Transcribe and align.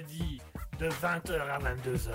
mercredi 0.00 0.40
de 0.78 0.86
20h 0.88 1.40
à 1.50 1.58
22h. 1.58 2.10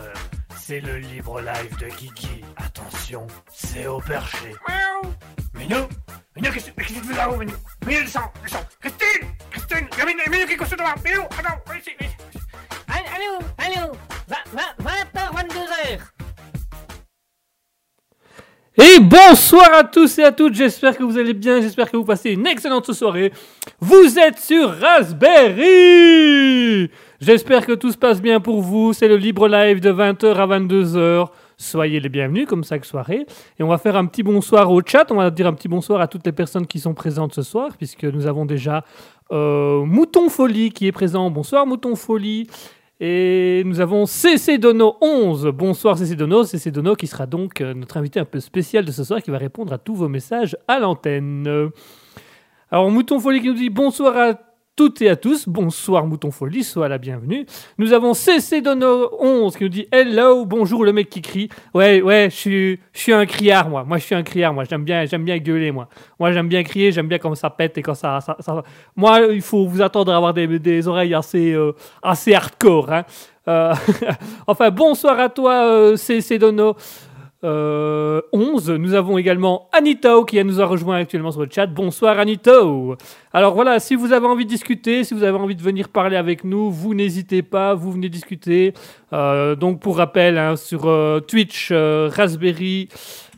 C'est 0.58 0.80
le 0.80 0.98
libre 0.98 1.42
live 1.42 1.78
de 1.80 1.88
Kiki. 1.88 2.44
Attention, 2.58 3.28
c'est 3.54 3.88
au 3.88 4.00
perché. 4.00 4.56
Miaou. 4.68 5.14
Minou 5.56 5.88
Minou, 6.36 6.52
qu'est-ce 6.52 6.72
que 6.72 6.84
tu 6.84 6.94
fais 6.94 7.16
là-haut, 7.16 7.38
Minou? 7.38 7.54
Minou, 7.86 8.02
descends, 8.02 8.32
descends. 8.44 8.66
Christine 8.80 9.30
Christine 9.52 9.88
a 10.02 10.06
Minou, 10.06 10.20
Minou 10.30 10.46
qui 10.46 10.54
est 10.54 10.58
couché 10.58 10.76
devant. 10.76 10.96
Minou, 11.04 11.22
attends, 11.24 11.62
viens 11.68 11.78
ici, 11.80 11.92
viens 12.00 12.10
ici 12.10 12.18
Allô, 12.88 13.40
allô 13.58 13.92
20h, 14.56 15.32
22h 15.34 16.00
Et 18.78 19.00
bonsoir 19.00 19.74
à 19.74 19.84
tous 19.84 20.20
et 20.20 20.24
à 20.24 20.32
toutes, 20.32 20.54
j'espère 20.56 20.98
que 20.98 21.04
vous 21.04 21.18
allez 21.18 21.34
bien, 21.34 21.62
j'espère 21.62 21.90
que 21.90 21.98
vous 21.98 22.04
passez 22.04 22.32
une 22.32 22.46
excellente 22.46 22.92
soirée. 22.92 23.32
Vous 23.80 24.20
êtes 24.20 24.40
sur 24.40 24.78
Raspberry 24.80 26.06
J'espère 27.22 27.66
que 27.66 27.72
tout 27.72 27.92
se 27.92 27.98
passe 27.98 28.22
bien 28.22 28.42
pour 28.42 28.62
vous, 28.62 28.92
c'est 28.92 29.08
le 29.08 29.16
libre 29.16 29.48
live 29.48 29.80
de 29.80 29.90
20h 29.90 30.34
à 30.34 30.48
22h. 30.48 31.28
Soyez 31.56 32.02
les 32.02 32.10
bienvenus 32.10 32.46
comme 32.46 32.66
chaque 32.66 32.84
soirée. 32.84 33.26
Et 33.58 33.64
on 33.64 33.70
va 33.70 33.78
faire 33.78 33.96
un 33.96 34.06
petit 34.06 34.22
bonsoir 34.22 34.70
au 34.70 34.82
chat, 34.86 35.10
on 35.12 35.16
va 35.16 35.32
dire 35.32 35.48
un 35.48 35.54
petit 35.54 35.70
bonsoir 35.70 36.02
à 36.02 36.08
toutes 36.08 36.26
les 36.26 36.34
personnes 36.34 36.68
qui 36.68 36.78
sont 36.80 36.94
présentes 36.94 37.34
ce 37.34 37.42
soir, 37.42 37.70
puisque 37.78 38.04
nous 38.04 38.28
avons 38.28 38.46
déjà 38.46 38.84
euh, 39.32 39.86
Mouton 39.86 40.28
Folie 40.28 40.72
qui 40.72 40.88
est 40.88 40.92
présent. 40.92 41.32
Bonsoir 41.32 41.66
Mouton 41.66 41.96
Folie. 41.96 42.48
Et 43.00 43.64
nous 43.66 43.80
avons 43.80 44.06
CC 44.06 44.58
Dono 44.58 44.98
11. 45.00 45.48
Bonsoir 45.54 45.98
CC 45.98 46.18
Dono. 46.18 46.44
CC 46.44 46.70
Dono 46.70 46.96
qui 46.96 47.08
sera 47.08 47.28
donc 47.28 47.62
euh, 47.62 47.74
notre 47.74 47.96
invité 47.96 48.20
un 48.20 48.26
peu 48.26 48.42
spécial 48.42 48.84
de 48.84 48.92
ce 48.92 49.06
soir 49.06 49.22
qui 49.22 49.32
va 49.32 49.38
répondre 49.38 49.72
à 49.72 49.78
tous 49.78 49.96
vos 49.96 50.10
messages 50.10 50.58
à 50.68 50.80
l'antenne. 50.80 51.72
Alors 52.72 52.92
Mouton 52.92 53.22
Folie 53.22 53.40
qui 53.40 53.48
nous 53.48 53.54
dit 53.54 53.70
bonsoir 53.70 54.18
à 54.18 54.34
toutes 54.76 55.02
et 55.02 55.10
à 55.10 55.16
tous. 55.16 55.48
Bonsoir 55.48 56.06
Mouton 56.06 56.32
Folie, 56.32 56.64
sois 56.64 56.90
la 56.90 56.98
bienvenue. 56.98 57.46
Nous 57.78 57.94
avons 57.94 58.14
CC 58.14 58.62
Dono 58.62 59.10
11 59.20 59.56
qui 59.56 59.64
nous 59.64 59.70
dit 59.70 59.88
hello, 59.90 60.46
bonjour 60.46 60.84
le 60.84 60.92
mec 60.92 61.10
qui 61.10 61.22
crie. 61.22 61.50
Ouais, 61.74 62.02
ouais, 62.02 62.28
je 62.30 62.78
suis, 62.94 63.14
un 63.14 63.26
criard 63.26 63.70
moi. 63.70 63.86
Moi 63.86 63.98
je 64.00 64.04
suis 64.04 64.16
un 64.16 64.24
criard 64.24 64.54
moi. 64.54 64.66
J'aime 64.66 64.84
bien, 64.84 65.06
j'aime 65.06 65.24
bien 65.24 65.38
gueuler 65.38 65.72
moi. 65.72 65.88
Moi 66.20 66.34
j'aime 66.34 66.50
bien 66.50 66.64
crier, 66.64 66.92
j'aime 66.92 67.08
bien 67.08 67.20
quand 67.20 67.34
ça 67.36 67.50
pète 67.50 67.78
et 67.78 67.82
quand 67.82 67.96
ça, 67.96 68.20
Moi 68.98 69.22
il 69.32 69.42
faut 69.42 69.66
vous 69.66 69.82
attendre 69.82 70.12
à 70.12 70.18
avoir 70.18 70.34
des, 70.34 70.60
des 70.60 70.88
oreilles 70.88 71.14
assez, 71.14 71.54
euh, 71.54 71.72
assez 72.04 72.34
hardcore. 72.34 72.92
Hein. 72.92 73.06
Euh, 73.48 73.74
enfin 74.48 74.72
bonsoir 74.72 75.20
à 75.20 75.30
toi 75.30 75.68
euh, 75.68 75.96
CC 75.96 76.38
Dono. 76.38 76.76
Euh, 77.46 78.22
11. 78.34 78.72
Nous 78.72 78.96
avons 78.96 79.20
également 79.20 79.70
Anito 79.72 80.26
qui 80.26 80.44
nous 80.44 80.60
a 80.60 80.66
rejoint 80.66 80.98
actuellement 80.98 81.32
sur 81.32 81.42
le 81.42 81.48
chat. 81.52 81.68
Bonsoir 81.68 82.18
Anito. 82.18 82.96
Alors 83.34 83.54
voilà, 83.54 83.80
si 83.80 83.94
vous 83.94 84.14
avez 84.14 84.26
envie 84.26 84.46
de 84.46 84.50
discuter, 84.50 85.04
si 85.04 85.14
vous 85.14 85.22
avez 85.22 85.38
envie 85.38 85.56
de 85.56 85.62
venir 85.62 85.90
parler 85.90 86.16
avec 86.16 86.44
nous, 86.44 86.72
vous 86.72 86.96
n'hésitez 86.96 87.44
pas, 87.44 87.76
vous 87.76 87.92
venez 87.92 88.10
discuter. 88.10 88.74
Euh, 89.14 89.56
donc 89.56 89.80
pour 89.80 89.98
rappel, 89.98 90.40
hein, 90.40 90.56
sur 90.56 90.88
euh, 90.88 91.20
Twitch, 91.20 91.70
euh, 91.72 92.10
Raspberry. 92.12 92.90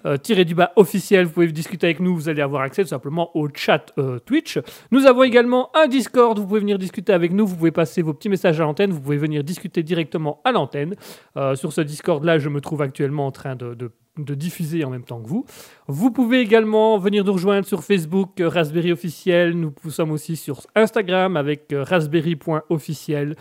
Euh, 0.08 0.16
tiré 0.16 0.46
du 0.46 0.56
bas 0.56 0.72
officiel, 0.78 1.26
vous 1.26 1.32
pouvez 1.34 1.52
discuter 1.52 1.88
avec 1.88 2.00
nous, 2.00 2.16
vous 2.16 2.30
allez 2.30 2.42
avoir 2.42 2.62
accès 2.62 2.82
tout 2.82 2.90
simplement 2.90 3.36
au 3.36 3.50
chat 3.54 3.92
euh, 3.98 4.20
Twitch. 4.20 4.58
Nous 4.92 5.06
avons 5.06 5.24
également 5.24 5.70
un 5.76 5.88
Discord, 5.88 6.40
vous 6.40 6.48
pouvez 6.48 6.62
venir 6.62 6.78
discuter 6.78 7.12
avec 7.12 7.34
nous, 7.34 7.46
vous 7.46 7.58
pouvez 7.58 7.72
passer 7.72 8.02
vos 8.02 8.14
petits 8.14 8.30
messages 8.30 8.62
à 8.62 8.64
l'antenne, 8.64 8.92
vous 8.92 9.02
pouvez 9.02 9.18
venir 9.18 9.44
discuter 9.44 9.84
directement 9.84 10.40
à 10.46 10.54
l'antenne. 10.54 10.96
Euh, 11.36 11.56
sur 11.56 11.74
ce 11.74 11.82
Discord-là, 11.82 12.40
je 12.40 12.48
me 12.48 12.62
trouve 12.62 12.82
actuellement 12.82 13.26
en 13.26 13.32
train 13.32 13.58
de, 13.58 13.76
diffuser 14.18 14.86
en 14.86 14.90
même 14.90 15.04
temps 15.04 15.22
que 15.22 15.28
vous. 15.28 15.46
Vous 15.88 16.10
pouvez 16.10 16.40
également 16.40 16.98
venir 16.98 17.26
nous 17.26 17.34
rejoindre 17.34 17.68
sur 17.68 17.84
Facebook, 17.84 18.32
Raspberry 18.40 18.94
officiel. 18.94 19.54
Nous 19.54 19.74
sommes 19.90 20.12
aussi 20.12 20.38
sur 20.38 20.62
Instagram 20.74 21.36
avec 21.36 21.74
raspberry.officiel. 21.76 23.36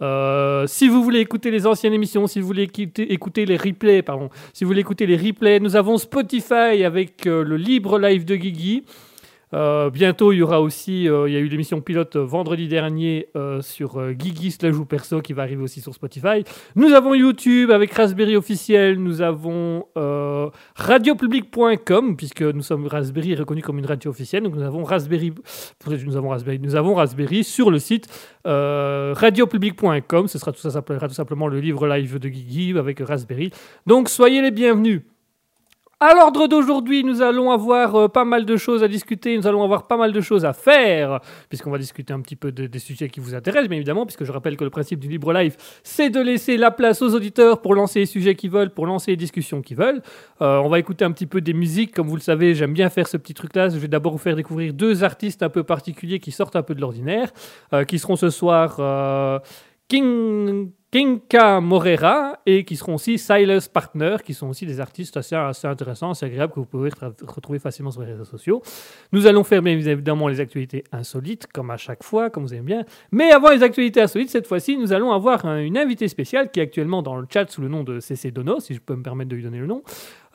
Euh, 0.00 0.66
si 0.66 0.88
vous 0.88 1.02
voulez 1.02 1.20
écouter 1.20 1.50
les 1.50 1.66
anciennes 1.66 1.92
émissions, 1.92 2.26
si 2.26 2.40
vous 2.40 2.46
voulez 2.46 2.62
écouter, 2.62 3.46
les 3.46 3.56
replays, 3.56 4.02
pardon, 4.02 4.30
si 4.52 4.64
vous 4.64 4.68
voulez 4.68 4.80
écouter 4.80 5.06
les 5.06 5.16
replays, 5.16 5.60
nous 5.60 5.76
avons 5.76 5.98
Spotify 5.98 6.84
avec 6.84 7.26
euh, 7.26 7.42
le 7.42 7.56
libre 7.56 7.98
live 7.98 8.24
de 8.24 8.36
Guigui. 8.36 8.84
Euh, 9.54 9.90
bientôt, 9.90 10.32
il 10.32 10.38
y 10.38 10.42
aura 10.42 10.60
aussi, 10.60 11.08
euh, 11.08 11.28
il 11.28 11.34
y 11.34 11.36
a 11.36 11.40
eu 11.40 11.48
l'émission 11.48 11.80
pilote 11.80 12.16
vendredi 12.16 12.68
dernier 12.68 13.28
euh, 13.36 13.62
sur 13.62 14.12
Guigui 14.12 14.50
slash 14.50 14.74
ou 14.74 14.84
perso 14.84 15.20
qui 15.20 15.32
va 15.32 15.42
arriver 15.42 15.62
aussi 15.62 15.80
sur 15.80 15.94
Spotify. 15.94 16.44
Nous 16.76 16.92
avons 16.92 17.14
YouTube 17.14 17.70
avec 17.70 17.92
Raspberry 17.92 18.36
officiel, 18.36 18.98
nous 18.98 19.22
avons 19.22 19.86
radiopublic.com 20.76 22.16
puisque 22.16 22.42
nous 22.42 22.62
sommes 22.62 22.86
Raspberry 22.86 23.34
reconnu 23.34 23.62
comme 23.62 23.78
une 23.78 23.86
radio 23.86 24.10
officielle, 24.10 24.42
donc 24.42 24.54
nous 24.54 24.62
avons 24.62 24.84
Raspberry, 24.84 25.32
nous 26.06 26.16
avons 26.16 26.28
Raspberry, 26.30 26.58
nous 26.58 26.76
avons 26.76 26.94
Raspberry 26.94 27.44
sur 27.44 27.70
le 27.70 27.78
site 27.78 28.06
radiopublic.com. 28.44 30.28
Ce 30.28 30.38
sera 30.38 30.52
tout 30.52 30.60
ça 30.60 30.70
s'appellera 30.70 31.08
tout 31.08 31.14
simplement 31.14 31.48
le 31.48 31.60
livre 31.60 31.86
live 31.88 32.18
de 32.18 32.28
Guigui 32.28 32.78
avec 32.78 33.00
Raspberry. 33.00 33.50
Donc 33.86 34.08
soyez 34.08 34.42
les 34.42 34.50
bienvenus. 34.50 35.02
À 36.00 36.14
l'ordre 36.14 36.46
d'aujourd'hui, 36.46 37.02
nous 37.02 37.22
allons 37.22 37.50
avoir 37.50 37.96
euh, 37.96 38.06
pas 38.08 38.24
mal 38.24 38.44
de 38.44 38.56
choses 38.56 38.84
à 38.84 38.88
discuter, 38.88 39.36
nous 39.36 39.48
allons 39.48 39.64
avoir 39.64 39.88
pas 39.88 39.96
mal 39.96 40.12
de 40.12 40.20
choses 40.20 40.44
à 40.44 40.52
faire, 40.52 41.18
puisqu'on 41.48 41.72
va 41.72 41.78
discuter 41.78 42.12
un 42.12 42.20
petit 42.20 42.36
peu 42.36 42.52
de- 42.52 42.68
des 42.68 42.78
sujets 42.78 43.08
qui 43.08 43.18
vous 43.18 43.34
intéressent, 43.34 43.68
bien 43.68 43.78
évidemment, 43.78 44.06
puisque 44.06 44.22
je 44.22 44.30
rappelle 44.30 44.56
que 44.56 44.62
le 44.62 44.70
principe 44.70 45.00
du 45.00 45.08
libre 45.08 45.32
live, 45.32 45.56
c'est 45.82 46.08
de 46.08 46.20
laisser 46.20 46.56
la 46.56 46.70
place 46.70 47.02
aux 47.02 47.12
auditeurs 47.16 47.60
pour 47.60 47.74
lancer 47.74 47.98
les 47.98 48.06
sujets 48.06 48.36
qu'ils 48.36 48.52
veulent, 48.52 48.70
pour 48.70 48.86
lancer 48.86 49.10
les 49.10 49.16
discussions 49.16 49.60
qu'ils 49.60 49.76
veulent. 49.76 50.00
Euh, 50.40 50.58
on 50.58 50.68
va 50.68 50.78
écouter 50.78 51.04
un 51.04 51.10
petit 51.10 51.26
peu 51.26 51.40
des 51.40 51.52
musiques, 51.52 51.92
comme 51.92 52.06
vous 52.06 52.14
le 52.14 52.22
savez, 52.22 52.54
j'aime 52.54 52.74
bien 52.74 52.90
faire 52.90 53.08
ce 53.08 53.16
petit 53.16 53.34
truc-là. 53.34 53.68
Je 53.68 53.78
vais 53.78 53.88
d'abord 53.88 54.12
vous 54.12 54.18
faire 54.18 54.36
découvrir 54.36 54.74
deux 54.74 55.02
artistes 55.02 55.42
un 55.42 55.48
peu 55.48 55.64
particuliers 55.64 56.20
qui 56.20 56.30
sortent 56.30 56.54
un 56.54 56.62
peu 56.62 56.76
de 56.76 56.80
l'ordinaire, 56.80 57.32
euh, 57.72 57.82
qui 57.82 57.98
seront 57.98 58.14
ce 58.14 58.30
soir 58.30 58.76
King... 59.88 60.72
Kinka 60.90 61.60
Morera 61.60 62.38
et 62.46 62.64
qui 62.64 62.74
seront 62.74 62.94
aussi 62.94 63.18
Silas 63.18 63.68
Partner, 63.70 64.16
qui 64.24 64.32
sont 64.32 64.48
aussi 64.48 64.64
des 64.64 64.80
artistes 64.80 65.18
assez, 65.18 65.36
intéressants, 65.64 66.12
assez 66.12 66.24
agréables 66.24 66.54
que 66.54 66.60
vous 66.60 66.64
pouvez 66.64 66.88
re- 66.88 67.12
retrouver 67.26 67.58
facilement 67.58 67.90
sur 67.90 68.00
les 68.00 68.12
réseaux 68.12 68.24
sociaux. 68.24 68.62
Nous 69.12 69.26
allons 69.26 69.44
faire 69.44 69.60
bien 69.60 69.74
évidemment 69.74 70.28
les 70.28 70.40
actualités 70.40 70.84
insolites, 70.90 71.46
comme 71.52 71.70
à 71.70 71.76
chaque 71.76 72.02
fois, 72.02 72.30
comme 72.30 72.44
vous 72.44 72.54
aimez 72.54 72.62
bien. 72.62 72.84
Mais 73.12 73.32
avant 73.32 73.50
les 73.50 73.62
actualités 73.62 74.00
insolites, 74.00 74.30
cette 74.30 74.46
fois-ci, 74.46 74.78
nous 74.78 74.94
allons 74.94 75.12
avoir 75.12 75.44
un- 75.44 75.58
une 75.60 75.76
invitée 75.76 76.08
spéciale 76.08 76.50
qui 76.50 76.60
est 76.60 76.62
actuellement 76.62 77.02
dans 77.02 77.16
le 77.16 77.26
chat 77.30 77.50
sous 77.50 77.60
le 77.60 77.68
nom 77.68 77.84
de 77.84 78.00
CC 78.00 78.30
Dono, 78.30 78.58
si 78.58 78.72
je 78.72 78.80
peux 78.80 78.96
me 78.96 79.02
permettre 79.02 79.28
de 79.28 79.36
lui 79.36 79.42
donner 79.42 79.58
le 79.58 79.66
nom. 79.66 79.82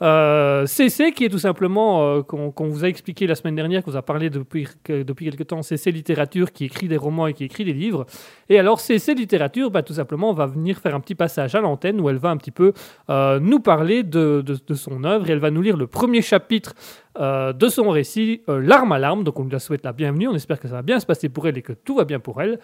Euh, 0.01 0.66
CC, 0.66 1.12
qui 1.12 1.24
est 1.25 1.30
tout 1.30 1.40
simplement, 1.40 2.04
euh, 2.18 2.22
qu'on 2.24 2.68
vous 2.68 2.84
a 2.84 2.88
expliqué 2.88 3.28
la 3.28 3.36
semaine 3.36 3.56
dernière, 3.56 3.84
qu'on 3.84 3.92
vous 3.92 3.98
a 3.98 4.01
parlé 4.01 4.30
depuis, 4.30 4.68
que- 4.84 5.04
depuis 5.04 5.25
quelque 5.30 5.44
temps, 5.44 5.62
CC 5.62 5.92
Littérature, 5.92 6.51
qui 6.51 6.66
écrit 6.66 6.88
des 6.88 6.98
romans 6.98 7.28
et 7.28 7.34
qui 7.34 7.44
écrit 7.44 7.63
des 7.63 7.74
livres. 7.74 8.06
Et 8.50 8.57
alors, 8.60 8.80
CC 8.80 9.13
Littérature, 9.13 9.69
bah, 9.72 9.84
tout 9.84 9.94
simplement, 9.94 10.34
va 10.34 10.48
venir 10.48 10.78
faire 10.80 10.95
un 10.95 11.00
petit 11.00 11.16
passage 11.16 11.54
à 11.56 11.62
l'antenne 11.62 12.01
où 12.01 12.10
elle 12.10 12.18
va 12.18 12.30
un 12.31 12.38
petit 12.38 12.51
peu 12.51 12.74
euh, 13.10 13.40
nous 13.40 13.60
parler 13.60 14.04
de, 14.04 14.44
de- 14.45 14.74
son 14.74 15.04
œuvre 15.04 15.30
et 15.30 15.34
elle 15.34 15.40
va 15.40 15.51
nous 15.51 15.62
lire 15.62 15.78
le 15.78 15.86
premier 15.88 16.22
chapitre 16.22 16.74
euh, 17.19 17.54
de 17.54 17.68
son 17.68 17.89
récit, 17.89 18.42
euh, 18.50 18.60
L'arme 18.60 18.92
à 18.94 19.00
l'arme. 19.00 19.24
Donc, 19.24 19.39
on 19.39 19.44
lui 19.44 19.51
la 19.51 19.60
souhaite 19.60 19.84
la 19.86 19.94
bienvenue. 19.94 20.28
On 20.28 20.36
espère 20.36 20.60
que 20.60 20.68
ça 20.68 20.74
va 20.74 20.81
bien 20.81 21.00
se 21.00 21.06
passer 21.06 21.30
pour 21.30 21.48
elle 21.48 21.57
et 21.57 21.62
que 21.62 21.74
tout 21.74 21.96
va 21.96 22.06
bien 22.06 22.19
pour 22.19 22.42
elle. 22.42 22.60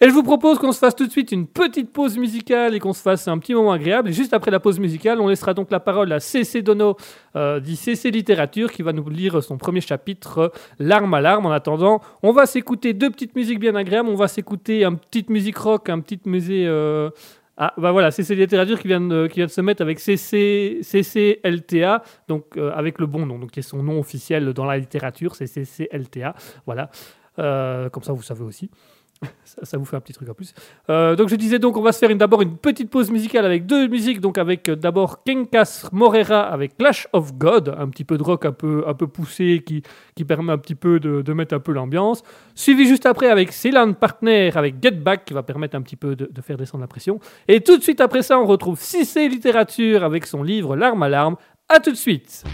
Et 0.00 0.08
je 0.08 0.12
vous 0.12 0.22
propose 0.22 0.58
qu'on 0.58 0.72
se 0.72 0.78
fasse 0.78 0.96
tout 0.96 1.06
de 1.06 1.10
suite 1.10 1.30
une 1.32 1.46
petite 1.46 1.92
pause 1.92 2.18
musicale 2.18 2.74
et 2.74 2.80
qu'on 2.80 2.92
se 2.92 3.00
fasse 3.00 3.28
un 3.28 3.38
petit 3.38 3.54
moment 3.54 3.72
agréable. 3.72 4.08
Et 4.08 4.12
juste 4.12 4.34
après 4.34 4.50
la 4.50 4.60
pause 4.60 4.78
musicale, 4.80 5.20
on 5.20 5.28
laissera 5.28 5.54
donc 5.54 5.70
la 5.70 5.80
parole 5.80 6.12
à 6.12 6.20
CC 6.20 6.62
Dono, 6.62 6.96
euh, 7.36 7.60
dit 7.60 7.76
CC 7.76 8.10
Littérature, 8.10 8.72
qui 8.72 8.82
va 8.82 8.92
nous 8.92 9.08
lire 9.08 9.42
son 9.42 9.56
premier 9.56 9.80
chapitre, 9.80 10.38
euh, 10.38 10.48
L'arme 10.78 11.14
à 11.14 11.20
l'arme. 11.20 11.46
En 11.46 11.52
attendant, 11.52 12.00
on 12.22 12.32
va 12.32 12.46
s'écouter 12.46 12.92
deux 12.92 13.10
petites 13.10 13.36
musiques 13.36 13.60
bien 13.60 13.74
agréables. 13.76 14.08
On 14.08 14.16
va 14.16 14.28
s'écouter 14.28 14.84
une 14.84 14.98
petite 14.98 15.30
musique 15.30 15.58
rock, 15.58 15.88
un 15.88 16.00
petit 16.00 16.18
musée. 16.26 16.64
euh, 16.66 17.10
Ah, 17.56 17.72
bah 17.78 17.92
voilà, 17.92 18.10
CC 18.10 18.34
Littérature 18.34 18.80
qui 18.80 18.88
vient, 18.88 19.00
de, 19.00 19.28
qui 19.28 19.36
vient 19.36 19.46
de 19.46 19.50
se 19.52 19.60
mettre 19.60 19.80
avec 19.80 20.00
CC, 20.00 20.80
CCLTA, 20.82 22.02
donc 22.26 22.56
euh, 22.56 22.72
avec 22.74 22.98
le 22.98 23.06
bon 23.06 23.26
nom, 23.26 23.38
donc 23.38 23.52
qui 23.52 23.60
est 23.60 23.62
son 23.62 23.80
nom 23.82 24.00
officiel 24.00 24.52
dans 24.52 24.64
la 24.64 24.76
littérature, 24.76 25.36
c'est 25.36 25.46
CCLTA. 25.46 26.34
Voilà. 26.66 26.90
Euh, 27.38 27.88
comme 27.90 28.02
ça, 28.02 28.12
vous 28.12 28.22
savez 28.22 28.42
aussi. 28.42 28.70
Ça, 29.44 29.78
vous 29.78 29.84
fait 29.84 29.96
un 29.96 30.00
petit 30.00 30.12
truc 30.12 30.28
en 30.28 30.34
plus. 30.34 30.54
Euh, 30.90 31.16
donc 31.16 31.28
je 31.28 31.36
disais 31.36 31.58
donc 31.58 31.76
on 31.76 31.82
va 31.82 31.92
se 31.92 31.98
faire 31.98 32.14
d'abord 32.16 32.42
une 32.42 32.56
petite 32.56 32.90
pause 32.90 33.10
musicale 33.10 33.44
avec 33.44 33.66
deux 33.66 33.88
musiques. 33.88 34.20
Donc 34.20 34.38
avec 34.38 34.68
euh, 34.68 34.76
d'abord 34.76 35.22
Kenkas 35.22 35.88
Morera 35.92 36.42
avec 36.42 36.76
Clash 36.76 37.08
of 37.12 37.34
God 37.34 37.74
un 37.78 37.88
petit 37.88 38.04
peu 38.04 38.18
de 38.18 38.22
rock 38.22 38.44
un 38.44 38.52
peu 38.52 38.84
un 38.86 38.94
peu 38.94 39.06
poussé 39.06 39.62
qui 39.64 39.82
qui 40.14 40.24
permet 40.24 40.52
un 40.52 40.58
petit 40.58 40.74
peu 40.74 41.00
de, 41.00 41.32
mettre 41.32 41.54
un 41.54 41.60
peu 41.60 41.72
l'ambiance. 41.72 42.22
Suivi 42.54 42.86
juste 42.86 43.06
après 43.06 43.28
avec 43.28 43.52
Ceylan 43.52 43.92
Partner 43.92 44.50
avec 44.54 44.82
Get 44.82 44.92
Back 44.92 45.24
qui 45.24 45.34
va 45.34 45.42
permettre 45.42 45.76
un 45.76 45.82
petit 45.82 45.96
peu 45.96 46.16
de, 46.16 46.28
de 46.30 46.40
faire 46.40 46.56
descendre 46.56 46.82
la 46.82 46.88
pression. 46.88 47.20
Et 47.48 47.60
tout 47.60 47.76
de 47.76 47.82
suite 47.82 48.00
après 48.00 48.22
ça 48.22 48.38
on 48.38 48.46
retrouve 48.46 48.80
Cissé 48.80 49.28
Littérature 49.28 50.04
avec 50.04 50.26
son 50.26 50.42
livre 50.42 50.76
L'arme 50.76 51.02
à 51.02 51.08
l'arme 51.08 51.36
à 51.68 51.80
tout 51.80 51.90
de 51.90 51.96
suite 51.96 52.44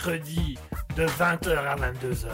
mercredi 0.00 0.58
de 0.96 1.04
20h 1.04 1.58
à 1.58 1.76
22h. 1.76 2.28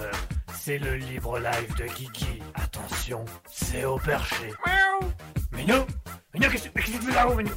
C'est 0.54 0.78
le 0.78 0.94
libre 0.94 1.38
live 1.40 1.76
de 1.76 1.84
Kiki. 1.84 2.40
Attention, 2.54 3.24
c'est 3.50 3.84
au 3.84 3.98
perché. 3.98 4.52
Miaou. 4.64 5.10
Minou 5.52 5.84
Minou, 6.32 6.50
qu'est-ce 6.50 6.68
que 6.68 6.80
tu 6.80 6.92
fais 6.92 7.12
là-haut, 7.12 7.34
Minou 7.34 7.50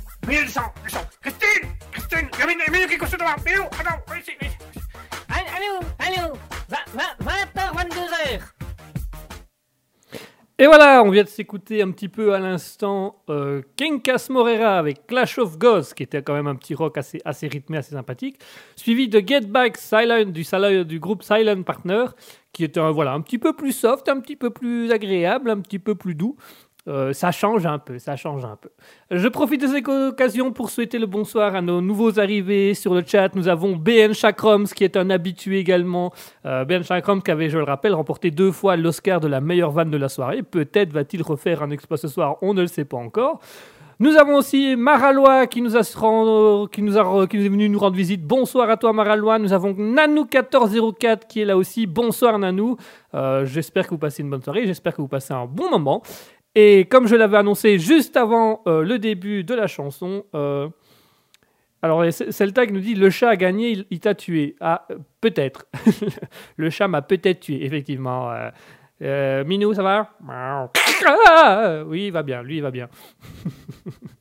Et 10.61 10.65
voilà, 10.65 11.01
on 11.05 11.09
vient 11.09 11.23
de 11.23 11.29
s'écouter 11.29 11.81
un 11.81 11.89
petit 11.91 12.09
peu 12.09 12.33
à 12.33 12.39
l'instant 12.39 13.23
euh, 13.29 13.61
Kenkas 13.77 14.27
Morera 14.29 14.77
avec 14.77 15.07
Clash 15.07 15.37
of 15.37 15.57
Ghosts, 15.57 15.93
qui 15.93 16.03
était 16.03 16.21
quand 16.21 16.33
même 16.33 16.47
un 16.47 16.55
petit 16.55 16.75
rock 16.75 16.97
assez, 16.97 17.47
rythmé, 17.47 17.77
assez 17.77 17.95
sympathique, 17.95 18.41
suivi 18.75 19.07
de 19.07 19.25
Get 19.25 19.47
Back 19.47 19.77
Silent 19.77 20.25
du, 20.25 20.43
du 20.83 20.99
groupe 20.99 21.23
Silent 21.23 21.63
Partner, 21.63 22.07
qui 22.51 22.65
était 22.65 22.81
un, 22.81 22.91
voilà, 22.91 23.13
un 23.13 23.21
petit 23.21 23.37
peu 23.37 23.53
plus 23.53 23.71
soft, 23.71 24.09
un 24.09 24.19
petit 24.19 24.35
peu 24.35 24.49
plus 24.49 24.91
agréable, 24.91 25.49
un 25.49 25.61
petit 25.61 25.79
peu 25.79 25.95
plus 25.95 26.13
doux. 26.13 26.35
Euh, 26.87 27.11
ça 27.13 27.31
change 27.31 27.65
un 27.65 27.77
peu, 27.77 27.99
ça 27.99 28.15
change 28.15 28.45
un 28.45 28.55
peu. 28.55 28.69
Je 29.11 29.27
profite 29.27 29.61
de 29.61 29.67
cette 29.67 29.87
occasion 29.87 30.51
pour 30.51 30.69
souhaiter 30.69 30.97
le 30.97 31.05
bonsoir 31.05 31.53
à 31.53 31.61
nos 31.61 31.81
nouveaux 31.81 32.19
arrivés 32.19 32.73
sur 32.73 32.93
le 32.93 33.03
chat. 33.05 33.35
Nous 33.35 33.47
avons 33.47 33.75
BN 33.75 34.13
Chakroms 34.13 34.63
qui 34.63 34.85
est 34.85 34.95
un 34.95 35.09
habitué 35.09 35.59
également. 35.59 36.13
Euh, 36.45 36.63
BN 36.63 36.83
Chakroms 36.83 37.21
qui 37.21 37.31
avait, 37.31 37.49
je 37.49 37.57
le 37.57 37.65
rappelle, 37.65 37.93
remporté 37.93 38.31
deux 38.31 38.51
fois 38.51 38.77
l'Oscar 38.77 39.19
de 39.19 39.27
la 39.27 39.41
meilleure 39.41 39.71
vanne 39.71 39.91
de 39.91 39.97
la 39.97 40.09
soirée. 40.09 40.41
Peut-être 40.41 40.93
va-t-il 40.93 41.21
refaire 41.21 41.61
un 41.63 41.69
exploit 41.69 41.97
ce 41.97 42.07
soir, 42.07 42.37
on 42.41 42.53
ne 42.53 42.61
le 42.61 42.67
sait 42.67 42.85
pas 42.85 42.97
encore. 42.97 43.41
Nous 44.01 44.15
avons 44.15 44.35
aussi 44.35 44.77
Maralois 44.77 45.45
qui 45.47 45.61
nous, 45.61 45.75
a 45.75 45.81
qui, 46.71 46.81
nous 46.81 46.97
est 46.97 47.49
venu 47.49 47.67
nous 47.67 47.79
rendre 47.79 47.97
visite. 47.97 48.23
Bonsoir 48.23 48.69
à 48.69 48.77
toi 48.77 48.93
Maralois. 48.93 49.39
Nous 49.39 49.51
avons 49.51 49.73
Nanou1404 49.73 51.27
qui 51.27 51.41
est 51.41 51.45
là 51.45 51.57
aussi. 51.57 51.85
Bonsoir 51.85 52.39
Nanou. 52.39 52.77
Euh, 53.13 53.43
j'espère 53.43 53.83
que 53.83 53.89
vous 53.89 53.97
passez 53.97 54.23
une 54.23 54.29
bonne 54.29 54.41
soirée. 54.41 54.65
J'espère 54.65 54.95
que 54.95 55.01
vous 55.01 55.09
passez 55.09 55.33
un 55.33 55.45
bon 55.45 55.69
moment. 55.69 56.01
Et 56.55 56.85
comme 56.85 57.07
je 57.07 57.15
l'avais 57.15 57.37
annoncé 57.37 57.77
juste 57.79 58.17
avant 58.17 58.61
euh, 58.67 58.83
le 58.83 58.99
début 58.99 59.43
de 59.43 59.53
la 59.53 59.67
chanson, 59.67 60.25
euh, 60.33 60.67
alors 61.81 62.03
Celtag 62.11 62.71
nous 62.71 62.81
dit 62.81 62.95
le 62.95 63.09
chat 63.09 63.29
a 63.29 63.35
gagné, 63.35 63.71
il, 63.71 63.85
il 63.89 63.99
t'a 63.99 64.15
tué. 64.15 64.55
Ah, 64.59 64.85
euh, 64.91 64.97
peut-être. 65.21 65.65
le 66.57 66.69
chat 66.69 66.87
m'a 66.87 67.01
peut-être 67.01 67.41
tué, 67.41 67.63
effectivement. 67.63 68.31
Euh, 68.31 68.49
euh, 69.01 69.43
Minou, 69.45 69.73
ça 69.73 69.83
va? 69.83 70.11
Ah, 70.27 70.69
Oui, 71.85 72.07
il 72.07 72.11
va 72.11 72.23
bien, 72.23 72.43
lui, 72.43 72.57
il 72.57 72.61
va 72.61 72.71
bien. 72.71 72.89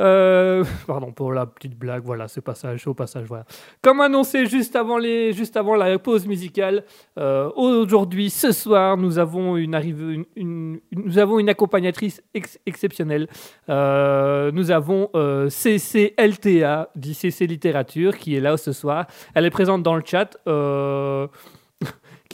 Euh, 0.00 0.64
pardon 0.86 1.12
pour 1.12 1.32
la 1.32 1.46
petite 1.46 1.76
blague, 1.76 2.02
voilà, 2.04 2.28
ce 2.28 2.40
passage, 2.40 2.86
au 2.86 2.94
passage, 2.94 3.26
voilà. 3.26 3.44
Comme 3.82 4.00
annoncé 4.00 4.46
juste 4.46 4.76
avant, 4.76 4.98
les, 4.98 5.32
juste 5.32 5.56
avant 5.56 5.74
la 5.74 5.98
pause 5.98 6.26
musicale, 6.26 6.84
euh, 7.18 7.50
aujourd'hui, 7.56 8.30
ce 8.30 8.52
soir, 8.52 8.96
nous 8.96 9.18
avons 9.18 9.56
une, 9.56 9.74
arrivée, 9.74 10.26
nous 10.36 11.18
avons 11.18 11.38
une 11.38 11.48
accompagnatrice 11.48 12.22
ex- 12.34 12.58
exceptionnelle. 12.66 13.28
Euh, 13.68 14.50
nous 14.52 14.70
avons 14.70 15.10
CCLTA, 15.48 16.90
dit 16.96 17.14
CC 17.14 17.46
Littérature, 17.46 18.16
qui 18.16 18.36
est 18.36 18.40
là 18.40 18.56
ce 18.56 18.72
soir. 18.72 19.06
Elle 19.34 19.46
est 19.46 19.50
présente 19.50 19.82
dans 19.82 19.96
le 19.96 20.02
chat. 20.04 20.36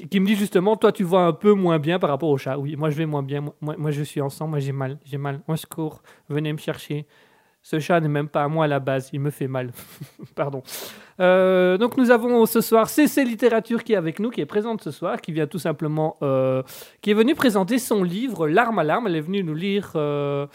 Qui 0.07 0.21
me 0.21 0.27
dit 0.27 0.37
justement, 0.37 0.77
toi 0.77 0.93
tu 0.93 1.05
vois 1.05 1.23
un 1.23 1.33
peu 1.33 1.53
moins 1.53 1.79
bien 1.79 1.99
par 1.99 2.11
rapport 2.11 2.29
au 2.29 2.39
chat. 2.39 2.59
Oui, 2.59 2.77
moi 2.77 2.91
je 2.91 2.97
vais 2.97 3.07
moins 3.07 3.23
bien. 3.23 3.41
Moi, 3.61 3.75
moi, 3.79 3.91
je 3.91 4.03
suis 4.03 4.21
ensemble, 4.21 4.51
moi 4.51 4.61
j'ai 4.61 4.73
mal, 4.73 4.99
j'ai 5.05 5.19
mal. 5.19 5.41
Moi 5.49 5.57
je 5.57 5.67
cours, 5.67 6.03
venez 6.29 6.53
me 6.53 6.59
chercher. 6.59 7.07
Ce 7.63 7.81
chat 7.81 8.01
n'est 8.01 8.09
même 8.09 8.29
pas 8.29 8.45
à 8.45 8.49
moi 8.49 8.65
à 8.65 8.69
la 8.69 8.81
base, 8.81 9.11
il 9.13 9.21
me 9.21 9.31
fait 9.31 9.49
mal. 9.49 9.73
Pardon. 10.35 10.63
Euh, 11.21 11.77
donc 11.77 11.97
nous 11.97 12.11
avons 12.11 12.47
ce 12.47 12.61
soir 12.61 12.89
CC 12.89 13.25
Littérature 13.25 13.85
qui 13.85 13.93
est 13.93 13.97
avec 13.97 14.21
nous, 14.21 14.31
qui 14.31 14.41
est 14.41 14.47
présente 14.47 14.83
ce 14.83 14.91
soir, 14.91 15.21
qui 15.21 15.33
vient 15.33 15.47
tout 15.47 15.59
simplement, 15.59 16.17
euh, 16.23 16.63
qui 17.03 17.11
est 17.11 17.15
venue 17.15 17.35
présenter 17.35 17.79
son 17.79 18.03
livre 18.03 18.49
L'arme 18.49 18.79
à 18.79 18.85
l'arme. 18.85 19.09
Elle 19.09 19.17
est 19.17 19.21
venue 19.21 19.43
nous 19.43 19.55
lire. 19.55 19.93
euh, 19.97 20.47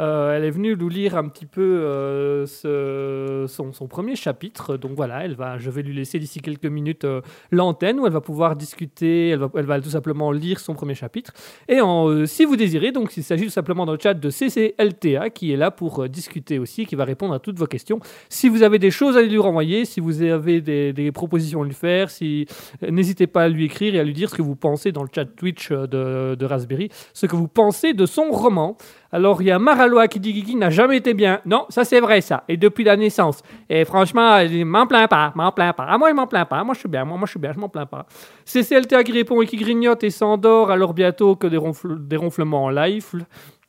euh, 0.00 0.34
elle 0.34 0.44
est 0.44 0.50
venue 0.50 0.76
nous 0.76 0.88
lire 0.88 1.16
un 1.16 1.28
petit 1.28 1.44
peu 1.44 1.82
euh, 1.84 2.46
son, 2.46 3.72
premier 3.88 4.16
chapitre. 4.16 4.76
Donc 4.76 4.92
voilà, 4.92 5.24
elle 5.24 5.34
va, 5.34 5.58
je 5.58 5.70
vais 5.70 5.82
lui 5.82 5.94
laisser 5.94 6.18
d'ici 6.18 6.40
quelques 6.40 6.66
minutes 6.66 7.04
euh, 7.04 7.20
l'antenne 7.50 8.00
où 8.00 8.06
elle 8.06 8.12
va 8.12 8.22
pouvoir 8.22 8.56
discuter. 8.56 9.28
Elle 9.30 9.66
va, 9.66 9.80
tout 9.80 9.90
simplement 9.90 10.32
lire 10.32 10.58
son 10.58 10.74
premier 10.74 10.94
chapitre. 10.94 11.32
Et 11.68 11.80
si 12.26 12.44
vous 12.44 12.56
désirez, 12.56 12.92
donc 12.92 13.16
il 13.16 13.22
s'agit 13.22 13.44
tout 13.44 13.50
simplement 13.50 13.84
dans 13.84 13.92
le 13.92 13.98
chat 14.02 14.14
de 14.14 14.30
CCLTA 14.30 15.30
qui 15.30 15.52
est 15.52 15.56
là 15.56 15.70
pour 15.70 16.08
discuter 16.08 16.58
aussi, 16.58 16.86
qui 16.86 16.94
va 16.94 17.04
répondre 17.04 17.34
à 17.34 17.38
toutes 17.38 17.58
vos 17.58 17.66
questions. 17.66 18.00
Si 18.28 18.48
vous 18.48 18.62
avez 18.62 18.78
des 18.78 18.90
choses 18.90 19.16
à 19.16 19.22
lui 19.22 19.38
renvoyer, 19.38 19.84
si 19.84 20.00
vous 20.00 20.22
avez 20.22 20.60
des, 20.60 21.12
propositions 21.12 21.62
à 21.62 21.64
lui 21.64 21.74
faire, 21.74 22.10
si, 22.10 22.46
n'hésitez 22.88 23.26
pas 23.26 23.44
à 23.44 23.48
lui 23.48 23.64
écrire 23.64 23.94
et 23.94 24.00
à 24.00 24.04
lui 24.04 24.12
dire 24.12 24.30
ce 24.30 24.34
que 24.34 24.42
vous 24.42 24.56
pensez 24.56 24.92
dans 24.92 25.02
le 25.02 25.08
chat 25.14 25.24
Twitch 25.24 25.70
de 25.70 26.44
Raspberry, 26.44 26.88
ce 27.12 27.26
que 27.26 27.36
vous 27.36 27.48
pensez 27.48 27.92
de 27.92 28.06
son 28.06 28.30
roman. 28.30 28.76
Alors, 29.12 29.42
il 29.42 29.46
y 29.48 29.50
a 29.50 29.58
Maralois 29.58 30.06
qui 30.08 30.20
dit 30.20 30.32
Guigui 30.32 30.54
n'a 30.56 30.70
jamais 30.70 30.96
été 30.98 31.14
bien. 31.14 31.40
Non, 31.44 31.66
ça 31.68 31.84
c'est 31.84 32.00
vrai, 32.00 32.20
ça. 32.20 32.44
Et 32.48 32.56
depuis 32.56 32.84
la 32.84 32.96
naissance. 32.96 33.42
Et 33.68 33.84
franchement, 33.84 34.38
il 34.38 34.64
m'en 34.64 34.86
plaint 34.86 35.10
pas, 35.10 35.32
m'en 35.34 35.50
plaint 35.50 35.74
pas. 35.74 35.86
Ah, 35.88 35.98
moi, 35.98 36.10
il 36.10 36.14
m'en 36.14 36.26
plaint 36.28 36.48
pas. 36.48 36.62
Moi, 36.62 36.74
je 36.74 36.80
suis 36.80 36.88
bien. 36.88 37.04
Moi, 37.04 37.16
moi 37.18 37.26
je 37.26 37.30
suis 37.32 37.40
bien, 37.40 37.52
je 37.52 37.58
m'en 37.58 37.68
plains 37.68 37.86
pas. 37.86 38.06
CCLTA 38.44 39.02
qui 39.02 39.12
répond 39.12 39.42
et 39.42 39.46
qui 39.46 39.56
grignote 39.56 40.04
et 40.04 40.10
s'endort, 40.10 40.70
alors 40.70 40.94
bientôt 40.94 41.34
que 41.34 41.46
des, 41.48 41.58
des 42.00 42.16
ronflements 42.16 42.64
en 42.64 42.70
live. 42.70 43.24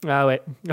Ah 0.08 0.26
ouais. 0.28 0.42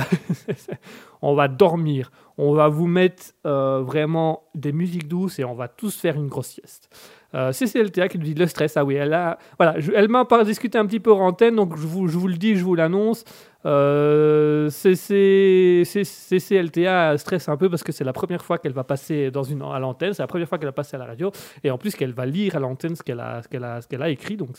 on 1.23 1.35
va 1.35 1.49
dormir. 1.49 2.11
On 2.37 2.53
va 2.55 2.69
vous 2.69 2.87
mettre 2.87 3.25
euh, 3.47 3.83
vraiment 3.85 4.45
des 4.55 4.73
musiques 4.73 5.09
douces 5.09 5.39
et 5.39 5.45
on 5.45 5.55
va 5.55 5.69
tous 5.69 5.97
faire 5.99 6.15
une 6.17 6.29
grosse 6.29 6.49
sieste. 6.49 6.89
Euh, 7.35 7.53
CCLTA 7.53 8.09
qui 8.09 8.19
nous 8.19 8.25
dit 8.25 8.35
le 8.35 8.47
stress. 8.47 8.77
Ah 8.77 8.85
oui, 8.85 8.95
elle, 8.95 9.13
a, 9.13 9.39
voilà, 9.59 9.79
je- 9.81 9.93
elle 9.93 10.09
m'a 10.09 10.25
discuté 10.45 10.79
un 10.79 10.87
petit 10.87 11.01
peu 11.01 11.13
en 11.13 11.27
antenne, 11.27 11.57
donc 11.57 11.77
je 11.77 11.83
je 11.83 11.87
vous 11.87 12.29
le 12.29 12.37
dis, 12.37 12.57
je 12.57 12.65
vous 12.65 12.75
l'annonce. 12.75 13.25
Euh, 13.67 14.71
CC 14.71 15.83
CCLTA 15.85 17.19
stresse 17.19 17.49
un 17.49 17.57
peu 17.57 17.69
parce 17.69 17.83
que 17.83 17.91
c'est 17.91 18.05
la 18.05 18.13
première 18.13 18.45
fois 18.45 18.59
qu'elle 18.59 18.73
va 18.73 18.85
passer 18.85 19.33
dans 19.33 19.43
une, 19.43 19.63
à 19.63 19.79
l'antenne, 19.81 20.13
c'est 20.13 20.23
la 20.23 20.29
première 20.29 20.49
fois 20.49 20.59
qu'elle 20.59 20.69
va 20.69 20.73
passer 20.73 20.95
à 20.95 20.99
la 20.99 21.07
radio, 21.07 21.33
et 21.65 21.71
en 21.71 21.79
plus 21.79 21.97
qu'elle 21.97 22.13
va 22.13 22.25
lire 22.25 22.55
à 22.55 22.61
l'antenne 22.61 22.95
ce 22.95 23.03
qu'elle 23.03 23.21
a, 23.21 24.11
écrit. 24.11 24.37
Donc 24.37 24.51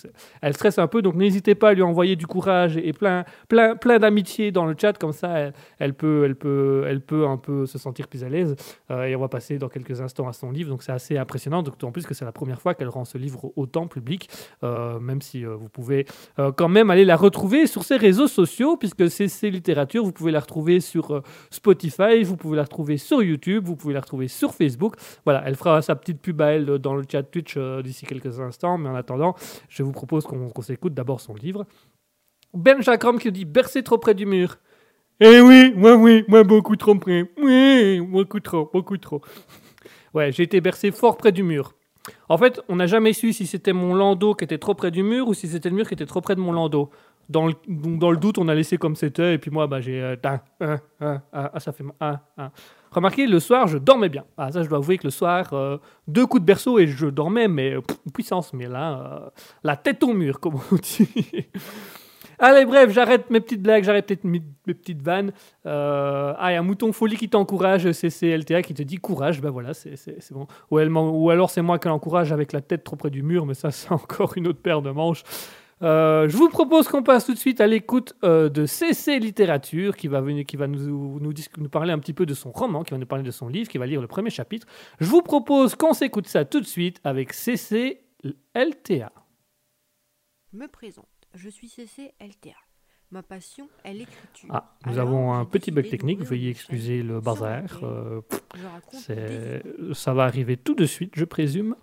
elle 0.42 0.54
stresse 0.54 0.80
un 0.80 0.88
peu, 0.88 1.02
donc 1.02 1.16
n'hésitez 1.16 1.56
pas 1.56 1.70
à 1.70 1.74
lui 1.74 1.82
envoyer 1.82 2.16
du 2.16 2.28
courage 2.28 2.78
et 2.78 2.94
plein, 2.94 3.24
d'amitié 4.00 4.52
dans 4.52 4.66
le 4.66 4.76
chat, 4.80 4.98
comme 4.98 5.14
ça 5.14 5.52
elle, 5.80 5.94
peut, 5.94 6.26
elle, 6.26 7.02
peut, 7.02 7.28
un 7.28 7.38
peu 7.38 7.66
se 7.66 7.78
sentir 7.78 8.08
plus 8.08 8.24
à 8.24 8.30
l'aise. 8.30 8.56
Euh, 8.92 9.06
et 9.06 9.16
on 9.16 9.20
va 9.20 9.30
passer 9.30 9.58
dans 9.58 9.70
quelques 9.70 10.02
instants 10.02 10.28
à 10.28 10.34
son 10.34 10.52
livre, 10.52 10.70
donc 10.70 10.84
c'est 10.84 10.92
assez 10.92 11.18
impressionnant, 11.18 11.64
en 11.84 11.92
plus 11.92 12.06
que 12.06 12.14
c'est 12.14 12.26
la 12.26 12.32
première 12.32 12.62
fois 12.62 12.74
qu'elle 12.74 12.90
rend 12.90 13.06
ce 13.06 13.18
livre 13.18 13.54
autant 13.56 13.88
public, 13.88 14.30
euh, 14.64 15.00
même 15.00 15.22
si 15.22 15.46
euh, 15.46 15.56
vous 15.56 15.70
pouvez 15.70 16.06
quand 16.56 16.70
même 16.70 16.90
aller 16.90 17.06
la 17.06 17.16
retrouver 17.16 17.68
sur 17.68 17.84
ses 17.84 17.98
réseaux 17.98 18.28
sociaux, 18.28 18.78
c'est 19.10 19.28
c'est 19.28 19.50
littérature, 19.50 20.04
vous 20.04 20.12
pouvez 20.12 20.32
la 20.32 20.40
retrouver 20.40 20.80
sur 20.80 21.12
euh, 21.12 21.24
Spotify, 21.50 22.24
vous 22.24 22.38
pouvez 22.38 22.58
la 22.58 22.64
retrouver 22.64 22.98
sur 22.98 23.24
YouTube, 23.24 23.66
vous 23.66 23.76
pouvez 23.76 23.94
la 23.94 24.02
retrouver 24.02 24.28
sur 24.28 24.54
Facebook. 24.54 24.96
Voilà, 25.26 25.44
elle 25.46 25.56
fera 25.56 25.82
sa 25.82 25.96
petite 25.96 26.22
pub 26.22 26.42
à 26.42 26.52
elle 26.52 26.66
dans 26.66 26.96
le 26.96 27.04
chat 27.10 27.24
Twitch 27.24 27.56
euh, 27.58 27.82
d'ici 27.82 28.06
quelques 28.06 28.40
instants, 28.40 28.78
mais 28.78 28.90
en 28.90 28.96
attendant, 28.96 29.36
je 29.70 29.84
vous 29.84 29.92
propose 29.92 30.26
qu'on 30.26 30.62
s'écoute 30.62 30.94
d'abord 30.94 31.22
son 31.22 31.36
livre. 31.36 31.66
Ben 32.54 32.82
Jacrom 32.82 33.20
qui 33.20 33.32
dit 33.32 33.46
bercer 33.46 33.84
trop 33.84 33.98
près 33.98 34.16
du 34.16 34.26
mur. 34.26 34.58
Eh 35.20 35.42
oui, 35.42 35.74
moi 35.76 35.96
oui, 35.96 36.24
moi 36.28 36.44
beaucoup 36.44 36.76
trop 36.76 36.96
près. 36.96 37.30
Oui, 37.38 38.00
beaucoup 38.02 38.40
trop, 38.40 38.70
beaucoup 38.72 38.98
trop. 38.98 39.22
Ouais, 40.16 40.32
j'ai 40.32 40.42
été 40.42 40.60
bercé 40.60 40.90
fort 40.90 41.18
près 41.18 41.32
du 41.32 41.44
mur. 41.44 41.76
En 42.30 42.38
fait, 42.38 42.62
on 42.68 42.78
n'a 42.78 42.88
jamais 42.88 43.14
su 43.14 43.34
si 43.34 43.46
c'était 43.46 43.74
mon 43.74 43.94
landau 43.94 44.34
qui 44.34 44.44
était 44.44 44.58
trop 44.58 44.74
près 44.74 44.90
du 44.90 45.04
mur 45.04 45.28
ou 45.28 45.34
si 45.34 45.48
c'était 45.48 45.70
le 45.70 45.76
mur 45.76 45.88
qui 45.88 45.94
était 45.94 46.06
trop 46.06 46.22
près 46.22 46.36
de 46.36 46.40
mon 46.40 46.52
landau. 46.52 46.90
Dans 47.30 47.46
le, 47.46 48.18
doute, 48.18 48.40
on 48.40 48.48
a 48.48 48.56
laissé 48.56 48.78
comme 48.78 48.96
c'était, 48.96 49.36
et 49.36 49.38
puis 49.38 49.52
moi, 49.52 49.68
bah, 49.68 49.82
j'ai. 49.82 50.02
euh, 50.02 50.16
ah, 51.32 51.60
ça 51.60 51.72
fait. 51.72 51.84
Un, 52.00 52.20
un. 52.38 52.52
Remarquez, 52.92 53.28
le 53.28 53.40
soir, 53.40 53.68
je 53.68 53.78
dormais 53.78 54.10
bien. 54.10 54.26
Ah, 54.36 54.52
ça, 54.52 54.64
je 54.64 54.68
dois 54.70 54.80
avouer 54.80 54.98
que 54.98 55.06
le 55.06 55.12
soir, 55.12 55.54
euh, 55.54 55.78
deux 56.08 56.26
coups 56.26 56.42
de 56.42 56.46
berceau 56.48 56.80
et 56.80 56.88
je 56.88 57.06
dormais, 57.06 57.48
mais 57.48 57.76
euh, 57.76 57.82
puissance. 58.14 58.52
Mais 58.54 58.66
là, 58.68 59.32
la 59.64 59.78
tête 59.78 60.02
au 60.04 60.14
mur, 60.14 60.40
comme 60.42 60.56
on 60.72 60.76
dit. 60.76 61.08
Allez, 62.42 62.66
bref, 62.66 62.90
j'arrête 62.92 63.30
mes 63.30 63.42
petites 63.42 63.62
blagues, 63.62 63.84
j'arrête 63.84 64.24
mes, 64.24 64.42
mes 64.66 64.74
petites 64.74 65.02
vannes. 65.04 65.32
Ah, 65.66 66.48
il 66.50 66.54
y 66.54 66.56
a 66.56 66.60
un 66.60 66.64
mouton 66.64 66.92
folie 66.94 67.18
qui 67.18 67.30
t'encourage, 67.30 67.92
CCLTA, 67.92 68.62
qui 68.64 68.74
te 68.74 68.82
dit 68.82 68.96
courage. 68.98 69.40
Ben 69.42 69.50
voilà, 69.52 69.74
c'est 69.76 69.96
c'est- 69.98 70.16
c'est 70.20 70.34
bon. 70.34 70.48
Ou, 70.72 70.80
elle 70.80 70.90
ou 70.92 71.30
alors 71.30 71.50
c'est 71.52 71.62
moi 71.62 71.78
qui 71.80 71.90
l'encourage 71.90 72.32
avec 72.32 72.54
la 72.54 72.62
tête 72.62 72.84
trop 72.84 72.96
près 72.96 73.10
du 73.12 73.22
mur, 73.22 73.46
mais 73.46 73.54
ça, 73.54 73.70
c'est 73.72 73.92
encore 73.92 74.34
une 74.38 74.48
autre 74.48 74.62
paire 74.62 74.82
de 74.82 74.90
manches. 74.90 75.24
Euh, 75.82 76.28
je 76.28 76.36
vous 76.36 76.50
propose 76.50 76.88
qu'on 76.90 77.04
passe 77.04 77.26
tout 77.26 77.34
de 77.34 77.38
suite 77.40 77.62
à 77.62 77.68
l'écoute 77.68 78.14
euh, 78.24 78.50
de 78.50 78.66
CC 78.66 79.18
Littérature, 79.20 79.96
qui 79.96 80.08
va, 80.10 80.20
venir, 80.22 80.46
qui 80.46 80.58
va 80.58 80.68
nous, 80.68 81.20
nous, 81.20 81.34
dis- 81.34 81.48
nous 81.58 81.70
parler 81.70 81.94
un 81.94 82.00
petit 82.00 82.14
peu 82.14 82.26
de 82.26 82.34
son 82.34 82.52
roman, 82.52 82.84
qui 82.84 82.92
va 82.92 82.98
nous 82.98 83.06
parler 83.06 83.24
de 83.24 83.32
son 83.32 83.48
livre, 83.48 83.70
qui 83.70 83.78
va 83.78 83.86
lire 83.86 84.02
le 84.02 84.08
premier 84.08 84.30
chapitre. 84.30 84.68
Je 85.00 85.06
vous 85.06 85.22
propose 85.22 85.76
qu'on 85.76 85.94
s'écoute 85.94 86.28
ça 86.28 86.44
tout 86.46 86.60
de 86.60 86.66
suite 86.66 87.00
avec 87.04 87.32
CC 87.34 88.02
LTA. 88.54 89.12
Me 90.52 90.68
présente, 90.68 91.08
je 91.34 91.48
suis 91.50 91.70
CC 91.70 92.14
LTA. 92.20 92.56
Ma 93.12 93.24
passion 93.24 93.68
est 93.84 93.94
l'écriture. 93.94 94.50
Ah, 94.52 94.76
nous 94.86 94.94
Alors, 94.94 95.08
avons 95.08 95.34
un 95.34 95.46
petit 95.46 95.72
bug 95.72 95.90
technique, 95.90 96.20
veuillez 96.22 96.50
excuser 96.52 97.02
le 97.02 97.20
bazar. 97.22 97.64
euh, 97.84 98.22
ça 99.94 100.14
va 100.14 100.26
arriver 100.26 100.58
tout 100.58 100.76
de 100.76 100.86
suite, 100.86 101.14
je 101.16 101.26
présume. 101.26 101.76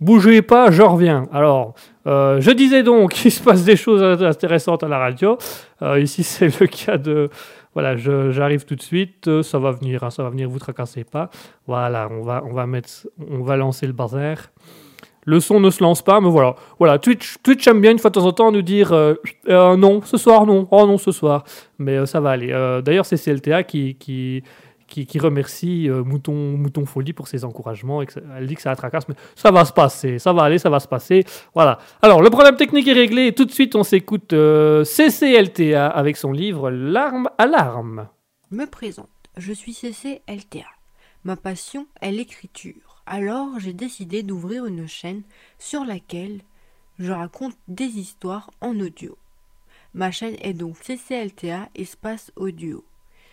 Bougez 0.00 0.40
pas, 0.42 0.70
je 0.70 0.82
reviens. 0.82 1.28
Alors, 1.32 1.74
euh, 2.06 2.40
je 2.40 2.50
disais 2.52 2.82
donc 2.82 3.12
qu'il 3.14 3.30
se 3.30 3.42
passe 3.42 3.64
des 3.64 3.76
choses 3.76 4.02
intéressantes 4.22 4.82
à 4.82 4.88
la 4.88 4.98
radio. 4.98 5.36
Euh, 5.82 6.00
ici, 6.00 6.22
c'est 6.22 6.58
le 6.60 6.66
cas 6.66 6.96
de. 6.96 7.28
Voilà, 7.74 7.96
j'arrive 7.96 8.64
tout 8.64 8.74
de 8.74 8.82
suite. 8.82 9.28
euh, 9.28 9.42
Ça 9.42 9.58
va 9.58 9.70
venir, 9.72 10.02
hein, 10.02 10.10
ça 10.10 10.22
va 10.22 10.30
venir. 10.30 10.48
Vous 10.48 10.58
tracassez 10.58 11.04
pas. 11.04 11.30
Voilà, 11.66 12.08
on 12.10 12.22
va, 12.22 12.42
on 12.44 12.52
va 12.52 12.66
mettre, 12.66 12.88
on 13.30 13.42
va 13.42 13.56
lancer 13.56 13.86
le 13.86 13.92
bazar. 13.92 14.36
Le 15.26 15.38
son 15.38 15.60
ne 15.60 15.68
se 15.68 15.82
lance 15.82 16.00
pas, 16.02 16.18
mais 16.20 16.30
voilà. 16.30 16.54
Voilà, 16.78 16.98
Twitch, 16.98 17.36
Twitch 17.42 17.66
aime 17.68 17.82
bien 17.82 17.90
une 17.92 17.98
fois 17.98 18.08
de 18.10 18.14
temps 18.14 18.24
en 18.24 18.32
temps 18.32 18.50
nous 18.50 18.62
dire 18.62 18.90
non, 19.46 20.00
ce 20.02 20.16
soir 20.16 20.46
non, 20.46 20.66
oh 20.70 20.86
non, 20.86 20.96
ce 20.96 21.12
soir. 21.12 21.44
Mais 21.78 22.06
ça 22.06 22.20
va 22.20 22.30
aller. 22.30 22.80
D'ailleurs, 22.82 23.04
c'est 23.04 23.22
CLTA 23.22 23.62
qui, 23.64 23.96
qui, 23.96 24.42
qui, 24.90 25.18
remercie 25.18 25.88
euh, 25.88 26.02
Mouton, 26.02 26.34
Mouton 26.34 26.84
Folie 26.84 27.12
pour 27.12 27.28
ses 27.28 27.44
encouragements. 27.44 28.02
Elle 28.02 28.46
dit 28.46 28.56
que 28.56 28.62
ça 28.62 28.70
la 28.70 28.76
tracasse, 28.76 29.08
mais 29.08 29.14
ça 29.34 29.50
va 29.50 29.64
se 29.64 29.72
passer, 29.72 30.18
ça 30.18 30.32
va 30.32 30.42
aller, 30.42 30.58
ça 30.58 30.68
va 30.68 30.80
se 30.80 30.88
passer. 30.88 31.24
Voilà. 31.54 31.78
Alors, 32.02 32.20
le 32.20 32.30
problème 32.30 32.56
technique 32.56 32.88
est 32.88 32.92
réglé 32.92 33.32
tout 33.32 33.44
de 33.44 33.52
suite, 33.52 33.74
on 33.76 33.84
s'écoute 33.84 34.32
euh, 34.32 34.84
CCLTA 34.84 35.86
avec 35.86 36.16
son 36.16 36.32
livre 36.32 36.70
L'arme 36.70 37.30
à 37.38 37.46
l'arme. 37.46 38.08
Me 38.50 38.66
présente. 38.66 39.08
Je 39.36 39.52
suis 39.52 39.72
CC 39.72 40.22
LTA. 40.28 40.66
Ma 41.24 41.36
passion 41.36 41.86
est 42.00 42.10
l'écriture. 42.10 43.02
Alors 43.06 43.58
j'ai 43.58 43.72
décidé 43.72 44.22
d'ouvrir 44.22 44.66
une 44.66 44.86
chaîne 44.86 45.22
sur 45.58 45.84
laquelle 45.84 46.40
je 46.98 47.12
raconte 47.12 47.56
des 47.68 47.98
histoires 47.98 48.50
en 48.60 48.78
audio. 48.80 49.16
Ma 49.94 50.10
chaîne 50.10 50.36
est 50.40 50.52
donc 50.52 50.76
CCLTA 50.78 51.68
Espace 51.74 52.32
Audio. 52.36 52.84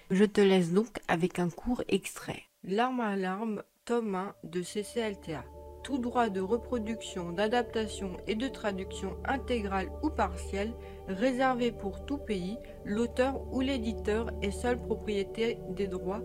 Je 0.09 0.23
te 0.23 0.39
laisse 0.39 0.71
donc 0.71 1.01
avec 1.09 1.37
un 1.37 1.49
court 1.49 1.83
extrait. 1.89 2.43
L'arme 2.63 3.01
à 3.01 3.17
l'arme, 3.17 3.61
tome 3.83 4.15
1 4.15 4.35
de 4.45 4.61
CCLTA. 4.61 5.43
Tout 5.83 5.97
droit 5.97 6.29
de 6.29 6.39
reproduction, 6.39 7.33
d'adaptation 7.33 8.15
et 8.25 8.35
de 8.35 8.47
traduction 8.47 9.17
intégrale 9.25 9.91
ou 10.03 10.09
partielle 10.09 10.71
réservé 11.09 11.73
pour 11.73 12.05
tout 12.05 12.19
pays, 12.19 12.57
l'auteur 12.85 13.41
ou 13.53 13.59
l'éditeur 13.59 14.31
est 14.41 14.51
seul 14.51 14.79
propriétaire 14.79 15.57
des 15.71 15.87
droits 15.87 16.21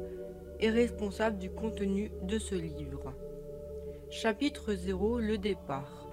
et 0.60 0.70
responsable 0.70 1.38
du 1.38 1.50
contenu 1.50 2.12
de 2.22 2.38
ce 2.38 2.54
livre. 2.54 3.12
Chapitre 4.10 4.74
0 4.74 5.18
Le 5.18 5.38
départ. 5.38 6.06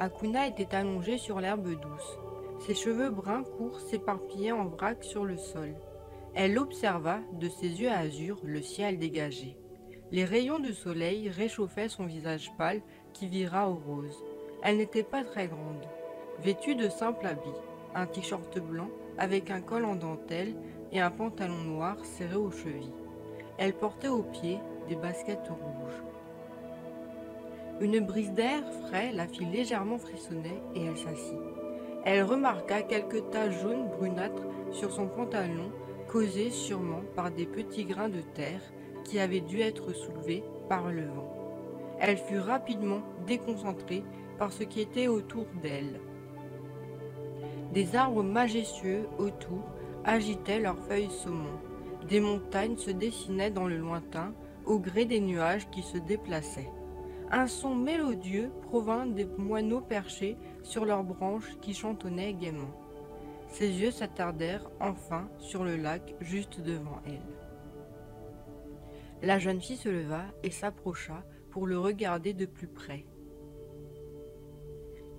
Akuna 0.00 0.48
était 0.48 0.74
allongée 0.74 1.18
sur 1.18 1.40
l'herbe 1.40 1.68
douce. 1.68 2.18
Ses 2.66 2.74
cheveux 2.74 3.10
bruns 3.10 3.44
courts 3.44 3.78
s'éparpillaient 3.78 4.50
en 4.50 4.66
vrac 4.66 5.04
sur 5.04 5.24
le 5.24 5.36
sol. 5.36 5.76
Elle 6.34 6.58
observa, 6.58 7.18
de 7.32 7.48
ses 7.48 7.80
yeux 7.80 7.90
azur, 7.90 8.38
le 8.44 8.62
ciel 8.62 8.98
dégagé. 8.98 9.56
Les 10.12 10.24
rayons 10.24 10.58
du 10.58 10.72
soleil 10.72 11.28
réchauffaient 11.28 11.88
son 11.88 12.06
visage 12.06 12.52
pâle 12.56 12.82
qui 13.12 13.26
vira 13.26 13.68
au 13.68 13.74
rose. 13.74 14.24
Elle 14.62 14.76
n'était 14.76 15.02
pas 15.02 15.24
très 15.24 15.48
grande. 15.48 15.86
Vêtue 16.42 16.74
de 16.74 16.88
simples 16.88 17.26
habits, 17.26 17.48
un 17.94 18.06
t-shirt 18.06 18.58
blanc 18.58 18.90
avec 19.18 19.50
un 19.50 19.60
col 19.60 19.84
en 19.84 19.96
dentelle 19.96 20.54
et 20.92 21.00
un 21.00 21.10
pantalon 21.10 21.62
noir 21.62 21.96
serré 22.04 22.36
aux 22.36 22.50
chevilles. 22.50 22.94
Elle 23.58 23.74
portait 23.74 24.08
aux 24.08 24.22
pieds 24.22 24.58
des 24.88 24.96
baskets 24.96 25.48
rouges. 25.48 26.02
Une 27.80 28.00
brise 28.00 28.32
d'air 28.32 28.62
frais 28.86 29.12
la 29.12 29.26
fit 29.26 29.44
légèrement 29.44 29.98
frissonner 29.98 30.60
et 30.74 30.84
elle 30.84 30.98
s'assit. 30.98 31.38
Elle 32.04 32.24
remarqua 32.24 32.82
quelques 32.82 33.30
taches 33.30 33.60
jaunes 33.60 33.88
brunâtres 33.88 34.46
sur 34.70 34.92
son 34.92 35.06
pantalon, 35.06 35.70
causées 36.10 36.50
sûrement 36.50 37.02
par 37.14 37.30
des 37.30 37.46
petits 37.46 37.84
grains 37.84 38.08
de 38.08 38.20
terre 38.20 38.60
qui 39.04 39.20
avaient 39.20 39.40
dû 39.40 39.60
être 39.60 39.92
soulevés 39.92 40.42
par 40.68 40.90
le 40.90 41.06
vent. 41.06 41.32
Elle 42.00 42.16
fut 42.16 42.40
rapidement 42.40 43.02
déconcentrée 43.28 44.02
par 44.36 44.52
ce 44.52 44.64
qui 44.64 44.80
était 44.80 45.06
autour 45.06 45.46
d'elle. 45.62 46.00
Des 47.72 47.94
arbres 47.94 48.24
majestueux 48.24 49.06
autour 49.18 49.62
agitaient 50.04 50.58
leurs 50.58 50.80
feuilles 50.80 51.10
saumon. 51.10 51.60
Des 52.08 52.18
montagnes 52.18 52.76
se 52.76 52.90
dessinaient 52.90 53.52
dans 53.52 53.68
le 53.68 53.76
lointain 53.76 54.34
au 54.66 54.80
gré 54.80 55.04
des 55.04 55.20
nuages 55.20 55.70
qui 55.70 55.82
se 55.82 55.98
déplaçaient. 55.98 56.70
Un 57.30 57.46
son 57.46 57.76
mélodieux 57.76 58.50
provint 58.62 59.06
des 59.06 59.26
moineaux 59.38 59.80
perchés 59.80 60.36
sur 60.64 60.84
leurs 60.84 61.04
branches 61.04 61.56
qui 61.60 61.72
chantonnaient 61.72 62.34
gaiement. 62.34 62.79
Ses 63.50 63.68
yeux 63.68 63.90
s'attardèrent 63.90 64.70
enfin 64.80 65.28
sur 65.38 65.64
le 65.64 65.76
lac 65.76 66.14
juste 66.20 66.60
devant 66.60 67.00
elle. 67.06 67.20
La 69.22 69.38
jeune 69.38 69.60
fille 69.60 69.76
se 69.76 69.88
leva 69.88 70.24
et 70.42 70.50
s'approcha 70.50 71.24
pour 71.50 71.66
le 71.66 71.78
regarder 71.78 72.32
de 72.32 72.46
plus 72.46 72.68
près. 72.68 73.04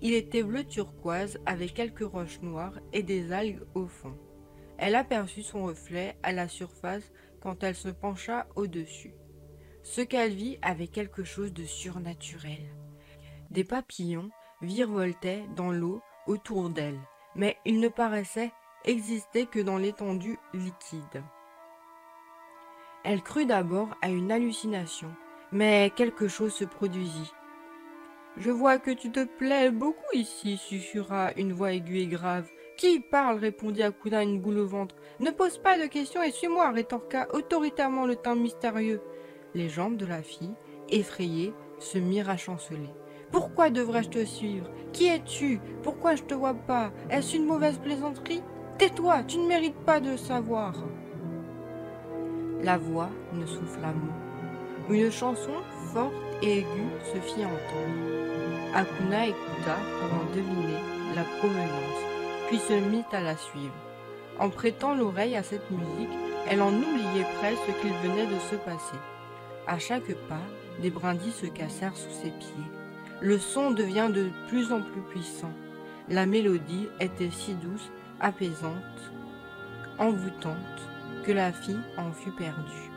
Il 0.02 0.14
était 0.14 0.42
bleu 0.42 0.64
turquoise 0.64 1.40
avec 1.46 1.76
quelques 1.76 2.00
roches 2.00 2.42
noires 2.42 2.80
et 2.94 3.04
des 3.04 3.32
algues 3.32 3.62
au 3.76 3.86
fond. 3.86 4.18
Elle 4.80 4.96
aperçut 4.96 5.44
son 5.44 5.66
reflet 5.66 6.18
à 6.24 6.32
la 6.32 6.48
surface 6.48 7.12
quand 7.40 7.64
elle 7.64 7.76
se 7.76 7.90
pencha 7.90 8.48
au-dessus. 8.56 9.14
Ce 9.84 10.02
qu'elle 10.02 10.34
vit 10.34 10.58
avait 10.64 10.88
quelque 10.88 11.24
chose 11.24 11.54
de 11.54 11.66
surnaturel. 11.66 12.74
Des 13.52 13.64
papillons 13.64 14.32
virevoltaient 14.62 15.46
dans 15.56 15.72
l'eau 15.72 16.02
autour 16.26 16.72
d'elle, 16.72 17.00
mais 17.36 17.58
ils 17.66 17.80
ne 17.80 17.88
paraissaient 17.88 18.52
exister 18.86 19.46
que 19.46 19.60
dans 19.60 19.78
l'étendue 19.78 20.40
liquide. 20.54 21.24
Elle 23.04 23.22
crut 23.22 23.48
d'abord 23.48 23.90
à 24.02 24.10
une 24.10 24.32
hallucination, 24.32 25.12
mais 25.52 25.92
quelque 25.96 26.28
chose 26.28 26.54
se 26.54 26.66
produisit. 26.66 27.34
Je 28.38 28.52
vois 28.52 28.78
que 28.78 28.92
tu 28.92 29.12
te 29.12 29.26
plais 29.26 29.72
beaucoup 29.72 30.14
ici, 30.14 30.58
susurra 30.58 31.32
une 31.36 31.52
voix 31.52 31.74
aiguë 31.74 32.02
et 32.02 32.08
grave. 32.08 32.50
Qui 32.78 33.00
parle? 33.00 33.40
répondit 33.40 33.84
Akuna 33.84 34.24
une 34.24 34.40
boule 34.40 34.60
au 34.60 34.68
ventre. 34.68 34.96
Ne 35.20 35.32
pose 35.32 35.58
pas 35.58 35.78
de 35.78 35.86
questions 35.88 36.24
et 36.24 36.32
suis-moi, 36.32 36.72
rétorqua 36.72 37.28
autoritairement 37.34 38.06
le 38.06 38.16
teint 38.16 38.36
mystérieux. 38.36 39.02
Les 39.54 39.68
jambes 39.68 39.98
de 39.98 40.06
la 40.06 40.24
fille, 40.24 40.56
effrayées, 40.90 41.54
se 41.80 41.98
mirent 41.98 42.30
à 42.30 42.38
chanceler. 42.38 42.90
Pourquoi 43.32 43.70
devrais-je 43.70 44.10
te 44.10 44.26
suivre? 44.26 44.68
Qui 44.92 45.08
es-tu? 45.08 45.62
Pourquoi 45.84 46.16
je 46.16 46.24
te 46.24 46.34
vois 46.34 46.54
pas? 46.54 46.92
Est-ce 47.10 47.38
une 47.38 47.46
mauvaise 47.46 47.78
plaisanterie? 47.78 48.44
Tais-toi, 48.78 49.24
tu 49.24 49.38
ne 49.38 49.48
mérites 49.48 49.80
pas 49.86 50.02
de 50.02 50.18
savoir. 50.18 50.74
La 52.62 52.78
voix 52.78 53.10
ne 53.34 53.46
souffla 53.46 53.94
mot. 53.94 54.94
Une 54.94 55.12
chanson 55.12 55.54
forte 55.94 56.14
et 56.42 56.60
aiguë 56.60 56.90
se 57.04 57.20
fit 57.20 57.46
entendre. 57.46 58.76
Akuna 58.76 59.28
écouta 59.28 59.78
pour 60.00 60.14
en 60.20 60.36
deviner 60.36 60.80
la 61.16 61.24
provenance, 61.40 62.02
puis 62.48 62.58
se 62.58 62.74
mit 62.74 63.06
à 63.14 63.22
la 63.22 63.38
suivre. 63.38 63.74
En 64.40 64.50
prêtant 64.50 64.94
l'oreille 64.94 65.38
à 65.38 65.44
cette 65.44 65.70
musique, 65.72 66.18
elle 66.50 66.62
en 66.62 66.74
oubliait 66.74 67.28
presque 67.40 67.62
ce 67.68 67.82
qu'il 67.82 67.94
venait 67.94 68.26
de 68.26 68.40
se 68.50 68.56
passer. 68.56 68.98
À 69.68 69.80
chaque 69.80 70.14
pas, 70.28 70.42
des 70.82 70.90
brindilles 70.90 71.32
se 71.32 71.46
cassèrent 71.46 71.96
sous 71.96 72.12
ses 72.12 72.32
pieds. 72.32 72.81
Le 73.22 73.38
son 73.38 73.70
devient 73.70 74.10
de 74.12 74.30
plus 74.48 74.72
en 74.74 74.82
plus 74.82 75.02
puissant. 75.12 75.54
La 76.10 76.26
mélodie 76.26 76.88
était 77.00 77.30
si 77.30 77.54
douce, 77.54 77.92
apaisante, 78.20 78.74
envoûtante, 80.00 80.56
que 81.24 81.32
la 81.32 81.52
fille 81.52 81.80
en 81.98 82.12
fut 82.12 82.32
perdue. 82.32 82.90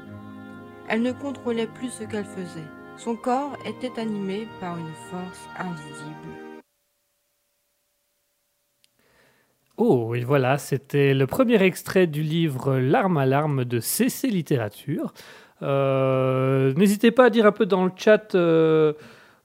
Elle 0.89 1.03
ne 1.03 1.13
contrôlait 1.13 1.67
plus 1.67 1.91
ce 1.91 2.05
qu'elle 2.05 2.25
faisait. 2.25 2.69
Son 2.97 3.17
corps 3.17 3.59
était 3.67 4.01
animé 4.01 4.49
par 4.61 4.79
une 4.79 4.95
force 5.11 5.47
invisible. 5.59 6.55
Oh, 9.77 10.15
et 10.15 10.25
voilà, 10.25 10.57
c'était 10.57 11.13
le 11.13 11.27
premier 11.27 11.63
extrait 11.63 12.07
du 12.07 12.23
livre 12.23 12.79
L'arme 12.79 13.19
à 13.19 13.27
l'arme 13.27 13.67
de 13.67 13.79
CC 13.79 14.29
Littérature. 14.29 15.13
Euh, 15.61 16.73
N'hésitez 16.75 17.11
pas 17.11 17.27
à 17.27 17.31
dire 17.31 17.45
un 17.45 17.53
peu 17.53 17.67
dans 17.67 17.85
le 17.85 17.93
chat 17.95 18.35
euh, 18.35 18.95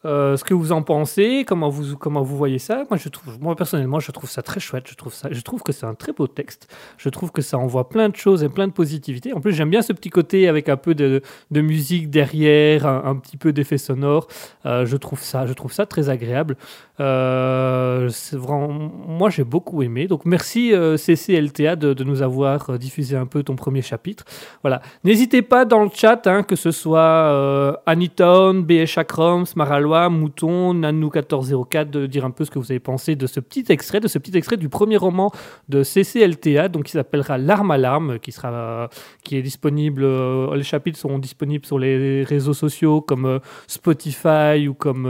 euh, 0.06 0.38
ce 0.38 0.46
que 0.46 0.54
vous 0.54 0.72
en 0.72 0.82
pensez, 0.82 1.44
comment 1.46 1.68
vous, 1.68 1.98
comment 1.98 2.22
vous 2.22 2.38
voyez 2.38 2.60
ça. 2.60 2.86
Moi, 2.90 2.98
je 2.98 3.10
trouve, 3.10 3.38
moi, 3.42 3.56
personnellement, 3.58 4.00
je 4.00 4.12
trouve 4.12 4.30
ça 4.30 4.42
très 4.42 4.62
chouette. 4.62 4.86
Je 4.88 4.96
trouve, 4.96 5.14
ça, 5.14 5.28
je 5.30 5.42
trouve 5.42 5.62
que 5.62 5.74
c'est 5.74 5.86
un 5.86 5.94
très 5.94 6.14
beau 6.14 6.28
texte. 6.28 6.74
Je 6.98 7.10
trouve 7.10 7.32
que 7.32 7.42
ça 7.42 7.58
envoie 7.58 7.90
plein 7.90 8.08
de 8.08 8.16
choses 8.16 8.42
et 8.42 8.48
plein 8.48 8.68
de 8.68 8.72
positivité. 8.72 9.34
En 9.34 9.42
plus, 9.42 9.52
j'aime 9.52 9.70
bien 9.70 9.82
ce 9.82 9.92
petit 9.92 10.10
côté 10.10 10.48
avec 10.48 10.70
un 10.70 10.78
peu 10.78 10.96
de, 10.96 11.22
musique 11.52 12.10
derrière, 12.10 12.88
un, 12.88 13.16
petit 13.18 13.36
peu 13.36 13.52
d'effet 13.52 13.78
sonore. 13.78 14.28
Euh, 14.66 14.86
je, 14.86 14.96
trouve 14.96 15.22
ça, 15.22 15.46
je 15.46 15.54
trouve 15.54 15.74
ça 15.74 15.86
très 15.86 16.10
agréable. 16.10 16.56
Euh, 17.02 18.10
vraiment, 18.32 18.70
moi, 18.70 19.30
j'ai 19.30 19.44
beaucoup 19.44 19.84
aimé. 19.84 20.08
Donc, 20.08 20.24
merci 20.24 20.74
euh, 20.74 20.96
CCLTA 20.96 21.76
de, 21.76 22.04
nous 22.06 22.22
avoir 22.22 22.80
diffusé 22.80 23.18
un 23.18 23.26
peu 23.26 23.44
ton 23.44 23.58
premier 23.58 23.82
chapitre. 23.82 24.24
Voilà. 24.62 24.82
N'hésitez 25.04 25.42
pas 25.42 25.66
dans 25.66 25.84
le 25.84 25.90
chat, 25.94 26.26
hein, 26.26 26.44
que 26.44 26.56
ce 26.56 26.72
soit 26.72 27.78
Anytown, 27.86 28.64
BH 28.64 28.86
Chakram, 28.86 29.46
Smaralo, 29.46 29.89
Mouton, 30.10 30.74
Nanou1404 30.74 31.90
de 31.90 32.06
dire 32.06 32.26
un 32.26 32.32
peu 32.32 32.46
ce 32.46 32.52
que 32.52 32.60
vous 32.60 32.72
avez 32.72 32.80
pensé 32.80 33.16
de 33.16 33.28
ce 33.28 33.40
petit 33.40 33.66
extrait, 33.70 34.00
de 34.00 34.08
ce 34.08 34.18
petit 34.20 34.36
extrait 34.38 34.58
du 34.58 34.70
premier 34.70 34.98
roman 34.98 35.32
de 35.68 35.84
CCLTA, 35.84 36.70
donc 36.70 36.86
qui 36.86 36.92
s'appellera 36.92 37.38
L'arme 37.38 37.72
à 37.72 37.78
l'arme, 37.78 38.20
qui 38.20 38.32
sera, 38.32 38.90
qui 39.24 39.38
est 39.38 39.42
disponible. 39.42 40.04
euh, 40.04 40.56
les 40.56 40.64
chapitres 40.64 41.00
seront 41.00 41.20
disponibles 41.20 41.66
sur 41.66 41.80
les 41.80 42.24
réseaux 42.24 42.54
sociaux 42.54 43.02
comme 43.02 43.26
euh, 43.26 43.40
Spotify 43.68 44.68
ou 44.68 44.74
comme 44.74 45.06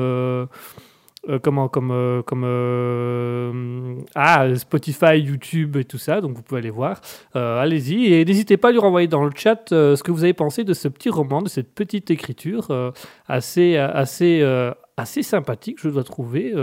euh, 1.27 1.37
comment 1.37 1.67
comme 1.67 1.91
euh, 1.91 2.21
euh, 2.31 3.95
ah 4.15 4.55
Spotify, 4.55 5.17
YouTube 5.17 5.75
et 5.75 5.83
tout 5.83 5.97
ça. 5.97 6.21
Donc 6.21 6.35
vous 6.35 6.41
pouvez 6.41 6.59
aller 6.59 6.69
voir. 6.69 7.01
Allez-y 7.33 8.13
et 8.13 8.23
n'hésitez 8.23 8.55
pas 8.55 8.69
à 8.69 8.71
lui 8.71 8.79
renvoyer 8.79 9.07
dans 9.07 9.25
le 9.25 9.31
chat 9.35 9.65
ce 9.69 10.01
que 10.01 10.11
vous 10.11 10.23
avez 10.23 10.33
pensé 10.33 10.63
de 10.63 10.73
ce 10.73 10.87
petit 10.87 11.09
roman, 11.09 11.41
de 11.41 11.49
cette 11.49 11.73
petite 11.73 12.09
écriture 12.09 12.93
assez 13.27 13.77
assez 13.77 15.23
sympathique, 15.23 15.77
je 15.81 15.89
dois 15.89 16.03
trouver. 16.03 16.53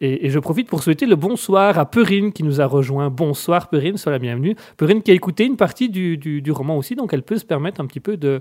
Et, 0.00 0.30
je 0.30 0.38
profite 0.38 0.68
pour 0.68 0.82
souhaiter 0.82 1.06
le 1.06 1.16
bonsoir 1.16 1.78
à 1.78 1.86
Perrine 1.86 2.32
qui 2.32 2.42
nous 2.42 2.60
a 2.60 2.66
rejoint. 2.66 3.10
Bonsoir 3.10 3.68
Perrine, 3.68 3.96
sois 3.96 4.12
la 4.12 4.18
bienvenue. 4.18 4.54
Perrine 4.76 5.02
qui 5.02 5.10
a 5.10 5.14
écouté 5.14 5.44
une 5.44 5.56
partie 5.56 5.88
du, 5.88 6.50
roman 6.50 6.76
aussi, 6.76 6.94
donc 6.94 7.12
elle 7.12 7.22
peut 7.22 7.38
se 7.38 7.44
permettre 7.44 7.80
un 7.80 7.86
petit 7.86 8.00
peu 8.00 8.16
de, 8.16 8.40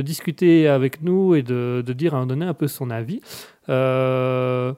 discuter 0.00 0.68
avec 0.68 1.02
nous 1.02 1.34
et 1.34 1.42
de, 1.42 1.82
dire, 1.96 2.18
de 2.20 2.24
donner 2.26 2.46
un 2.46 2.54
peu 2.54 2.68
son 2.68 2.90
avis. 2.90 3.20
Euh, 3.68 4.72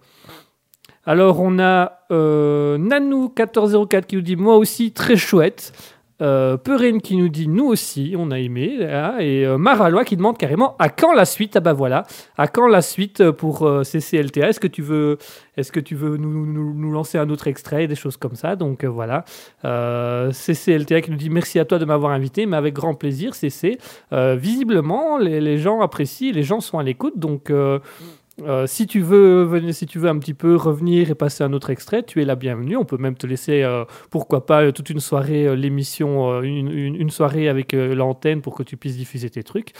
alors 1.05 1.41
on 1.41 1.59
a 1.61 2.01
euh, 2.11 2.79
Nanou1404 2.79 4.07
qui 4.07 4.17
nous 4.17 4.23
dit 4.23 4.37
moi 4.37 4.57
aussi 4.57 4.93
très 4.93 5.17
chouette. 5.17 5.73
Euh, 6.23 6.57
Perrine 6.57 7.03
qui 7.03 7.15
nous 7.17 7.29
dit 7.29 7.47
nous 7.47 7.67
aussi, 7.67 8.15
on 8.19 8.31
a 8.31 8.39
aimé. 8.39 8.77
là. 8.79 9.17
Et 9.21 9.45
euh, 9.45 9.59
Maralois 9.59 10.05
qui 10.05 10.17
demande 10.17 10.39
carrément 10.39 10.75
à 10.79 10.89
quand 10.89 11.13
la 11.13 11.27
suite? 11.27 11.57
Ah 11.57 11.61
bah 11.61 11.75
voilà, 11.75 12.05
à 12.39 12.49
quand 12.49 12.67
la 12.69 12.81
suite 12.81 13.31
pour 13.33 13.67
euh, 13.67 13.83
CCLTA 13.83 14.49
Est-ce 14.49 14.59
que 14.61 14.67
tu 14.67 14.81
veux, 14.81 15.19
est-ce 15.59 15.71
que 15.73 15.81
tu 15.81 15.95
veux 15.95 16.17
nous, 16.17 16.47
nous- 16.47 16.91
lancer 16.91 17.19
un 17.19 17.29
autre 17.29 17.49
extrait, 17.49 17.87
des 17.87 17.95
choses 17.97 18.17
comme 18.17 18.35
ça? 18.35 18.57
Donc 18.57 18.83
euh, 18.85 18.89
voilà. 18.89 19.25
Euh, 19.67 20.31
CCLTA 20.33 21.03
qui 21.03 21.11
nous 21.11 21.19
dit 21.19 21.29
merci 21.29 21.59
à 21.59 21.67
toi 21.67 21.79
de 21.79 21.85
m'avoir 21.85 22.13
invité, 22.13 22.47
mais 22.47 22.57
avec 22.57 22.73
grand 22.73 22.95
plaisir, 22.95 23.35
CC. 23.35 23.77
Euh, 24.15 24.37
visiblement, 24.37 25.19
les, 25.19 25.41
les 25.43 25.59
gens 25.59 25.83
apprécient, 25.83 26.33
les 26.33 26.43
gens 26.45 26.61
sont 26.61 26.79
à 26.79 26.83
l'écoute, 26.83 27.19
donc. 27.19 27.51
Euh, 28.43 28.67
si 28.67 28.87
tu 28.87 29.01
veux 29.01 29.45
venir, 29.45 29.75
si 29.75 29.87
tu 29.87 29.99
veux 29.99 30.09
un 30.11 30.19
petit 30.19 30.35
peu 30.35 30.57
revenir 30.57 31.11
et 31.11 31.15
passer 31.15 31.43
un 31.43 31.53
autre 31.55 31.71
extrait, 31.71 32.03
tu 32.03 32.21
es 32.21 32.25
la 32.27 32.35
bienvenue. 32.37 32.77
On 32.77 32.85
peut 32.85 32.99
même 32.99 33.17
te 33.17 33.27
laisser, 33.27 33.63
euh, 33.63 33.85
pourquoi 34.11 34.45
pas, 34.45 34.63
euh, 34.63 34.73
toute 34.73 34.91
une 34.91 35.01
soirée, 35.01 35.57
l'émission, 35.57 36.43
une, 36.43 36.71
une- 36.71 36.97
une 36.97 37.11
soirée 37.11 37.49
avec 37.49 37.73
l'antenne 37.73 38.43
pour 38.43 38.55
que 38.55 38.63
tu 38.63 38.77
puisses 38.77 38.97
diffuser 38.99 39.31
tes 39.31 39.43
trucs. 39.43 39.73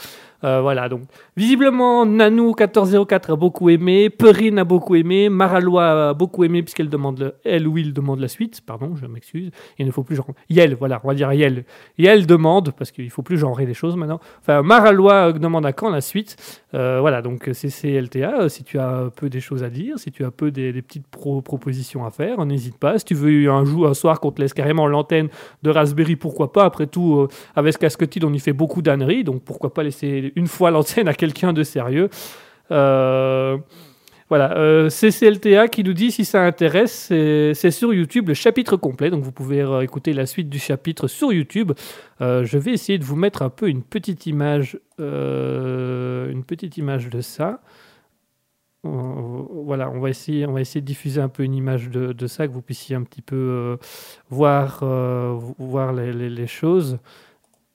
Euh, 0.43 0.61
voilà, 0.61 0.87
donc 0.89 1.01
visiblement, 1.35 2.05
Nanou1404 2.05 3.33
a 3.33 3.35
beaucoup 3.35 3.69
aimé, 3.69 4.09
Perrine 4.09 4.59
a 4.59 4.63
beaucoup 4.63 4.95
aimé, 4.95 5.29
Maralois 5.29 6.09
a 6.09 6.13
beaucoup 6.13 6.43
aimé 6.43 6.61
puisqu'elle 6.63 6.89
demande, 6.89 7.19
le, 7.19 7.33
elle 7.43 7.63
demande 7.93 8.19
la 8.19 8.27
suite. 8.27 8.61
Pardon, 8.65 8.95
je 8.95 9.05
m'excuse. 9.07 9.51
Il 9.79 9.85
ne 9.85 9.91
faut 9.91 10.03
plus 10.03 10.15
genre. 10.15 10.27
Yel, 10.49 10.75
voilà, 10.75 11.01
on 11.03 11.07
va 11.07 11.13
dire 11.13 11.31
Yel. 11.33 11.65
Yel 11.97 12.25
demande, 12.27 12.71
parce 12.77 12.91
qu'il 12.91 13.09
faut 13.09 13.21
plus 13.23 13.37
genrer 13.37 13.65
les 13.65 13.73
choses 13.73 13.95
maintenant. 13.95 14.19
Enfin, 14.41 14.61
Maralois 14.61 15.33
demande 15.33 15.65
à 15.65 15.73
quand 15.73 15.89
la 15.89 16.01
suite. 16.01 16.35
Euh, 16.73 16.99
voilà, 16.99 17.21
donc 17.21 17.49
CCLTA, 17.51 18.49
si 18.49 18.63
tu 18.63 18.77
as 18.79 19.09
peu 19.15 19.29
des 19.29 19.39
choses 19.39 19.63
à 19.63 19.69
dire, 19.69 19.97
si 19.97 20.11
tu 20.11 20.25
as 20.25 20.31
peu 20.31 20.51
des, 20.51 20.73
petites 20.81 21.07
pro- 21.07 21.41
propositions 21.41 22.05
à 22.05 22.11
faire, 22.11 22.45
n'hésite 22.45 22.77
pas. 22.77 22.99
Si 22.99 23.05
tu 23.05 23.15
veux 23.15 23.49
un 23.49 23.65
jour, 23.65 23.87
un 23.87 23.93
soir 23.93 24.19
qu'on 24.19 24.31
te 24.31 24.41
laisse 24.41 24.53
carrément 24.53 24.87
l'antenne 24.87 25.29
de 25.63 25.69
Raspberry, 25.69 26.15
pourquoi 26.15 26.51
pas? 26.51 26.65
Après 26.65 26.87
tout, 26.87 27.15
euh, 27.21 27.27
avec 27.55 27.77
Casquetine, 27.77 28.25
on 28.25 28.33
y 28.33 28.39
fait 28.39 28.53
beaucoup 28.53 28.81
d'âneries, 28.81 29.23
donc 29.23 29.43
pourquoi 29.43 29.73
pas 29.73 29.83
laisser 29.83 30.26
une 30.35 30.47
fois 30.47 30.71
l'antenne 30.71 31.07
à 31.07 31.13
quelqu'un 31.13 31.53
de 31.53 31.63
sérieux. 31.63 32.09
Euh, 32.71 33.57
voilà, 34.29 34.57
euh, 34.57 34.89
CCLTA 34.89 35.69
qui 35.69 35.85
nous 35.85 35.93
dit 35.93 36.11
si 36.11 36.25
ça 36.25 36.43
intéresse, 36.43 37.05
c'est 37.07 37.71
sur 37.71 37.93
YouTube 37.93 38.27
le 38.27 38.33
chapitre 38.33 38.75
complet, 38.75 39.09
donc 39.09 39.23
vous 39.23 39.31
pouvez 39.31 39.61
euh, 39.61 39.79
écouter 39.81 40.11
la 40.11 40.25
suite 40.25 40.49
du 40.49 40.59
chapitre 40.59 41.07
sur 41.07 41.31
YouTube. 41.31 41.71
Euh, 42.19 42.43
je 42.43 42.57
vais 42.57 42.71
essayer 42.73 42.97
de 42.99 43.05
vous 43.05 43.15
mettre 43.15 43.41
un 43.41 43.49
peu 43.49 43.69
une 43.69 43.83
petite 43.83 44.25
image, 44.25 44.77
une 44.99 46.43
petite 46.45 46.75
image 46.75 47.09
de 47.09 47.21
ça. 47.21 47.61
Voilà, 48.83 49.89
on 49.89 49.99
va 49.99 50.09
essayer, 50.09 50.45
on 50.45 50.53
va 50.53 50.61
essayer 50.61 50.81
de 50.81 50.85
diffuser 50.85 51.19
un 51.21 51.27
peu 51.29 51.43
une 51.43 51.53
image 51.53 51.89
de, 51.89 52.27
ça, 52.27 52.47
que 52.47 52.53
vous 52.53 52.61
puissiez 52.61 52.95
un 52.95 53.03
petit 53.03 53.21
peu 53.21 53.77
voir, 54.29 54.83
voir 55.57 55.93
les, 55.93 56.11
les- 56.13 56.29
les 56.29 56.47
choses. 56.47 56.97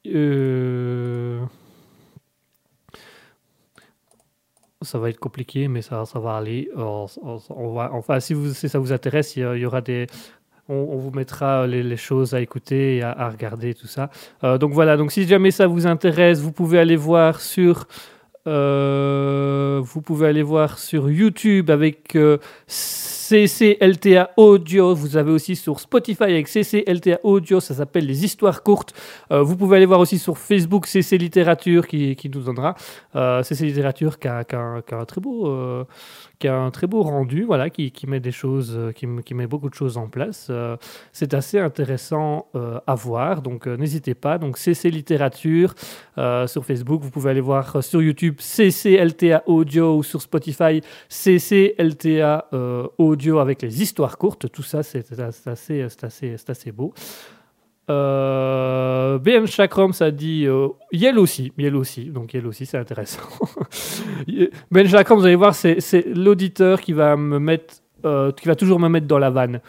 Euh, 0.06 1.40
Ça 4.82 4.98
va 4.98 5.10
être 5.10 5.18
compliqué, 5.18 5.68
mais 5.68 5.82
ça, 5.82 6.04
ça 6.04 6.18
va 6.18 6.36
aller. 6.36 6.68
On, 6.76 7.06
on- 7.22 7.72
va, 7.72 7.90
enfin, 7.92 8.20
si, 8.20 8.34
vous, 8.34 8.52
si 8.52 8.68
ça 8.68 8.78
vous 8.78 8.92
intéresse, 8.92 9.36
il 9.36 9.42
y, 9.56 9.66
aura 9.66 9.80
des. 9.80 10.06
On, 10.68 10.96
vous 10.96 11.10
mettra 11.10 11.66
les, 11.66 11.96
choses 11.96 12.34
à 12.34 12.40
écouter 12.40 12.96
et 12.96 13.02
à, 13.02 13.28
regarder, 13.28 13.74
tout 13.74 13.86
ça. 13.88 14.10
Euh, 14.44 14.58
donc 14.58 14.72
voilà, 14.72 14.96
donc 14.96 15.12
si 15.12 15.26
jamais 15.26 15.50
ça 15.50 15.66
vous 15.66 15.86
intéresse, 15.86 16.40
vous 16.40 16.52
pouvez 16.52 16.78
aller 16.78 16.96
voir 16.96 17.40
sur. 17.40 17.86
euh, 18.46 19.80
vous 19.82 20.00
pouvez 20.02 20.28
aller 20.28 20.42
voir 20.42 20.78
sur 20.78 21.10
YouTube 21.10 21.70
avec 21.70 22.16
euh, 22.16 22.38
CCLTA 23.32 24.30
Audio. 24.36 24.94
Vous 24.94 25.16
avez 25.16 25.30
aussi 25.30 25.56
sur 25.56 25.80
Spotify 25.80 26.24
avec 26.24 26.48
CCLTA 26.48 27.18
Audio. 27.22 27.60
Ça 27.60 27.72
s'appelle 27.72 28.04
les 28.04 28.26
histoires 28.26 28.62
courtes. 28.62 28.92
Euh, 29.30 29.42
vous 29.42 29.56
pouvez 29.56 29.78
aller 29.78 29.86
voir 29.86 30.00
aussi 30.00 30.18
sur 30.18 30.36
Facebook 30.36 30.86
CC 30.86 31.16
Littérature 31.16 31.86
qui, 31.86 32.14
qui 32.14 32.28
nous 32.28 32.42
donnera. 32.42 32.74
Euh, 33.16 33.42
CC 33.42 33.64
Littérature 33.64 34.18
qui 34.18 34.28
a, 34.28 34.44
qui 34.44 34.54
a 34.54 34.82
qui 34.86 34.94
a 34.94 34.98
un 34.98 35.04
très 35.06 35.22
beau, 35.22 35.46
euh, 35.46 35.84
qui 36.38 36.46
a 36.46 36.58
un 36.58 36.70
très 36.70 36.86
beau 36.86 37.00
rendu, 37.02 37.44
voilà, 37.44 37.70
qui, 37.70 37.90
met 38.06 38.20
des 38.20 38.32
choses, 38.32 38.74
euh, 38.76 38.92
qui, 38.92 39.06
met 39.06 39.46
beaucoup 39.46 39.70
de 39.70 39.74
choses 39.74 39.96
en 39.96 40.08
place. 40.08 40.50
C'est 41.12 41.32
assez 41.32 41.58
intéressant 41.58 42.48
à 42.86 42.94
voir, 42.94 43.40
donc 43.40 43.66
n'hésitez 43.66 44.14
pas. 44.14 44.36
Donc 44.36 44.58
CC 44.58 44.90
Littérature 44.90 45.74
sur 46.18 46.66
Facebook, 46.66 47.00
vous 47.00 47.10
pouvez 47.10 47.30
aller 47.30 47.40
voir 47.40 47.82
sur 47.82 48.02
YouTube 48.02 48.36
CCLTA 48.40 49.44
Audio 49.46 49.96
ou 49.96 50.02
sur 50.02 50.20
Spotify 50.20 50.82
CCLTA 51.08 52.48
euh, 52.52 52.86
Audio 53.22 53.38
avec 53.38 53.62
les 53.62 53.82
histoires 53.82 54.18
courtes. 54.18 54.50
Tout 54.50 54.64
ça, 54.64 54.82
c'est 54.82 55.06
assez, 55.46 55.82
assez, 55.82 56.34
assez 56.48 56.72
beau. 56.72 56.92
Euh, 57.88 59.18
BM 59.18 59.46
Chakram, 59.46 59.92
ça 59.92 60.10
dit 60.10 60.44
euh, 60.44 60.70
Yel 60.90 61.20
aussi, 61.20 61.52
Yel 61.56 61.76
aussi, 61.76 62.06
donc 62.06 62.34
Yel 62.34 62.48
aussi, 62.48 62.66
c'est 62.66 62.78
intéressant. 62.78 63.22
ben 64.72 64.88
Chakram, 64.88 65.20
vous 65.20 65.24
allez 65.24 65.36
voir, 65.36 65.54
c'est 65.54 65.78
c'est 65.78 66.04
l'auditeur 66.08 66.80
qui 66.80 66.92
va 66.92 67.16
me 67.16 67.38
mettre, 67.38 67.76
euh, 68.04 68.32
qui 68.32 68.48
va 68.48 68.56
toujours 68.56 68.80
me 68.80 68.88
mettre 68.88 69.06
dans 69.06 69.20
la 69.20 69.30
vanne. 69.30 69.60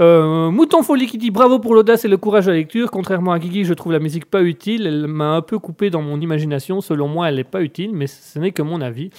Euh, 0.00 0.52
Mouton 0.52 0.84
Folie 0.84 1.06
qui 1.06 1.18
dit 1.18 1.32
bravo 1.32 1.58
pour 1.58 1.74
l'audace 1.74 2.04
et 2.04 2.08
le 2.08 2.16
courage 2.16 2.46
de 2.46 2.52
la 2.52 2.58
lecture. 2.58 2.92
Contrairement 2.92 3.32
à 3.32 3.40
Guigui, 3.40 3.64
je 3.64 3.74
trouve 3.74 3.90
la 3.90 3.98
musique 3.98 4.26
pas 4.26 4.42
utile. 4.42 4.86
Elle 4.86 5.08
m'a 5.08 5.30
un 5.30 5.42
peu 5.42 5.58
coupé 5.58 5.90
dans 5.90 6.02
mon 6.02 6.20
imagination. 6.20 6.80
Selon 6.80 7.08
moi, 7.08 7.28
elle 7.28 7.36
n'est 7.36 7.44
pas 7.44 7.62
utile, 7.62 7.90
mais 7.92 8.06
ce 8.06 8.38
n'est 8.38 8.52
que 8.52 8.62
mon 8.62 8.80
avis. 8.80 9.10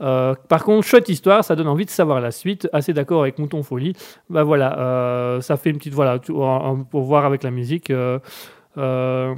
Euh, 0.00 0.34
par 0.48 0.64
contre, 0.64 0.86
chouette 0.86 1.08
histoire, 1.08 1.44
ça 1.44 1.56
donne 1.56 1.68
envie 1.68 1.84
de 1.84 1.90
savoir 1.90 2.20
la 2.20 2.30
suite. 2.30 2.68
Assez 2.72 2.92
d'accord 2.92 3.22
avec 3.22 3.38
Mouton 3.38 3.62
Folie. 3.62 3.94
Bah 4.28 4.44
voilà, 4.44 4.78
euh, 4.78 5.40
ça 5.40 5.56
fait 5.56 5.70
une 5.70 5.78
petite 5.78 5.94
voilà 5.94 6.18
pour 6.18 7.02
voir 7.02 7.24
avec 7.24 7.42
la 7.42 7.50
musique. 7.50 7.90
euh, 7.90 8.18
euh, 8.78 9.34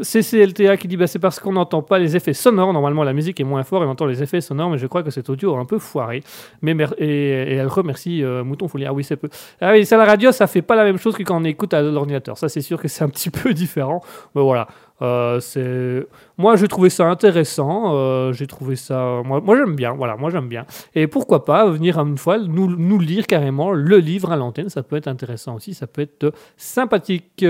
CCLTA 0.00 0.78
qui 0.78 0.88
dit 0.88 0.96
bah, 0.96 1.06
c'est 1.06 1.18
parce 1.18 1.38
qu'on 1.38 1.52
n'entend 1.52 1.82
pas 1.82 1.98
les 1.98 2.16
effets 2.16 2.32
sonores. 2.32 2.72
Normalement, 2.72 3.04
la 3.04 3.12
musique 3.12 3.38
est 3.40 3.44
moins 3.44 3.62
forte 3.64 3.82
et 3.82 3.86
on 3.86 3.90
entend 3.90 4.06
les 4.06 4.22
effets 4.22 4.40
sonores, 4.40 4.70
mais 4.70 4.78
je 4.78 4.86
crois 4.86 5.02
que 5.02 5.10
cet 5.10 5.28
audio 5.28 5.54
est 5.54 5.60
un 5.60 5.64
peu 5.64 5.78
foiré. 5.78 6.22
Mais 6.62 6.74
et, 6.98 7.54
elle 7.56 7.66
remercie 7.66 8.24
euh, 8.24 8.44
Mouton 8.44 8.68
Folie. 8.68 8.86
Ah 8.86 8.92
oui, 8.92 9.04
c'est 9.04 9.16
peu. 9.16 9.28
Ah 9.60 9.72
oui, 9.72 9.86
à 9.90 9.96
la 9.96 10.04
radio, 10.04 10.32
ça 10.32 10.46
fait 10.46 10.62
pas 10.62 10.76
la 10.76 10.84
même 10.84 10.98
chose 10.98 11.16
que 11.16 11.22
quand 11.22 11.40
on 11.40 11.44
écoute 11.44 11.74
à 11.74 11.82
l'ordinateur. 11.82 12.38
Ça, 12.38 12.48
c'est 12.48 12.62
sûr 12.62 12.80
que 12.80 12.88
c'est 12.88 13.04
un 13.04 13.08
petit 13.08 13.30
peu 13.30 13.52
différent. 13.52 14.00
Mais 14.34 14.42
voilà. 14.42 14.68
Euh, 15.00 16.04
moi 16.38 16.54
j'ai 16.54 16.68
trouvé 16.68 16.88
ça 16.88 17.06
intéressant 17.06 17.92
euh, 17.92 18.32
j'ai 18.32 18.46
trouvé 18.46 18.76
ça 18.76 19.20
moi, 19.24 19.40
moi 19.40 19.56
j'aime 19.56 19.74
bien 19.74 19.94
voilà 19.94 20.16
moi 20.16 20.30
j'aime 20.30 20.48
bien 20.48 20.64
et 20.94 21.08
pourquoi 21.08 21.44
pas 21.44 21.68
venir 21.68 21.98
une 21.98 22.18
fois 22.18 22.38
nous, 22.38 22.76
nous 22.76 23.00
lire 23.00 23.26
carrément 23.26 23.72
le 23.72 23.96
livre 23.96 24.30
à 24.30 24.36
l'antenne 24.36 24.68
ça 24.68 24.84
peut 24.84 24.94
être 24.94 25.08
intéressant 25.08 25.56
aussi 25.56 25.74
ça 25.74 25.88
peut 25.88 26.02
être 26.02 26.32
sympathique 26.56 27.44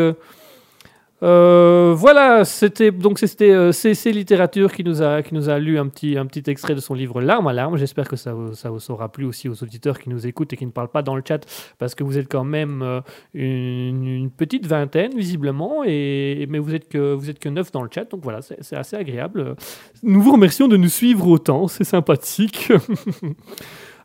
euh, 1.22 1.94
voilà, 1.96 2.44
c'était 2.44 2.90
donc 2.90 3.20
c'était 3.20 3.52
euh, 3.52 3.70
CC 3.70 4.11
Littérature 4.11 4.72
qui 4.72 4.82
nous 4.82 5.02
a 5.02 5.22
qui 5.22 5.35
nous 5.35 5.48
a 5.48 5.58
lu 5.58 5.78
un 5.78 5.87
petit 5.87 6.18
un 6.18 6.26
petit 6.26 6.50
extrait 6.50 6.74
de 6.74 6.80
son 6.80 6.94
livre 6.94 7.20
Larme 7.20 7.46
à 7.46 7.52
larme. 7.52 7.76
J'espère 7.76 8.08
que 8.08 8.16
ça 8.16 8.32
vous, 8.32 8.54
ça 8.54 8.70
vous 8.70 8.90
aura 8.90 9.08
plu 9.11 9.24
aussi 9.24 9.48
aux 9.48 9.62
auditeurs 9.62 10.00
qui 10.00 10.11
nous 10.11 10.26
écoutent 10.26 10.52
et 10.52 10.56
qui 10.56 10.66
ne 10.66 10.72
parlent 10.72 10.90
pas 10.90 11.02
dans 11.02 11.14
le 11.14 11.22
chat 11.26 11.46
parce 11.78 11.94
que 11.94 12.02
vous 12.02 12.18
êtes 12.18 12.28
quand 12.28 12.42
même 12.42 12.82
euh, 12.82 13.00
une, 13.35 14.30
petite 14.37 14.66
vingtaine 14.66 15.12
visiblement 15.16 15.85
et 15.87 16.46
mais 16.48 16.58
vous 16.58 16.74
êtes 16.74 16.88
que 16.88 17.14
vous 17.14 17.30
êtes 17.30 17.38
que 17.38 17.48
neuf 17.48 17.70
dans 17.70 17.82
le 17.82 17.90
chat 17.94 18.11
donc 18.11 18.22
voilà 18.24 18.40
c'est 18.42 18.76
assez 18.76 18.96
agréable. 18.96 19.54
Nous 20.02 20.20
vous 20.20 20.32
remercions 20.32 20.66
de 20.66 20.76
nous 20.76 20.88
suivre 20.88 21.28
autant, 21.28 21.68
c'est 21.68 21.85
sympathique. 21.85 22.72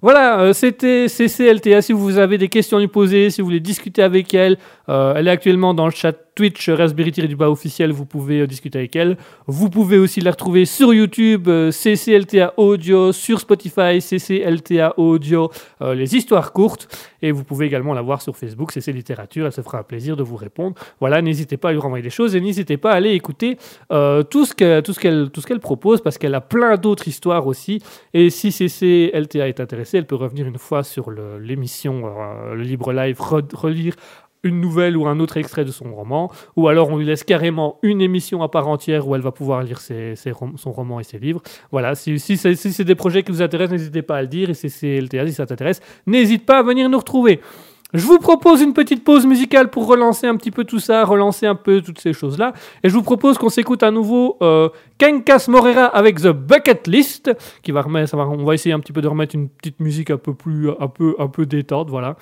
Voilà, 0.02 0.40
euh, 0.40 0.54
c'était 0.54 1.08
CCLTA. 1.08 1.82
Si 1.82 1.94
vous 1.94 2.18
avez 2.18 2.38
des 2.38 2.50
questions 2.50 2.78
à 2.78 2.80
lui 2.80 2.88
poser, 2.88 3.30
si 3.30 3.42
vous 3.42 3.48
voulez 3.48 3.60
discuter 3.60 4.04
avec 4.04 4.34
elle, 4.34 4.58
euh, 4.90 5.14
elle 5.16 5.28
est 5.28 5.32
actuellement 5.32 5.74
dans 5.74 5.86
le 5.86 5.92
chat 5.92 6.16
Twitch 6.38 6.70
Raspberry 6.70 7.10
du 7.10 7.36
bas 7.36 7.50
officiel, 7.50 7.92
vous 7.92 8.06
pouvez 8.06 8.42
euh, 8.42 8.46
discuter 8.48 8.78
avec 8.78 8.96
elle. 8.96 9.18
Vous 9.48 9.72
pouvez 9.72 9.98
aussi 9.98 10.22
la 10.22 10.30
retrouver 10.30 10.66
sur 10.66 10.94
YouTube, 10.94 11.48
euh, 11.48 11.72
CCLTA 11.72 12.54
Audio, 12.58 13.12
sur 13.12 13.40
Spotify, 13.40 14.00
CCLTA 14.00 14.94
Audio, 15.00 15.50
euh, 15.82 15.96
les 15.96 16.16
histoires 16.16 16.54
courtes. 16.54 16.88
Et 17.24 17.32
vous 17.32 17.44
pouvez 17.44 17.66
également 17.66 17.96
la 17.96 18.04
voir 18.04 18.22
sur 18.22 18.38
Facebook, 18.38 18.72
CC 18.72 18.94
Littérature. 18.94 19.48
Elle 19.48 19.52
se 19.52 19.62
fera 19.62 19.80
un 19.80 19.84
plaisir 19.84 20.16
de 20.16 20.22
vous 20.22 20.36
répondre. 20.36 20.76
Voilà, 21.00 21.24
n'hésitez 21.24 21.58
pas 21.58 21.70
à 21.70 21.72
lui 21.72 21.80
renvoyer 21.80 22.04
des 22.04 22.12
choses 22.12 22.36
et 22.36 22.40
n'hésitez 22.42 22.78
pas 22.78 22.92
à 22.92 22.98
aller 22.98 23.14
écouter 23.14 23.58
tout 24.30 24.46
ce 24.46 24.54
qu'elle 24.54 25.60
propose 25.60 26.02
parce 26.02 26.20
qu'elle 26.20 26.36
a 26.36 26.42
plein 26.42 26.78
d'autres 26.78 27.08
histoires 27.08 27.48
aussi. 27.48 27.82
Et 28.14 28.30
si 28.30 28.52
CCLTA 28.52 29.48
est 29.48 29.60
intéressée, 29.60 29.98
elle 29.98 30.06
peut 30.06 30.16
revenir 30.16 30.46
une 30.46 30.60
fois 30.60 30.84
sur 30.84 31.10
l'émission, 31.10 32.04
libre 32.56 32.94
live, 32.94 33.18
re- 33.20 33.56
relire 33.56 33.96
une 34.48 34.60
nouvelle 34.62 34.98
ou 34.98 35.08
un 35.08 35.20
autre 35.20 35.38
extrait 35.38 35.66
de 35.66 35.72
son 35.72 35.94
roman, 35.94 36.32
ou 36.56 36.68
alors 36.68 36.90
on 36.90 36.98
lui 36.98 37.06
laisse 37.06 37.24
carrément 37.24 37.78
une 37.84 38.02
émission 38.02 38.42
à 38.42 38.50
part 38.50 38.68
entière 38.68 39.08
où 39.08 39.16
elle 39.16 39.22
va 39.22 39.32
pouvoir 39.32 39.64
lire 39.64 39.80
son 39.80 40.72
roman 40.72 41.00
et 41.00 41.04
ses 41.04 41.20
livres. 41.20 41.42
Voilà, 41.72 41.96
si, 41.96 42.18
c'est 42.20 42.84
des 42.84 42.96
projets 42.96 43.24
qui 43.24 43.32
vous 43.32 43.42
intéressent, 43.42 43.74
n'hésitez 43.74 44.02
pas 44.02 44.18
à 44.18 44.22
le 44.22 44.28
dire, 44.28 44.50
et 44.50 44.54
si 44.54 44.70
c'est 44.70 45.00
LTA, 45.00 45.28
si 45.28 45.34
ça 45.34 45.46
t'intéresse, 45.46 45.82
n'hésite 46.06 46.46
pas 46.46 46.60
à 46.60 46.64
venir 46.64 46.90
nous 46.90 46.98
retrouver. 46.98 47.42
Je 47.94 48.06
vous 48.06 48.20
propose 48.20 48.62
une 48.62 48.74
petite 48.74 49.06
pause 49.06 49.26
musicale 49.26 49.70
pour 49.70 49.88
relancer 49.88 50.28
un 50.28 50.36
petit 50.36 50.52
peu 50.52 50.66
tout 50.66 50.80
ça, 50.80 51.06
relancer 51.06 51.46
un 51.46 51.56
peu 51.56 51.82
toutes 51.82 52.02
ces 52.02 52.12
choses-là. 52.12 52.52
Et 52.84 52.90
je 52.90 52.94
vous 52.94 53.02
propose 53.02 53.38
qu'on 53.38 53.48
s'écoute 53.48 53.82
à 53.82 53.92
nouveau 53.92 54.38
euh, 54.42 54.68
Kenkas 54.98 55.46
Morera 55.48 55.86
avec 55.86 56.20
The 56.20 56.28
Bucket 56.28 56.88
List, 56.88 57.32
qui 57.64 57.72
va 57.72 57.82
remettre, 57.82 58.14
on 58.16 58.44
va 58.44 58.54
essayer 58.56 58.74
un 58.74 58.82
petit 58.82 58.92
peu 58.92 59.02
de 59.02 59.08
remettre 59.08 59.36
une 59.36 59.48
petite 59.48 59.80
musique 59.80 60.12
un 60.12 60.18
peu 60.18 60.34
plus, 60.34 60.70
un 60.70 60.90
peu, 60.90 61.16
un 61.18 61.28
peu 61.28 61.46
détente, 61.46 61.90
voilà. 61.90 62.18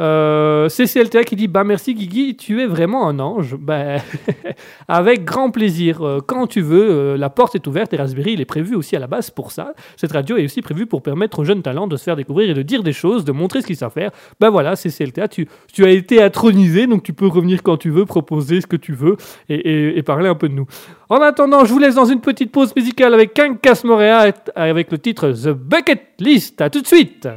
Euh, 0.00 0.68
CCLTA 0.70 1.24
qui 1.24 1.36
dit 1.36 1.46
Bah 1.46 1.62
merci 1.62 1.94
Guigui, 1.94 2.36
tu 2.36 2.62
es 2.62 2.66
vraiment 2.66 3.06
un 3.06 3.18
ange. 3.18 3.56
Bah, 3.56 3.96
avec 4.88 5.24
grand 5.24 5.50
plaisir. 5.50 6.02
Euh, 6.02 6.20
quand 6.26 6.46
tu 6.46 6.62
veux, 6.62 6.90
euh, 6.90 7.16
la 7.18 7.28
porte 7.28 7.54
est 7.54 7.66
ouverte 7.66 7.92
et 7.92 7.96
Raspberry, 7.96 8.32
il 8.32 8.40
est 8.40 8.46
prévu 8.46 8.74
aussi 8.74 8.96
à 8.96 8.98
la 8.98 9.06
base 9.06 9.30
pour 9.30 9.52
ça. 9.52 9.74
Cette 9.96 10.12
radio 10.12 10.38
est 10.38 10.44
aussi 10.44 10.62
prévue 10.62 10.86
pour 10.86 11.02
permettre 11.02 11.40
aux 11.40 11.44
jeunes 11.44 11.62
talents 11.62 11.86
de 11.86 11.96
se 11.96 12.04
faire 12.04 12.16
découvrir 12.16 12.50
et 12.50 12.54
de 12.54 12.62
dire 12.62 12.82
des 12.82 12.94
choses, 12.94 13.24
de 13.24 13.32
montrer 13.32 13.60
ce 13.60 13.66
qu'ils 13.66 13.76
savent 13.76 13.92
faire. 13.92 14.10
Bah 14.40 14.48
voilà, 14.48 14.74
CCLTA, 14.74 15.28
tu, 15.28 15.46
tu 15.72 15.84
as 15.84 15.90
été 15.90 16.22
intronisé, 16.22 16.86
donc 16.86 17.02
tu 17.02 17.12
peux 17.12 17.26
revenir 17.26 17.62
quand 17.62 17.76
tu 17.76 17.90
veux, 17.90 18.06
proposer 18.06 18.62
ce 18.62 18.66
que 18.66 18.76
tu 18.76 18.94
veux 18.94 19.16
et, 19.48 20.02
parler 20.02 20.28
un 20.28 20.34
peu 20.34 20.48
de 20.48 20.54
nous. 20.54 20.66
En 21.10 21.20
attendant, 21.20 21.64
je 21.64 21.72
vous 21.72 21.78
laisse 21.78 21.96
dans 21.96 22.06
une 22.06 22.20
petite 22.20 22.50
pause 22.50 22.74
musicale 22.74 23.12
avec 23.12 23.34
Kankas 23.34 23.82
Morea 23.84 24.32
avec 24.56 24.90
le 24.90 24.98
titre 24.98 25.30
The 25.30 25.50
Bucket 25.50 26.02
List. 26.18 26.60
À 26.62 26.70
tout 26.70 26.80
de 26.80 26.86
suite! 26.86 27.28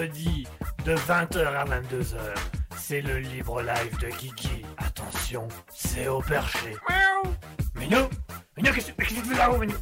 Mercredi 0.00 0.46
de 0.84 0.94
20h 0.94 1.44
à 1.44 1.64
22h. 1.64 2.16
c'est 2.76 3.02
le 3.02 3.18
libre 3.18 3.60
live 3.62 3.98
de 4.00 4.08
Kiki. 4.08 4.64
Attention, 4.78 5.46
c'est 5.74 6.08
au 6.08 6.20
perché. 6.20 6.74
Miaou 7.74 8.08
Minou 8.56 8.72
qu'est-ce 8.72 8.92
que 8.92 9.02
tu 9.02 9.14
fais 9.14 9.36
là-haut, 9.36 9.58
Minou? 9.58 9.74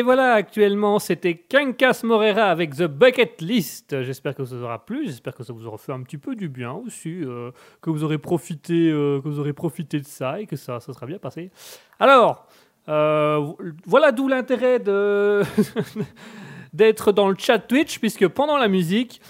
Et 0.00 0.02
voilà, 0.02 0.32
actuellement, 0.32 0.98
c'était 0.98 1.34
Kankas 1.34 2.00
Morera 2.04 2.44
avec 2.44 2.74
The 2.74 2.84
Bucket 2.84 3.42
List. 3.42 4.00
J'espère 4.00 4.34
que 4.34 4.46
ça 4.46 4.56
vous 4.56 4.62
aura 4.62 4.82
plu, 4.82 5.04
j'espère 5.04 5.34
que 5.34 5.44
ça 5.44 5.52
vous 5.52 5.66
aura 5.66 5.76
fait 5.76 5.92
un 5.92 6.00
petit 6.00 6.16
peu 6.16 6.34
du 6.34 6.48
bien 6.48 6.72
aussi, 6.72 7.22
euh, 7.22 7.50
que 7.82 7.90
vous 7.90 8.02
aurez 8.02 8.16
profité, 8.16 8.90
euh, 8.90 9.20
que 9.20 9.28
vous 9.28 9.38
aurez 9.38 9.52
profité 9.52 10.00
de 10.00 10.06
ça 10.06 10.40
et 10.40 10.46
que 10.46 10.56
ça, 10.56 10.80
ça 10.80 10.94
sera 10.94 11.04
bien 11.04 11.18
passé. 11.18 11.50
Alors, 11.98 12.46
euh, 12.88 13.52
voilà 13.84 14.10
d'où 14.10 14.26
l'intérêt 14.26 14.78
d'être 16.72 17.12
dans 17.12 17.28
le 17.28 17.36
chat 17.38 17.58
Twitch, 17.58 17.98
puisque 17.98 18.26
pendant 18.26 18.56
la 18.56 18.68
musique, 18.68 19.20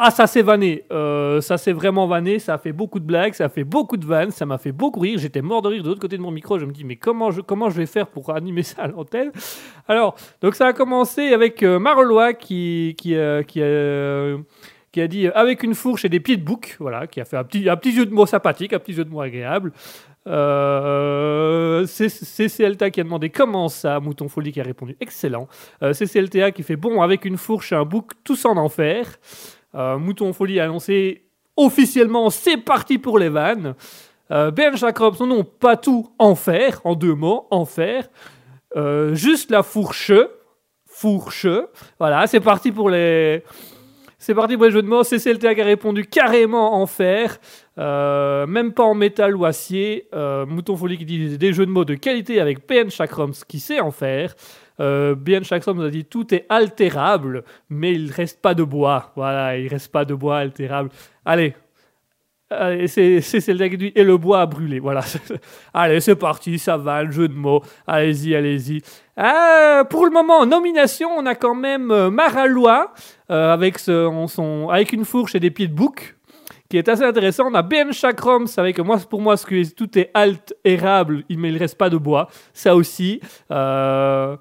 ah, 0.00 0.12
ça 0.12 0.28
s'est 0.28 0.42
vanné. 0.42 0.84
Euh, 0.92 1.40
ça 1.40 1.58
s'est 1.58 1.72
vraiment 1.72 2.06
vanné. 2.06 2.38
Ça 2.38 2.54
a 2.54 2.58
fait 2.58 2.70
beaucoup 2.70 3.00
de 3.00 3.04
blagues. 3.04 3.34
Ça 3.34 3.46
a 3.46 3.48
fait 3.48 3.64
beaucoup 3.64 3.96
de 3.96 4.06
vannes. 4.06 4.30
Ça 4.30 4.46
m'a 4.46 4.56
fait 4.56 4.70
beaucoup 4.70 5.00
rire. 5.00 5.18
J'étais 5.18 5.42
mort 5.42 5.60
de 5.60 5.68
rire 5.68 5.82
de 5.82 5.88
l'autre 5.88 6.00
côté 6.00 6.16
de 6.16 6.22
mon 6.22 6.30
micro. 6.30 6.56
Je 6.56 6.66
me 6.66 6.70
dis, 6.70 6.84
mais 6.84 6.94
comment 6.94 7.32
je, 7.32 7.76
vais 7.76 7.86
faire 7.86 8.06
pour 8.06 8.32
animer 8.32 8.62
ça 8.62 8.82
à 8.82 8.86
l'antenne? 8.86 9.32
Alors, 9.88 10.14
donc 10.40 10.54
ça 10.54 10.68
a 10.68 10.72
commencé 10.72 11.32
avec 11.32 11.64
euh, 11.64 12.32
qui, 12.34 12.94
euh, 13.16 13.42
euh, 13.56 14.38
qui 14.92 15.00
a 15.00 15.08
dit 15.08 15.26
avec 15.26 15.64
une 15.64 15.74
fourche 15.74 16.04
et 16.04 16.08
des 16.08 16.20
pieds 16.20 16.36
de 16.36 16.44
bouc. 16.44 16.76
Voilà, 16.78 17.08
qui 17.08 17.20
a 17.20 17.24
fait 17.24 17.36
un 17.36 17.42
petit, 17.42 17.92
jeu 17.92 18.06
de 18.06 18.14
mots 18.14 18.26
sympathique, 18.26 18.72
un 18.72 18.78
petit 18.78 18.92
jeu 18.92 19.04
de 19.04 19.10
mots 19.10 19.20
agréable. 19.20 19.72
Euh, 20.28 21.86
CCLTA 21.86 22.90
qui 22.90 23.00
a 23.00 23.04
demandé 23.04 23.30
comment 23.30 23.68
ça, 23.68 23.98
Mouton 23.98 24.28
Folie 24.28 24.52
qui 24.52 24.60
a 24.60 24.64
répondu 24.64 24.96
excellent. 25.00 25.48
CCLTA 25.80 26.52
qui 26.52 26.62
fait 26.62 26.76
bon 26.76 27.02
avec 27.02 27.24
une 27.24 27.36
fourche 27.36 27.72
et 27.72 27.74
un 27.74 27.84
bouc, 27.84 28.12
tous 28.22 28.44
en 28.44 28.56
enfer. 28.58 29.18
Euh, 29.74 29.98
Mouton 29.98 30.32
Folie 30.32 30.60
a 30.60 30.64
annoncé 30.64 31.24
officiellement 31.56 32.30
c'est 32.30 32.56
parti 32.56 32.98
pour 32.98 33.18
les 33.18 33.28
vannes. 33.28 33.74
Euh, 34.30 34.50
Ben 34.50 34.76
Jacobs, 34.76 35.16
non, 35.20 35.26
non, 35.26 35.44
pas 35.44 35.76
tout 35.76 36.10
enfer, 36.18 36.80
en 36.84 36.94
deux 36.94 37.14
mots, 37.14 37.46
enfer. 37.50 38.08
Euh, 38.76 39.14
juste 39.14 39.50
la 39.50 39.62
fourche, 39.62 40.12
fourche. 40.86 41.46
Voilà, 41.98 42.26
c'est 42.26 42.40
parti 42.40 42.72
pour 42.72 42.90
les. 42.90 43.42
C'est 44.18 44.34
parti 44.34 44.56
pour 44.56 44.66
les 44.66 44.72
jeux 44.72 44.82
de 44.82 44.88
mots. 44.88 45.04
CCLTA 45.04 45.54
qui 45.54 45.60
a 45.60 45.64
répondu 45.64 46.04
carrément 46.04 46.74
en 46.74 46.86
fer, 46.86 47.38
euh, 47.78 48.46
même 48.46 48.72
pas 48.72 48.82
en 48.82 48.94
métal 48.94 49.36
ou 49.36 49.44
acier. 49.44 50.08
Euh, 50.12 50.44
Mouton 50.44 50.76
Folie 50.76 50.98
qui 50.98 51.04
dit 51.04 51.38
des 51.38 51.52
jeux 51.52 51.66
de 51.66 51.70
mots 51.70 51.84
de 51.84 51.94
qualité 51.94 52.40
avec 52.40 52.66
PN 52.66 52.90
Chakrams 52.90 53.32
qui 53.46 53.60
sait 53.60 53.80
en 53.80 53.92
faire. 53.92 54.34
Euh, 54.80 55.14
BN 55.14 55.44
Chakrams 55.44 55.76
nous 55.76 55.84
a 55.84 55.90
dit 55.90 56.04
tout 56.04 56.34
est 56.34 56.46
altérable, 56.48 57.44
mais 57.68 57.92
il 57.92 58.10
reste 58.10 58.40
pas 58.40 58.54
de 58.54 58.62
bois. 58.62 59.12
Voilà, 59.16 59.56
il 59.56 59.68
reste 59.68 59.90
pas 59.92 60.04
de 60.04 60.14
bois 60.14 60.38
altérable. 60.38 60.90
Allez. 61.24 61.54
Allez, 62.50 62.86
c'est 62.86 63.20
c'est 63.20 63.40
CCLTA 63.40 63.68
qui 63.68 63.76
dit 63.76 63.92
et 63.94 64.04
le 64.04 64.16
bois 64.16 64.40
a 64.40 64.46
brûlé. 64.46 64.78
Voilà. 64.80 65.02
Allez, 65.74 66.00
c'est 66.00 66.16
parti, 66.16 66.58
ça 66.58 66.78
va, 66.78 67.02
le 67.02 67.10
jeu 67.10 67.28
de 67.28 67.34
mots. 67.34 67.62
Allez-y, 67.86 68.34
allez-y. 68.34 68.80
Ah, 69.16 69.84
pour 69.90 70.06
le 70.06 70.10
moment, 70.10 70.38
en 70.38 70.46
nomination, 70.46 71.10
on 71.10 71.26
a 71.26 71.34
quand 71.34 71.54
même 71.54 71.90
euh, 71.90 72.10
Maralois 72.10 72.94
euh, 73.30 73.52
avec, 73.52 73.78
son, 73.78 74.68
avec 74.70 74.92
une 74.94 75.04
fourche 75.04 75.34
et 75.34 75.40
des 75.40 75.50
pieds 75.50 75.68
de 75.68 75.74
bouc, 75.74 76.16
qui 76.70 76.78
est 76.78 76.88
assez 76.88 77.02
intéressant. 77.02 77.50
On 77.50 77.54
a 77.54 77.60
Ben 77.60 77.92
Chakroms 77.92 78.46
avec, 78.56 78.78
moi, 78.78 78.96
pour 79.10 79.20
moi, 79.20 79.36
ce 79.36 79.44
que 79.44 79.74
tout 79.74 79.98
est 79.98 80.10
alt 80.14 80.54
érable, 80.64 81.24
mais 81.28 81.50
il 81.50 81.58
reste 81.58 81.76
pas 81.76 81.90
de 81.90 81.98
bois. 81.98 82.28
Ça 82.54 82.74
aussi. 82.74 83.20
Euh, 83.50 84.36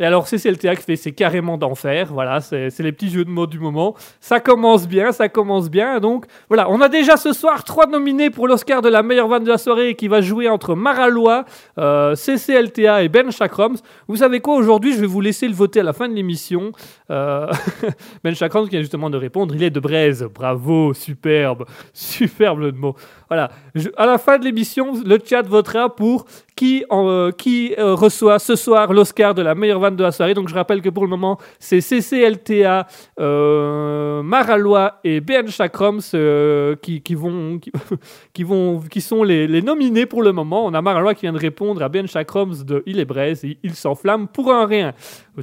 et 0.00 0.04
alors, 0.04 0.26
CCLTA 0.26 0.74
qui 0.74 0.82
fait 0.82 0.96
c'est 0.96 1.12
carrément 1.12 1.56
d'enfer. 1.56 2.08
Voilà, 2.12 2.40
c'est 2.40 2.80
les 2.80 2.90
petits 2.90 3.10
jeux 3.10 3.24
de 3.24 3.30
mots 3.30 3.46
du 3.46 3.60
moment. 3.60 3.94
Ça 4.18 4.40
commence 4.40 4.88
bien, 4.88 5.12
ça 5.12 5.28
commence 5.28 5.70
bien. 5.70 6.00
Donc, 6.00 6.26
voilà, 6.48 6.68
on 6.68 6.80
a 6.80 6.88
déjà 6.88 7.16
ce 7.16 7.32
soir 7.32 7.62
trois 7.62 7.86
nominés 7.86 8.30
pour 8.30 8.48
l'Oscar 8.48 8.82
de 8.82 8.88
la 8.88 9.04
meilleure 9.04 9.28
vanne 9.28 9.44
de 9.44 9.50
la 9.50 9.58
soirée 9.58 9.94
qui 9.94 10.08
va 10.08 10.20
jouer 10.20 10.48
entre 10.48 10.74
Maralois, 10.74 11.44
euh, 11.78 12.16
CCLTA 12.16 13.04
et 13.04 13.08
Ben 13.08 13.30
Chakroms. 13.30 13.76
Vous 14.08 14.16
savez 14.16 14.40
quoi, 14.40 14.56
aujourd'hui, 14.56 14.94
je 14.94 15.00
vais 15.00 15.06
vous 15.06 15.20
laisser 15.20 15.46
le 15.46 15.54
voter 15.54 15.78
à 15.78 15.84
la 15.84 15.92
fin 15.92 16.08
de 16.08 16.14
l'émission. 16.14 16.72
Euh, 17.10 17.46
ben 18.24 18.34
Chakroms 18.34 18.64
qui 18.64 18.70
vient 18.70 18.80
justement 18.80 19.10
de 19.10 19.16
répondre, 19.16 19.54
il 19.54 19.62
est 19.62 19.70
de 19.70 19.78
Braise. 19.78 20.26
Bravo, 20.34 20.92
superbe, 20.92 21.66
superbe 21.92 22.58
le 22.58 22.72
mot. 22.72 22.96
Voilà, 23.28 23.50
à 23.96 24.06
la 24.06 24.18
fin 24.18 24.38
de 24.38 24.44
l'émission, 24.44 24.94
le 25.04 25.18
chat 25.24 25.42
votera 25.42 25.94
pour 25.94 26.26
qui, 26.56 26.84
euh, 26.92 27.32
euh, 27.78 27.94
reçoit 27.94 28.38
ce 28.38 28.56
soir 28.56 28.92
l'Oscar 28.92 29.34
de 29.34 29.42
la 29.42 29.54
meilleure 29.54 29.80
vanne 29.80 29.96
de 29.96 30.02
la 30.02 30.12
soirée. 30.12 30.34
Donc 30.34 30.48
je 30.48 30.54
rappelle 30.54 30.82
que 30.82 30.88
pour 30.88 31.04
le 31.04 31.10
moment, 31.10 31.38
c'est 31.58 31.80
CCLTA, 31.80 32.86
euh, 33.20 34.22
Maralois 34.22 35.00
et 35.04 35.20
BN 35.20 35.48
Chakroms 35.48 35.98
euh, 36.14 36.76
qui, 36.76 37.02
vont, 37.14 37.58
qui, 38.32 38.42
vont, 38.44 38.80
qui 38.80 39.00
sont 39.00 39.22
les, 39.22 39.62
nominés 39.62 40.06
pour 40.06 40.22
le 40.22 40.32
moment. 40.32 40.64
On 40.66 40.74
a 40.74 40.82
Maralois 40.82 41.14
qui 41.14 41.22
vient 41.22 41.32
de 41.32 41.38
répondre 41.38 41.82
à 41.82 41.88
Ben 41.88 42.06
Chakroms 42.06 42.64
de 42.64 42.82
Il 42.86 43.00
est 43.00 43.04
Braise 43.04 43.44
et 43.44 43.58
il 43.62 43.74
s'enflamme 43.74 44.28
pour 44.28 44.52
un 44.52 44.66
rien. 44.66 44.94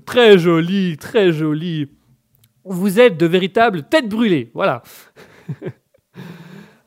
Très 0.06 0.38
joli, 0.38 0.98
très 0.98 1.32
joli. 1.32 1.90
Vous 2.64 3.00
êtes 3.00 3.18
de 3.18 3.26
véritables 3.26 3.84
têtes 3.84 4.08
brûlées. 4.08 4.52
Voilà. 4.54 4.84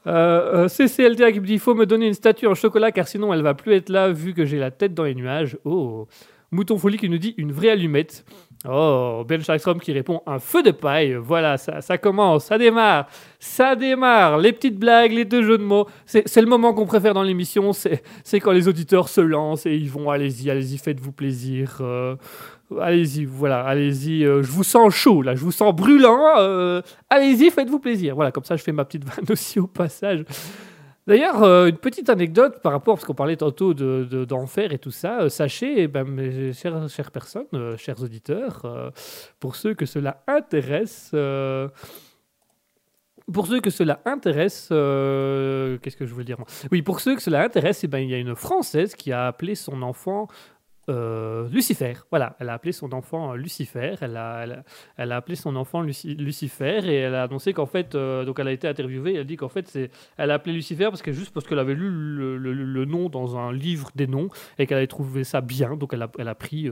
Euh, 0.06 0.64
euh, 0.64 0.68
CCLTA 0.68 1.32
qui 1.32 1.40
me 1.40 1.46
dit 1.46 1.54
il 1.54 1.58
faut 1.58 1.74
me 1.74 1.86
donner 1.86 2.06
une 2.06 2.14
statue 2.14 2.46
en 2.46 2.54
chocolat 2.54 2.92
car 2.92 3.08
sinon 3.08 3.32
elle 3.32 3.42
va 3.42 3.54
plus 3.54 3.72
être 3.72 3.88
là 3.88 4.10
vu 4.10 4.34
que 4.34 4.44
j'ai 4.44 4.58
la 4.58 4.70
tête 4.70 4.94
dans 4.94 5.04
les 5.04 5.14
nuages. 5.14 5.56
Oh. 5.64 6.06
Mouton 6.50 6.78
Folie 6.78 6.98
qui 6.98 7.08
nous 7.08 7.18
dit 7.18 7.34
une 7.36 7.52
vraie 7.52 7.70
allumette. 7.70 8.24
Oh, 8.66 9.24
Ben 9.28 9.42
Sharkstrom 9.42 9.78
qui 9.78 9.92
répond 9.92 10.22
un 10.26 10.38
feu 10.38 10.62
de 10.62 10.70
paille. 10.70 11.14
Voilà, 11.20 11.58
ça, 11.58 11.82
ça 11.82 11.98
commence, 11.98 12.46
ça 12.46 12.56
démarre, 12.56 13.08
ça 13.38 13.76
démarre. 13.76 14.38
Les 14.38 14.52
petites 14.52 14.78
blagues, 14.78 15.12
les 15.12 15.26
deux 15.26 15.42
jeux 15.42 15.58
de 15.58 15.64
mots. 15.64 15.86
C'est 16.06 16.40
le 16.40 16.46
moment 16.46 16.72
qu'on 16.72 16.86
préfère 16.86 17.12
dans 17.12 17.22
l'émission. 17.22 17.72
C'est 17.74 18.02
c'est 18.22 18.40
quand 18.40 18.52
les 18.52 18.68
auditeurs 18.68 19.08
se 19.10 19.20
lancent 19.20 19.66
et 19.66 19.74
ils 19.74 19.90
vont 19.90 20.10
allez-y, 20.10 20.50
allez-y, 20.50 20.78
faites-vous 20.78 21.12
plaisir. 21.12 21.78
Euh, 21.80 22.16
allez-y, 22.80 23.24
voilà, 23.24 23.62
allez-y. 23.64 24.24
euh, 24.24 24.42
je 24.42 24.50
vous 24.50 24.64
sens 24.64 24.92
chaud 24.94 25.22
là, 25.22 25.34
je 25.34 25.40
vous 25.40 25.52
sens 25.52 25.74
brûlant. 25.74 26.38
euh, 26.38 26.80
allez-y, 27.10 27.50
faites-vous 27.50 27.78
plaisir. 27.80 28.14
Voilà, 28.14 28.30
comme 28.32 28.44
ça 28.44 28.56
je 28.56 28.62
fais 28.62 28.72
ma 28.72 28.84
petite 28.84 29.04
vanne 29.08 29.26
aussi 29.30 29.58
au 29.60 29.66
passage. 29.66 30.24
D'ailleurs, 31.06 31.42
euh, 31.42 31.66
une 31.66 31.76
petite 31.76 32.08
anecdote 32.08 32.62
par 32.62 32.72
rapport, 32.72 32.94
parce 32.94 33.04
qu'on 33.04 33.14
parlait 33.14 33.36
tantôt 33.36 33.74
de- 33.74 34.06
de- 34.10 34.24
d'enfer 34.24 34.72
et 34.72 34.78
tout 34.78 34.90
ça. 34.90 35.28
sachez, 35.28 35.82
eh 35.82 35.86
ben, 35.88 36.04
mes 36.04 36.54
chères, 36.54 36.88
chères 36.88 37.10
personnes, 37.10 37.46
chers 37.76 38.02
auditeurs, 38.02 38.90
pour 39.38 39.54
ceux 39.56 39.74
que 39.74 39.84
cela 39.84 40.22
intéresse, 40.26 41.14
pour 43.32 43.46
ceux 43.46 43.60
que 43.60 43.70
cela 43.70 44.00
intéresse, 44.04 44.66
qu'est-ce 44.68 45.96
que 45.96 46.04
je 46.06 46.12
voulais 46.12 46.24
dire 46.26 46.36
Oui, 46.70 46.82
pour 46.82 47.00
ceux 47.00 47.14
que 47.16 47.22
cela 47.22 47.42
intéresse, 47.42 47.82
eh 47.84 47.86
ben, 47.86 47.98
il 47.98 48.10
y 48.10 48.14
a 48.14 48.18
une 48.18 48.34
Française 48.34 48.94
qui 48.94 49.12
a 49.12 49.26
appelé 49.28 49.54
son 49.54 49.80
enfant 49.82 50.28
euh, 50.88 51.48
Lucifer. 51.48 51.94
Voilà, 52.10 52.36
elle 52.38 52.48
a 52.50 52.54
appelé 52.54 52.72
son 52.72 52.92
enfant 52.92 53.32
euh, 53.32 53.36
Lucifer. 53.36 53.94
Elle 54.00 54.16
a, 54.16 54.46
elle, 54.96 55.12
appelé 55.12 55.36
son 55.36 55.56
enfant 55.56 55.82
Luci- 55.82 56.16
Lucifer 56.16 56.80
et 56.84 56.96
elle 56.96 57.14
a 57.14 57.24
annoncé 57.24 57.52
qu'en 57.52 57.66
fait, 57.66 57.94
euh, 57.94 58.24
donc 58.24 58.38
elle 58.38 58.48
a 58.48 58.52
été 58.52 58.68
interviewée. 58.68 59.14
Elle 59.14 59.26
dit 59.26 59.36
qu'en 59.36 59.48
fait, 59.48 59.78
elle 60.16 60.30
a 60.30 60.34
appelé 60.34 60.54
Lucifer 60.54 60.84
parce 60.84 61.02
que 61.02 61.12
juste 61.12 61.32
parce 61.32 61.46
qu'elle 61.46 61.58
avait 61.58 61.74
lu 61.74 61.90
le, 61.90 62.84
nom 62.84 63.08
dans 63.08 63.38
un 63.38 63.52
livre 63.52 63.90
des 63.94 64.06
noms 64.06 64.28
et 64.58 64.66
qu'elle 64.66 64.76
avait 64.78 64.86
trouvé 64.86 65.24
ça 65.24 65.40
bien. 65.40 65.76
Donc 65.76 65.94
elle 65.94 66.02
a, 66.02 66.10
elle 66.18 66.28
a 66.28 66.34
pris. 66.34 66.70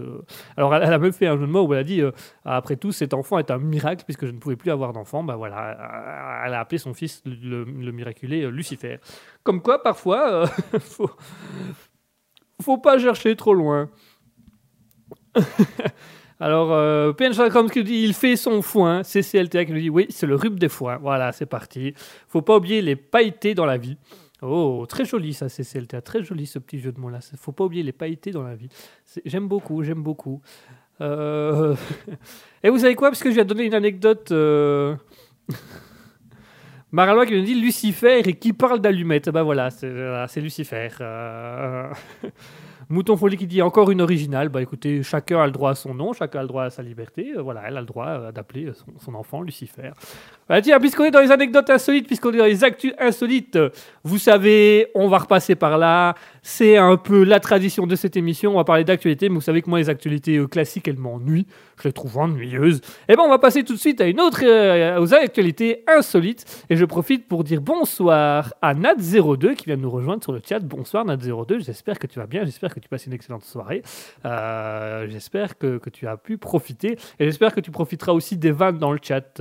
Alors 0.57 0.75
elle, 0.75 0.83
a 0.83 0.99
même 0.99 1.13
fait 1.13 1.27
un 1.27 1.37
jeu 1.37 1.47
de 1.47 1.53
mots 1.53 1.67
où 1.67 1.73
elle 1.73 1.81
a 1.81 1.85
dit 1.85 2.03
euh, 2.03 2.11
après 2.45 2.77
tout, 2.77 2.93
cet 2.93 3.15
enfant 3.15 3.39
est 3.39 3.51
un 3.51 3.59
miracle 3.59 4.05
puisque 4.05 4.27
je 4.27 4.33
ne 4.33 4.39
pouvais 4.39 4.57
plus 4.57 4.71
avoir 4.71 4.93
d'enfant. 4.93 5.23
Bah 5.23 5.37
voilà, 5.37 6.43
elle 6.45 6.55
a 6.55 6.61
appelé 6.61 6.79
son 6.79 6.93
fils 6.93 7.23
le, 7.25 7.65
miraculé 7.93 8.51
Lucifer. 8.51 8.99
Comme 9.43 9.63
quoi, 9.63 9.83
parfois, 9.83 10.47
faut, 10.79 11.11
faut 12.61 12.79
pas 12.79 12.99
chercher 12.99 13.37
trop 13.37 13.55
loin. 13.55 13.89
Alors, 16.41 16.73
euh, 16.73 17.13
PN 17.13 17.33
Chakram 17.33 17.71
qui 17.71 17.85
dit 17.85 18.03
il 18.03 18.15
fait 18.15 18.35
son 18.37 18.63
foin. 18.63 19.03
CCLTA 19.03 19.65
qui 19.65 19.73
nous 19.73 19.81
dit 19.81 19.91
oui, 19.91 20.07
c'est 20.11 20.27
le 20.27 20.35
rub 20.35 20.59
des 20.59 20.69
foins. 20.69 20.97
Voilà, 20.97 21.31
c'est 21.31 21.47
parti. 21.47 21.95
Faut 22.27 22.43
pas 22.43 22.57
oublier 22.57 22.83
les 22.83 22.97
pailletés 22.97 23.55
dans 23.55 23.65
la 23.65 23.77
vie. 23.77 23.97
Oh, 24.43 24.85
très 24.89 25.05
joli 25.05 25.35
ça, 25.35 25.49
CCLTA. 25.49 26.03
Très 26.03 26.25
joli 26.25 26.47
ce 26.47 26.59
petit 26.59 26.81
jeu 26.81 26.91
de 26.91 26.99
mots 26.99 27.11
là. 27.11 27.21
Faut 27.37 27.53
pas 27.53 27.65
oublier 27.65 27.85
les 27.85 27.93
pailletés 27.93 28.33
dans 28.33 28.43
la 28.43 28.57
vie. 28.57 28.69
J'aime 29.25 29.47
beaucoup, 29.47 29.85
j'aime 29.85 30.03
beaucoup. 30.03 30.43
Euh, 31.01 31.77
Et 32.65 32.71
vous 32.71 32.79
savez 32.79 32.97
quoi? 32.97 33.11
Parce 33.11 33.23
que 33.23 33.31
je 33.31 33.37
vais 33.37 33.45
donner 33.45 33.65
une 33.65 33.75
anecdote. 33.75 34.33
Euh... 34.33 34.97
Maralois 36.93 37.25
qui 37.25 37.35
nous 37.35 37.43
dit 37.43 37.55
Lucifer 37.55 38.19
et 38.19 38.35
qui 38.35 38.53
parle 38.53 38.79
d'allumettes. 38.79 39.31
Ben 39.31 39.43
voilà, 39.43 39.71
c'est 39.71 39.91
voilà, 39.91 40.29
c'est 40.29 40.43
Lucifer. 40.43 40.91
Euh, 41.01 41.91
Mouton 42.91 43.17
Folie 43.17 43.39
qui 43.39 43.47
dit 43.47 43.63
encore 43.63 43.91
une 43.91 44.03
originale. 44.03 44.51
Bah 44.51 44.61
écoutez, 44.61 45.03
chacun 45.03 45.41
a 45.41 45.47
le 45.47 45.53
droit 45.53 45.71
à 45.71 45.75
son 45.75 45.95
nom, 45.95 46.13
chacun 46.13 46.41
a 46.41 46.43
le 46.43 46.49
droit 46.49 46.65
à 46.65 46.71
sa 46.71 46.83
liberté. 46.83 47.33
Euh, 47.35 47.41
voilà, 47.41 47.63
elle 47.67 47.79
a 47.79 47.81
le 47.81 47.87
droit 47.87 48.09
euh, 48.09 48.33
d'appeler 48.33 48.73
son, 48.99 49.15
enfant 49.15 49.41
Lucifer. 49.41 49.93
Voilà, 50.47 50.61
tiens, 50.61 50.79
puisqu'on 50.79 51.05
est 51.05 51.11
dans 51.11 51.23
les 51.23 51.31
anecdotes 51.31 51.71
insolites, 51.71 52.07
puisqu'on 52.07 52.35
est 52.35 52.37
dans 52.37 52.45
les 52.45 52.63
actus 52.63 52.93
insolites, 52.99 53.59
vous 54.05 54.19
savez, 54.19 54.89
on 54.95 55.09
va 55.09 55.17
repasser 55.17 55.55
par 55.55 55.79
là. 55.79 56.15
C'est 56.45 56.77
un 56.77 56.97
peu 56.97 57.23
la 57.23 57.39
tradition 57.39 57.87
de 57.87 57.95
cette 57.95 58.17
émission. 58.17 58.51
On 58.51 58.57
va 58.57 58.65
parler 58.65 58.83
d'actualité, 58.83 59.29
mais 59.29 59.37
vous 59.37 59.41
savez 59.41 59.63
que 59.63 59.71
moi, 59.71 59.79
les 59.79 59.89
actualités 59.89 60.39
euh, 60.39 60.49
classiques, 60.49 60.89
elles 60.89 60.99
m'ennuient. 60.99 61.47
Je 61.81 61.85
les 61.85 61.93
trouve 61.93 62.19
ennuyeuses. 62.19 62.81
Et 63.09 63.15
ben, 63.15 63.23
on 63.23 63.29
va 63.29 63.39
passer 63.39 63.63
tout 63.63 63.75
de 63.75 63.79
suite 63.79 64.01
à 64.01 64.07
une 64.07 64.21
autre, 64.21 64.41
euh, 64.43 65.01
aux 65.01 65.15
actualités 65.15 65.85
insolites. 65.87 66.65
Et 66.69 66.77
je 66.77 66.85
profite 66.85 67.29
pour 67.29 67.45
dire 67.45 67.61
bonsoir 67.61 68.55
à 68.61 68.75
Nat02 68.75 69.55
qui 69.55 69.67
vient 69.67 69.77
de 69.77 69.83
nous 69.83 69.91
rejoindre 69.91 70.25
sur 70.25 70.33
le 70.33 70.43
chat. 70.45 70.59
Bonsoir 70.59 71.07
Nat02. 71.07 71.65
J'espère 71.65 72.01
que 72.01 72.09
tu 72.09 72.19
vas 72.19 72.27
bien. 72.27 72.45
J'espère 72.45 72.75
que 72.75 72.81
tu 72.81 72.89
passes 72.89 73.07
une 73.07 73.13
excellente 73.13 73.45
soirée. 73.45 73.83
Euh, 74.25 75.07
j'espère 75.09 75.57
que, 75.57 75.79
que 75.79 75.91
tu 75.91 76.09
as 76.09 76.17
pu 76.17 76.39
profiter. 76.39 76.99
Et 77.21 77.25
j'espère 77.25 77.55
que 77.55 77.61
tu 77.61 77.71
profiteras 77.71 78.13
aussi 78.13 78.37
des 78.37 78.51
vannes 78.51 78.79
dans 78.79 78.91
le 78.91 78.99
chat. 79.01 79.41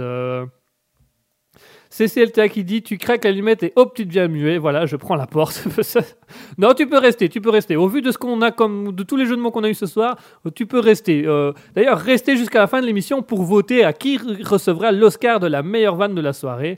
CCLTA 1.92 2.48
qui 2.48 2.64
dit 2.64 2.82
tu 2.82 2.98
craques 2.98 3.26
l'allumette 3.26 3.64
et 3.64 3.74
hop 3.76 3.94
tu 3.94 4.06
deviens 4.06 4.28
muet. 4.28 4.58
Voilà, 4.58 4.86
je 4.86 4.96
prends 4.96 5.16
la 5.16 5.28
porte. 5.28 5.68
non, 6.58 6.74
tu 6.74 6.88
peux 6.88 6.98
rester, 6.98 7.28
tu 7.28 7.42
peux 7.42 7.50
rester. 7.50 7.76
Au 7.76 7.88
vu 7.88 8.02
de 8.02 8.12
ce 8.12 8.18
qu'on 8.18 8.42
a 8.42 8.52
comme 8.52 8.94
de 8.94 9.04
tous 9.04 9.18
les 9.18 9.26
jeux 9.26 9.36
de 9.36 9.42
mots 9.42 9.52
qu'on 9.52 9.64
a 9.64 9.70
eu 9.70 9.74
ce 9.74 9.86
soir, 9.86 10.18
tu 10.56 10.66
peux 10.66 10.80
rester. 10.80 11.24
Euh, 11.28 11.52
D'ailleurs, 11.76 12.00
restez 12.00 12.38
jusqu'à 12.38 12.60
la 12.60 12.68
fin 12.68 12.82
de 12.82 12.86
l'émission 12.86 13.22
pour 13.22 13.44
voter 13.44 13.84
à 13.84 13.92
qui 13.92 14.18
recevra 14.18 14.92
l'Oscar 14.92 15.39
de 15.39 15.48
la 15.48 15.64
meilleure 15.64 15.96
vanne 15.96 16.16
de 16.16 16.22
la 16.22 16.34
soirée. 16.34 16.78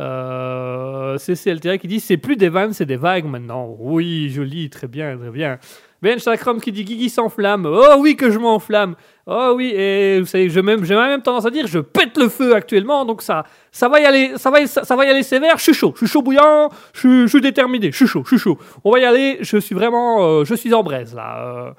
Euh, 0.00 1.16
CCLTA 1.18 1.78
qui 1.78 1.86
dit 1.86 2.00
c'est 2.00 2.16
plus 2.16 2.36
des 2.36 2.48
vannes, 2.48 2.72
c'est 2.72 2.86
des 2.86 2.96
vagues 2.96 3.26
maintenant. 3.26 3.76
Oui, 3.78 4.30
joli, 4.30 4.70
très 4.70 4.88
bien, 4.88 5.16
très 5.16 5.30
bien. 5.30 5.58
Ben 6.04 6.18
Chakram 6.18 6.60
qui 6.60 6.70
dit 6.70 6.84
Guigui 6.84 7.08
s'enflamme. 7.08 7.64
Oh 7.66 7.94
oui 7.98 8.14
que 8.14 8.30
je 8.30 8.38
m'enflamme. 8.38 8.94
Oh 9.26 9.54
oui, 9.56 9.72
et 9.74 10.20
vous 10.20 10.26
savez, 10.26 10.50
j'ai 10.50 10.60
même, 10.60 10.82
même 10.86 11.22
tendance 11.22 11.46
à 11.46 11.50
dire 11.50 11.66
je 11.66 11.78
pète 11.78 12.18
le 12.18 12.28
feu 12.28 12.54
actuellement, 12.54 13.06
donc 13.06 13.22
ça, 13.22 13.44
ça 13.72 13.88
va 13.88 14.00
y 14.00 14.04
aller, 14.04 14.32
ça 14.36 14.50
va, 14.50 14.66
ça, 14.66 14.96
va 14.96 15.06
y 15.06 15.08
aller 15.08 15.22
sévère. 15.22 15.56
Je 15.56 15.62
suis 15.62 15.72
chaud, 15.72 15.92
je 15.94 16.04
suis 16.04 16.12
chaud 16.12 16.20
bouillant, 16.20 16.68
je, 16.92 17.26
suis- 17.26 17.40
déterminé, 17.40 17.90
je 17.90 17.96
suis 17.96 18.06
chaud, 18.06 18.22
je 18.24 18.36
suis 18.36 18.38
chaud. 18.38 18.58
On 18.84 18.90
va 18.90 18.98
y 18.98 19.04
aller, 19.06 19.38
je 19.40 19.56
suis 19.56 19.74
vraiment, 19.74 20.22
euh, 20.22 20.44
je 20.44 20.54
suis 20.54 20.74
en 20.74 20.82
braise 20.82 21.14
là. 21.14 21.74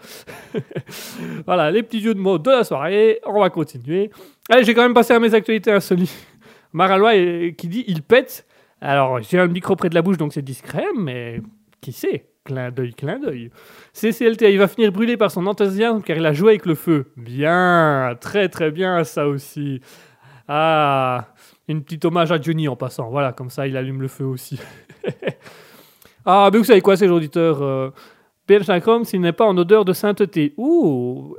euh. 0.56 0.60
voilà, 1.46 1.70
les 1.70 1.84
petits 1.84 2.02
jeux 2.02 2.16
de 2.16 2.20
mots 2.20 2.40
de 2.40 2.50
la 2.50 2.64
soirée, 2.64 3.20
on 3.28 3.40
va 3.40 3.52
continuer. 3.52 4.10
Allez, 4.50 4.64
j'ai 4.64 4.74
quand 4.74 4.82
même 4.82 4.96
passé 4.96 5.14
à 5.14 5.20
mes 5.20 5.36
actualités 5.36 5.72
insolites. 5.72 6.16
Maralois 6.74 7.14
euh, 7.16 7.52
qui 7.52 7.68
dit 7.68 7.84
il 7.88 8.02
pète. 8.02 8.48
Alors, 8.82 9.22
j'ai 9.22 9.38
un 9.38 9.46
micro 9.48 9.76
près 9.76 9.90
de 9.90 9.94
la 9.96 10.02
bouche, 10.02 10.18
donc 10.18 10.34
c'est 10.34 10.42
discret, 10.42 10.88
mais 10.98 11.42
qui 11.80 11.92
sait? 11.92 12.26
Clin 12.46 12.70
d'œil, 12.70 12.94
clin 12.94 13.18
d'œil. 13.18 13.50
CCLT, 13.92 14.54
il 14.54 14.60
va 14.60 14.68
finir 14.68 14.92
brûlé 14.92 15.18
par 15.18 15.32
son 15.32 15.48
enthousiasme 15.48 16.04
car 16.04 16.16
il 16.16 16.26
a 16.28 16.32
joué 16.32 16.50
avec 16.52 16.68
le 16.68 16.76
feu. 16.76 17.08
Bien, 17.18 18.16
très 18.22 18.50
très 18.50 18.70
bien 18.70 19.04
ça 19.04 19.28
aussi. 19.28 19.82
Ah, 20.48 21.30
une 21.68 21.84
petite 21.84 22.06
hommage 22.06 22.32
à 22.32 22.40
Johnny 22.40 22.68
en 22.68 22.76
passant. 22.76 23.10
Voilà, 23.10 23.34
comme 23.34 23.50
ça 23.50 23.66
il 23.66 23.76
allume 23.76 24.00
le 24.00 24.08
feu 24.08 24.26
aussi. 24.26 24.60
ah, 26.26 26.50
mais 26.54 26.60
vous 26.60 26.64
savez 26.66 26.82
quoi, 26.82 26.96
ces 26.96 27.10
auditeurs 27.10 27.64
euh, 27.64 27.90
PL 28.46 28.64
Chakram, 28.64 29.06
s'il 29.06 29.22
n'est 29.22 29.34
pas 29.34 29.46
en 29.46 29.58
odeur 29.58 29.84
de 29.84 29.94
sainteté. 29.94 30.54
Ouh 30.58 31.36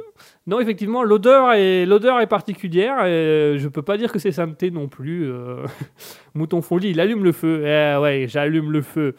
Non, 0.48 0.58
effectivement, 0.58 1.04
l'odeur 1.04 1.52
est, 1.52 1.86
l'odeur 1.86 2.20
est 2.20 2.26
particulière 2.26 3.06
et 3.06 3.54
je 3.58 3.68
peux 3.68 3.82
pas 3.82 3.96
dire 3.96 4.10
que 4.10 4.18
c'est 4.18 4.32
sainteté 4.32 4.72
non 4.72 4.88
plus. 4.88 5.30
euh. 5.30 5.64
Mouton 6.34 6.62
folie, 6.62 6.90
il 6.90 7.00
allume 7.00 7.22
le 7.22 7.30
feu. 7.30 7.62
Eh 7.64 7.96
ouais, 8.02 8.26
j'allume 8.28 8.72
le 8.72 8.82
feu. 8.82 9.14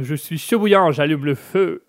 Je 0.00 0.14
suis 0.14 0.38
chaud 0.38 0.58
bouillant, 0.58 0.90
j'allume 0.90 1.24
le 1.24 1.34
feu. 1.34 1.84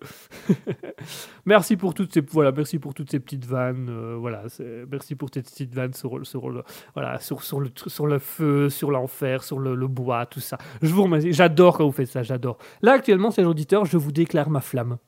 merci 1.46 1.76
pour 1.76 1.94
toutes 1.94 2.12
ces 2.12 2.20
voilà, 2.20 2.52
merci 2.52 2.78
pour 2.78 2.94
toutes 2.94 3.10
ces 3.10 3.20
petites 3.20 3.44
vannes. 3.44 3.88
euh, 3.88 4.16
voilà, 4.18 4.44
merci 4.90 5.14
pour 5.14 5.30
tes 5.30 5.42
petites 5.42 5.74
vannes 5.74 5.94
sur, 5.94 6.26
sur 6.26 6.50
le 6.50 6.62
voilà 6.94 7.18
sur, 7.20 7.42
sur 7.42 7.60
le 7.60 7.70
sur 7.86 8.06
le 8.06 8.18
feu, 8.18 8.68
sur 8.70 8.90
l'enfer, 8.90 9.42
sur 9.42 9.58
le, 9.58 9.74
bois, 9.88 10.26
tout 10.26 10.40
ça. 10.40 10.58
Je 10.82 10.92
vous. 10.92 11.08
J'adore 11.32 11.78
quand 11.78 11.86
vous 11.86 11.92
faites 11.92 12.08
ça, 12.08 12.22
j'adore. 12.22 12.58
Là 12.82 12.92
actuellement, 12.92 13.30
c'est 13.30 13.42
l'auditeur, 13.42 13.84
je 13.84 13.96
vous 13.96 14.12
déclare 14.12 14.50
ma 14.50 14.60
flamme. 14.60 14.98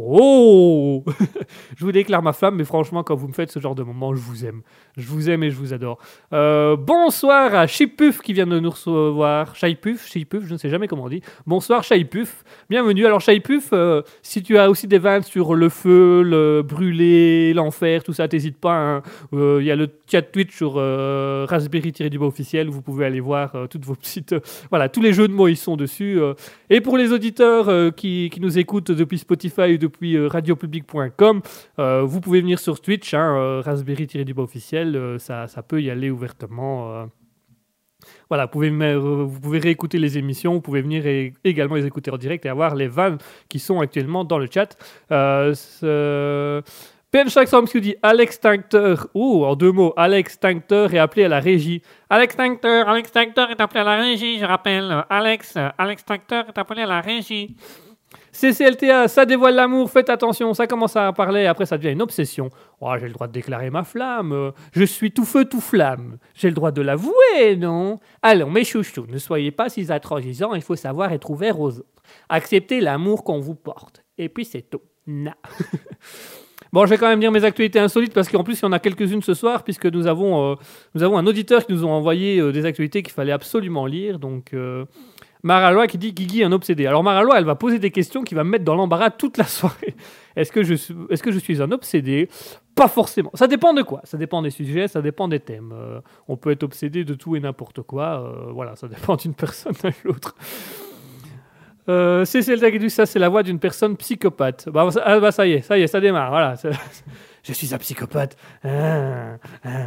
Oh 0.00 1.02
Je 1.76 1.84
vous 1.84 1.90
déclare 1.90 2.22
ma 2.22 2.32
flamme, 2.32 2.54
mais 2.54 2.64
franchement, 2.64 3.02
quand 3.02 3.16
vous 3.16 3.26
me 3.26 3.32
faites 3.32 3.50
ce 3.50 3.58
genre 3.58 3.74
de 3.74 3.82
moment, 3.82 4.14
je 4.14 4.20
vous 4.20 4.44
aime. 4.44 4.62
Je 4.96 5.08
vous 5.08 5.28
aime 5.28 5.42
et 5.42 5.50
je 5.50 5.56
vous 5.56 5.72
adore. 5.72 5.98
Euh, 6.32 6.76
bonsoir 6.76 7.52
à 7.52 7.66
Chipuf 7.66 8.20
qui 8.20 8.32
vient 8.32 8.46
de 8.46 8.60
nous 8.60 8.70
recevoir. 8.70 9.56
Chaipuf, 9.56 10.06
Chipuf, 10.08 10.44
je 10.46 10.52
ne 10.52 10.58
sais 10.58 10.68
jamais 10.68 10.86
comment 10.86 11.04
on 11.04 11.08
dit. 11.08 11.20
Bonsoir 11.46 11.82
Chaipuf, 11.82 12.44
bienvenue. 12.70 13.06
Alors 13.06 13.20
Chaipuf, 13.20 13.70
euh, 13.72 14.02
si 14.22 14.40
tu 14.44 14.56
as 14.56 14.70
aussi 14.70 14.86
des 14.86 14.98
vannes 14.98 15.24
sur 15.24 15.56
le 15.56 15.68
feu, 15.68 16.22
le 16.22 16.62
brûler, 16.62 17.52
l'enfer, 17.52 18.04
tout 18.04 18.12
ça, 18.12 18.28
t'hésites 18.28 18.58
pas. 18.58 18.76
hein. 18.76 19.02
Euh, 19.32 19.58
Il 19.60 19.66
y 19.66 19.72
a 19.72 19.76
le 19.76 19.88
chat 20.08 20.22
Twitch 20.22 20.54
sur 20.54 20.74
Raspberry-du-bas 20.74 22.26
officiel 22.26 22.68
vous 22.68 22.82
pouvez 22.82 23.04
aller 23.04 23.20
voir 23.20 23.52
toutes 23.68 23.84
vos 23.84 23.96
petites... 23.96 24.34
voilà, 24.70 24.88
tous 24.88 25.02
les 25.02 25.12
jeux 25.12 25.26
de 25.26 25.32
mots, 25.32 25.48
ils 25.48 25.56
sont 25.56 25.76
dessus. 25.76 26.20
Et 26.70 26.80
pour 26.80 26.96
les 26.96 27.12
auditeurs 27.12 27.94
qui, 27.96 28.30
qui 28.32 28.40
nous 28.40 28.58
écoutent 28.58 28.92
depuis 28.92 29.18
Spotify 29.18 29.74
ou 29.74 29.78
depuis 29.78 29.87
euh, 30.02 30.28
radiopublic.com, 30.28 31.42
euh, 31.78 32.02
vous 32.02 32.20
pouvez 32.20 32.40
venir 32.40 32.58
sur 32.58 32.80
Twitch, 32.80 33.14
hein, 33.14 33.36
euh, 33.36 33.62
Raspberry-du-bas 33.64 34.42
officiel, 34.42 35.16
ça, 35.18 35.46
ça 35.46 35.62
peut 35.62 35.82
y 35.82 35.90
aller 35.90 36.10
ouvertement. 36.10 37.06
Voilà, 38.28 38.44
vous 38.46 39.30
pouvez, 39.40 39.58
réécouter 39.58 39.98
les 39.98 40.18
émissions, 40.18 40.52
vous 40.52 40.60
pouvez 40.60 40.82
venir 40.82 41.04
également 41.44 41.74
les 41.74 41.86
écouter 41.86 42.10
en 42.10 42.16
direct 42.16 42.46
et 42.46 42.48
avoir 42.48 42.74
les 42.74 42.88
vannes 42.88 43.18
qui 43.48 43.58
sont 43.58 43.80
actuellement 43.80 44.24
dans 44.24 44.38
le 44.38 44.48
chat. 44.52 44.76
Euh, 45.10 45.54
ce- 45.54 46.62
Shaxam 47.28 47.66
qui 47.66 47.80
dit 47.80 47.96
Alex 48.02 48.38
Tincteur, 48.38 49.08
ou 49.14 49.44
en 49.44 49.56
deux 49.56 49.72
mots, 49.72 49.94
Alex 49.96 50.38
Tincteur 50.38 50.92
est 50.92 50.98
appelé 50.98 51.24
à 51.24 51.28
la 51.28 51.40
régie. 51.40 51.82
Alex 52.10 52.36
Tincteur, 52.36 52.88
Alex 52.88 53.10
Tincteur 53.10 53.50
est 53.50 53.60
appelé 53.60 53.80
à 53.80 53.84
la 53.84 53.96
régie, 53.96 54.38
je 54.38 54.44
rappelle. 54.44 55.04
Alex, 55.08 55.56
Alex 55.78 56.04
Tincteur 56.04 56.44
est 56.48 56.58
appelé 56.58 56.82
à 56.82 56.86
la 56.86 57.00
régie. 57.00 57.56
CCLTA, 58.38 59.08
ça 59.08 59.26
dévoile 59.26 59.56
l'amour, 59.56 59.90
faites 59.90 60.10
attention, 60.10 60.54
ça 60.54 60.68
commence 60.68 60.94
à 60.94 61.12
parler, 61.12 61.46
après 61.46 61.66
ça 61.66 61.76
devient 61.76 61.92
une 61.92 62.02
obsession. 62.02 62.50
Oh, 62.80 62.92
j'ai 63.00 63.08
le 63.08 63.12
droit 63.12 63.26
de 63.26 63.32
déclarer 63.32 63.68
ma 63.70 63.82
flamme, 63.82 64.52
je 64.72 64.84
suis 64.84 65.10
tout 65.10 65.24
feu, 65.24 65.44
tout 65.44 65.60
flamme. 65.60 66.18
J'ai 66.34 66.48
le 66.48 66.54
droit 66.54 66.70
de 66.70 66.80
l'avouer, 66.80 67.56
non? 67.56 67.98
Allons, 68.22 68.50
mes 68.50 68.62
chouchous, 68.62 69.06
ne 69.08 69.18
soyez 69.18 69.50
pas 69.50 69.68
si 69.68 69.90
intransigeants, 69.90 70.54
il 70.54 70.62
faut 70.62 70.76
savoir 70.76 71.12
être 71.12 71.30
ouvert 71.30 71.58
aux 71.58 71.78
autres. 71.78 72.02
Acceptez 72.28 72.80
l'amour 72.80 73.24
qu'on 73.24 73.40
vous 73.40 73.56
porte. 73.56 74.04
Et 74.18 74.28
puis 74.28 74.44
c'est 74.44 74.62
tout. 74.62 74.82
Na. 75.06 75.34
Bon, 76.72 76.84
je 76.84 76.90
vais 76.90 76.98
quand 76.98 77.08
même 77.08 77.20
dire 77.20 77.32
mes 77.32 77.44
actualités 77.44 77.78
insolites 77.78 78.12
parce 78.12 78.28
qu'en 78.28 78.44
plus, 78.44 78.60
il 78.60 78.62
y 78.62 78.66
en 78.66 78.72
a 78.72 78.78
quelques-unes 78.78 79.22
ce 79.22 79.32
soir, 79.32 79.64
puisque 79.64 79.86
nous 79.86 80.06
avons, 80.06 80.52
euh, 80.52 80.54
nous 80.94 81.02
avons 81.02 81.16
un 81.16 81.26
auditeur 81.26 81.64
qui 81.64 81.72
nous 81.72 81.84
a 81.84 81.88
envoyé 81.88 82.40
euh, 82.40 82.52
des 82.52 82.66
actualités 82.66 83.02
qu'il 83.02 83.12
fallait 83.12 83.32
absolument 83.32 83.86
lire. 83.86 84.18
Donc, 84.18 84.52
euh, 84.52 84.84
Maralois 85.42 85.86
qui 85.86 85.98
dit 85.98 86.12
Guigui 86.12 86.42
un 86.42 86.52
obsédé. 86.52 86.86
Alors, 86.86 87.02
Maralois, 87.04 87.38
elle 87.38 87.44
va 87.44 87.54
poser 87.54 87.78
des 87.78 87.90
questions 87.90 88.22
qui 88.24 88.34
va 88.34 88.44
me 88.44 88.50
mettre 88.50 88.64
dans 88.64 88.74
l'embarras 88.74 89.10
toute 89.10 89.36
la 89.38 89.44
soirée. 89.44 89.94
Est-ce 90.36 90.52
que, 90.52 90.62
je 90.62 90.74
suis, 90.74 90.94
est-ce 91.10 91.22
que 91.22 91.32
je 91.32 91.38
suis 91.40 91.60
un 91.60 91.72
obsédé? 91.72 92.28
Pas 92.76 92.86
forcément. 92.86 93.30
Ça 93.34 93.48
dépend 93.48 93.74
de 93.74 93.82
quoi? 93.82 94.00
Ça 94.04 94.16
dépend 94.16 94.40
des 94.40 94.50
sujets, 94.50 94.86
ça 94.86 95.02
dépend 95.02 95.26
des 95.26 95.40
thèmes. 95.40 95.72
Euh, 95.74 96.00
on 96.28 96.36
peut 96.36 96.52
être 96.52 96.62
obsédé 96.62 97.04
de 97.04 97.14
tout 97.14 97.34
et 97.34 97.40
n'importe 97.40 97.82
quoi. 97.82 98.22
euh, 98.22 98.52
voilà, 98.52 98.76
ça 98.76 98.86
dépend 98.86 99.16
d'une 99.16 99.34
personne 99.34 99.74
à 99.82 99.88
l'autre. 100.04 100.36
Euh, 101.88 102.24
CCL 102.24 102.60
Taguedus, 102.60 102.90
ça 102.90 103.06
c'est 103.06 103.18
la 103.18 103.28
voix 103.30 103.42
d'une 103.42 103.58
personne 103.58 103.96
psychopathe. 103.96 104.68
Bah, 104.68 104.90
ça, 104.90 105.02
ah, 105.04 105.18
bah, 105.18 105.32
ça 105.32 105.46
y 105.46 105.52
est, 105.54 105.62
ça 105.62 105.76
y 105.78 105.82
est, 105.82 105.86
ça 105.86 106.00
démarre. 106.00 106.30
Voilà. 106.30 106.54
c'est- 106.56 106.70
Je 107.42 107.52
suis 107.52 107.72
un 107.74 107.78
psychopathe. 107.78 108.36
Ah, 108.62 109.36
ah. 109.64 109.86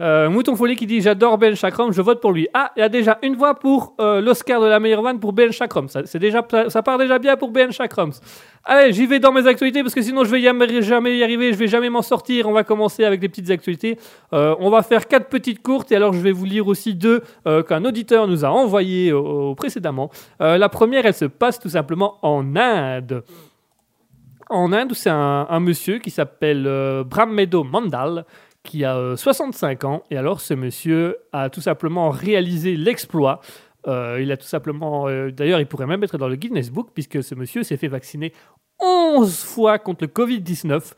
Euh, 0.00 0.30
Mouton 0.30 0.56
Folie 0.56 0.76
qui 0.76 0.86
dit 0.86 1.00
J'adore 1.00 1.36
Ben 1.36 1.54
Chakram, 1.54 1.92
je 1.92 2.00
vote 2.00 2.20
pour 2.20 2.32
lui. 2.32 2.48
Ah, 2.54 2.72
il 2.76 2.80
y 2.80 2.82
a 2.82 2.88
déjà 2.88 3.18
une 3.22 3.36
voix 3.36 3.54
pour 3.54 3.94
euh, 4.00 4.20
l'Oscar 4.20 4.60
de 4.60 4.66
la 4.66 4.80
meilleure 4.80 5.02
vanne 5.02 5.20
pour 5.20 5.32
Ben 5.32 5.52
Chakram. 5.52 5.88
Ça, 5.88 6.02
c'est 6.06 6.20
ça 6.68 6.82
part 6.82 6.98
déjà 6.98 7.18
bien 7.18 7.36
pour 7.36 7.50
Ben 7.50 7.70
Chakram. 7.70 8.10
Allez, 8.64 8.92
j'y 8.92 9.06
vais 9.06 9.18
dans 9.18 9.32
mes 9.32 9.46
actualités 9.46 9.82
parce 9.82 9.94
que 9.94 10.02
sinon 10.02 10.24
je 10.24 10.30
vais 10.30 10.40
jamais, 10.40 11.18
y 11.18 11.22
arriver, 11.22 11.52
je 11.52 11.58
vais 11.58 11.66
jamais 11.66 11.90
m'en 11.90 12.02
sortir. 12.02 12.48
On 12.48 12.52
va 12.52 12.64
commencer 12.64 13.04
avec 13.04 13.20
des 13.20 13.28
petites 13.28 13.50
actualités. 13.50 13.98
Euh, 14.32 14.54
on 14.58 14.70
va 14.70 14.82
faire 14.82 15.06
quatre 15.06 15.28
petites 15.28 15.62
courtes 15.62 15.92
et 15.92 15.96
alors 15.96 16.12
je 16.12 16.20
vais 16.20 16.32
vous 16.32 16.44
lire 16.46 16.66
aussi 16.66 16.94
deux 16.94 17.22
qu'un 17.68 17.84
auditeur 17.84 18.26
nous 18.26 18.44
a 18.44 18.48
envoyées 18.48 19.12
précédemment. 19.56 20.10
La 20.38 20.68
première, 20.68 21.06
elle 21.06 21.14
se 21.14 21.24
passe 21.24 21.58
tout 21.58 21.70
simplement 21.70 22.18
en 22.22 22.56
Inde. 22.56 23.22
En 24.50 24.72
Inde, 24.72 24.90
où 24.90 24.94
c'est 24.94 25.10
un, 25.10 25.60
monsieur 25.60 26.00
qui 26.00 26.10
s'appelle 26.10 26.64
euh, 26.66 27.04
Mandal, 27.64 28.24
qui 28.62 28.84
a 28.84 28.96
euh, 28.96 29.16
65 29.16 29.84
ans. 29.84 30.02
Et 30.10 30.16
alors, 30.16 30.40
ce 30.40 30.54
monsieur 30.54 31.16
a 31.32 31.50
tout 31.50 31.60
simplement 31.60 32.10
réalisé 32.10 32.76
l'exploit. 32.76 33.40
Euh, 33.86 34.18
il 34.20 34.30
a 34.30 34.36
tout 34.36 34.46
simplement. 34.46 35.08
euh, 35.08 35.30
D'ailleurs, 35.30 35.60
il 35.60 35.66
pourrait 35.66 35.86
même 35.86 36.02
être 36.04 36.18
dans 36.18 36.28
le 36.28 36.36
Guinness 36.36 36.70
Book, 36.70 36.88
puisque 36.94 37.22
ce 37.22 37.34
monsieur 37.34 37.62
s'est 37.62 37.76
fait 37.78 37.88
vacciner 37.88 38.32
11 38.80 39.42
fois 39.42 39.78
contre 39.78 40.04
le 40.04 40.08
Covid-19. 40.08 40.92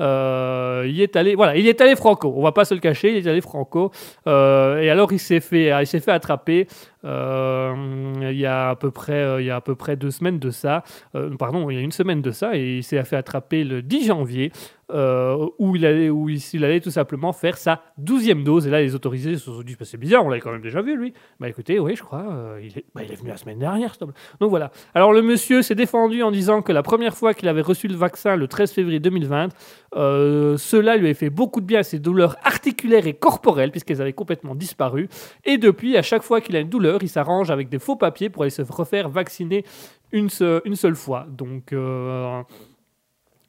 Euh, 0.00 0.84
il 0.88 1.00
est 1.00 1.14
allé, 1.14 1.36
voilà, 1.36 1.56
il 1.56 1.68
est 1.68 1.80
allé 1.80 1.94
franco. 1.94 2.32
On 2.36 2.42
va 2.42 2.50
pas 2.50 2.64
se 2.64 2.74
le 2.74 2.80
cacher, 2.80 3.16
il 3.16 3.24
est 3.24 3.30
allé 3.30 3.40
franco. 3.40 3.92
Euh, 4.26 4.78
et 4.80 4.90
alors 4.90 5.12
il 5.12 5.20
s'est 5.20 5.38
fait, 5.38 5.70
il 5.80 5.86
s'est 5.86 6.00
fait 6.00 6.10
attraper 6.10 6.66
euh, 7.04 8.12
il 8.20 8.38
y 8.38 8.46
a 8.46 8.70
à 8.70 8.76
peu 8.76 8.90
près, 8.90 9.12
euh, 9.12 9.40
il 9.40 9.46
y 9.46 9.50
a 9.50 9.56
à 9.56 9.60
peu 9.60 9.74
près 9.74 9.96
deux 9.96 10.10
semaines 10.10 10.38
de 10.38 10.50
ça, 10.50 10.82
euh, 11.14 11.34
pardon, 11.36 11.70
il 11.70 11.76
y 11.76 11.78
a 11.78 11.82
une 11.82 11.92
semaine 11.92 12.22
de 12.22 12.30
ça, 12.30 12.56
et 12.56 12.78
il 12.78 12.84
s'est 12.84 13.02
fait 13.04 13.16
attraper 13.16 13.64
le 13.64 13.82
10 13.82 14.06
janvier, 14.06 14.52
où, 14.90 15.76
il 15.76 15.86
allait, 15.86 16.10
où 16.10 16.28
il, 16.28 16.64
allait 16.64 16.78
tout 16.78 16.90
simplement 16.90 17.32
faire 17.32 17.56
sa 17.56 17.82
douzième 17.96 18.44
dose. 18.44 18.66
Et 18.66 18.70
là, 18.70 18.80
les 18.80 18.94
autorisés 18.94 19.34
se 19.36 19.46
sont 19.46 19.62
dit, 19.62 19.76
Bah, 19.78 19.84
c'est 19.84 19.96
bizarre, 19.96 20.24
on 20.24 20.28
l'avait 20.28 20.40
quand 20.40 20.52
même 20.52 20.60
déjà 20.60 20.82
vu, 20.82 20.96
lui. 20.96 21.14
Bah 21.40 21.48
écoutez, 21.48 21.80
oui, 21.80 21.96
je 21.96 22.02
crois, 22.02 22.56
il, 22.62 22.78
est, 22.78 22.84
bah, 22.94 23.00
il 23.02 23.10
est 23.10 23.16
venu 23.16 23.30
la 23.30 23.36
semaine 23.36 23.58
dernière. 23.58 23.96
Donc 23.98 24.50
voilà. 24.50 24.70
Alors 24.94 25.12
le 25.12 25.22
monsieur 25.22 25.62
s'est 25.62 25.74
défendu 25.74 26.22
en 26.22 26.30
disant 26.30 26.62
que 26.62 26.70
la 26.70 26.82
première 26.82 27.16
fois 27.16 27.34
qu'il 27.34 27.48
avait 27.48 27.62
reçu 27.62 27.88
le 27.88 27.96
vaccin, 27.96 28.36
le 28.36 28.46
13 28.46 28.72
février 28.72 29.00
2020, 29.00 29.48
euh, 29.96 30.56
cela 30.56 30.96
lui 30.96 31.06
avait 31.06 31.14
fait 31.14 31.30
beaucoup 31.30 31.60
de 31.60 31.66
bien 31.66 31.80
à 31.80 31.82
ses 31.82 31.98
douleurs 31.98 32.36
articulaires 32.42 33.06
et 33.06 33.14
corporelles, 33.14 33.70
puisqu'elles 33.70 34.02
avaient 34.02 34.12
complètement 34.12 34.54
disparu. 34.54 35.08
Et 35.44 35.58
depuis, 35.58 35.96
à 35.96 36.02
chaque 36.02 36.22
fois 36.22 36.40
qu'il 36.40 36.56
a 36.56 36.60
une 36.60 36.68
douleur, 36.68 36.93
il 37.02 37.08
s'arrange 37.08 37.50
avec 37.50 37.68
des 37.68 37.78
faux 37.78 37.96
papiers 37.96 38.30
pour 38.30 38.42
aller 38.42 38.50
se 38.50 38.62
refaire 38.62 39.08
vacciner 39.08 39.64
une, 40.12 40.28
se- 40.30 40.60
une 40.64 40.76
seule 40.76 40.94
fois. 40.94 41.26
Donc 41.28 41.72
euh, 41.72 42.42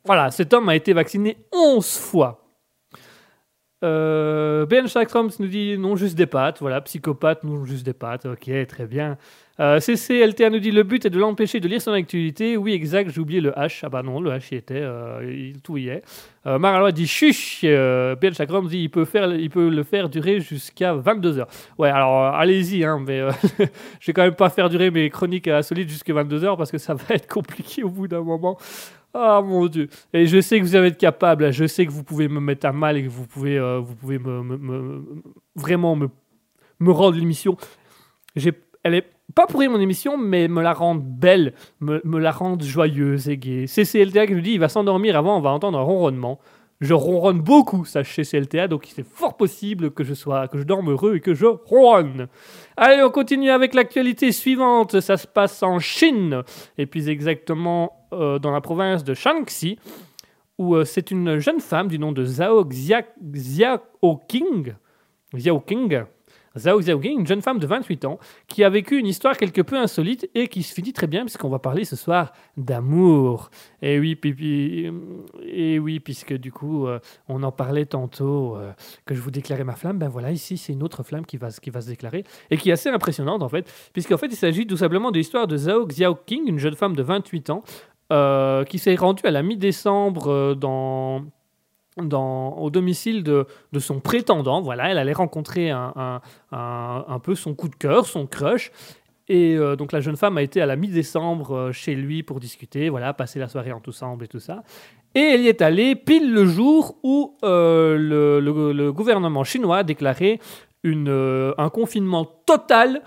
voilà, 0.06 0.32
cet 0.32 0.54
homme 0.54 0.70
a 0.70 0.76
été 0.76 0.94
vacciné 0.94 1.38
11 1.54 1.98
fois. 1.98 2.42
Euh, 3.84 4.66
ben 4.66 4.88
Shakrams 4.88 5.30
nous 5.40 5.48
dit 5.48 5.78
non, 5.78 5.96
juste 5.96 6.16
des 6.16 6.26
pattes. 6.26 6.60
Voilà, 6.60 6.82
psychopathe, 6.82 7.44
non, 7.44 7.66
juste 7.66 7.86
des 7.86 7.94
pattes. 7.94 8.26
Ok, 8.26 8.50
très 8.68 8.86
bien. 8.88 9.18
Euh, 9.62 9.80
CCLTA 9.80 10.50
nous 10.50 10.60
dit 10.60 10.72
le 10.72 10.84
but 10.84 11.06
est 11.06 11.10
de 11.10 11.18
l'empêcher 11.18 11.62
de 11.62 11.68
lire 11.70 11.82
son 11.82 11.94
actualité. 11.94 12.58
Oui, 12.58 12.74
exact, 12.74 13.10
j'ai 13.10 13.22
oublié 13.22 13.40
le 13.40 13.52
H. 13.52 13.80
Ah 13.84 13.90
bah 13.90 14.04
non, 14.04 14.20
le 14.20 14.30
H 14.32 14.54
y 14.54 14.58
était, 14.58 14.82
euh, 14.82 15.22
il, 15.54 15.62
tout 15.62 15.78
y 15.78 15.88
est. 15.88 16.02
Euh, 16.46 16.60
Maralois 16.60 16.92
dit 16.92 17.08
chuch. 17.08 17.62
Euh, 17.64 18.16
ben 18.16 18.34
Shakrams 18.34 18.68
dit 18.68 18.80
il 18.80 18.90
peut, 18.90 19.06
faire, 19.06 19.34
il 19.34 19.50
peut 19.50 19.70
le 19.70 19.84
faire 19.84 20.10
durer 20.10 20.42
jusqu'à 20.42 20.94
22h. 20.94 21.46
Ouais, 21.78 21.90
alors 21.90 22.22
euh, 22.22 22.38
allez-y, 22.38 22.84
hein, 22.84 23.02
mais 23.06 23.22
euh, 23.22 23.32
je 24.02 24.08
vais 24.08 24.14
quand 24.14 24.24
même 24.24 24.36
pas 24.36 24.50
faire 24.50 24.68
durer 24.70 24.92
mes 24.92 25.10
chroniques 25.10 25.48
insolites 25.48 25.88
jusqu'à 25.90 26.12
22h 26.14 26.58
parce 26.58 26.72
que 26.72 26.78
ça 26.78 26.94
va 26.94 27.16
être 27.16 27.28
compliqué 27.28 27.82
au 27.84 27.90
bout 27.90 28.10
d'un 28.10 28.22
moment. 28.24 28.58
Ah 29.14 29.42
mon 29.42 29.68
dieu. 29.68 29.88
Et 30.12 30.26
je 30.28 30.42
sais 30.42 30.60
que 30.60 30.66
vous 30.66 30.76
allez 30.76 30.90
être 30.90 30.98
capable, 30.98 31.54
je 31.54 31.66
sais 31.66 31.86
que 31.86 31.92
vous 31.92 32.04
pouvez 32.04 32.28
me 32.28 32.42
mettre 32.42 32.66
à 32.68 32.74
mal 32.74 32.98
et 32.98 33.04
que 33.04 33.08
vous 33.10 33.26
pouvez, 33.26 33.58
vous 33.80 33.96
pouvez 33.96 34.20
me, 34.20 34.44
me- 34.44 34.58
me- 34.58 35.04
vraiment 35.56 35.96
me, 35.96 36.10
me 36.82 36.92
rendre 36.92 37.16
l'émission. 37.18 37.56
J'ai, 38.36 38.52
elle 38.86 38.94
est 38.94 39.08
pas 39.34 39.48
pourrie 39.48 39.68
mon 39.68 39.80
émission, 39.80 40.16
mais 40.16 40.48
me 40.48 40.62
la 40.62 40.72
rendre 40.72 41.02
belle, 41.02 41.54
me, 41.80 42.00
la 42.20 42.30
rendre 42.32 42.64
joyeuse 42.64 43.28
et 43.28 43.36
gaie. 43.38 43.66
CCLTA 43.66 44.28
qui 44.28 44.36
nous 44.36 44.42
dit 44.42 44.52
il 44.52 44.60
va 44.60 44.70
s'endormir 44.70 45.18
avant, 45.18 45.38
on 45.38 45.42
va 45.42 45.50
entendre 45.50 45.80
un 45.80 45.82
ronronnement. 45.82 46.40
Je 46.82 46.94
ronronne 46.94 47.42
beaucoup, 47.42 47.84
sache 47.86 48.16
CCLTA, 48.16 48.68
donc 48.68 48.86
c'est 48.94 49.06
fort 49.08 49.38
possible 49.38 49.90
que 49.90 50.04
je 50.04 50.14
sois, 50.14 50.48
que 50.48 50.60
je 50.60 50.64
dorme 50.64 50.92
heureux 50.92 51.16
et 51.16 51.20
que 51.20 51.34
je 51.34 51.48
ronronne. 51.48 52.28
Allez, 52.78 53.02
on 53.02 53.10
continue 53.10 53.50
avec 53.50 53.74
l'actualité 53.74 54.32
suivante. 54.32 55.00
Ça 55.00 55.18
se 55.18 55.26
passe 55.26 55.64
en 55.64 55.80
Chine, 55.80 56.44
et 56.78 56.86
plus 56.86 57.10
exactement 57.10 58.08
euh, 58.14 58.38
dans 58.38 58.52
la 58.52 58.62
province 58.62 59.04
de 59.04 59.16
Shanxi, 59.16 59.80
où 60.60 60.76
euh, 60.76 60.86
c'est 60.86 61.10
une 61.10 61.40
jeune 61.40 61.60
femme 61.60 61.88
du 61.88 61.98
nom 61.98 62.12
de 62.12 62.24
Zhao 62.24 62.64
Xia- 62.66 63.06
Xiaoqing, 63.24 64.76
Zhao 66.58 66.80
Xiaoqing, 66.80 67.20
une 67.20 67.28
jeune 67.28 67.42
femme 67.42 67.60
de 67.60 67.68
28 67.68 68.06
ans, 68.06 68.20
qui 68.48 68.64
a 68.64 68.70
vécu 68.70 68.98
une 68.98 69.08
histoire 69.08 69.38
quelque 69.38 69.62
peu 69.62 69.78
insolite 69.78 70.30
et 70.36 70.48
qui 70.48 70.64
se 70.64 70.74
finit 70.74 70.94
très 70.94 71.08
bien, 71.08 71.22
puisqu'on 71.22 71.50
va 71.50 71.60
parler 71.60 71.84
ce 71.86 71.96
soir 71.96 72.32
d'amour. 72.58 73.50
Et 73.82 74.00
oui, 74.00 74.16
puis- 74.16 74.34
puis- 74.34 74.92
et 75.46 75.80
oui, 75.80 76.00
puisque 76.00 76.34
du 76.34 76.52
coup, 76.52 76.88
euh, 76.88 77.00
on 77.28 77.44
en 77.44 77.52
parlait 77.52 77.86
tantôt, 77.86 78.56
euh, 78.58 78.72
que 79.06 79.14
je 79.16 79.22
vous 79.22 79.32
déclarais 79.32 79.64
ma 79.64 79.76
flamme, 79.76 79.98
ben 80.00 80.10
voilà, 80.10 80.32
ici, 80.32 80.58
c'est 80.58 80.74
une 80.74 80.84
autre 80.84 81.04
flamme 81.04 81.26
qui 81.26 81.38
va, 81.38 81.52
se- 81.52 81.60
déclarer, 81.90 82.24
et 82.50 82.58
qui 82.58 82.70
est 82.70 82.74
assez 82.74 82.90
impressionnante, 82.90 83.44
en 83.44 83.50
fait, 83.50 83.72
puisqu'en 83.94 84.18
fait, 84.18 84.28
il 84.28 84.36
s'agit 84.36 84.66
tout 84.66 84.78
simplement 84.78 85.12
de 85.12 85.18
l'histoire 85.18 85.48
de 85.48 85.58
Zhao 85.58 85.86
Xiaoqing, 85.86 86.48
une 86.48 86.60
jeune 86.60 86.76
femme 86.76 86.96
de 86.96 87.04
28 87.04 87.50
ans, 87.50 87.64
euh, 88.14 88.64
qui 88.66 88.78
s'est 88.80 88.96
rendue 88.96 89.24
à 89.26 89.32
la 89.32 89.42
mi-décembre 89.42 90.28
euh, 90.32 90.54
dans, 90.56 91.24
dans, 91.98 92.58
au 92.58 92.70
domicile 92.70 93.24
de, 93.24 93.46
de 93.72 93.80
son 93.80 94.00
prétendant. 94.00 94.62
Voilà, 94.62 94.90
elle 94.92 94.98
allait 94.98 95.14
rencontrer 95.14 95.70
un, 95.72 95.94
un, 95.96 96.22
un- 97.08 97.20
peu 97.20 97.36
son 97.36 97.54
coup 97.56 97.70
de 97.70 97.76
cœur, 97.76 98.06
son 98.06 98.28
crush. 98.28 98.72
Et 99.28 99.56
euh, 99.56 99.76
donc 99.76 99.92
la 99.92 100.02
jeune 100.02 100.18
femme 100.18 100.38
a 100.38 100.44
été 100.44 100.62
à 100.62 100.66
la 100.66 100.76
mi-décembre 100.76 101.56
euh, 101.56 101.72
chez 101.72 101.96
lui 101.96 102.22
pour 102.22 102.40
discuter, 102.40 102.90
voilà, 102.90 103.14
passer 103.14 103.40
la 103.40 103.48
soirée 103.48 103.72
ensemble 103.72 104.26
et 104.26 104.28
tout 104.28 104.40
ça. 104.40 104.64
Et 105.16 105.20
elle 105.22 105.42
y 105.42 105.48
est 105.48 105.62
allée 105.62 105.96
pile 105.96 106.32
le 106.34 106.46
jour 106.46 106.98
où 107.02 107.36
euh, 107.44 107.98
le, 107.98 108.40
le- 108.74 108.92
gouvernement 108.92 109.44
chinois 109.44 109.78
a 109.78 109.84
déclaré 109.84 110.40
une, 110.84 111.54
un 111.58 111.70
confinement 111.70 112.26
total 112.46 113.02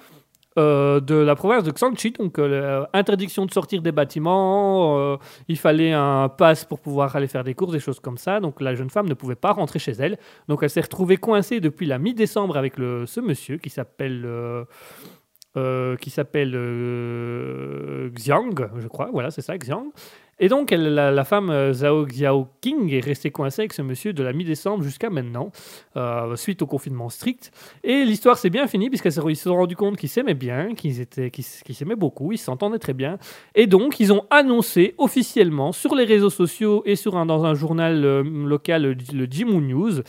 euh, 0.57 1.01
de 1.01 1.15
la 1.15 1.37
province 1.37 1.63
de 1.63 1.71
Xanxi, 1.71 2.13
donc 2.13 2.39
euh, 2.39 2.85
interdiction 2.93 3.47
de 3.47 3.53
sortir 3.53 3.83
des 3.83 3.93
bâtiments, 3.93 4.99
euh, 4.99 5.17
il 5.47 5.59
fallait 5.59 5.93
un 5.93 6.29
pass 6.29 6.65
pour 6.65 6.81
pouvoir 6.81 7.15
aller 7.15 7.29
faire 7.29 7.45
des 7.45 7.55
courses, 7.55 7.73
des 7.73 7.81
choses 7.81 8.01
comme 8.01 8.19
ça. 8.19 8.41
Donc 8.41 8.61
la 8.61 8.75
jeune 8.75 8.91
femme 8.91 9.09
ne 9.09 9.15
pouvait 9.15 9.37
pas 9.37 9.53
rentrer 9.53 9.79
chez 9.79 9.93
elle. 9.93 10.19
Donc 10.49 10.61
elle 10.63 10.71
s'est 10.71 10.81
retrouvée 10.81 11.17
coincée 11.17 11.61
depuis 11.61 11.87
la 11.87 11.99
mi-décembre 11.99 12.57
avec 12.57 12.79
le, 12.79 13.07
ce 13.07 13.21
monsieur 13.21 13.59
qui 13.59 13.71
s'appelle 13.71 14.23
euh, 14.25 14.65
euh, 15.57 15.97
qui 15.97 16.11
s'appelle 16.11 16.53
euh, 16.55 18.11
Xiang, 18.11 18.51
je 18.79 18.87
crois. 18.87 19.11
Voilà, 19.13 19.31
c'est 19.31 19.43
ça, 19.43 19.57
Xiang. 19.57 19.93
Et 20.41 20.49
donc 20.49 20.70
la, 20.70 21.24
femme 21.24 21.51
euh, 21.51 21.72
Zhao 21.72 22.07
Xiaoqing 22.07 22.93
est 22.93 23.05
restée 23.05 23.30
coincée 23.30 23.62
avec 23.62 23.72
ce 23.72 23.82
monsieur 23.82 24.12
de 24.12 24.22
la 24.22 24.32
mi-décembre 24.32 24.82
jusqu'à 24.84 25.11
maintenant, 25.11 25.51
euh, 25.97 26.36
suite 26.36 26.62
au 26.62 26.66
confinement 26.66 27.09
strict. 27.09 27.51
Et 27.82 28.05
l'histoire 28.05 28.39
s'est 28.39 28.51
bien 28.51 28.66
finie 28.66 28.89
puisqu'ils 28.89 29.12
se 29.12 29.20
sont 29.43 29.57
rendus 29.57 29.76
compte 29.76 29.97
qu'ils 29.97 30.09
s'aimaient 30.09 30.34
bien, 30.34 30.74
qu'ils 30.74 31.01
s- 31.01 31.62
qu'ils 31.64 31.74
s'aimaient 31.74 31.97
beaucoup, 31.97 32.32
ils 32.32 32.39
s'entendaient 32.39 32.78
très 32.78 32.95
bien. 32.95 33.18
Et 33.55 33.66
donc, 33.66 33.99
ils 34.01 34.12
ont 34.12 34.24
annoncé 34.30 34.95
officiellement 34.99 35.72
sur 35.72 35.95
les 35.95 36.05
réseaux 36.05 36.30
sociaux 36.30 36.82
et 36.86 36.95
sur 36.97 37.16
un, 37.16 37.26
dans 37.26 37.45
un 37.45 37.55
journal 37.55 38.05
euh, 38.05 38.22
local, 38.22 38.82
le, 38.82 38.97
le 39.12 39.26
Jimu 39.28 39.61
News, 39.61 40.03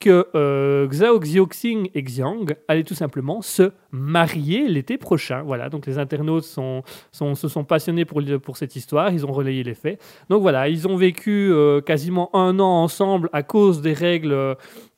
que 0.00 0.26
euh, 0.34 0.88
Xiao 0.88 1.20
Xiaoxing 1.20 1.90
et 1.94 2.02
Xiang 2.02 2.46
allaient 2.66 2.84
tout 2.84 2.94
simplement 2.94 3.42
se 3.42 3.70
marier 3.92 4.66
l'été 4.66 4.96
prochain. 4.96 5.42
Voilà, 5.42 5.68
donc 5.68 5.86
les 5.86 5.98
internautes 5.98 6.44
se 6.44 6.82
sont 7.12 7.64
passionnés 7.64 8.06
pour, 8.06 8.56
cette 8.56 8.74
histoire, 8.74 9.12
ils 9.12 9.26
ont 9.26 9.32
relayé 9.32 9.62
les 9.62 9.74
faits. 9.74 10.00
Donc 10.30 10.40
voilà, 10.40 10.68
ils 10.68 10.88
ont 10.88 10.96
vécu 10.96 11.50
euh, 11.52 11.82
quasiment 11.82 12.34
un 12.34 12.58
an 12.58 12.82
ensemble 12.82 13.28
à 13.32 13.42
cause 13.42 13.82
des 13.82 13.92
règles 13.92 14.32
euh, 14.32 14.54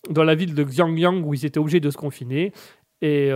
dans 0.08 0.24
la 0.24 0.36
ville 0.36 0.54
de 0.54 0.62
Xiangyang 0.62 1.26
où 1.26 1.34
ils 1.34 1.44
étaient 1.44 1.58
obligés 1.58 1.80
de 1.80 1.90
se 1.90 1.96
confiner. 1.96 2.52
Et 3.04 3.30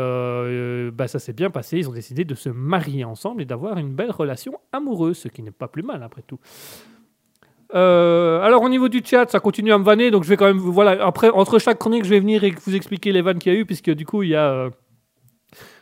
bah, 0.93 1.09
ça 1.09 1.19
s'est 1.19 1.33
bien 1.33 1.51
passé. 1.51 1.79
Ils 1.79 1.89
ont 1.89 1.93
décidé 1.93 2.25
de 2.25 2.37
se 2.37 2.49
marier 2.49 3.05
ensemble 3.05 3.43
et 3.43 3.45
d'avoir 3.45 3.79
une 3.79 3.93
belle 3.93 4.13
relation 4.13 4.61
amoureuse, 4.71 5.19
ce 5.19 5.27
qui 5.27 5.43
n'est 5.43 5.51
pas 5.51 5.67
plus 5.67 5.83
mal 5.83 6.05
après 6.05 6.23
tout. 6.23 6.39
Euh, 7.75 8.41
alors 8.43 8.63
au 8.63 8.69
niveau 8.69 8.89
du 8.89 9.03
chat, 9.05 9.29
ça 9.29 9.41
continue 9.41 9.73
à 9.73 9.79
me 9.79 9.85
vanner, 9.85 10.11
donc 10.11 10.25
je 10.25 10.29
vais 10.29 10.37
quand 10.37 10.47
même, 10.47 10.59
voilà, 10.59 11.05
après, 11.05 11.31
entre 11.31 11.59
chaque 11.59 11.79
chronique, 11.79 12.05
je 12.05 12.11
vais 12.11 12.21
venir 12.21 12.45
et 12.45 12.55
vous 12.65 12.77
expliquer 12.77 13.13
les 13.13 13.23
vannes 13.23 13.39
qu'il 13.39 13.53
y 13.53 13.57
a 13.57 13.59
eu, 13.59 13.65
puisque 13.65 13.91
du 13.91 14.07
coup, 14.07 14.23
il 14.23 14.31
y 14.31 14.37
a... 14.37 14.51
euh, 14.51 14.71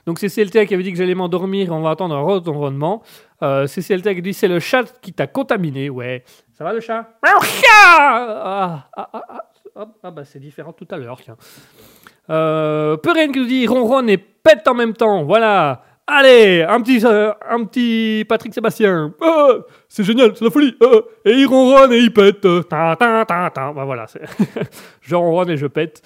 donc 0.07 0.19
c'est 0.19 0.29
CLTA 0.29 0.67
qui 0.67 0.75
avait 0.75 0.83
dit 0.83 0.93
que 0.93 0.99
j'allais 0.99 1.15
m'endormir, 1.15 1.73
on 1.73 1.81
va 1.81 1.91
attendre 1.91 2.15
un 2.15 2.21
ronronnement. 2.21 3.03
Euh, 3.43 3.67
c'est 3.67 3.83
CLTA 3.83 4.15
qui 4.15 4.23
dit 4.23 4.35
c'est 4.35 4.49
le 4.49 4.61
chat 4.61 4.85
qui 5.01 5.13
t'a 5.13 5.27
contaminé, 5.27 5.89
ouais. 5.89 6.25
Ça 6.53 6.65
va 6.65 6.73
le 6.73 6.81
chat? 6.81 7.09
Ah, 7.23 7.39
ah, 7.41 8.89
ah, 8.97 9.09
ah, 9.13 9.23
ah, 9.77 9.87
ah, 10.03 10.11
bah 10.11 10.25
c'est 10.25 10.39
différent 10.41 10.73
tout 10.73 10.87
à 10.91 10.99
l'heure, 10.99 11.19
tiens. 11.23 11.37
Euh, 12.31 12.97
Perrine 12.99 13.33
qui 13.33 13.41
nous 13.41 13.47
dit 13.47 13.67
ronronne 13.67 14.09
et 14.09 14.19
pète 14.19 14.69
en 14.69 14.75
même 14.75 14.93
temps, 14.95 15.25
voilà. 15.25 15.83
Allez, 16.07 16.63
un 16.69 16.83
petit, 16.83 17.01
euh, 17.05 17.33
un 17.49 17.65
petit 17.65 18.27
Patrick 18.29 18.53
Sébastien. 18.53 19.15
Euh, 19.23 19.63
c'est 19.89 20.05
génial, 20.05 20.33
c'est 20.37 20.45
la 20.45 20.51
folie. 20.51 20.77
Euh, 20.83 21.01
et 21.25 21.33
il 21.33 21.47
ronronne 21.47 21.93
et 21.95 21.99
il 21.99 22.13
pète. 22.13 22.47
Bah 22.71 23.73
voilà, 23.75 24.05
je 25.01 25.15
ronronne 25.15 25.51
et 25.51 25.57
je 25.57 25.67
pète. 25.67 26.03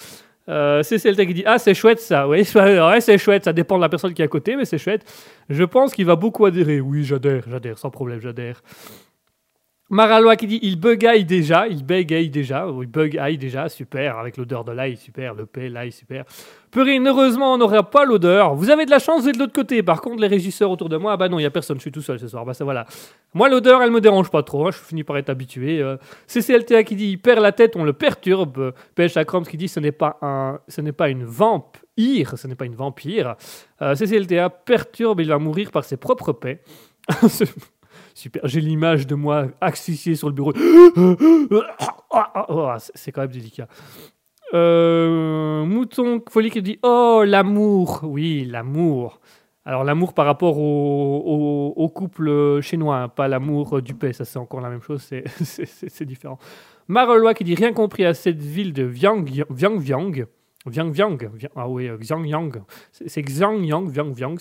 Euh, 0.48 0.82
c'est 0.82 0.98
Celta 0.98 1.26
qui 1.26 1.34
dit 1.34 1.42
Ah, 1.44 1.58
c'est 1.58 1.74
chouette 1.74 2.00
ça. 2.00 2.28
Oui, 2.28 2.48
ouais, 2.54 3.00
c'est 3.00 3.18
chouette. 3.18 3.44
Ça 3.44 3.52
dépend 3.52 3.76
de 3.76 3.82
la 3.82 3.88
personne 3.88 4.14
qui 4.14 4.22
est 4.22 4.24
à 4.24 4.28
côté, 4.28 4.56
mais 4.56 4.64
c'est 4.64 4.78
chouette. 4.78 5.04
Je 5.48 5.64
pense 5.64 5.92
qu'il 5.92 6.06
va 6.06 6.14
beaucoup 6.14 6.46
adhérer. 6.46 6.80
Oui, 6.80 7.02
j'adhère, 7.02 7.42
j'adhère, 7.50 7.76
sans 7.76 7.90
problème, 7.90 8.20
j'adhère. 8.20 8.62
Maralois 9.90 10.36
qui 10.36 10.46
dit 10.46 10.58
il 10.62 10.78
bugaille 10.78 11.24
déjà, 11.24 11.66
il 11.66 11.82
bégaye 11.82 12.28
déjà, 12.28 12.68
oui, 12.68 12.86
bugaille 12.86 13.38
déjà, 13.38 13.70
super, 13.70 14.18
avec 14.18 14.36
l'odeur 14.36 14.62
de 14.62 14.72
l'ail, 14.72 14.98
super, 14.98 15.32
le 15.32 15.46
paix, 15.46 15.70
l'ail, 15.70 15.92
super. 15.92 16.24
Purine, 16.70 17.08
heureusement, 17.08 17.54
on 17.54 17.56
n'aura 17.56 17.88
pas 17.88 18.04
l'odeur. 18.04 18.54
Vous 18.54 18.68
avez 18.68 18.84
de 18.84 18.90
la 18.90 18.98
chance, 18.98 19.22
vous 19.22 19.30
êtes 19.30 19.36
de 19.36 19.40
l'autre 19.40 19.54
côté. 19.54 19.82
Par 19.82 20.02
contre, 20.02 20.20
les 20.20 20.26
régisseurs 20.26 20.70
autour 20.70 20.90
de 20.90 20.98
moi, 20.98 21.12
ah 21.12 21.16
bah 21.16 21.30
non, 21.30 21.38
il 21.38 21.42
n'y 21.42 21.46
a 21.46 21.50
personne, 21.50 21.78
je 21.78 21.82
suis 21.82 21.92
tout 21.92 22.02
seul 22.02 22.20
ce 22.20 22.28
soir. 22.28 22.44
Bah 22.44 22.52
ça 22.52 22.64
voilà. 22.64 22.84
Moi, 23.32 23.48
l'odeur, 23.48 23.82
elle 23.82 23.90
me 23.90 24.02
dérange 24.02 24.30
pas 24.30 24.42
trop, 24.42 24.66
hein, 24.66 24.70
je 24.72 24.76
finis 24.76 25.04
par 25.04 25.16
être 25.16 25.30
habitué. 25.30 25.80
Euh, 25.80 25.96
CCLTA 26.26 26.84
qui 26.84 26.94
dit 26.94 27.08
il 27.08 27.18
perd 27.18 27.40
la 27.40 27.52
tête, 27.52 27.74
on 27.74 27.84
le 27.84 27.94
perturbe. 27.94 28.74
PH 28.94 29.14
qui 29.48 29.56
dit 29.56 29.68
ce 29.68 29.80
n'est 29.80 29.92
pas, 29.92 30.18
un, 30.20 30.60
ce 30.68 30.82
n'est 30.82 30.92
pas 30.92 31.08
une 31.08 31.24
vampire, 31.24 32.36
ce 32.36 32.46
n'est 32.46 32.56
pas 32.56 32.66
une 32.66 32.74
vampire. 32.74 33.36
Euh, 33.80 33.94
CCLTA 33.94 34.50
perturbe, 34.50 35.20
il 35.20 35.28
va 35.28 35.38
mourir 35.38 35.70
par 35.70 35.84
ses 35.84 35.96
propres 35.96 36.34
paix. 36.34 36.60
Super, 38.18 38.40
j'ai 38.48 38.60
l'image 38.60 39.06
de 39.06 39.14
moi 39.14 39.46
asphyxié 39.60 40.16
sur 40.16 40.26
le 40.26 40.34
bureau. 40.34 40.52
Oh, 42.48 42.70
c'est- 42.80 42.90
c'est 42.96 43.12
quand 43.12 43.20
même 43.20 43.30
délicat. 43.30 43.68
Euh, 44.54 45.64
Mouton 45.64 46.20
Folie 46.28 46.50
qui 46.50 46.60
dit 46.60 46.80
Oh, 46.82 47.22
l'amour. 47.24 48.00
Oui, 48.02 48.44
l'amour. 48.44 49.20
Alors 49.64 49.84
l'amour 49.84 50.14
par 50.14 50.26
rapport 50.26 50.58
au, 50.58 51.92
couple 51.94 52.60
chinois, 52.60 52.96
hein, 53.02 53.08
pas 53.08 53.28
l'amour 53.28 53.80
du 53.82 53.94
paix, 53.94 54.12
ça 54.12 54.24
c'est 54.24 54.38
encore 54.40 54.62
la 54.62 54.70
même 54.70 54.82
chose, 54.82 55.02
c'est- 55.02 56.04
différent. 56.04 56.38
Marolois 56.88 57.34
qui 57.34 57.44
dit 57.44 57.54
rien 57.54 57.72
compris 57.72 58.04
à 58.04 58.14
cette 58.14 58.40
ville 58.42 58.72
de 58.72 58.82
Viang 58.82 59.22
Viang. 59.50 59.76
Viang 59.78 60.10
Viang, 60.66 60.90
Vi- 60.90 61.46
ah 61.56 61.68
oui, 61.68 61.88
euh, 61.88 61.96
Xiangyang. 61.96 62.52
C'est 62.92 63.08
c'est 63.08 63.22
Xiangyang, 63.22 63.88
Viang 63.90 64.12
Viang. 64.12 64.36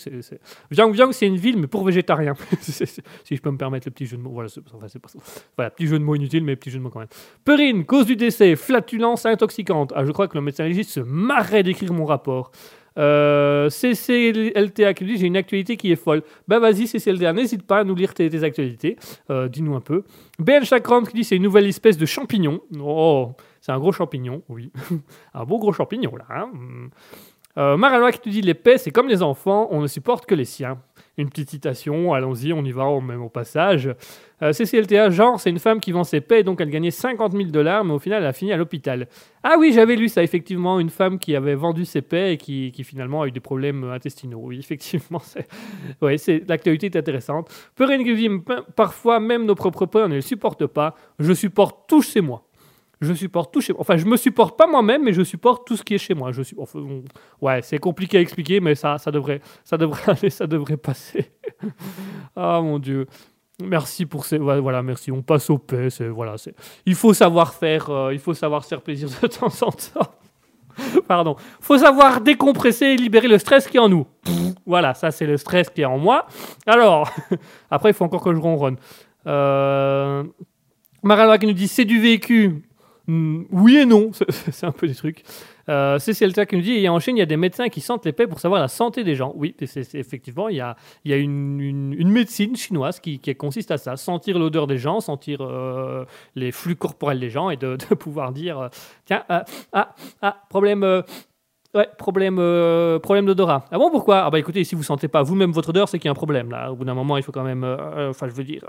Viang 0.71 0.91
Viang, 0.91 1.11
c'est 1.11 1.27
une 1.27 1.37
ville, 1.37 1.57
mais 1.59 1.67
pour 1.67 1.83
végétariens. 1.85 2.33
Si 2.59 3.35
je 3.35 3.41
peux 3.41 3.51
me 3.51 3.57
permettre 3.57 3.87
le 3.87 3.91
petit 3.91 4.05
jeu 4.07 4.17
de 4.17 4.21
mots. 4.23 4.31
Voilà, 4.31 4.49
enfin, 4.73 4.87
pas. 4.99 5.09
Voilà, 5.55 5.69
petit 5.69 5.87
jeu 5.87 5.99
de 5.99 6.03
mots 6.03 6.15
inutile, 6.15 6.43
mais 6.43 6.55
petit 6.55 6.69
jeu 6.71 6.79
de 6.79 6.83
mots 6.83 6.89
quand 6.89 6.99
même. 6.99 7.07
Perrine, 7.45 7.85
cause 7.85 8.05
du 8.07 8.15
décès, 8.15 8.55
flatulence 8.55 9.25
intoxicante. 9.25 9.93
Ah, 9.95 10.03
je 10.05 10.11
crois 10.11 10.27
que 10.27 10.35
le 10.37 10.41
médecin 10.41 10.65
légiste 10.65 10.89
se 10.89 10.99
marrait 11.01 11.63
d'écrire 11.63 11.93
mon 11.93 12.05
rapport. 12.05 12.51
Euh, 12.97 13.69
CCLTA 13.69 14.95
qui 14.95 15.05
dit 15.05 15.17
j'ai 15.17 15.27
une 15.27 15.37
actualité 15.37 15.77
qui 15.77 15.91
est 15.91 15.95
folle. 15.95 16.23
Ben 16.47 16.57
vas-y 16.59 16.87
CCLTA, 16.87 17.31
n'hésite 17.31 17.61
pas 17.61 17.79
à 17.79 17.83
nous 17.83 17.93
lire 17.93 18.15
tes, 18.15 18.27
tes 18.27 18.43
actualités. 18.43 18.97
Euh, 19.29 19.47
Dis-nous 19.47 19.75
un 19.75 19.81
peu. 19.81 20.03
BL 20.39 20.63
Chakram 20.63 21.05
qui 21.07 21.13
dit 21.13 21.23
c'est 21.23 21.35
une 21.35 21.43
nouvelle 21.43 21.67
espèce 21.67 21.97
de 21.97 22.07
champignon. 22.07 22.59
Oh, 22.79 23.33
c'est 23.61 23.71
un 23.71 23.79
gros 23.79 23.91
champignon, 23.91 24.41
oui. 24.49 24.71
un 25.33 25.43
beau 25.45 25.57
gros 25.59 25.73
champignon 25.73 26.15
là. 26.15 26.25
hein. 26.29 26.49
Euh, 27.57 27.75
Maralois 27.75 28.11
qui 28.11 28.19
nous 28.23 28.31
dit 28.33 28.41
l'épée 28.41 28.77
c'est 28.77 28.91
comme 28.91 29.07
les 29.07 29.23
enfants, 29.23 29.67
on 29.71 29.81
ne 29.81 29.87
supporte 29.87 30.27
que 30.27 30.35
les 30.35 30.45
siens. 30.45 30.77
Une 31.17 31.27
petite 31.29 31.49
citation, 31.49 32.13
allons-y, 32.13 32.53
on 32.53 32.63
y 32.63 32.71
va, 32.71 32.85
on 32.85 33.01
même 33.01 33.23
au 33.23 33.29
passage. 33.29 33.89
Euh, 34.43 34.51
CCLTA, 34.53 35.09
genre, 35.09 35.39
c'est 35.39 35.49
une 35.49 35.57
femme 35.57 35.79
qui 35.79 35.91
vend 35.91 36.03
ses 36.03 36.21
paix, 36.21 36.43
donc 36.43 36.61
elle 36.61 36.69
gagnait 36.69 36.91
50 36.91 37.31
000 37.31 37.45
dollars, 37.45 37.83
mais 37.83 37.93
au 37.93 37.97
final, 37.97 38.21
elle 38.21 38.29
a 38.29 38.33
fini 38.33 38.53
à 38.53 38.57
l'hôpital. 38.57 39.07
Ah 39.41 39.55
oui, 39.57 39.71
j'avais 39.73 39.95
lu 39.95 40.09
ça, 40.09 40.21
effectivement, 40.21 40.79
une 40.79 40.91
femme 40.91 41.17
qui 41.17 41.35
avait 41.35 41.55
vendu 41.55 41.85
ses 41.85 42.03
paix 42.03 42.33
et 42.33 42.37
qui, 42.37 42.71
finalement 42.83 43.23
a 43.23 43.27
eu 43.27 43.31
des 43.31 43.39
problèmes 43.39 43.85
intestinaux. 43.85 44.41
Oui, 44.43 44.59
effectivement, 44.59 45.19
ouais, 46.03 46.17
l'actualité 46.47 46.85
est 46.85 46.95
intéressante. 46.95 47.49
Perrine 47.75 48.03
qui 48.03 48.13
dit, 48.13 48.29
P- 48.29 48.53
parfois, 48.75 49.19
même 49.19 49.45
nos 49.47 49.55
propres 49.55 49.87
peurs 49.87 50.09
ne 50.09 50.15
les 50.15 50.21
supportent 50.21 50.67
pas. 50.67 50.93
Je 51.17 51.33
supporte 51.33 51.89
tout 51.89 52.03
chez 52.03 52.21
moi. 52.21 52.43
Je 53.01 53.13
supporte 53.13 53.53
tout 53.53 53.61
chez 53.61 53.73
moi. 53.73 53.81
Enfin, 53.81 53.97
je 53.97 54.05
me 54.05 54.17
supporte 54.17 54.57
pas 54.57 54.65
moi-même, 54.67 55.03
mais 55.03 55.13
je 55.13 55.21
supporte 55.23 55.67
tout 55.67 55.75
ce 55.77 55.83
qui 55.83 55.93
est 55.93 55.99
chez 55.99 56.15
moi. 56.15 56.31
Je 56.31 56.41
suis, 56.41 56.55
ouais, 57.41 57.61
c'est 57.61 57.77
compliqué 57.77 58.17
à 58.17 58.21
expliquer, 58.21 58.59
mais 58.59 58.73
ça, 58.75 58.97
ça 58.97 59.11
devrait, 59.11 59.41
ça 59.63 59.77
devrait 59.77 60.29
ça 60.29 60.47
devrait 60.47 60.77
passer. 60.77 61.31
Ah 62.35 62.59
mon 62.61 62.77
dieu. 62.79 63.07
Merci 63.63 64.05
pour 64.05 64.25
ces. 64.25 64.37
Voilà, 64.37 64.83
merci. 64.83 65.11
On 65.11 65.23
passe 65.23 65.49
au 65.49 65.57
c'est- 65.89 66.07
Voilà. 66.09 66.35
Il 66.85 66.93
faut 66.93 67.13
savoir 67.13 67.53
faire. 67.55 67.89
euh, 67.89 68.13
il 68.13 68.19
faut 68.19 68.35
savoir 68.35 68.63
plaisir 68.81 69.09
de 69.21 69.27
temps 69.27 69.47
en 69.63 69.71
temps. 69.71 70.11
Pardon. 71.07 71.35
faut 71.59 71.79
savoir 71.79 72.21
décompresser 72.21 72.85
et 72.85 72.97
libérer 72.97 73.27
le 73.27 73.39
stress 73.39 73.67
qui 73.67 73.77
est 73.77 73.79
en 73.79 73.89
nous. 73.89 74.05
Voilà, 74.67 74.93
ça 74.93 75.09
c'est 75.09 75.25
le 75.25 75.37
stress 75.37 75.71
qui 75.71 75.81
est 75.81 75.85
en 75.85 75.97
moi. 75.97 76.27
Alors, 76.67 77.09
après, 77.71 77.89
il 77.89 77.93
faut 77.95 78.05
encore 78.05 78.23
que 78.23 78.31
je 78.33 78.39
ronronne. 78.39 78.77
Euh... 79.25 80.23
Qui 81.39 81.47
nous 81.47 81.53
dit 81.53 81.67
c'est 81.67 81.85
du 81.85 81.99
vécu. 81.99 82.63
Hmm, 83.07 83.43
oui 83.51 83.77
et 83.77 83.85
non, 83.85 84.11
c'est 84.29 84.65
un 84.65 84.73
peu 84.73 84.85
des 84.85 84.95
trucs. 84.95 85.23
Euh, 85.69 85.97
c'est 85.97 86.13
qui 86.13 86.55
nous 86.55 86.61
dit 86.61 86.89
en 86.89 86.99
Chine, 86.99 87.15
il 87.15 87.19
y 87.19 87.23
a 87.23 87.25
des 87.25 87.37
médecins 87.37 87.69
qui 87.69 87.79
sentent 87.79 88.05
les 88.05 88.11
pour 88.11 88.41
savoir 88.41 88.59
la 88.59 88.67
santé 88.67 89.05
des 89.05 89.15
gens. 89.15 89.31
Oui, 89.35 89.55
c'est 89.65 89.95
effectivement, 89.95 90.49
il 90.49 90.57
y 90.57 90.61
a, 90.61 90.75
une, 91.05 92.11
médecine 92.11 92.57
chinoise 92.57 92.99
qui, 92.99 93.19
consiste 93.35 93.71
à 93.71 93.77
ça 93.77 93.95
sentir 93.95 94.37
l'odeur 94.37 94.67
des 94.67 94.77
gens, 94.77 94.99
sentir 94.99 95.39
euh, 95.41 96.03
les 96.35 96.51
flux 96.51 96.75
corporels 96.75 97.19
des 97.19 97.29
gens 97.29 97.49
et 97.49 97.55
de, 97.55 97.77
pouvoir 97.99 98.33
dire 98.33 98.59
euh, 98.59 98.67
tiens, 99.05 99.23
euh, 99.31 99.39
ah, 99.71 99.95
ah, 100.21 100.43
problème. 100.49 100.83
euh, 100.83 101.01
Ouais, 101.73 101.87
problème, 101.97 102.37
problème 103.03 103.25
d'odorat. 103.25 103.65
Ah 103.71 103.77
bon, 103.77 103.91
pourquoi? 103.91 104.23
Ah 104.23 104.29
bah 104.31 104.39
écoutez, 104.39 104.63
si 104.63 104.73
vous 104.73 104.83
sentez 104.83 105.09
pas 105.09 105.21
vous-même 105.21 105.51
votre 105.51 105.69
odeur, 105.69 105.87
c'est 105.89 105.99
qu'il 105.99 106.07
y 106.07 106.07
a 106.07 106.11
un 106.11 106.15
problème 106.15 106.49
là. 106.49 106.71
Au 106.71 106.75
bout 106.75 106.85
d'un 106.85 106.93
moment, 106.93 107.17
il 107.17 107.23
faut 107.23 107.33
quand 107.33 107.43
même. 107.43 107.63
Enfin, 107.63 108.27
je 108.29 108.33
veux 108.33 108.45
dire. 108.45 108.63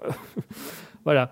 voilà. 1.04 1.30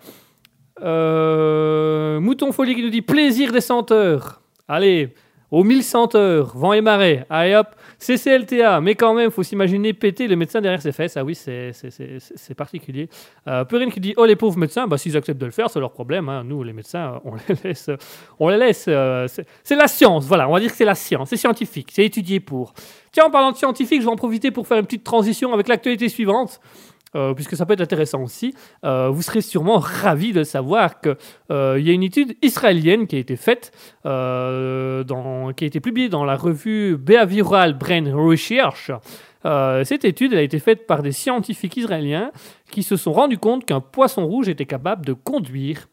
Euh, 0.83 2.21
Mouton 2.21 2.53
Folie 2.53 2.75
qui 2.75 2.83
nous 2.83 2.91
dit 2.91 3.03
plaisir 3.03 3.53
des 3.53 3.61
senteurs. 3.61 4.43
Allez, 4.69 5.15
aux 5.51 5.63
mille 5.65 5.83
senteurs, 5.85 6.57
vent 6.57 6.73
et 6.73 6.81
marée. 6.81 7.25
Allez 7.31 7.55
hop, 7.55 7.69
CCLTA. 7.99 8.81
Mais 8.81 8.95
quand 8.95 9.15
même, 9.15 9.31
faut 9.31 9.43
s'imaginer 9.43 9.93
péter 9.93 10.27
le 10.27 10.37
médecin 10.37 10.61
derrière 10.61 10.83
ses 10.83 10.93
fesses. 10.93 11.17
Ah 11.17 11.25
oui, 11.25 11.35
c'est 11.35 12.55
particulier. 12.57 13.09
Euh, 13.47 13.65
qui 13.91 14.01
dit 14.01 14.15
oh 14.17 14.25
les 14.25 14.37
pauvres 14.37 14.59
médecins, 14.59 14.87
bah 14.87 14.99
s'ils 14.99 15.17
acceptent 15.17 15.41
de 15.41 15.47
le 15.47 15.53
faire, 15.53 15.71
c'est 15.71 15.81
leur 15.81 15.93
problème. 15.93 16.29
hein. 16.29 16.43
Nous 16.45 16.63
les 16.63 16.73
médecins, 16.73 17.21
on 17.25 17.35
les 17.37 17.55
laisse, 17.65 17.91
on 18.41 18.49
les 18.49 18.59
laisse. 18.59 18.87
euh, 18.89 19.27
c'est 19.63 19.77
la 19.77 19.87
science, 19.87 20.27
voilà. 20.27 20.49
On 20.49 20.53
va 20.53 20.61
dire 20.61 20.71
que 20.71 20.77
c'est 20.77 20.85
la 20.85 20.95
science, 20.95 21.31
c'est 21.31 21.37
scientifique, 21.37 21.91
c'est 21.93 22.05
étudié 22.05 22.41
pour. 22.41 22.75
Tiens, 23.13 23.27
en 23.27 23.31
parlant 23.31 23.53
de 23.53 23.57
scientifique, 23.57 24.01
je 24.01 24.07
vais 24.07 24.13
en 24.13 24.17
profiter 24.17 24.51
pour 24.51 24.67
faire 24.67 24.79
une 24.79 24.85
petite 24.85 25.05
transition 25.05 25.53
avec 25.55 25.69
l'actualité 25.69 26.09
suivante. 26.09 26.61
Euh, 27.15 27.35
puisque 27.35 27.57
ça 27.57 27.65
peut 27.67 27.75
être 27.75 27.81
intéressant 27.81 28.23
aussi, 28.23 28.55
Euh, 28.85 29.09
vous 29.11 29.23
serez 29.23 29.41
sûrement 29.41 29.79
ravis 30.03 30.33
de 30.33 30.45
savoir 30.45 31.01
qu'il 31.01 31.17
y 31.51 31.91
a 31.91 31.93
une 31.93 32.03
étude 32.03 32.37
israélienne 32.43 33.07
qui 33.07 33.17
a 33.17 33.19
été 33.19 33.37
faite, 33.37 33.73
euh, 34.05 35.03
qui 35.57 35.65
a 35.65 35.67
été 35.67 35.81
publiée 35.81 36.09
dans 36.09 36.25
la 36.25 36.37
revue 36.37 36.97
Behavioral 36.97 37.75
Brain 37.75 38.15
Research. 38.15 38.91
Euh, 39.45 39.85
cette 39.85 40.05
étude 40.05 40.33
elle 40.33 40.41
a 40.41 40.43
été 40.43 40.59
faite 40.59 40.87
par 40.87 41.03
des 41.03 41.13
scientifiques 41.13 41.77
israéliens 41.77 42.33
qui 42.71 42.83
se 42.83 42.97
sont 42.97 43.13
rendus 43.13 43.39
compte 43.39 43.65
qu'un 43.65 43.81
poisson 43.81 44.27
rouge 44.27 44.49
était 44.49 44.67
capable 44.67 45.07
de 45.07 45.13
conduire 45.13 45.89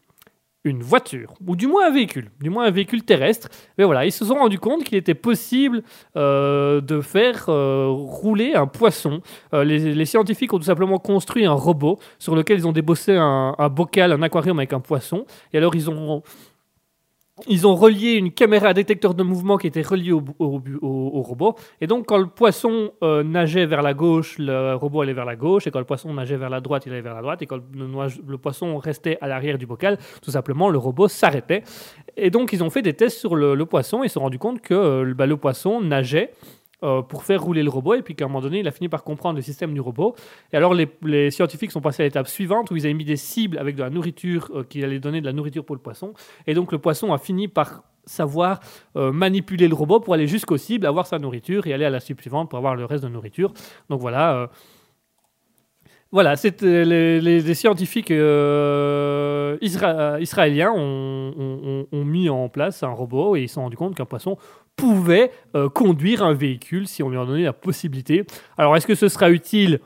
une 0.64 0.82
voiture, 0.82 1.34
ou 1.46 1.56
du 1.56 1.66
moins 1.66 1.88
un 1.88 1.90
véhicule, 1.90 2.30
du 2.40 2.48
moins 2.48 2.64
un 2.64 2.70
véhicule 2.70 3.02
terrestre. 3.02 3.48
Mais 3.76 3.84
voilà, 3.84 4.06
ils 4.06 4.12
se 4.12 4.24
sont 4.24 4.34
rendus 4.34 4.58
compte 4.58 4.82
qu'il 4.82 4.96
était 4.96 5.14
possible 5.14 5.82
euh, 6.16 6.80
de 6.80 7.02
faire 7.02 7.46
euh, 7.48 7.88
rouler 7.90 8.54
un 8.54 8.66
poisson. 8.66 9.20
Euh, 9.52 9.62
les, 9.62 10.04
scientifiques 10.06 10.52
ont 10.54 10.58
tout 10.58 10.64
simplement 10.64 10.98
construit 10.98 11.44
un 11.44 11.52
robot 11.52 11.98
sur 12.18 12.34
lequel 12.34 12.58
ils 12.58 12.66
ont 12.66 12.72
débossé 12.72 13.14
un, 13.14 13.54
un 13.58 13.68
bocal, 13.68 14.12
un 14.12 14.22
aquarium 14.22 14.58
avec 14.58 14.72
un 14.72 14.80
poisson. 14.80 15.26
Et 15.52 15.58
alors 15.58 15.74
ils 15.74 15.90
ont 15.90 16.22
ils 17.48 17.66
ont 17.66 17.74
relié 17.74 18.12
une 18.12 18.30
caméra 18.30 18.68
à 18.68 18.74
détecteur 18.74 19.12
de 19.14 19.24
mouvement 19.24 19.56
qui 19.56 19.66
était 19.66 19.82
reliée 19.82 20.12
au, 20.12 20.22
robot. 21.22 21.56
Et 21.80 21.88
donc, 21.88 22.06
quand 22.06 22.18
le 22.18 22.26
poisson 22.26 22.92
euh, 23.02 23.24
nageait 23.24 23.66
vers 23.66 23.82
la 23.82 23.92
gauche, 23.92 24.38
le 24.38 24.74
robot 24.74 25.00
allait 25.00 25.14
vers 25.14 25.24
la 25.24 25.34
gauche. 25.34 25.66
Et 25.66 25.72
quand 25.72 25.80
le 25.80 25.84
poisson 25.84 26.14
nageait 26.14 26.36
vers 26.36 26.50
la 26.50 26.60
droite, 26.60 26.84
il 26.86 26.92
allait 26.92 27.00
vers 27.00 27.14
la 27.14 27.22
droite. 27.22 27.42
Et 27.42 27.46
quand 27.46 27.58
le, 27.74 28.38
poisson 28.38 28.78
restait 28.78 29.18
à 29.20 29.26
l'arrière 29.26 29.58
du 29.58 29.66
bocal, 29.66 29.98
tout 30.22 30.30
simplement, 30.30 30.68
le 30.68 30.78
robot 30.78 31.08
s'arrêtait. 31.08 31.64
Et 32.16 32.30
donc, 32.30 32.52
ils 32.52 32.62
ont 32.62 32.70
fait 32.70 32.82
des 32.82 32.94
tests 32.94 33.18
sur 33.18 33.34
le, 33.34 33.66
poisson. 33.66 34.04
Et 34.04 34.08
se 34.08 34.14
sont 34.14 34.20
rendus 34.20 34.38
compte 34.38 34.60
que 34.60 34.74
euh, 34.74 35.14
bah, 35.14 35.26
le 35.26 35.36
poisson 35.36 35.80
nageait 35.80 36.30
euh, 36.84 37.02
pour 37.02 37.24
faire 37.24 37.42
rouler 37.42 37.62
le 37.62 37.70
robot. 37.70 37.94
Et 37.94 38.02
puis 38.02 38.14
qu'à 38.14 38.26
un 38.26 38.28
moment 38.28 38.42
donné, 38.42 38.60
il 38.60 38.68
a 38.68 38.70
fini 38.70 38.88
par 38.88 39.04
comprendre 39.04 39.36
le 39.36 39.42
système 39.42 39.72
du 39.72 39.80
robot. 39.80 40.14
Et 40.52 40.56
alors, 40.56 40.74
les, 40.74 41.30
scientifiques 41.30 41.70
sont 41.70 41.80
passés 41.80 42.02
à 42.02 42.06
l'étape 42.06 42.28
suivante 42.28 42.70
où 42.70 42.76
ils 42.76 42.84
avaient 42.84 42.94
mis 42.94 43.04
des 43.04 43.16
cibles 43.16 43.58
avec 43.58 43.74
de 43.74 43.82
la 43.82 43.90
nourriture 43.90 44.50
euh, 44.54 44.64
qui 44.64 44.84
allait 44.84 45.00
donner 45.00 45.20
de 45.20 45.26
la 45.26 45.32
nourriture 45.32 45.64
pour 45.64 45.74
le 45.74 45.80
poisson. 45.80 46.12
Et 46.46 46.52
donc, 46.52 46.72
le 46.72 46.78
poisson 46.78 47.12
a 47.12 47.18
fini 47.18 47.48
par 47.48 47.84
savoir 48.04 48.60
euh, 48.96 49.12
manipuler 49.12 49.66
le 49.66 49.74
robot 49.74 50.00
pour 50.00 50.12
aller 50.12 50.26
jusqu'aux 50.26 50.58
cibles, 50.58 50.86
avoir 50.86 51.06
sa 51.06 51.18
nourriture 51.18 51.66
et 51.66 51.72
aller 51.72 51.86
à 51.86 51.90
la 51.90 52.00
cible 52.00 52.20
suivante 52.20 52.50
pour 52.50 52.58
avoir 52.58 52.76
le 52.76 52.84
reste 52.84 53.02
de 53.02 53.08
nourriture. 53.08 53.54
Donc 53.88 54.00
voilà. 54.00 54.50
Euh, 56.14 56.20
voilà, 56.22 56.34
euh, 56.62 56.84
les, 57.20 57.40
les- 57.40 57.54
scientifiques 57.54 58.10
euh, 58.10 59.56
isra- 59.60 60.20
israéliens 60.20 60.72
ont, 60.72 61.86
mis 61.92 62.28
en 62.28 62.48
place 62.48 62.82
un 62.82 62.90
robot 62.90 63.36
et 63.36 63.42
ils 63.42 63.48
se 63.48 63.54
sont 63.54 63.62
rendus 63.62 63.76
compte 63.76 63.96
qu'un 63.96 64.04
poisson 64.04 64.36
pouvait 64.76 65.30
euh, 65.54 65.68
conduire 65.68 66.22
un 66.22 66.32
véhicule 66.32 66.86
si 66.86 67.02
on 67.02 67.10
lui 67.10 67.18
en 67.18 67.26
donnait 67.26 67.42
la 67.42 67.52
possibilité. 67.52 68.24
Alors, 68.58 68.76
est-ce 68.76 68.86
que 68.86 68.94
ce 68.94 69.08
sera 69.08 69.30
utile? 69.30 69.80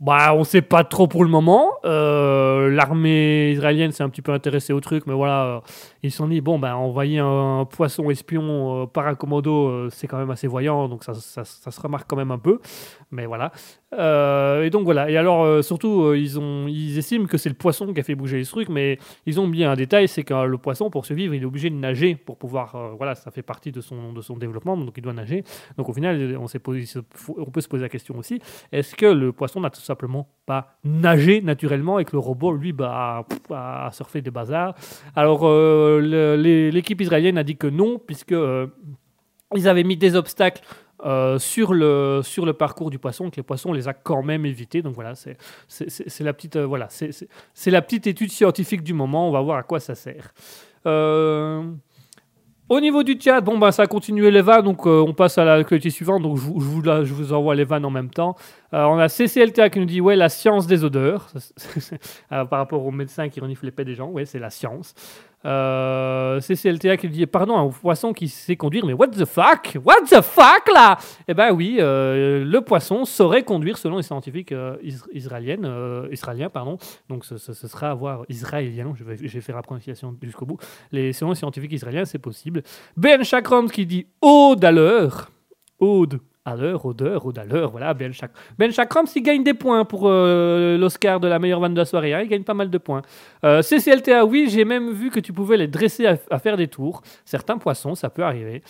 Bah, 0.00 0.34
on 0.34 0.44
sait 0.44 0.62
pas 0.62 0.84
trop 0.84 1.08
pour 1.08 1.24
le 1.24 1.30
moment. 1.30 1.72
Euh, 1.84 2.70
L'armée 2.70 3.52
israélienne 3.52 3.92
s'est 3.92 4.02
un 4.02 4.08
petit 4.08 4.22
peu 4.22 4.32
intéressée 4.32 4.72
au 4.72 4.80
truc, 4.80 5.06
mais 5.06 5.14
voilà, 5.14 5.44
euh, 5.44 5.60
ils 6.02 6.10
se 6.10 6.18
sont 6.18 6.28
dit 6.28 6.40
bon, 6.40 6.58
bah, 6.58 6.76
envoyer 6.76 7.18
un 7.18 7.64
poisson 7.70 8.10
espion 8.10 8.82
euh, 8.82 8.86
par 8.86 9.06
un 9.06 9.14
commodo, 9.14 9.68
euh, 9.68 9.88
c'est 9.90 10.06
quand 10.06 10.18
même 10.18 10.30
assez 10.30 10.46
voyant, 10.46 10.88
donc 10.88 11.04
ça, 11.04 11.14
ça- 11.14 11.44
se 11.44 11.80
remarque 11.80 12.08
quand 12.08 12.16
même 12.16 12.30
un 12.30 12.38
peu. 12.38 12.60
Mais 13.10 13.26
voilà. 13.26 13.52
Euh, 13.92 14.62
et 14.62 14.70
donc 14.70 14.84
voilà. 14.84 15.10
Et 15.10 15.16
alors, 15.16 15.42
euh, 15.42 15.62
surtout, 15.62 16.02
euh, 16.04 16.16
ils, 16.18 16.38
ont, 16.38 16.66
ils 16.68 16.96
estiment 16.98 17.26
que 17.26 17.38
c'est 17.38 17.48
le 17.48 17.54
poisson 17.56 17.92
qui 17.92 18.00
a 18.00 18.02
fait 18.04 18.14
bouger 18.14 18.42
ce 18.44 18.50
truc, 18.50 18.68
mais 18.68 18.98
ils 19.26 19.40
ont 19.40 19.44
oublié 19.46 19.64
un 19.64 19.74
détail 19.76 20.06
c'est 20.08 20.22
que 20.22 20.34
le 20.46 20.58
poisson, 20.58 20.90
pour 20.90 21.04
survivre, 21.06 21.34
il 21.34 21.42
est 21.42 21.46
obligé 21.46 21.70
de 21.70 21.74
nager 21.74 22.14
pour 22.14 22.36
pouvoir. 22.36 22.94
voilà, 22.96 23.14
ça 23.14 23.30
fait 23.30 23.42
partie 23.42 23.72
de 23.72 23.80
son, 23.80 24.12
de 24.12 24.20
son 24.20 24.36
développement, 24.36 24.76
donc 24.76 24.94
il 24.96 25.02
doit 25.02 25.12
nager. 25.12 25.44
Donc 25.76 25.88
au 25.88 25.92
final, 25.92 26.36
on, 26.40 26.46
posé, 26.60 27.00
on 27.36 27.50
peut 27.50 27.60
se 27.60 27.68
poser 27.68 27.82
la 27.82 27.88
question 27.88 28.16
aussi 28.16 28.40
est-ce 28.72 28.94
que 28.94 29.06
le 29.06 29.32
poisson 29.32 29.60
n'a 29.60 29.70
tout 29.70 29.80
simplement 29.80 30.28
pas 30.46 30.76
nagé 30.84 31.40
naturellement 31.42 31.98
et 31.98 32.04
que 32.04 32.12
le 32.12 32.18
robot, 32.20 32.52
lui, 32.52 32.72
bah, 32.72 33.24
pff, 33.28 33.40
a 33.50 33.90
surfé 33.92 34.22
des 34.22 34.30
bazars? 34.30 34.74
Alors, 35.16 35.40
les- 35.44 35.89
l'équipe 35.98 37.00
israélienne 37.00 37.38
a 37.38 37.42
dit 37.44 37.56
que 37.56 37.66
non, 37.66 37.98
puisque 37.98 38.32
euh, 38.32 38.66
ils 39.56 39.68
avaient 39.68 39.84
mis 39.84 39.96
des 39.96 40.14
obstacles 40.16 40.62
euh, 41.04 41.38
sur, 41.38 41.72
le, 41.72 42.20
sur 42.22 42.44
le 42.44 42.52
parcours 42.52 42.90
du 42.90 42.98
poisson, 42.98 43.30
que 43.30 43.36
les 43.36 43.42
poissons 43.42 43.72
les 43.72 43.88
a 43.88 43.94
quand 43.94 44.22
même 44.22 44.44
évités. 44.46 44.82
Donc 44.82 44.94
voilà, 44.94 45.14
c'est 45.14 45.36
la, 46.20 46.32
petite, 46.32 46.56
euh, 46.56 46.66
voilà, 46.66 46.88
la 47.66 47.82
petite 47.82 48.06
étude 48.06 48.30
scientifique 48.30 48.82
du 48.82 48.92
moment. 48.94 49.28
On 49.28 49.32
va 49.32 49.40
voir 49.40 49.56
à 49.58 49.62
quoi 49.62 49.80
ça 49.80 49.94
sert. 49.94 50.32
Euh, 50.86 51.62
Au 52.68 52.80
niveau 52.80 53.02
du 53.02 53.18
chat, 53.20 53.40
bon, 53.40 53.58
bah, 53.58 53.72
ça 53.72 53.82
a 53.82 53.86
continué 53.88 54.30
les 54.30 54.42
vannes, 54.42 54.62
donc 54.64 54.86
euh, 54.86 55.00
on 55.04 55.12
passe 55.12 55.38
à 55.38 55.44
l'actualité 55.44 55.90
suivante. 55.90 56.22
Donc 56.22 56.36
je, 56.36 56.42
vous- 56.42 56.60
je 56.60 56.64
vous, 56.66 56.82
la- 56.82 57.36
envoie 57.36 57.54
les 57.56 57.64
vannes 57.64 57.84
en 57.84 57.90
même 57.90 58.10
temps. 58.10 58.36
Euh, 58.74 58.84
on 58.84 58.96
a 58.98 59.08
CCLTA 59.08 59.70
qui 59.70 59.80
nous 59.80 59.86
dit, 59.86 60.00
ouais, 60.00 60.14
la 60.14 60.28
science 60.28 60.66
des 60.68 60.84
odeurs. 60.84 61.28
Euh, 62.32 62.44
par 62.44 62.60
rapport 62.60 62.84
aux 62.86 62.92
médecins 62.92 63.28
qui 63.28 63.40
reniflent 63.40 63.64
les 63.64 63.72
pets 63.72 63.84
des 63.86 63.96
gens, 63.96 64.08
ouais, 64.08 64.24
c'est 64.24 64.38
la 64.38 64.50
science. 64.50 64.94
Euh, 65.46 66.38
CCLTA 66.40 66.96
qui 66.98 67.08
dit, 67.08 67.26
pardon, 67.26 67.56
un 67.56 67.70
poisson 67.70 68.12
qui 68.12 68.28
sait 68.28 68.56
conduire, 68.56 68.84
mais 68.84 68.92
what 68.92 69.08
the 69.08 69.24
fuck? 69.24 69.76
What 69.84 70.02
the 70.10 70.20
fuck 70.20 70.68
là? 70.74 70.98
Eh 71.26 71.32
ben 71.34 71.50
oui, 71.52 71.76
euh, 71.80 72.44
le 72.44 72.60
poisson 72.60 73.04
saurait 73.04 73.42
conduire 73.42 73.78
selon 73.78 73.96
les 73.96 74.02
scientifiques 74.02 74.52
euh, 74.52 74.76
is- 74.82 75.00
israéliennes, 75.12 75.66
israéliens, 76.10 76.50
pardon. 76.50 76.76
Donc 77.08 77.24
ce, 77.24 77.36
sera 77.38 77.90
à 77.90 77.94
voir 77.94 78.24
israélien, 78.28 78.92
je 78.94 79.04
vais, 79.04 79.16
je 79.16 79.32
vais 79.32 79.40
faire 79.40 79.56
la 79.56 79.62
prononciation 79.62 80.14
jusqu'au 80.22 80.44
bout. 80.44 80.58
Les, 80.92 81.12
selon 81.12 81.30
les 81.30 81.36
scientifiques 81.36 81.72
israéliens, 81.72 82.04
c'est 82.04 82.18
possible. 82.18 82.62
Ben 82.96 83.22
Chakram 83.24 83.70
qui 83.70 83.86
dit 83.86 84.06
Ode 84.20 84.64
à 84.64 84.72
l'heure. 84.72 85.30
Ode 85.78 86.20
à 86.44 86.56
l'heure, 86.56 86.84
odeur, 86.86 87.26
ode 87.26 87.38
à 87.38 87.44
l'heure. 87.44 87.70
Voilà, 87.70 87.92
Ben 87.94 88.12
Chakram. 88.12 89.04
Ben 89.04 89.10
il 89.14 89.22
gagne 89.22 89.44
des 89.44 89.54
points 89.54 89.84
pour 89.84 90.02
euh, 90.04 90.78
l'Oscar 90.78 91.20
de 91.20 91.28
la 91.28 91.38
meilleure 91.38 91.60
vanne 91.60 91.74
de 91.74 91.78
la 91.78 91.84
soirée. 91.84 92.14
hein, 92.14 92.22
il 92.22 92.28
gagne 92.28 92.44
pas 92.44 92.54
mal 92.54 92.70
de 92.70 92.78
points. 92.78 93.02
Euh, 93.44 93.62
CCLTA, 93.62 94.24
oui, 94.24 94.48
j'ai 94.50 94.64
même 94.64 94.90
vu 94.90 95.10
que 95.10 95.20
tu 95.20 95.32
pouvais 95.32 95.56
les 95.56 95.68
dresser 95.68 96.06
à, 96.06 96.38
faire 96.38 96.56
des 96.56 96.68
tours. 96.68 97.02
Certains 97.24 97.58
poissons, 97.58 97.94
ça 97.94 98.08
peut 98.08 98.22
arriver. 98.22 98.62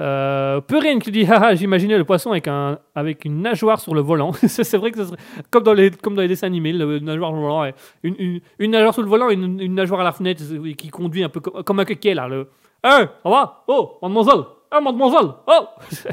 Euh, 0.00 0.60
Perrine 0.60 0.98
qui 0.98 1.12
dit 1.12 1.24
Haha, 1.30 1.54
j'imaginais 1.54 1.96
le 1.96 2.04
poisson 2.04 2.32
avec, 2.32 2.48
un, 2.48 2.78
avec 2.94 3.24
une 3.24 3.40
nageoire 3.40 3.80
sur 3.80 3.94
le 3.94 4.02
volant. 4.02 4.32
c'est 4.46 4.76
vrai 4.76 4.90
que 4.90 4.98
ce 4.98 5.04
serait 5.06 5.18
comme 5.50 5.62
dans 5.62 5.72
les, 5.72 5.90
comme 5.90 6.14
dans 6.14 6.22
les 6.22 6.28
dessins 6.28 6.48
animés, 6.48 6.72
le 6.72 6.98
nageoire 6.98 7.30
sur 7.30 7.36
le 7.36 7.42
volant. 7.42 7.72
Une, 8.02 8.14
une, 8.18 8.40
une 8.58 8.70
nageoire 8.72 8.92
sur 8.92 9.02
le 9.02 9.08
volant 9.08 9.30
une, 9.30 9.60
une 9.60 9.74
nageoire 9.74 10.00
à 10.00 10.04
la 10.04 10.12
fenêtre 10.12 10.42
qui 10.76 10.88
conduit 10.90 11.24
un 11.24 11.28
peu 11.28 11.40
comme, 11.40 11.80
un 11.80 11.84
coquet 11.84 12.14
là. 12.14 12.28
Le 12.28 12.48
Hein, 12.86 13.08
ça 13.22 13.30
va 13.30 13.64
Oh, 13.66 13.98
mademoiselle 14.02 14.42
Ah, 14.76 14.80
mademoiselle 14.80 15.30
Oh 15.46 15.66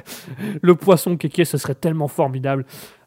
Le 0.61 0.75
poisson 0.75 1.17
kéké, 1.17 1.45
ce 1.45 1.57
serait 1.57 1.73
tellement 1.73 2.07
formidable. 2.07 2.63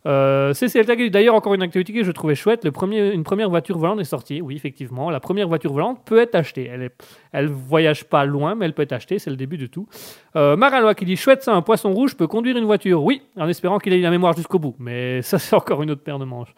Euh, 0.06 0.52
dit 0.52 1.10
d'ailleurs 1.10 1.36
encore 1.36 1.54
une 1.54 1.62
activité 1.62 1.92
que 1.92 2.02
je 2.02 2.10
trouvais 2.10 2.34
chouette. 2.34 2.64
Le 2.64 2.72
premier, 2.72 3.12
une 3.12 3.22
première 3.22 3.48
voiture 3.48 3.78
volante 3.78 4.00
est 4.00 4.04
sortie. 4.04 4.40
Oui, 4.42 4.56
effectivement, 4.56 5.10
la 5.10 5.20
première 5.20 5.46
voiture 5.46 5.72
volante 5.72 6.00
peut 6.04 6.18
être 6.18 6.34
achetée. 6.34 6.66
Elle, 6.66 6.82
est, 6.82 6.94
elle 7.30 7.46
voyage 7.46 8.02
pas 8.04 8.24
loin, 8.24 8.56
mais 8.56 8.64
elle 8.64 8.74
peut 8.74 8.82
être 8.82 8.94
achetée. 8.94 9.20
C'est 9.20 9.30
le 9.30 9.36
début 9.36 9.56
de 9.56 9.66
tout. 9.66 9.86
Euh, 10.34 10.56
qui 10.94 11.04
dit 11.04 11.16
chouette, 11.16 11.44
ça, 11.44 11.54
un 11.54 11.62
poisson 11.62 11.94
rouge 11.94 12.16
peut 12.16 12.26
conduire 12.26 12.56
une 12.56 12.64
voiture. 12.64 13.04
Oui, 13.04 13.22
en 13.36 13.48
espérant 13.48 13.78
qu'il 13.78 13.92
ait 13.92 14.00
la 14.00 14.10
mémoire 14.10 14.36
jusqu'au 14.36 14.58
bout. 14.58 14.74
Mais 14.80 15.22
ça, 15.22 15.38
c'est 15.38 15.54
encore 15.54 15.84
une 15.84 15.92
autre 15.92 16.02
paire 16.02 16.18
de 16.18 16.24
manches. 16.24 16.52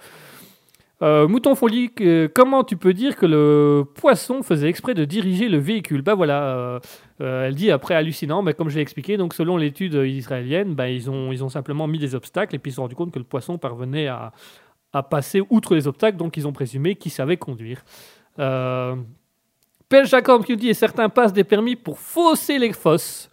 Euh, 1.02 1.28
Mouton 1.28 1.54
Folie, 1.54 1.90
comment 2.34 2.64
tu 2.64 2.78
peux 2.78 2.94
dire 2.94 3.16
que 3.16 3.26
le 3.26 3.84
poisson 3.84 4.42
faisait 4.42 4.68
exprès 4.68 4.94
de 4.94 5.04
diriger 5.04 5.48
le 5.48 5.58
véhicule? 5.58 6.00
Bah 6.00 6.14
voilà, 6.14 6.42
euh, 6.56 6.80
euh, 7.20 7.46
elle 7.46 7.54
dit 7.54 7.70
après 7.70 7.94
hallucinant, 7.94 8.40
mais 8.40 8.54
comme 8.54 8.70
je 8.70 8.76
l'ai 8.76 8.80
expliqué, 8.80 9.18
donc 9.18 9.34
selon 9.34 9.58
l'étude 9.58 9.94
israélienne, 9.94 10.74
bah, 10.74 10.88
ils, 10.88 11.10
ont, 11.10 11.32
ils 11.32 11.44
ont 11.44 11.50
simplement 11.50 11.86
mis 11.86 11.98
des 11.98 12.14
obstacles 12.14 12.54
et 12.54 12.58
puis 12.58 12.70
ils 12.70 12.72
se 12.72 12.76
sont 12.76 12.82
rendus 12.82 12.94
compte 12.94 13.12
que 13.12 13.18
le 13.18 13.26
poisson 13.26 13.58
parvenait 13.58 14.06
à, 14.06 14.32
à 14.94 15.02
passer 15.02 15.42
outre 15.50 15.74
les 15.74 15.86
obstacles, 15.86 16.16
donc 16.16 16.36
ils 16.38 16.48
ont 16.48 16.52
présumé 16.52 16.94
qu'il 16.94 17.12
savait 17.12 17.36
conduire. 17.36 17.84
Euh, 18.38 18.96
Jacob 20.04 20.44
qui 20.44 20.56
dit 20.56 20.70
et 20.70 20.74
certains 20.74 21.08
passent 21.08 21.32
des 21.32 21.44
permis 21.44 21.76
pour 21.76 21.98
fausser 21.98 22.58
les 22.58 22.72
fosses. 22.72 23.30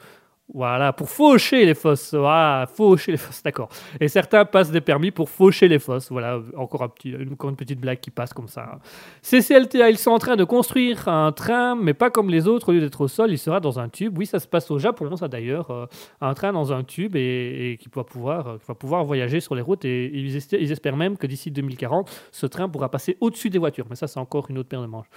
Voilà, 0.55 0.93
pour 0.93 1.09
faucher 1.09 1.65
les 1.65 1.73
fosses. 1.73 2.13
Voilà, 2.13 2.67
faucher 2.71 3.11
les 3.13 3.17
fosses, 3.17 3.41
d'accord. 3.41 3.69
Et 3.99 4.07
certains 4.07 4.45
passent 4.45 4.69
des 4.69 4.81
permis 4.81 5.09
pour 5.09 5.27
faucher 5.27 5.67
les 5.67 5.79
fosses. 5.79 6.11
Voilà, 6.11 6.39
encore, 6.55 6.83
un 6.83 6.89
petit, 6.89 7.09
une 7.09 7.55
petite 7.55 7.79
blague 7.81 7.99
qui 7.99 8.11
passe 8.11 8.33
comme 8.33 8.47
ça. 8.47 8.77
CCLTA, 9.23 9.89
ils 9.89 9.97
sont 9.97 10.11
en 10.11 10.19
train 10.19 10.35
de 10.35 10.43
construire 10.43 11.07
un 11.07 11.31
train, 11.31 11.75
mais 11.75 11.95
pas 11.95 12.11
comme 12.11 12.29
les 12.29 12.47
autres, 12.47 12.69
au 12.69 12.71
lieu 12.71 12.81
d'être 12.81 13.01
au 13.01 13.07
sol, 13.07 13.31
il 13.31 13.39
sera 13.39 13.59
dans 13.59 13.79
un 13.79 13.89
tube. 13.89 14.15
Oui, 14.15 14.27
ça 14.27 14.39
se 14.39 14.47
passe 14.47 14.69
au 14.69 14.77
Japon, 14.77 15.15
ça 15.15 15.27
d'ailleurs. 15.27 15.71
euh, 15.71 15.87
un 16.21 16.35
train 16.35 16.53
dans 16.53 16.71
un 16.71 16.83
tube 16.83 17.15
et, 17.15 17.79
qui 17.81 17.89
va 17.95 18.03
pouvoir, 18.03 18.47
euh, 18.47 18.57
va 18.67 18.75
pouvoir 18.75 19.03
voyager 19.05 19.39
sur 19.39 19.55
les 19.55 19.61
routes. 19.63 19.85
Et 19.85 20.11
ils, 20.13 20.37
esti- 20.37 20.57
ils 20.59 20.71
espèrent 20.71 20.97
même 20.97 21.17
que 21.17 21.25
d'ici 21.25 21.49
2040, 21.49 22.11
ce 22.31 22.45
train 22.45 22.69
pourra 22.69 22.89
passer 22.89 23.17
au-dessus 23.21 23.49
des 23.49 23.57
voitures. 23.57 23.87
Mais 23.89 23.95
ça, 23.95 24.05
c'est 24.05 24.19
encore 24.19 24.45
une 24.51 24.59
autre 24.59 24.69
paire 24.69 24.81
de 24.81 24.87
manches. 24.87 25.07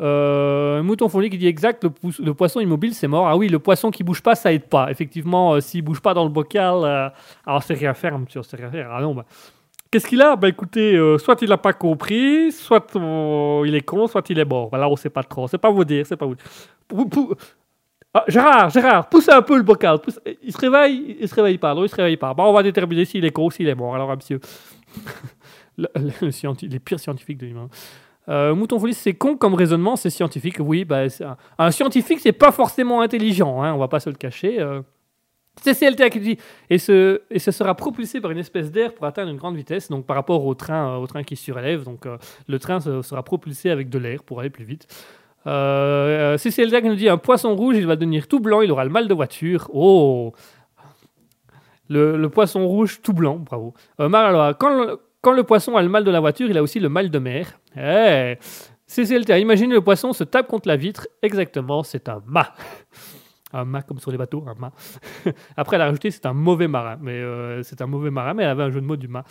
Euh, 0.00 0.82
Mouton 0.82 1.08
Folie 1.08 1.28
qui 1.28 1.38
dit 1.38 1.46
exact, 1.46 1.84
le, 1.84 2.34
poisson 2.34 2.60
immobile 2.60 2.94
c'est 2.94 3.08
mort. 3.08 3.28
Ah 3.28 3.36
oui, 3.36 3.48
le 3.48 3.58
poisson 3.58 3.90
qui 3.90 4.02
bouge 4.02 4.22
pas, 4.22 4.34
ça 4.34 4.52
aide 4.52 4.64
pas. 4.64 4.90
Effectivement, 4.90 5.54
euh, 5.54 5.60
s'il 5.60 5.82
bouge 5.82 6.00
pas 6.00 6.14
dans 6.14 6.24
le 6.24 6.30
bocal, 6.30 6.76
euh, 6.84 7.08
alors 7.46 7.62
c'est 7.62 7.74
rien 7.74 7.94
faire, 7.94 8.18
monsieur, 8.18 8.42
c'est 8.42 8.56
rien 8.56 8.70
faire. 8.70 8.90
Ah 8.92 9.02
non, 9.02 9.14
bah. 9.14 9.24
Qu'est-ce 9.90 10.06
qu'il 10.06 10.22
a? 10.22 10.36
Bah 10.36 10.48
écoutez, 10.48 10.94
euh, 10.94 11.18
soit 11.18 11.42
il 11.42 11.50
a 11.50 11.58
pas 11.58 11.72
compris, 11.72 12.52
soit 12.52 12.94
euh, 12.94 13.64
il 13.66 13.74
est 13.74 13.80
con, 13.80 14.06
soit 14.06 14.28
il 14.30 14.38
est 14.38 14.44
mort. 14.44 14.68
Voilà, 14.68 14.88
on 14.88 14.94
sait 14.94 15.10
pas 15.10 15.24
trop. 15.24 15.48
C'est 15.48 15.58
pas 15.58 15.70
vous 15.70 15.84
dire, 15.84 16.06
c'est 16.06 16.16
pas 16.16 16.26
vous. 16.26 17.34
Ah, 18.14 18.24
Gérard, 18.28 18.70
Gérard, 18.70 19.08
pousse 19.08 19.28
un 19.28 19.42
peu 19.42 19.56
le 19.56 19.64
bocal. 19.64 19.98
Il 20.42 20.52
se 20.52 20.58
réveille, 20.58 21.16
il 21.20 21.28
se 21.28 21.34
réveille 21.34 21.58
pas. 21.58 21.74
Non, 21.74 21.82
il 21.84 21.88
se 21.88 21.96
réveille 21.96 22.16
pas. 22.16 22.32
Bon, 22.34 22.44
on 22.44 22.52
va 22.52 22.62
déterminer 22.62 23.04
s'il 23.04 23.24
est 23.24 23.32
con 23.32 23.46
ou 23.46 23.50
s'il 23.50 23.68
est 23.68 23.74
mort. 23.74 23.94
Alors, 23.96 24.14
monsieur. 24.14 24.38
Les 26.62 26.78
pires 26.78 27.00
scientifiques 27.00 27.38
de 27.38 27.46
l'humain. 27.46 27.68
Euh, 28.28 28.54
Mouton 28.54 28.78
Folie, 28.78 28.94
c'est 28.94 29.14
con 29.14 29.36
comme 29.36 29.54
raisonnement, 29.54 29.96
c'est 29.96 30.10
scientifique. 30.10 30.56
Oui, 30.60 30.84
bah, 30.84 31.08
c'est 31.08 31.24
un, 31.24 31.36
un 31.58 31.70
scientifique, 31.70 32.20
c'est 32.20 32.32
pas 32.32 32.52
forcément 32.52 33.00
intelligent, 33.00 33.62
hein, 33.62 33.72
on 33.74 33.78
va 33.78 33.88
pas 33.88 34.00
se 34.00 34.10
le 34.10 34.16
cacher. 34.16 34.60
Euh. 34.60 34.82
CCLTA 35.64 36.10
qui 36.10 36.20
dit 36.20 36.38
et 36.70 36.78
ce, 36.78 37.22
et 37.28 37.38
ce 37.40 37.50
sera 37.50 37.74
propulsé 37.74 38.20
par 38.20 38.30
une 38.30 38.38
espèce 38.38 38.70
d'air 38.70 38.94
pour 38.94 39.04
atteindre 39.04 39.30
une 39.30 39.36
grande 39.36 39.56
vitesse, 39.56 39.88
donc 39.90 40.06
par 40.06 40.14
rapport 40.16 40.44
au 40.46 40.54
train, 40.54 40.94
euh, 40.94 40.98
au 40.98 41.06
train 41.06 41.22
qui 41.24 41.34
surélève. 41.36 41.82
Donc 41.82 42.06
euh, 42.06 42.18
le 42.46 42.58
train 42.58 42.78
se- 42.80 43.02
sera 43.02 43.22
propulsé 43.24 43.68
avec 43.70 43.90
de 43.90 43.98
l'air 43.98 44.22
pour 44.22 44.40
aller 44.40 44.50
plus 44.50 44.64
vite. 44.64 44.86
CCLTA 45.44 46.82
qui 46.82 46.88
nous 46.88 46.94
dit 46.94 47.08
un 47.08 47.16
poisson 47.16 47.56
rouge, 47.56 47.76
il 47.76 47.86
va 47.86 47.96
devenir 47.96 48.28
tout 48.28 48.40
blanc, 48.40 48.60
il 48.60 48.70
aura 48.70 48.84
le 48.84 48.90
mal 48.90 49.08
de 49.08 49.14
voiture. 49.14 49.68
Oh 49.72 50.32
le, 51.88 52.28
poisson 52.28 52.66
rouge 52.68 53.00
tout 53.02 53.12
blanc, 53.12 53.36
bravo. 53.36 53.74
Quand 53.98 54.98
quand 55.20 55.32
le 55.32 55.44
poisson 55.44 55.76
a 55.76 55.82
le 55.82 55.88
mal 55.88 56.04
de 56.04 56.10
la 56.10 56.20
voiture, 56.20 56.48
il 56.48 56.56
a 56.56 56.62
aussi 56.62 56.80
le 56.80 56.88
mal 56.88 57.10
de 57.10 57.18
mer. 57.18 57.58
Eh 57.76 58.38
CCLTA, 58.86 59.38
imaginez 59.38 59.74
le 59.74 59.80
poisson 59.80 60.12
se 60.12 60.24
tape 60.24 60.48
contre 60.48 60.66
la 60.66 60.76
vitre. 60.76 61.06
Exactement, 61.22 61.82
c'est 61.82 62.08
un 62.08 62.22
mât. 62.26 62.52
Un 63.52 63.64
mât 63.64 63.82
comme 63.82 63.98
sur 63.98 64.12
les 64.12 64.16
bateaux, 64.16 64.44
un 64.46 64.54
mât. 64.54 64.70
Après, 65.56 65.74
elle 65.74 65.82
a 65.82 65.86
rajouté 65.86 66.12
c'est 66.12 66.24
un 66.24 66.32
mauvais 66.32 66.68
marin. 66.68 66.96
Mais 67.00 67.14
euh, 67.18 67.64
c'est 67.64 67.82
un 67.82 67.86
mauvais 67.86 68.10
marin, 68.12 68.32
mais 68.32 68.44
elle 68.44 68.50
avait 68.50 68.62
un 68.62 68.70
jeu 68.70 68.80
de 68.80 68.86
mots 68.86 68.94
du 68.94 69.08
mât. 69.08 69.24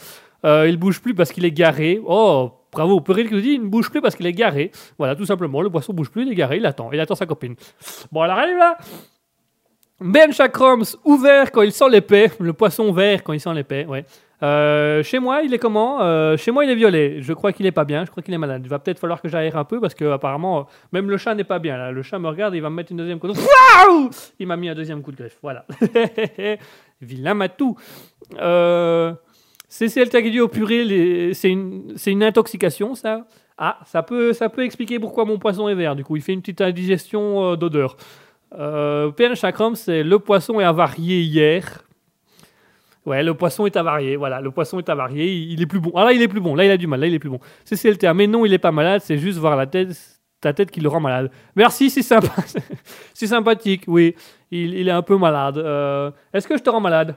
Euh, 0.46 0.68
il 0.68 0.76
bouge 0.76 1.02
plus 1.02 1.14
parce 1.14 1.32
qu'il 1.32 1.46
est 1.46 1.54
garé. 1.54 2.02
Oh, 2.06 2.52
bravo. 2.70 3.00
Perrine 3.00 3.30
qui 3.30 3.34
nous 3.34 3.40
dit 3.40 3.52
il 3.52 3.64
ne 3.64 3.70
bouge 3.70 3.90
plus 3.90 4.02
parce 4.02 4.18
qu'il 4.18 4.26
est 4.26 4.34
garé. 4.34 4.74
Voilà, 4.98 5.16
tout 5.16 5.26
simplement. 5.26 5.62
Le 5.62 5.70
poisson 5.70 5.94
bouge 5.94 6.10
plus, 6.10 6.24
il 6.24 6.32
est 6.34 6.36
garé, 6.36 6.58
il 6.58 6.66
attend. 6.66 6.92
Il 6.92 7.00
attend 7.00 7.16
sa 7.16 7.26
copine. 7.26 7.56
Bon, 8.12 8.26
elle 8.26 8.32
arrive 8.32 8.58
là. 8.58 8.78
Ben 10.02 10.34
Chakroms, 10.34 10.84
ouvert 11.06 11.50
quand 11.54 11.62
il 11.62 11.72
sent 11.72 11.90
l'épée. 11.90 12.30
Le 12.42 12.52
poisson 12.52 12.92
vert 12.92 13.24
quand 13.24 13.32
il 13.32 13.40
sent 13.40 13.54
l'épée, 13.54 13.86
ouais. 13.86 14.04
Euh, 14.42 15.04
chez 15.04 15.20
moi, 15.20 15.42
il 15.44 15.54
est 15.54 15.60
comment? 15.60 16.02
Euh, 16.02 16.38
Chez 16.38 16.52
moi, 16.52 16.64
il 16.64 16.72
est 16.72 16.76
violet. 16.76 17.22
Je 17.22 17.34
crois 17.34 17.52
qu'il 17.52 17.66
est 17.66 17.72
pas 17.72 17.86
bien. 17.86 18.06
Je 18.06 18.12
crois 18.12 18.24
qu'il 18.24 18.34
est 18.34 18.38
malade. 18.38 18.62
Il 18.64 18.70
va 18.70 18.80
peut-être 18.80 19.00
falloir 19.00 19.22
que 19.22 19.28
j'aère 19.28 19.58
un 19.58 19.66
peu 19.66 19.80
parce 19.80 19.94
que 19.94 20.06
apparemment, 20.06 20.60
euh, 20.60 20.64
même 20.92 21.10
le 21.10 21.18
chat 21.18 21.36
n'est 21.36 21.44
pas 21.44 21.60
bien. 21.60 21.92
Le 21.92 22.02
chat 22.02 22.20
me 22.20 22.28
regarde, 22.28 22.56
il 22.56 22.62
va 22.62 22.70
me 22.70 22.76
mettre 22.76 22.92
une 22.92 22.98
deuxième 22.98 23.20
coup 23.20 23.28
de 23.28 23.34
Waouh 23.34 24.10
Il 24.40 24.48
m'a 24.48 24.56
mis 24.56 24.70
un 24.70 24.76
deuxième 24.76 25.02
coup 25.02 25.12
de 25.12 25.18
griffe. 25.18 25.38
Voilà. 25.42 25.66
Vilain 27.02 27.34
matou. 27.34 27.78
CCL 29.68 30.10
Taguidi 30.10 30.40
au 30.40 30.48
purée, 30.48 31.34
c'est 31.34 31.50
une, 31.52 32.24
intoxication, 32.24 32.96
ça? 32.96 33.26
Ah, 33.58 33.78
ça 33.86 34.02
peut, 34.04 34.34
expliquer 34.60 35.00
pourquoi 35.00 35.26
mon 35.26 35.38
poisson 35.38 35.68
est 35.68 35.76
vert. 35.76 35.96
Du 35.96 36.04
coup, 36.04 36.16
il 36.16 36.22
fait 36.22 36.34
une 36.34 36.42
petite 36.42 36.62
indigestion 36.62 37.56
d'odeur. 37.56 37.98
Euh, 38.58 39.12
PN 39.12 39.36
Chakram, 39.36 39.76
c'est 39.76 40.04
le 40.04 40.20
poisson 40.20 40.60
est 40.60 40.64
avarié 40.64 41.22
hier. 41.22 41.84
Ouais, 43.06 43.24
le 43.24 43.34
poisson 43.34 43.66
est 43.66 43.78
avarié. 43.78 44.16
Voilà, 44.16 44.42
le 44.42 44.52
poisson 44.52 44.78
est 44.80 44.90
avarié. 44.90 45.34
Il, 45.34 45.62
est 45.62 45.66
plus 45.66 45.80
bon. 45.80 45.92
Ah 45.96 46.04
là, 46.04 46.14
il 46.14 46.22
est 46.22 46.28
plus 46.28 46.42
bon. 46.42 46.56
Là, 46.56 46.66
il 46.66 46.72
a 46.72 46.78
du 46.78 46.88
mal. 46.88 47.00
Là, 47.00 47.08
il 47.08 47.14
est 47.14 47.20
plus 47.20 47.30
bon. 47.30 47.40
CCLTA. 47.66 48.14
Mais 48.14 48.28
non, 48.28 48.46
il 48.46 48.54
est 48.54 48.60
pas 48.60 48.72
malade. 48.72 49.02
C'est 49.04 49.18
juste 49.18 49.40
voir 49.40 49.56
la 49.56 49.66
tête, 49.66 49.90
ta 50.42 50.54
tête 50.54 50.70
qui 50.70 50.82
le 50.82 50.90
rend 50.90 51.00
malade. 51.00 51.32
Merci, 51.56 51.90
c'est 51.90 52.02
sympa. 52.02 52.34
c'est 53.14 53.28
sympathique. 53.28 53.84
Oui, 53.88 54.16
il, 54.52 54.74
il 54.74 54.88
est 54.88 54.92
un 54.92 55.02
peu 55.02 55.18
malade. 55.18 55.58
Euh, 55.58 56.12
Est-ce 56.34 56.48
que 56.48 56.58
je 56.58 56.64
te 56.64 56.70
rends 56.70 56.82
malade? 56.82 57.16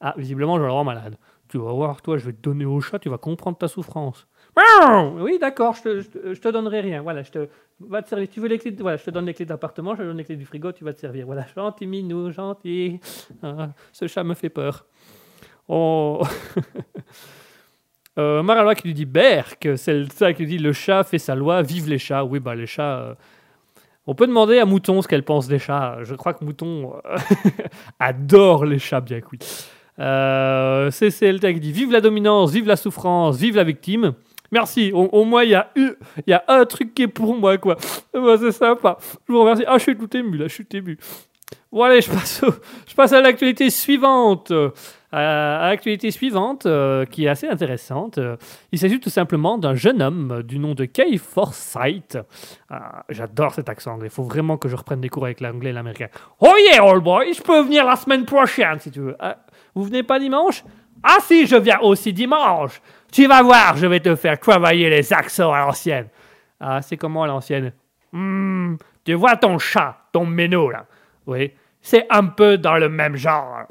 Ah, 0.00 0.14
visiblement, 0.16 0.58
je 0.58 0.64
le 0.64 0.72
rends 0.72 0.84
malade. 0.84 1.16
Tu 1.48 1.58
vas 1.58 1.72
voir, 1.72 2.00
toi, 2.00 2.16
je 2.16 2.24
vais 2.24 2.32
te 2.32 2.40
donner 2.40 2.64
au 2.64 2.80
chat. 2.80 2.98
Tu 2.98 3.10
vas 3.10 3.18
comprendre 3.18 3.58
ta 3.58 3.68
souffrance. 3.68 4.26
Oui, 5.18 5.38
d'accord. 5.40 5.74
Je 5.84 6.00
je, 6.00 6.34
je 6.34 6.40
te 6.40 6.48
donnerai 6.48 6.80
rien. 6.80 7.02
Voilà, 7.02 7.22
je 7.22 7.30
te 7.30 7.48
va 7.80 8.02
te 8.02 8.08
servir. 8.08 8.28
Tu 8.28 8.40
veux 8.40 8.48
les 8.48 8.58
clés 8.58 8.70
de- 8.70 8.82
Voilà, 8.82 8.96
je 8.96 9.04
te 9.04 9.10
donne 9.10 9.26
les 9.26 9.34
clés 9.34 9.44
d'appartement. 9.46 9.94
Je 9.94 10.02
te 10.02 10.06
donne 10.06 10.16
les 10.18 10.24
clés 10.24 10.36
du 10.36 10.46
frigo. 10.46 10.72
Tu 10.72 10.84
vas 10.84 10.92
te 10.92 11.00
servir. 11.00 11.26
Voilà, 11.26 11.46
gentil 11.54 11.86
minou, 11.86 12.30
gentil. 12.30 13.00
Ah, 13.42 13.68
ce 13.92 14.06
chat 14.06 14.24
me 14.24 14.34
fait 14.34 14.48
peur. 14.50 14.86
Oh. 15.68 16.20
euh, 18.18 18.74
qui 18.74 18.88
lui 18.88 18.94
dit 18.94 19.04
Berk, 19.06 19.68
c'est 19.76 20.10
ça 20.12 20.32
qui 20.32 20.42
lui 20.42 20.48
dit 20.48 20.58
le 20.58 20.72
chat 20.72 21.04
fait 21.04 21.18
sa 21.18 21.34
loi, 21.34 21.62
vive 21.62 21.88
les 21.88 21.98
chats. 21.98 22.24
Oui, 22.24 22.40
bah 22.40 22.54
les 22.54 22.66
chats. 22.66 22.98
euh, 22.98 23.14
On 24.06 24.14
peut 24.14 24.26
demander 24.26 24.58
à 24.58 24.64
Mouton 24.66 25.00
ce 25.02 25.08
qu'elle 25.08 25.22
pense 25.24 25.46
des 25.48 25.58
chats. 25.58 25.98
Je 26.02 26.14
crois 26.14 26.34
que 26.34 26.44
Mouton 26.44 26.94
euh, 27.06 27.16
adore 28.00 28.64
les 28.64 28.78
chats 28.78 29.00
bien 29.00 29.20
cuits. 29.20 29.38
Euh, 29.98 30.90
CCLT 30.90 31.54
qui 31.54 31.60
dit 31.60 31.72
Vive 31.72 31.92
la 31.92 32.00
dominance, 32.00 32.50
vive 32.52 32.66
la 32.66 32.76
souffrance, 32.76 33.36
vive 33.38 33.56
la 33.56 33.64
victime. 33.64 34.14
Merci. 34.50 34.92
Au, 34.92 35.24
moins, 35.24 35.44
il 35.44 35.50
y, 35.50 36.32
a 36.32 36.44
un 36.48 36.64
truc 36.64 36.94
qui 36.94 37.02
est 37.02 37.08
pour 37.08 37.36
moi, 37.36 37.56
quoi. 37.58 37.76
Ben, 38.12 38.36
c'est 38.38 38.52
sympa. 38.52 38.98
Je 39.26 39.32
vous 39.32 39.40
remercie. 39.40 39.64
Ah, 39.66 39.78
je 39.78 39.82
suis 39.82 39.96
tout 39.96 40.16
ému, 40.16 40.36
là. 40.36 40.48
Je 40.48 40.54
suis 40.54 40.66
ému. 40.72 40.98
Bon, 41.72 41.84
allez, 41.84 42.00
je 42.00 42.94
passe, 42.96 43.12
à 43.12 43.20
l'actualité 43.20 43.70
suivante. 43.70 44.50
Euh, 44.50 44.70
à 45.12 45.68
l'actualité 45.70 46.12
suivante, 46.12 46.66
euh, 46.66 47.04
qui 47.04 47.24
est 47.24 47.28
assez 47.28 47.48
intéressante. 47.48 48.20
Il 48.70 48.78
s'agit 48.78 49.00
tout 49.00 49.10
simplement 49.10 49.58
d'un 49.58 49.74
jeune 49.74 50.02
homme 50.02 50.42
du 50.44 50.60
nom 50.60 50.74
de 50.74 50.84
Kay 50.84 51.16
Forsyth. 51.18 52.18
Ah, 52.68 53.04
J'adore 53.08 53.54
cet 53.54 53.68
accent. 53.68 53.98
Il 54.02 54.10
faut 54.10 54.22
vraiment 54.22 54.56
que 54.56 54.68
je 54.68 54.76
reprenne 54.76 55.00
des 55.00 55.08
cours 55.08 55.24
avec 55.24 55.40
l'anglais 55.40 55.70
et 55.70 55.72
l'américain. 55.72 56.08
Oh 56.38 56.52
yeah, 56.58 56.84
old 56.84 57.02
boy, 57.02 57.32
je 57.34 57.42
peux 57.42 57.60
venir 57.62 57.84
la 57.84 57.96
semaine 57.96 58.24
prochaine 58.24 58.78
si 58.78 58.90
tu 58.90 59.00
veux. 59.00 59.16
Ah, 59.18 59.38
vous 59.74 59.82
venez 59.84 60.04
pas 60.04 60.20
dimanche? 60.20 60.64
Ah 61.02 61.18
si, 61.20 61.46
je 61.46 61.56
viens 61.56 61.80
aussi 61.80 62.12
dimanche. 62.12 62.80
Tu 63.12 63.26
vas 63.26 63.42
voir, 63.42 63.76
je 63.76 63.86
vais 63.86 64.00
te 64.00 64.14
faire 64.14 64.38
travailler 64.38 64.90
les 64.90 65.12
accents 65.12 65.52
à 65.52 65.60
l'ancienne. 65.60 66.08
Ah, 66.60 66.82
c'est 66.82 66.96
comment 66.96 67.22
à 67.22 67.26
l'ancienne? 67.26 67.72
Hmm, 68.12 68.76
Tu 69.04 69.14
vois 69.14 69.36
ton 69.36 69.58
chat, 69.58 69.96
ton 70.12 70.26
méno 70.26 70.70
là 70.70 70.86
Oui, 71.26 71.52
c'est 71.80 72.06
un 72.10 72.26
peu 72.26 72.58
dans 72.58 72.76
le 72.76 72.88
même 72.88 73.16
genre. 73.16 73.62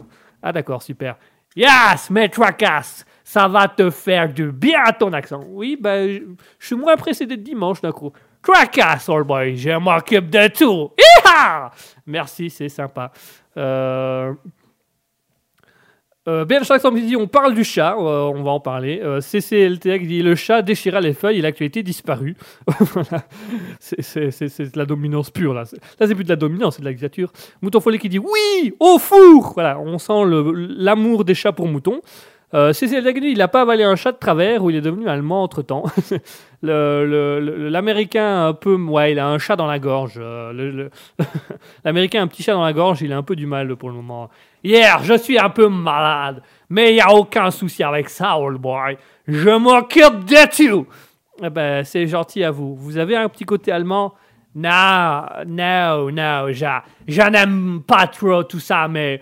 Ah 0.42 0.52
d'accord, 0.52 0.82
super. 0.82 1.18
Yes, 1.56 2.10
mais 2.10 2.30
tracasse, 2.30 3.06
ça 3.24 3.48
va 3.48 3.68
te 3.68 3.90
faire 3.90 4.32
du 4.32 4.52
bien 4.52 4.82
à 4.86 4.94
ton 4.94 5.12
accent. 5.14 5.44
Oui, 5.48 5.78
ben, 5.80 6.10
je, 6.60 6.66
suis 6.66 6.76
moins 6.76 6.96
pressé 6.96 7.26
d'être 7.26 7.44
dimanche 7.44 7.82
d'un 7.82 7.92
coup. 7.92 8.12
Tracasse, 8.42 9.10
old 9.10 9.28
boy, 9.28 9.56
je 9.56 9.78
m'occupe 9.78 10.30
de 10.30 10.48
tout. 10.48 10.92
Hi-ha 10.98 11.72
Merci, 12.06 12.50
c'est 12.50 12.70
sympa. 12.70 13.12
Euh... 13.58 14.34
Euh, 16.30 16.46
Ben 16.46 16.64
Jackson 16.64 16.92
qui 16.94 17.02
dit 17.02 17.16
on 17.16 17.28
parle 17.28 17.56
du 17.56 17.64
chat, 17.64 17.96
euh, 17.98 18.32
on 18.36 18.44
va 18.44 18.52
en 18.52 18.60
parler. 18.60 19.02
Euh, 19.04 19.20
CCLT 19.20 20.00
qui 20.00 20.06
dit 20.08 20.22
le 20.22 20.36
chat 20.36 20.62
déchira 20.62 21.02
les 21.02 21.14
feuilles 21.14 21.40
et 21.40 21.42
l'actualité 21.42 21.82
disparue. 21.82 22.36
voilà, 22.68 23.24
c'est- 23.80 24.00
de 24.74 24.78
la 24.78 24.86
dominance 24.86 25.32
pure 25.32 25.54
là. 25.54 25.64
Là 26.00 26.08
c'est 26.08 26.14
plus 26.16 26.24
de 26.24 26.30
la 26.30 26.36
dominance, 26.36 26.76
c'est 26.76 26.82
de 26.82 26.86
la 26.86 26.92
dictature. 26.94 27.32
Mouton 27.62 27.80
Follet 27.80 27.98
qui 27.98 28.10
dit 28.10 28.20
oui 28.20 28.74
au 28.80 29.00
four. 29.00 29.54
Voilà, 29.56 29.80
on 29.80 29.98
sent 29.98 30.22
l'amour 30.78 31.26
des 31.26 31.34
chats 31.34 31.52
pour 31.52 31.68
Mouton. 31.68 32.02
Euh, 32.56 32.74
qui 32.74 32.88
dit 32.88 33.28
il 33.28 33.38
n'a 33.38 33.48
pas 33.48 33.62
avalé 33.62 33.84
un 33.84 33.96
chat 33.96 34.12
de 34.12 34.18
travers 34.18 34.64
ou 34.64 34.72
il 34.72 34.76
est 34.76 34.82
devenu 34.82 35.08
allemand 35.08 35.44
entre 35.44 35.62
temps. 35.62 35.84
L'américain 36.64 38.48
un 38.48 38.54
peu, 38.54 38.76
ouais, 38.76 39.12
il 39.12 39.20
a 39.20 39.28
un 39.28 39.38
chat 39.38 39.56
dans 39.56 39.68
la 39.68 39.78
gorge. 39.78 40.16
euh, 40.18 40.90
L'américain 41.86 42.24
un 42.24 42.28
petit 42.28 42.42
chat 42.42 42.54
dans 42.54 42.64
la 42.64 42.74
gorge, 42.74 43.04
il 43.04 43.14
a 43.14 43.18
un 43.18 43.24
peu 43.24 43.36
du 43.36 43.46
mal 43.46 43.76
pour 43.76 43.90
le 43.90 43.96
moment. 43.96 44.30
Hier, 44.64 45.04
je 45.04 45.14
suis 45.14 45.38
un 45.38 45.50
peu 45.50 45.68
malade, 45.68 46.42
mais 46.70 46.90
il 46.92 46.96
n'y 46.96 47.02
a 47.02 47.14
aucun 47.14 47.52
souci 47.52 47.84
avec 47.84 48.10
ça, 48.10 48.38
old 48.40 48.60
boy. 48.60 48.98
Je 49.28 49.52
m'occupe 49.52 50.26
de 50.26 50.72
tout. 50.72 50.88
Eh 51.44 51.50
ben, 51.52 51.86
c'est 51.86 52.08
gentil 52.08 52.44
à 52.44 52.50
vous. 52.50 52.76
Vous 52.76 52.98
avez 52.98 53.16
un 53.16 53.30
petit 53.30 53.46
côté 53.46 53.72
allemand? 53.72 54.16
Non, 54.56 55.22
non, 55.46 56.12
non, 56.12 56.48
je, 56.52 56.66
je 57.08 57.22
n'aime 57.22 57.84
pas 57.86 58.08
trop 58.08 58.44
tout 58.44 58.60
ça, 58.60 58.88
mais 58.88 59.22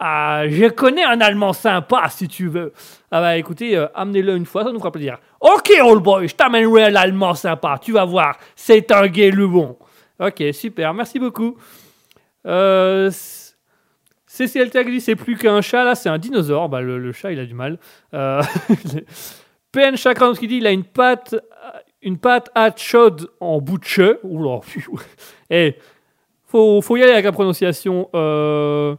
euh, 0.00 0.48
je 0.50 0.68
connais 0.68 1.04
un 1.04 1.20
allemand 1.20 1.52
sympa, 1.52 2.08
si 2.08 2.28
tu 2.28 2.48
veux. 2.48 2.72
Ah 3.10 3.20
bah 3.20 3.36
écoutez, 3.36 3.76
euh, 3.76 3.86
amenez-le 3.94 4.36
une 4.36 4.46
fois, 4.46 4.64
ça 4.64 4.72
nous 4.72 4.78
fera 4.78 4.92
plaisir. 4.92 5.18
Ok, 5.40 5.72
old 5.82 6.02
boy, 6.02 6.28
je 6.28 6.34
t'amènerai 6.34 6.90
l'allemand 6.90 7.34
sympa, 7.34 7.78
tu 7.82 7.92
vas 7.92 8.04
voir, 8.04 8.38
c'est 8.54 8.92
un 8.92 9.06
gay 9.08 9.30
bon. 9.32 9.76
Ok, 10.20 10.42
super, 10.52 10.94
merci 10.94 11.18
beaucoup. 11.18 11.56
Euh, 12.46 13.10
CCLT 14.26 14.84
dit 14.84 15.00
c'est 15.00 15.16
plus 15.16 15.36
qu'un 15.36 15.60
chat, 15.60 15.84
là 15.84 15.94
c'est 15.94 16.08
un 16.08 16.18
dinosaure. 16.18 16.68
Bah, 16.68 16.80
le, 16.80 17.12
chat 17.12 17.32
il 17.32 17.40
a 17.40 17.44
du 17.44 17.54
mal. 17.54 17.78
Euh, 18.14 18.42
PN 19.72 19.96
Chakran 19.96 20.32
qui 20.34 20.46
dit 20.46 20.56
il 20.56 20.66
a 20.66 20.70
une 20.70 20.84
patte, 20.84 21.34
une 22.02 22.18
patte 22.18 22.50
à 22.54 22.74
chaude 22.74 23.30
en 23.40 23.60
bout 23.60 23.78
de 23.78 23.84
cheveux. 23.84 24.20
Oula, 24.22 24.60
et 25.50 25.76
faut, 26.46 26.80
faut 26.82 26.96
y 26.96 27.02
aller 27.02 27.12
avec 27.12 27.24
la 27.24 27.32
prononciation. 27.32 28.08
Euh, 28.14 28.96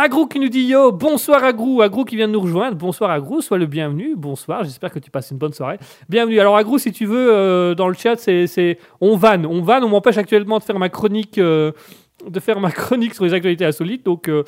Agrou 0.00 0.28
qui 0.28 0.38
nous 0.38 0.48
dit 0.48 0.62
yo, 0.62 0.92
bonsoir 0.92 1.42
Agrou, 1.42 1.82
Agrou 1.82 2.04
qui 2.04 2.14
vient 2.14 2.28
de 2.28 2.32
nous 2.32 2.40
rejoindre, 2.40 2.76
bonsoir 2.76 3.10
Agrou, 3.10 3.40
sois 3.40 3.58
le 3.58 3.66
bienvenu, 3.66 4.14
bonsoir, 4.14 4.62
j'espère 4.62 4.92
que 4.92 5.00
tu 5.00 5.10
passes 5.10 5.32
une 5.32 5.38
bonne 5.38 5.52
soirée. 5.52 5.76
Bienvenue. 6.08 6.38
Alors 6.38 6.56
Agrou, 6.56 6.78
si 6.78 6.92
tu 6.92 7.04
veux, 7.04 7.34
euh, 7.34 7.74
dans 7.74 7.88
le 7.88 7.94
chat, 7.94 8.14
c'est, 8.14 8.78
on 9.00 9.16
vanne, 9.16 9.44
on 9.44 9.60
vanne, 9.60 9.82
on 9.82 9.88
m'empêche 9.88 10.16
actuellement 10.16 10.58
de 10.58 10.62
faire 10.62 10.78
ma 10.78 10.88
chronique, 10.88 11.36
euh, 11.38 11.72
de 12.24 12.38
faire 12.38 12.60
ma 12.60 12.70
chronique 12.70 13.12
sur 13.12 13.24
les 13.24 13.34
actualités 13.34 13.64
insolites, 13.64 14.04
donc 14.04 14.28
euh, 14.28 14.44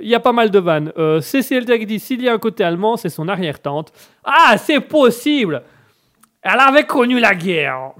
il 0.00 0.06
y 0.06 0.14
a 0.14 0.20
pas 0.20 0.30
mal 0.30 0.52
de 0.52 0.58
vannes. 0.60 0.92
Euh, 0.96 1.20
CCLT 1.20 1.80
qui 1.80 1.86
dit 1.86 1.98
s'il 1.98 2.22
y 2.22 2.28
a 2.28 2.32
un 2.32 2.38
côté 2.38 2.62
allemand, 2.62 2.96
c'est 2.96 3.08
son 3.08 3.26
arrière-tante. 3.26 3.92
Ah, 4.22 4.54
c'est 4.56 4.78
possible 4.78 5.64
Elle 6.42 6.60
avait 6.60 6.84
connu 6.84 7.18
la 7.18 7.34
guerre. 7.34 7.90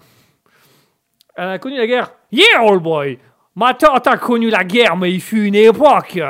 Elle 1.34 1.48
a 1.48 1.58
connu 1.58 1.78
la 1.78 1.86
guerre 1.88 2.12
Yeah, 2.30 2.62
old 2.62 2.80
boy 2.80 3.18
Ma 3.56 3.74
tante 3.74 4.06
a 4.06 4.16
connu 4.18 4.50
la 4.50 4.62
guerre, 4.62 4.96
mais 4.96 5.12
il 5.12 5.20
fut 5.20 5.46
une 5.46 5.56
époque 5.56 6.20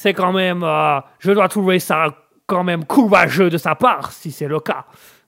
c'est 0.00 0.14
quand 0.14 0.32
même, 0.32 0.62
euh, 0.62 1.00
je 1.18 1.32
dois 1.32 1.48
trouver 1.48 1.80
ça 1.80 2.06
quand 2.46 2.62
même 2.62 2.84
courageux 2.84 3.50
de 3.50 3.58
sa 3.58 3.74
part, 3.74 4.12
si 4.12 4.30
c'est 4.30 4.46
le 4.46 4.60
cas. 4.60 4.84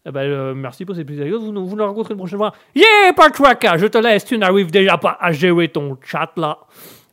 Eh 0.06 0.12
ben, 0.12 0.20
euh, 0.20 0.54
merci 0.54 0.84
pour 0.84 0.94
ces 0.94 1.04
petits 1.04 1.20
anecdotes. 1.20 1.42
Vous, 1.42 1.50
nous- 1.50 1.66
vous 1.66 1.74
nous 1.74 1.84
rencontrez 1.84 2.14
une 2.14 2.18
prochaine 2.18 2.38
fois. 2.38 2.52
Yeah, 2.72 3.12
Patraka, 3.16 3.76
je 3.78 3.86
te 3.88 3.98
laisse. 3.98 4.24
Tu 4.24 4.38
n'arrives 4.38 4.70
déjà 4.70 4.96
pas 4.96 5.18
à 5.20 5.32
gérer 5.32 5.66
ton 5.68 5.98
chat 6.04 6.30
là. 6.36 6.56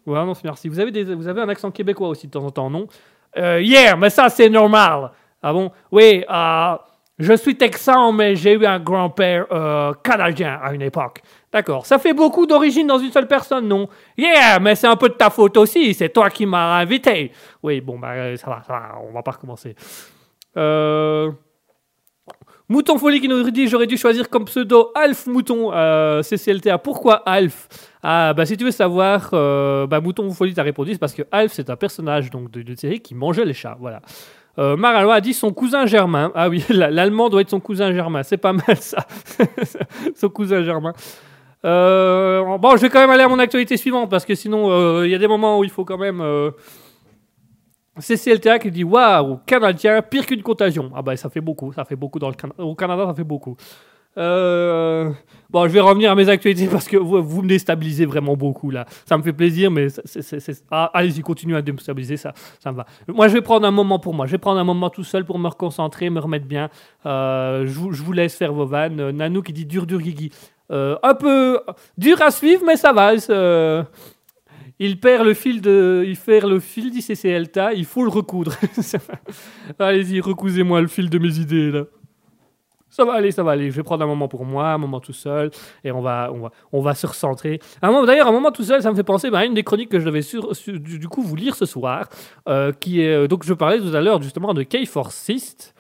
Ouais, 0.06 0.24
non, 0.24 0.34
merci. 0.44 0.70
Vous 0.70 0.80
avez, 0.80 0.92
des, 0.92 1.04
vous 1.16 1.28
avez 1.28 1.42
un 1.42 1.50
accent 1.50 1.72
québécois 1.72 2.10
aussi 2.10 2.28
de 2.28 2.32
temps 2.32 2.46
en 2.46 2.52
temps, 2.52 2.70
non? 2.70 2.86
Euh, 3.38 3.60
Yeah, 3.60 3.96
mais 3.96 4.12
ça 4.12 4.30
c'est 4.30 4.50
normal. 4.50 5.10
Ah 5.42 5.52
bon? 5.52 5.72
Oui, 5.92 6.24
euh, 6.30 6.76
je 7.18 7.34
suis 7.34 7.58
texan, 7.58 8.12
mais 8.14 8.36
j'ai 8.36 8.54
eu 8.54 8.66
un 8.68 8.80
grand-père 8.80 9.48
canadien 10.04 10.60
à 10.62 10.74
une 10.74 10.84
époque. 10.84 11.22
D'accord. 11.52 11.86
Ça 11.86 11.98
fait 11.98 12.14
beaucoup 12.14 12.46
d'origine 12.46 12.88
dans 12.88 13.00
une 13.00 13.12
seule 13.12 13.28
personne, 13.28 13.68
non? 13.68 13.88
Yeah, 14.18 14.60
mais 14.60 14.76
c'est 14.76 14.88
un 14.88 14.98
peu 14.98 15.10
de 15.10 15.14
ta 15.14 15.30
faute 15.30 15.56
aussi. 15.58 15.94
C'est 15.94 16.10
toi 16.10 16.30
qui 16.30 16.46
m'as 16.46 16.78
invité. 16.80 17.32
Oui, 17.64 17.80
bon, 17.82 17.98
bah, 17.98 18.12
euh, 18.12 18.36
ça 18.36 18.50
va, 18.50 18.62
ça 18.68 18.74
va. 18.74 18.96
On 19.08 19.14
va 19.14 19.24
pas 19.24 19.32
recommencer. 19.32 19.76
Euh... 20.58 21.32
Mouton 22.70 22.98
Folie 22.98 23.22
qui 23.22 23.30
nous 23.30 23.50
dit 23.50 23.70
j'aurais 23.70 23.88
dû 23.88 23.96
choisir 23.96 24.30
comme 24.30 24.44
pseudo 24.44 24.92
Alf 24.94 25.26
Mouton 25.28 25.72
euh, 25.74 26.22
CCLTA. 26.22 26.78
Pourquoi 26.80 27.16
Alf? 27.26 27.70
Ah 28.04 28.34
bah 28.34 28.46
si 28.46 28.58
tu 28.58 28.66
veux 28.66 28.72
savoir, 28.72 29.30
bah 29.32 30.02
Mouton 30.02 30.30
Folie 30.32 30.54
t'a 30.54 30.64
répondu 30.64 30.92
c'est 30.92 31.00
parce 31.00 31.14
que 31.14 31.22
Alf 31.32 31.54
c'est 31.54 31.70
un 31.70 31.78
personnage 31.78 32.30
donc 32.30 32.52
de, 32.52 32.64
de 32.64 32.76
série 32.76 33.00
qui 33.00 33.16
mangeait 33.16 33.46
les 33.46 33.54
chats. 33.54 33.78
Voilà. 33.80 34.02
Euh, 34.60 34.76
a 34.84 35.22
dit 35.22 35.34
son 35.34 35.54
cousin 35.54 35.86
germain. 35.86 36.32
Ah 36.36 36.50
oui, 36.50 36.64
la- 36.70 36.90
l'allemand 36.92 37.30
doit 37.30 37.42
être 37.42 37.50
son 37.50 37.60
cousin 37.60 37.94
germain. 37.94 38.24
C'est 38.24 38.38
pas 38.38 38.54
mal 38.54 38.76
ça. 38.78 39.06
son 40.16 40.30
cousin 40.30 40.64
germain. 40.64 40.94
Euh, 41.66 42.58
bon, 42.58 42.76
je 42.76 42.82
vais 42.82 42.90
quand 42.90 43.00
même 43.00 43.10
aller 43.10 43.24
à 43.24 43.28
mon 43.28 43.40
actualité 43.40 43.78
suivante 43.78 44.10
parce 44.10 44.26
que 44.26 44.36
sinon 44.36 44.70
euh, 44.72 45.08
il 45.08 45.12
y 45.12 45.16
a 45.16 45.18
des 45.18 45.28
moments 45.28 45.60
où 45.60 45.64
il 45.64 45.70
faut 45.70 45.86
quand 45.86 45.98
même. 45.98 46.22
euh, 46.22 46.52
CCLTA 48.00 48.60
qui 48.60 48.70
dit 48.70 48.84
Waouh, 48.84 49.40
Canadien, 49.46 50.02
pire 50.02 50.26
qu'une 50.26 50.44
contagion. 50.44 50.92
Ah 50.96 51.02
bah 51.02 51.18
ça 51.18 51.30
fait 51.30 51.42
beaucoup, 51.42 51.74
ça 51.74 51.84
fait 51.84 51.96
beaucoup 51.96 52.20
dans 52.20 52.30
le. 52.30 52.36
Au 52.60 52.76
Canada, 52.76 53.06
ça 53.08 53.14
fait 53.14 53.24
beaucoup. 53.24 53.58
Euh, 54.18 55.12
Bon, 55.50 55.66
je 55.68 55.74
vais 55.74 55.80
revenir 55.80 56.12
à 56.12 56.16
mes 56.16 56.28
actualités 56.28 56.68
parce 56.72 56.88
que 56.88 56.98
vous, 56.98 57.24
vous 57.24 57.42
me 57.42 57.48
déstabilisez 57.48 58.06
vraiment 58.06 58.36
beaucoup 58.36 58.70
là. 58.70 58.86
Ça 59.06 59.18
me 59.18 59.24
fait 59.24 59.34
plaisir, 59.34 59.72
mais 59.72 59.88
ah, 60.70 60.92
allez-y, 60.94 61.22
continuez 61.22 61.56
à 61.56 61.62
déstabiliser, 61.62 62.18
ça, 62.18 62.34
ça 62.60 62.72
me 62.72 62.78
va. 62.78 62.86
Moi, 63.08 63.28
je 63.30 63.34
vais 63.34 63.42
prendre 63.42 63.66
un 63.66 63.72
moment 63.72 63.98
pour 63.98 64.14
moi. 64.14 64.26
Je 64.26 64.32
vais 64.34 64.38
prendre 64.38 64.60
un 64.60 64.64
moment 64.64 64.90
tout 64.90 65.04
seul 65.06 65.24
pour 65.26 65.40
me 65.40 65.48
reconcentrer, 65.48 66.10
me 66.10 66.20
remettre 66.20 66.46
bien. 66.46 66.70
Je, 67.06 67.64
vous, 67.70 68.12
laisse 68.12 68.36
faire 68.36 68.54
vos 68.54 68.66
vannes. 68.66 69.12
Nanou 69.12 69.42
qui 69.42 69.54
dit 69.54 69.66
dur, 69.66 69.86
dur, 69.86 70.02
Guigui. 70.02 70.32
Euh, 70.72 70.98
un 71.02 71.14
peu 71.14 71.62
dur 71.98 72.22
à 72.22 72.32
suivre, 72.32 72.64
mais 72.66 72.76
ça 72.76 72.92
va. 72.92 73.18
c'est, 73.18 73.32
euh, 73.32 73.84
il 74.80 75.00
perd 75.00 75.26
le 75.26 75.34
fil 75.34 75.62
de, 75.62 76.04
il 76.06 76.18
perd 76.18 76.50
le 76.50 76.60
fil 76.60 76.92
d'ICCLTA, 76.92 77.74
il 77.74 77.86
faut 77.86 78.04
le 78.04 78.10
recoudre. 78.10 78.54
Allez-y, 79.80 80.20
recousez-moi 80.20 80.82
le 80.82 80.88
fil 80.88 81.10
de 81.10 81.18
mes 81.20 81.40
idées 81.40 81.72
là. 81.72 81.84
Ça 82.90 83.06
va 83.06 83.14
aller, 83.14 83.32
ça 83.32 83.44
va 83.44 83.52
aller. 83.52 83.70
Je 83.70 83.76
vais 83.76 83.84
prendre 83.84 84.04
un 84.04 84.08
moment 84.08 84.28
pour 84.28 84.44
moi, 84.44 84.70
un 84.70 84.78
moment 84.78 85.00
tout 85.00 85.14
seul, 85.14 85.52
et 85.84 85.92
on 85.92 86.02
va, 86.02 86.32
on 86.34 86.40
va, 86.40 86.52
on 86.72 86.82
va 86.82 86.96
se 86.96 87.06
recentrer. 87.06 87.60
D'ailleurs, 87.82 88.28
un 88.28 88.32
moment 88.32 88.52
tout 88.52 88.64
seul, 88.64 88.82
ça 88.82 88.90
me 88.90 88.96
fait 88.96 89.04
penser 89.04 89.30
bah, 89.30 89.40
à 89.40 89.46
une 89.46 89.54
des 89.54 89.64
chroniques 89.64 89.90
que 89.90 90.00
je 90.00 90.06
devais 90.06 90.22
du, 90.80 91.08
coup 91.08 91.22
vous 91.22 91.36
lire 91.36 91.56
ce 91.56 91.66
soir, 91.66 92.10
euh, 92.48 92.72
qui 92.72 93.02
est 93.02 93.28
donc 93.28 93.44
je 93.44 93.54
parlais 93.54 93.80
tout 93.80 93.96
à 93.96 94.02
l'heure 94.02 94.22
justement 94.22 94.54
de 94.54 94.64
Kay 94.64 94.86
Forsyth, 94.86 95.76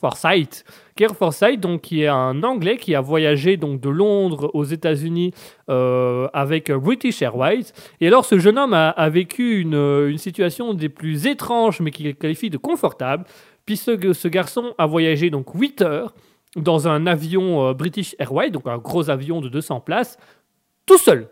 Forsyth, 0.00 0.64
Kay 0.96 1.08
Forsyth, 1.08 1.60
donc 1.60 1.82
qui 1.82 2.02
est 2.02 2.08
un 2.08 2.42
Anglais 2.42 2.76
qui 2.76 2.94
a 2.94 3.00
voyagé 3.00 3.56
donc 3.56 3.80
de 3.80 3.88
Londres 3.88 4.50
aux 4.54 4.64
États-Unis 4.64 5.32
euh, 5.68 6.28
avec 6.32 6.70
British 6.70 7.20
Airways. 7.22 7.64
Et 8.00 8.06
alors, 8.06 8.24
ce 8.24 8.38
jeune 8.38 8.58
homme 8.58 8.74
a, 8.74 9.08
vécu 9.08 9.60
une, 9.60 10.16
situation 10.18 10.72
des 10.74 10.88
plus 10.88 11.26
étranges, 11.26 11.80
mais 11.80 11.90
qu'il 11.90 12.14
qualifie 12.14 12.50
de 12.50 12.58
confortable. 12.58 13.24
Puis 13.66 13.76
ce, 13.76 14.12
ce 14.12 14.28
garçon 14.28 14.74
a 14.78 14.86
voyagé 14.86 15.30
donc 15.30 15.48
8 15.54 15.82
heures 15.82 16.14
dans 16.56 16.86
un 16.86 17.06
avion 17.06 17.68
euh, 17.68 17.74
British 17.74 18.14
Airways, 18.18 18.50
donc 18.50 18.66
un 18.66 18.78
gros 18.78 19.10
avion 19.10 19.40
de 19.40 19.48
200 19.48 19.80
places, 19.80 20.18
tout 20.86 20.98
seul. 20.98 21.28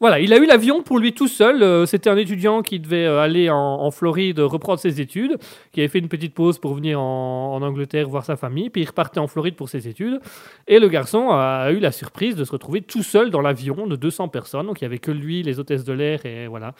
Voilà, 0.00 0.20
il 0.20 0.32
a 0.32 0.36
eu 0.36 0.46
l'avion 0.46 0.82
pour 0.82 1.00
lui 1.00 1.12
tout 1.12 1.26
seul. 1.26 1.60
Euh, 1.60 1.84
C'était 1.84 2.08
un 2.08 2.16
étudiant 2.16 2.62
qui 2.62 2.78
devait 2.78 3.06
euh, 3.06 3.20
aller 3.20 3.50
en, 3.50 3.90
Floride 3.90 4.38
reprendre 4.38 4.78
ses 4.78 5.00
études, 5.00 5.38
qui 5.72 5.80
avait 5.80 5.88
fait 5.88 5.98
une 5.98 6.08
petite 6.08 6.34
pause 6.34 6.58
pour 6.60 6.74
venir 6.74 7.00
en, 7.00 7.60
Angleterre 7.62 8.08
voir 8.08 8.24
sa 8.24 8.36
famille, 8.36 8.70
puis 8.70 8.82
il 8.82 8.86
repartait 8.86 9.18
en 9.18 9.26
Floride 9.26 9.56
pour 9.56 9.68
ses 9.68 9.88
études. 9.88 10.20
Et 10.68 10.78
le 10.78 10.88
garçon 10.88 11.30
a 11.30 11.72
eu 11.72 11.80
la 11.80 11.90
surprise 11.90 12.36
de 12.36 12.44
se 12.44 12.52
retrouver 12.52 12.80
tout 12.80 13.02
seul 13.02 13.30
dans 13.30 13.40
l'avion 13.40 13.88
de 13.88 13.96
200 13.96 14.28
personnes. 14.28 14.66
Donc 14.66 14.80
il 14.80 14.84
n'y 14.84 14.86
avait 14.86 14.98
que 14.98 15.10
lui, 15.10 15.42
les 15.42 15.58
hôtesses 15.58 15.84
de 15.84 15.92
l'air, 15.92 16.24
et 16.24 16.46
voilà. 16.46 16.74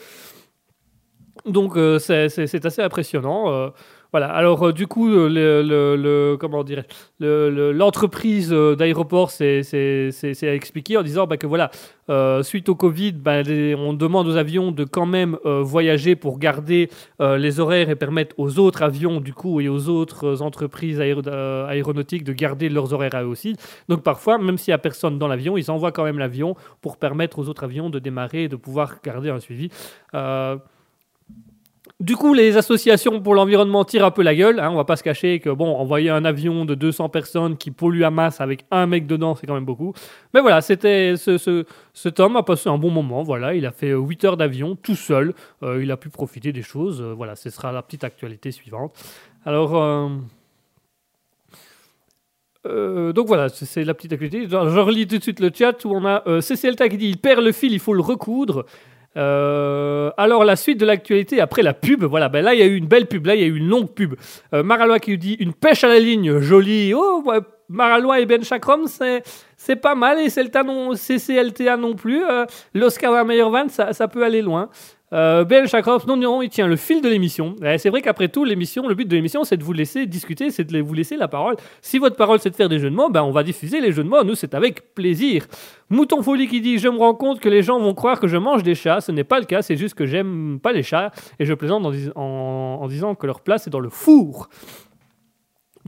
Donc 1.45 1.77
euh, 1.77 1.99
c'est 1.99 2.64
assez 2.64 2.83
impressionnant. 2.83 3.73
Voilà. 4.13 4.29
Alors 4.29 4.69
euh, 4.69 4.73
du 4.73 4.87
coup, 4.87 5.09
euh, 5.11 5.29
le, 5.29 5.97
le- 5.97 6.37
comment 6.39 6.65
le- 7.21 7.73
l'entreprise 7.73 8.53
euh, 8.53 8.75
d'aéroport 8.75 9.31
s'est 9.31 9.63
expliquée 10.43 10.97
en 10.97 11.03
disant 11.03 11.27
bah, 11.27 11.37
que 11.37 11.47
voilà, 11.47 11.71
suite 12.43 12.69
au 12.69 12.75
Covid, 12.75 13.13
bah, 13.13 13.43
on 13.77 13.93
demande 13.93 14.27
aux 14.29 14.37
avions 14.37 14.73
de 14.73 14.85
quand 14.85 15.05
même 15.07 15.37
voyager 15.45 16.17
pour 16.17 16.39
garder 16.39 16.89
les 17.21 17.61
horaires 17.61 17.91
et 17.91 17.97
permettre 17.97 18.35
aux 18.39 18.59
autres 18.59 18.83
avions 18.83 19.21
du 19.21 19.35
coup 19.35 19.61
et 19.61 19.69
aux 19.69 19.89
autres 19.91 20.41
entreprises 20.41 21.01
aéro- 21.01 21.29
aéronautiques 21.29 22.25
de 22.25 22.33
garder 22.33 22.71
leurs 22.71 22.95
horaires 22.95 23.15
à 23.15 23.25
eux 23.25 23.27
aussi. 23.27 23.57
Donc 23.91 24.03
parfois, 24.03 24.39
même 24.39 24.57
s'il 24.57 24.73
n'y 24.73 24.77
a 24.77 24.79
personne 24.79 25.19
dans 25.19 25.29
l'avion, 25.29 25.57
ils 25.59 25.71
envoient 25.71 25.93
quand 25.93 26.05
même 26.05 26.19
l'avion 26.19 26.57
pour 26.81 26.97
permettre 26.97 27.39
aux 27.39 27.49
autres 27.49 27.65
avions 27.65 27.91
de 27.91 27.99
démarrer 27.99 28.45
et 28.45 28.49
de 28.49 28.57
pouvoir 28.57 28.97
garder 29.05 29.29
un 29.29 29.41
suivi. 29.41 29.71
Euh, 32.01 32.05
du 32.05 32.17
coup, 32.17 32.33
les 32.35 32.57
associations 32.57 33.21
pour 33.21 33.35
l'environnement 33.35 33.85
tirent 33.85 34.05
un 34.05 34.11
peu 34.11 34.23
la 34.23 34.35
gueule. 34.35 34.61
Hein, 34.61 34.71
on 34.71 34.77
va 34.77 34.85
pas 34.85 34.97
se 34.97 35.03
cacher 35.03 35.41
que, 35.41 35.51
bon, 35.51 35.75
envoyer 35.77 36.11
un 36.11 36.25
avion 36.25 36.65
de 36.65 36.75
200 36.75 37.09
personnes 37.09 37.57
qui 37.57 37.71
pollue 37.71 38.03
à 38.03 38.11
masse 38.11 38.41
avec 38.41 38.65
un 38.71 38.87
mec 38.87 39.07
dedans, 39.07 39.35
c'est 39.35 39.47
quand 39.47 39.55
même 39.55 39.65
beaucoup. 39.65 39.93
Mais 40.35 40.41
voilà, 40.41 40.61
c'était 40.61 41.17
ce, 41.17 41.39
ce- 41.39 41.65
cet 41.95 42.21
homme 42.21 42.37
a 42.37 42.43
passé 42.43 42.69
un 42.69 42.79
bon 42.79 42.91
moment. 42.91 43.23
Voilà, 43.23 43.55
il 43.55 43.67
a 43.67 43.73
fait 43.73 43.93
8 43.93 44.25
heures 44.25 44.37
d'avion 44.37 44.77
tout 44.77 44.95
seul. 44.97 45.35
Euh, 45.63 45.83
il 45.83 45.91
a 45.91 45.97
pu 45.97 46.09
profiter 46.09 46.53
des 46.53 46.63
choses. 46.63 47.01
Euh, 47.03 47.15
voilà, 47.15 47.35
ce 47.37 47.51
sera 47.51 47.73
la 47.73 47.83
petite 47.83 48.05
actualité 48.05 48.53
suivante. 48.53 48.93
Alors. 49.45 49.77
euh, 49.77 50.09
euh, 52.67 53.13
donc 53.13 53.29
voilà, 53.29 53.49
c'est 53.49 53.85
la 53.85 53.95
petite 53.95 54.13
actualité. 54.13 54.47
Je 54.49 54.57
relis 54.79 55.07
tout 55.07 55.17
de 55.19 55.23
suite 55.23 55.41
le 55.41 55.51
chat 55.55 55.85
où 55.85 55.93
on 55.95 56.05
a 56.05 56.23
euh, 56.27 56.41
CCLTA 56.41 56.89
qui 56.89 56.97
dit 56.99 57.09
il 57.09 57.17
perd 57.17 57.43
le 57.43 57.53
fil, 57.53 57.73
il 57.73 57.79
faut 57.79 57.95
le 57.95 58.03
recoudre. 58.03 58.67
Euh, 59.17 60.11
alors 60.17 60.45
la 60.45 60.57
suite 60.57 60.79
de 60.79 60.87
l'actualité 60.87 61.41
après 61.41 61.63
la 61.63 61.75
pub, 61.75 62.05
voilà, 62.05 62.29
ben 62.29 62.45
là 62.45 62.55
il 62.55 62.61
y 62.61 62.63
a 62.63 62.67
eu 62.67 62.77
une 62.77 62.87
belle 62.87 63.07
pub, 63.07 63.27
là 63.27 63.35
il 63.35 63.41
y 63.41 63.45
a 63.45 63.47
eu 63.47 63.57
une 63.57 63.69
longue 63.69 63.91
pub. 63.91 64.15
Euh, 64.55 64.63
Maralois 64.63 65.01
qui 65.01 65.17
dit 65.19 65.35
une 65.41 65.55
pêche 65.55 65.83
à 65.83 65.89
la 65.89 65.99
ligne, 65.99 66.39
jolie. 66.41 66.93
Oh, 66.95 67.23
ouais, 67.25 67.39
Maralois 67.69 68.21
et 68.21 68.27
Ben 68.27 68.43
Chakram, 68.43 68.87
c'est 68.87 69.23
c'est 69.57 69.77
pas 69.77 69.95
mal 69.95 70.19
et 70.21 70.31
CLTA 70.31 70.63
non, 70.63 70.95
CCLTA 70.95 71.77
non 71.77 71.95
plus. 71.95 72.23
Euh, 72.25 72.47
L'Oscar 72.75 73.13
de 73.13 73.17
la 73.17 73.25
meilleure 73.25 73.51
ça 73.71 74.09
peut 74.09 74.25
aller 74.25 74.43
loin. 74.43 74.71
Euh, 75.15 75.45
ben 75.45 75.67
Chakram, 75.67 75.99
non, 76.07 76.19
non, 76.19 76.43
il 76.43 76.51
tient 76.51 76.67
le 76.67 76.77
fil 76.77 77.01
de 77.01 77.09
l'émission. 77.09 77.57
Ouais, 77.63 77.79
c'est 77.79 77.89
vrai 77.89 78.03
qu'après 78.03 78.29
tout, 78.29 78.45
l'émission, 78.45 78.87
le 78.87 78.95
but 78.95 79.07
de 79.09 79.17
l'émission, 79.17 79.43
c'est 79.43 79.57
de 79.57 79.65
vous 79.65 79.73
laisser 79.73 80.05
discuter, 80.05 80.51
c'est 80.51 80.65
de 80.65 80.81
vous 80.81 80.93
laisser 80.93 81.17
la 81.17 81.29
parole. 81.29 81.57
Si 81.81 81.99
votre 81.99 82.15
parole 82.17 82.39
c'est 82.41 82.51
de 82.51 82.55
faire 82.57 82.69
des 82.69 82.79
jeux 82.79 82.91
de 82.91 82.95
mots, 82.95 83.09
ben 83.09 83.23
on 83.23 83.31
va 83.31 83.43
diffuser 83.43 83.81
les 83.81 83.91
jeux 83.91 84.05
de 84.05 84.09
mots. 84.09 84.23
Nous, 84.23 84.35
c'est 84.35 84.53
avec 84.53 84.95
plaisir. 84.95 85.47
Mouton 85.89 86.23
Folie 86.23 86.47
qui 86.47 86.61
dit 86.61 86.77
Je 86.79 86.89
me 86.89 86.99
rends 86.99 87.15
compte 87.15 87.41
que 87.41 87.49
les 87.49 87.63
gens 87.63 87.81
vont 87.81 87.95
croire 87.95 88.21
que 88.21 88.29
je 88.29 88.37
mange 88.37 88.63
des 88.63 88.75
chats. 88.75 89.01
Ce 89.01 89.11
n'est 89.11 89.25
pas 89.25 89.41
le 89.41 89.47
cas, 89.47 89.63
c'est 89.63 89.77
juste 89.77 89.95
que 89.95 90.05
j'aime 90.05 90.61
pas 90.63 90.73
les 90.73 90.83
chats. 90.83 91.11
Et 91.39 91.47
je 91.47 91.55
plaisante 91.55 91.87
en, 91.87 91.91
dis- 91.91 92.11
en- 92.15 92.79
en 92.83 92.87
disant 92.87 93.15
que 93.15 93.27
leur 93.27 93.41
place 93.41 93.67
est 93.67 93.71
dans 93.71 93.81
le 93.81 93.89
four. 93.91 94.51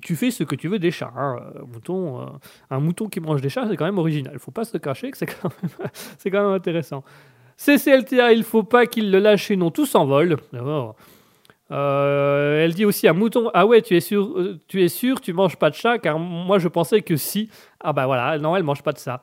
Tu 0.02 0.16
fais 0.16 0.30
ce 0.30 0.44
que 0.44 0.54
tu 0.54 0.68
veux 0.68 0.78
des 0.78 0.90
chats. 0.92 1.12
hein. 1.14 1.36
Euh, 1.56 1.60
Mouton, 1.70 2.22
euh, 2.22 2.24
un 2.70 2.80
mouton 2.80 3.06
qui 3.08 3.20
mange 3.20 3.42
des 3.42 3.50
chats, 3.50 3.66
c'est 3.68 3.76
quand 3.76 3.84
même 3.84 3.98
original. 3.98 4.38
faut 4.38 4.50
pas 4.50 4.64
se 4.64 4.78
cacher 4.78 5.10
que 5.10 5.18
c'est 5.18 5.26
quand 5.26 6.42
même 6.42 6.52
intéressant. 6.54 7.04
CCLTA, 7.64 8.32
il 8.32 8.42
faut 8.42 8.62
pas 8.62 8.86
qu'il 8.86 9.10
le 9.10 9.18
lâche, 9.18 9.46
sinon 9.48 9.70
tout 9.70 9.84
s'envole. 9.84 10.36
D'abord. 10.52 10.96
Euh, 11.70 12.64
elle 12.64 12.72
dit 12.74 12.84
aussi 12.84 13.06
à 13.06 13.12
Mouton 13.12 13.50
Ah 13.54 13.66
ouais, 13.66 13.82
tu 13.82 13.94
es 13.96 14.00
sûr, 14.00 14.32
euh, 14.36 14.58
tu 14.66 14.82
es 14.82 14.88
sûr, 14.88 15.20
tu 15.20 15.32
manges 15.32 15.56
pas 15.56 15.70
de 15.70 15.74
chat 15.76 15.98
Car 15.98 16.18
moi 16.18 16.58
je 16.58 16.68
pensais 16.68 17.02
que 17.02 17.16
si. 17.16 17.48
Ah 17.78 17.92
bah 17.92 18.06
voilà, 18.06 18.38
non, 18.38 18.56
elle 18.56 18.62
mange 18.64 18.82
pas 18.82 18.92
de 18.92 18.98
ça. 18.98 19.20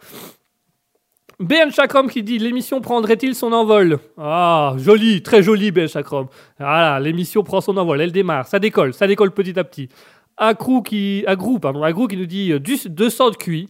BN 1.39 1.71
Chakram 1.71 2.09
qui 2.09 2.23
dit 2.23 2.37
L'émission 2.39 2.79
prendrait-il 2.79 3.35
son 3.35 3.51
envol? 3.53 3.99
Ah, 4.17 4.75
joli, 4.77 5.21
très 5.23 5.43
joli 5.43 5.71
BN 5.71 5.87
Chakram. 5.87 6.27
Voilà, 6.59 6.99
l'émission 6.99 7.43
prend 7.43 7.59
son 7.59 7.75
envol, 7.75 7.99
elle 8.01 8.11
démarre, 8.11 8.47
ça 8.47 8.59
décolle, 8.59 8.93
ça 8.93 9.07
décolle 9.07 9.31
petit 9.31 9.57
à 9.59 9.63
petit. 9.63 9.89
Agrou 10.37 10.83
qui, 10.83 11.23
Agrou, 11.27 11.57
pardon, 11.59 11.81
Agrou 11.83 12.07
qui 12.07 12.15
nous 12.17 12.27
dit 12.27 12.51
euh, 12.53 12.59
du- 12.59 12.77
200 12.87 13.31
de 13.31 13.35
QI. 13.35 13.67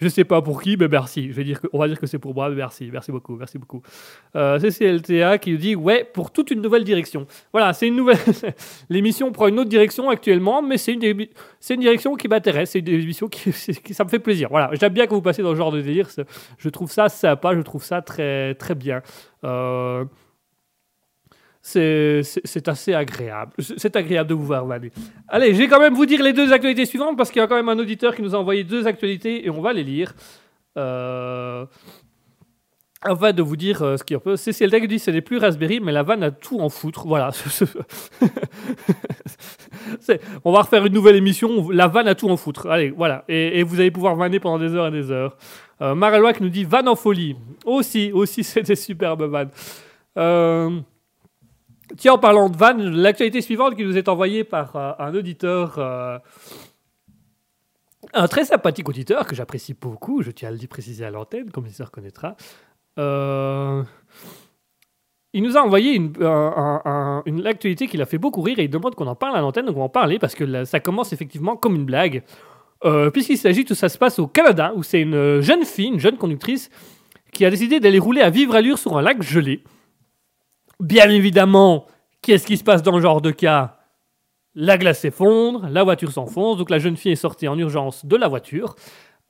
Je 0.00 0.08
sais 0.08 0.24
pas 0.24 0.42
pour 0.42 0.62
qui, 0.62 0.76
mais 0.76 0.88
merci. 0.88 1.28
Je 1.28 1.32
vais 1.32 1.44
dire 1.44 1.60
que, 1.60 1.66
on 1.72 1.78
va 1.78 1.88
dire 1.88 1.98
que 1.98 2.06
c'est 2.06 2.18
pour 2.18 2.34
moi, 2.34 2.48
mais 2.48 2.56
merci, 2.56 2.88
merci 2.92 3.10
beaucoup, 3.10 3.36
merci 3.36 3.58
beaucoup. 3.58 3.82
Euh, 4.36 4.58
CCLTA 4.58 5.38
qui 5.38 5.52
nous 5.52 5.56
dit 5.56 5.74
ouais 5.74 6.04
pour 6.04 6.30
toute 6.30 6.50
une 6.50 6.60
nouvelle 6.60 6.84
direction. 6.84 7.26
Voilà, 7.52 7.72
c'est 7.72 7.88
une 7.88 7.96
nouvelle. 7.96 8.18
L'émission 8.88 9.32
prend 9.32 9.48
une 9.48 9.58
autre 9.58 9.70
direction 9.70 10.08
actuellement, 10.08 10.62
mais 10.62 10.78
c'est 10.78 10.92
une, 10.92 11.02
une 11.02 11.80
direction 11.80 12.14
qui 12.14 12.28
m'intéresse. 12.28 12.70
C'est 12.70 12.80
une 12.80 12.88
émission 12.88 13.28
qui, 13.28 13.52
ça 13.52 14.04
me 14.04 14.08
fait 14.08 14.18
plaisir. 14.18 14.48
Voilà, 14.50 14.70
j'aime 14.74 14.92
bien 14.92 15.06
que 15.06 15.14
vous 15.14 15.22
passiez 15.22 15.42
dans 15.42 15.52
ce 15.52 15.56
genre 15.56 15.72
de 15.72 15.80
délire. 15.80 16.08
Je 16.58 16.68
trouve 16.68 16.90
ça 16.90 17.08
sympa, 17.08 17.54
je 17.54 17.60
trouve 17.60 17.82
ça 17.82 18.02
très 18.02 18.54
très 18.54 18.74
bien. 18.74 19.02
Euh, 19.44 20.04
c'est 21.68 22.22
c'est- 22.22 22.40
c'est 22.44 22.66
assez 22.68 22.94
agréable. 22.94 23.52
C'est 23.58 23.78
c'est 23.78 23.94
agréable 23.96 24.30
de 24.30 24.34
vous 24.34 24.44
voir, 24.46 24.64
Manu. 24.66 24.90
Allez, 25.28 25.52
je 25.54 25.58
vais 25.58 25.68
quand 25.68 25.80
même 25.80 25.94
vous 25.94 26.06
dire 26.06 26.22
les 26.22 26.32
deux 26.32 26.52
actualités 26.52 26.86
suivantes 26.86 27.16
parce 27.16 27.30
qu'il 27.30 27.40
y 27.40 27.44
a 27.44 27.46
quand 27.46 27.56
même 27.56 27.68
un 27.68 27.78
auditeur 27.78 28.14
qui 28.14 28.22
nous 28.22 28.34
a 28.34 28.38
envoyé 28.38 28.64
deux 28.64 28.86
actualités 28.86 29.44
et 29.46 29.50
on 29.50 29.60
va 29.60 29.72
les 29.72 29.84
lire. 29.84 30.14
Euh, 30.76 31.66
Afin 33.02 33.32
de 33.32 33.42
vous 33.42 33.56
dire 33.56 33.80
euh, 33.82 33.96
ce 33.96 34.02
qu'il 34.02 34.14
y 34.14 34.16
a 34.16 34.20
peu. 34.20 34.34
CCLTA 34.36 34.80
qui 34.80 34.88
dit 34.88 34.98
ce 34.98 35.12
n'est 35.12 35.20
plus 35.20 35.38
Raspberry, 35.38 35.78
mais 35.78 35.92
la 35.92 36.02
vanne 36.02 36.24
a 36.24 36.32
tout 36.32 36.58
en 36.58 36.68
foutre. 36.68 37.06
Voilà. 37.06 37.30
C'est- 40.00 40.20
on 40.44 40.50
va 40.50 40.62
refaire 40.62 40.84
une 40.84 40.92
nouvelle 40.92 41.14
émission. 41.14 41.70
La 41.70 41.86
vanne 41.86 42.08
a 42.08 42.16
tout 42.16 42.28
en 42.28 42.36
foutre. 42.36 42.66
Allez, 42.66 42.90
voilà. 42.90 43.24
Et, 43.28 43.62
vous 43.62 43.78
allez 43.78 43.92
pouvoir 43.92 44.16
vanner 44.16 44.40
pendant 44.40 44.58
des 44.58 44.74
heures 44.74 44.88
et 44.88 44.90
des 44.90 45.12
heures. 45.12 45.36
Euh, 45.80 45.94
nous 46.40 46.48
dit 46.48 46.64
vanne 46.64 46.88
en 46.88 46.96
folie. 46.96 47.36
Aussi, 47.64 48.10
aussi, 48.12 48.42
c'est 48.50 48.62
des 48.62 48.74
superbes 48.74 49.22
vannes. 49.22 49.50
Euh, 50.16 50.80
Tiens, 51.96 52.12
en 52.14 52.18
parlant 52.18 52.48
de 52.48 52.56
vannes, 52.56 52.82
l'actualité 52.90 53.40
suivante 53.40 53.74
qui 53.76 53.84
nous 53.84 53.96
est 53.96 54.08
envoyée 54.08 54.44
par 54.44 54.76
euh, 54.76 54.92
un 54.98 55.14
auditeur. 55.14 55.76
euh, 55.78 56.18
un 58.14 58.28
très 58.28 58.44
sympathique 58.44 58.88
auditeur 58.88 59.26
que 59.26 59.34
j'apprécie 59.34 59.74
beaucoup, 59.74 60.22
je 60.22 60.30
tiens 60.30 60.48
à 60.48 60.52
le 60.52 60.66
préciser 60.66 61.04
à 61.04 61.10
l'antenne, 61.10 61.50
comme 61.50 61.66
il 61.66 61.72
se 61.72 61.82
reconnaîtra. 61.82 62.36
Euh, 62.98 63.82
il 65.34 65.42
nous 65.42 65.56
a 65.56 65.60
envoyé 65.62 65.94
une, 65.94 66.12
un- 66.22 67.22
actualité 67.44 67.86
qui 67.86 67.96
l'a 67.96 68.06
fait 68.06 68.18
beaucoup 68.18 68.40
rire 68.40 68.58
et 68.60 68.64
il 68.64 68.70
demande 68.70 68.94
qu'on 68.94 69.06
en 69.06 69.14
parle 69.14 69.36
à 69.36 69.40
l'antenne, 69.40 69.66
donc 69.66 69.76
on 69.76 69.80
va 69.80 69.84
en 69.86 69.88
parler 69.90 70.18
parce 70.18 70.34
que 70.34 70.64
ça 70.64 70.80
commence 70.80 71.12
effectivement 71.12 71.56
comme 71.56 71.74
une 71.74 71.84
blague. 71.84 72.22
Puisqu'il 73.12 73.36
s'agit 73.36 73.64
que 73.64 73.74
ça 73.74 73.88
se 73.88 73.98
passe 73.98 74.18
au 74.20 74.26
Canada, 74.28 74.72
où 74.76 74.82
c'est 74.82 75.00
une 75.00 75.40
jeune 75.40 75.64
fille, 75.64 75.88
une 75.88 75.98
jeune 76.00 76.16
conductrice, 76.16 76.70
qui 77.32 77.44
a 77.44 77.50
décidé 77.50 77.80
d'aller 77.80 77.98
rouler 77.98 78.20
à 78.22 78.30
vivre 78.30 78.54
allure 78.54 78.78
sur 78.78 78.96
un 78.96 79.02
lac 79.02 79.20
gelé. 79.22 79.62
Bien 80.80 81.10
évidemment, 81.10 81.86
qu'est-ce 82.22 82.46
qui 82.46 82.56
se 82.56 82.62
passe 82.62 82.82
dans 82.82 82.94
ce 82.94 83.00
genre 83.00 83.20
de 83.20 83.32
cas? 83.32 83.78
La 84.54 84.78
glace 84.78 85.00
s'effondre, 85.00 85.68
la 85.68 85.82
voiture 85.82 86.12
s'enfonce, 86.12 86.56
donc 86.56 86.70
la 86.70 86.78
jeune 86.78 86.96
fille 86.96 87.12
est 87.12 87.16
sortie 87.16 87.48
en 87.48 87.58
urgence 87.58 88.06
de 88.06 88.16
la 88.16 88.28
voiture. 88.28 88.76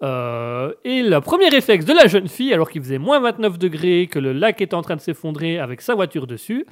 Euh, 0.03 0.73
et 0.85 1.03
le 1.03 1.21
premier 1.21 1.49
réflexe 1.49 1.85
de 1.85 1.93
la 1.93 2.07
jeune 2.07 2.29
fille, 2.29 2.53
alors 2.53 2.71
qu'il 2.71 2.83
faisait 2.83 2.99
moins 2.99 3.19
29 3.21 3.59
degrés, 3.59 4.09
que 4.11 4.19
le 4.19 4.33
lac 4.33 4.61
était 4.61 4.75
en 4.75 4.83
train 4.83 4.97
de 4.97 5.01
s'effondrer 5.01 5.59
avec 5.59 5.81
sa 5.81 5.95
voiture 5.95 6.27
dessus, 6.27 6.67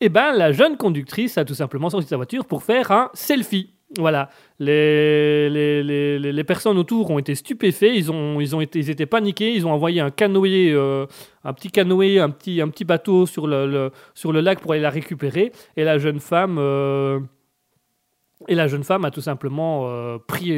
eh 0.00 0.08
ben, 0.08 0.32
la 0.32 0.52
jeune 0.52 0.76
conductrice 0.76 1.38
a 1.38 1.44
tout 1.44 1.54
simplement 1.54 1.88
sorti 1.88 2.08
sa 2.08 2.16
voiture 2.16 2.44
pour 2.44 2.62
faire 2.62 2.90
un 2.90 3.10
selfie. 3.14 3.74
Voilà, 3.98 4.30
les, 4.58 5.50
les, 5.50 5.82
les, 5.82 6.32
les- 6.32 6.44
personnes 6.44 6.78
autour 6.78 7.10
ont 7.10 7.18
été 7.18 7.34
stupéfaits, 7.34 7.90
ils, 7.94 8.10
ont, 8.10 8.40
ils, 8.40 8.56
ont 8.56 8.62
été, 8.62 8.78
ils 8.78 8.88
étaient 8.88 9.04
paniqués, 9.04 9.52
ils 9.52 9.66
ont 9.66 9.72
envoyé 9.72 10.00
un 10.00 10.10
canoë, 10.10 10.72
euh, 10.72 11.04
un 11.44 11.52
petit 11.52 11.70
canoë, 11.70 12.18
un 12.18 12.30
petit, 12.30 12.62
un 12.62 12.68
petit 12.68 12.84
bateau 12.86 13.26
sur 13.26 13.46
le, 13.46 13.90
sur 14.14 14.32
le 14.32 14.40
lac 14.40 14.60
pour 14.60 14.72
aller 14.72 14.80
la 14.80 14.88
récupérer. 14.88 15.52
Et 15.76 15.84
la 15.84 15.98
jeune 15.98 16.20
femme, 16.20 16.56
euh, 16.58 17.20
et 18.48 18.54
la 18.54 18.66
jeune 18.66 18.82
femme 18.82 19.04
a 19.04 19.10
tout 19.10 19.20
simplement 19.20 19.82
euh, 19.84 20.16
pris, 20.26 20.52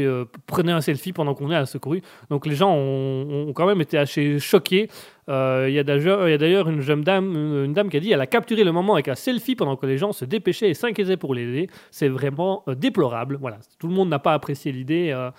prenait 0.46 0.72
un 0.72 0.80
selfie 0.80 1.12
pendant 1.12 1.34
qu'on 1.34 1.50
est 1.50 1.56
à 1.56 1.66
secouru. 1.66 2.02
Donc 2.30 2.46
les 2.46 2.54
gens 2.54 2.72
ont, 2.72 3.48
ont 3.48 3.52
quand 3.52 3.66
même 3.66 3.80
été 3.80 3.98
assez 3.98 4.38
choqués. 4.38 4.88
Euh, 5.28 5.66
Il 5.68 5.74
y 5.74 5.78
a 5.78 5.84
d'ailleurs 5.84 6.68
une 6.68 6.80
jeune 6.80 7.02
dame, 7.02 7.88
qui 7.90 7.96
a 7.96 8.00
dit 8.00 8.12
elle 8.12 8.20
a 8.20 8.26
capturé 8.26 8.64
le 8.64 8.72
moment 8.72 8.94
avec 8.94 9.08
un 9.08 9.14
selfie 9.14 9.56
pendant 9.56 9.76
que 9.76 9.86
les 9.86 9.96
gens 9.98 10.12
se 10.12 10.24
dépêchaient 10.24 10.68
et 10.70 10.74
s'inquiétaient 10.74 11.16
pour 11.16 11.34
l'aider. 11.34 11.68
C'est 11.90 12.08
vraiment 12.08 12.62
euh, 12.68 12.74
déplorable. 12.74 13.38
Tout 13.78 13.88
le 13.88 13.94
monde 13.94 14.08
n'a 14.08 14.18
pas 14.18 14.34
apprécié 14.34 14.72
l'idée. 14.72 15.10
euh. 15.14 15.30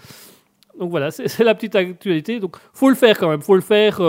donc 0.80 0.90
voilà, 0.90 1.12
c'est 1.12 1.44
la 1.44 1.54
petite 1.56 1.76
actualité. 1.76 2.40
Donc 2.40 2.58
faut 2.74 2.90
le 2.90 2.96
faire 2.96 3.18
quand 3.20 3.30
même, 3.30 3.42
faut 3.42 3.56
le 3.56 3.62
faire. 3.62 4.00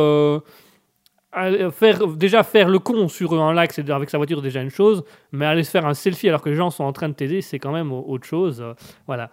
déjà 2.16 2.42
faire 2.42 2.68
le 2.68 2.78
con 2.78 3.08
sur 3.08 3.34
un 3.40 3.52
lac 3.52 3.78
avec 3.78 4.08
sa 4.08 4.16
voiture 4.16 4.40
déjà 4.40 4.62
une 4.62 4.70
chose 4.70 5.04
mais 5.32 5.44
aller 5.44 5.64
se 5.64 5.70
faire 5.70 5.84
un 5.84 5.92
selfie 5.92 6.28
alors 6.30 6.40
que 6.40 6.48
les 6.48 6.54
gens 6.54 6.70
sont 6.70 6.84
en 6.84 6.92
train 6.94 7.10
de 7.10 7.14
t'aider 7.14 7.42
c'est 7.42 7.58
quand 7.58 7.72
même 7.72 7.92
au- 7.92 8.04
autre 8.08 8.26
chose 8.26 8.64
voilà 9.06 9.30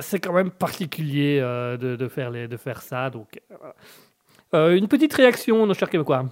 c'est 0.00 0.18
quand 0.18 0.32
même 0.32 0.50
particulier 0.50 1.38
de, 1.40 2.08
faire 2.08 2.82
ça 2.82 3.10
euh, 4.54 4.76
une 4.76 4.88
petite 4.88 5.14
réaction, 5.14 5.66
nos 5.66 5.74
chers 5.74 5.90
Québécois. 5.90 6.24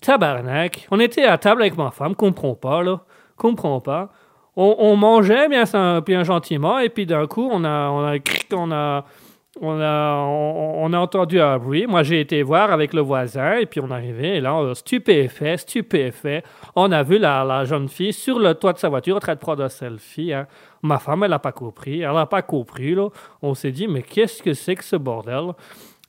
Tabarnak. 0.00 0.86
On 0.90 0.98
était 0.98 1.24
à 1.24 1.36
table 1.38 1.62
avec 1.62 1.76
ma 1.76 1.90
femme, 1.90 2.14
comprends 2.14 2.54
pas, 2.54 2.82
là. 2.82 3.00
Comprends 3.36 3.80
pas. 3.80 4.10
On, 4.56 4.76
on 4.78 4.96
mangeait 4.96 5.48
bien, 5.48 5.64
bien 6.00 6.24
gentiment, 6.24 6.78
et 6.78 6.88
puis 6.88 7.06
d'un 7.06 7.26
coup, 7.26 7.48
on 7.50 7.64
a, 7.64 7.88
on 7.90 8.04
a, 8.06 8.16
on 8.52 8.72
a, 8.72 9.04
on 9.60 9.80
a, 9.80 10.16
on, 10.16 10.92
a 10.92 10.98
entendu 10.98 11.40
un 11.40 11.58
bruit. 11.58 11.86
Moi, 11.86 12.02
j'ai 12.02 12.20
été 12.20 12.42
voir 12.42 12.72
avec 12.72 12.92
le 12.92 13.00
voisin, 13.00 13.58
et 13.58 13.66
puis 13.66 13.80
on 13.80 13.90
arrivait, 13.90 14.38
et 14.38 14.40
là, 14.40 14.58
euh, 14.58 14.74
stupéfait, 14.74 15.56
stupéfait. 15.56 16.42
On 16.74 16.90
a 16.92 17.02
vu 17.02 17.18
la, 17.18 17.44
la 17.44 17.64
jeune 17.64 17.88
fille 17.88 18.12
sur 18.12 18.38
le 18.38 18.54
toit 18.54 18.72
de 18.72 18.78
sa 18.78 18.88
voiture 18.88 19.16
en 19.16 19.20
train 19.20 19.34
de 19.34 19.40
prendre 19.40 19.62
un 19.62 19.68
selfie. 19.68 20.32
hein. 20.32 20.46
Ma 20.82 20.98
femme, 20.98 21.22
elle 21.24 21.30
n'a 21.30 21.38
pas 21.38 21.52
compris. 21.52 22.00
Elle 22.00 22.12
n'a 22.12 22.26
pas 22.26 22.42
compris, 22.42 22.94
là. 22.94 23.08
On 23.42 23.54
s'est 23.54 23.72
dit, 23.72 23.86
mais 23.86 24.02
qu'est-ce 24.02 24.42
que 24.42 24.54
c'est 24.54 24.74
que 24.76 24.84
ce 24.84 24.96
bordel? 24.96 25.52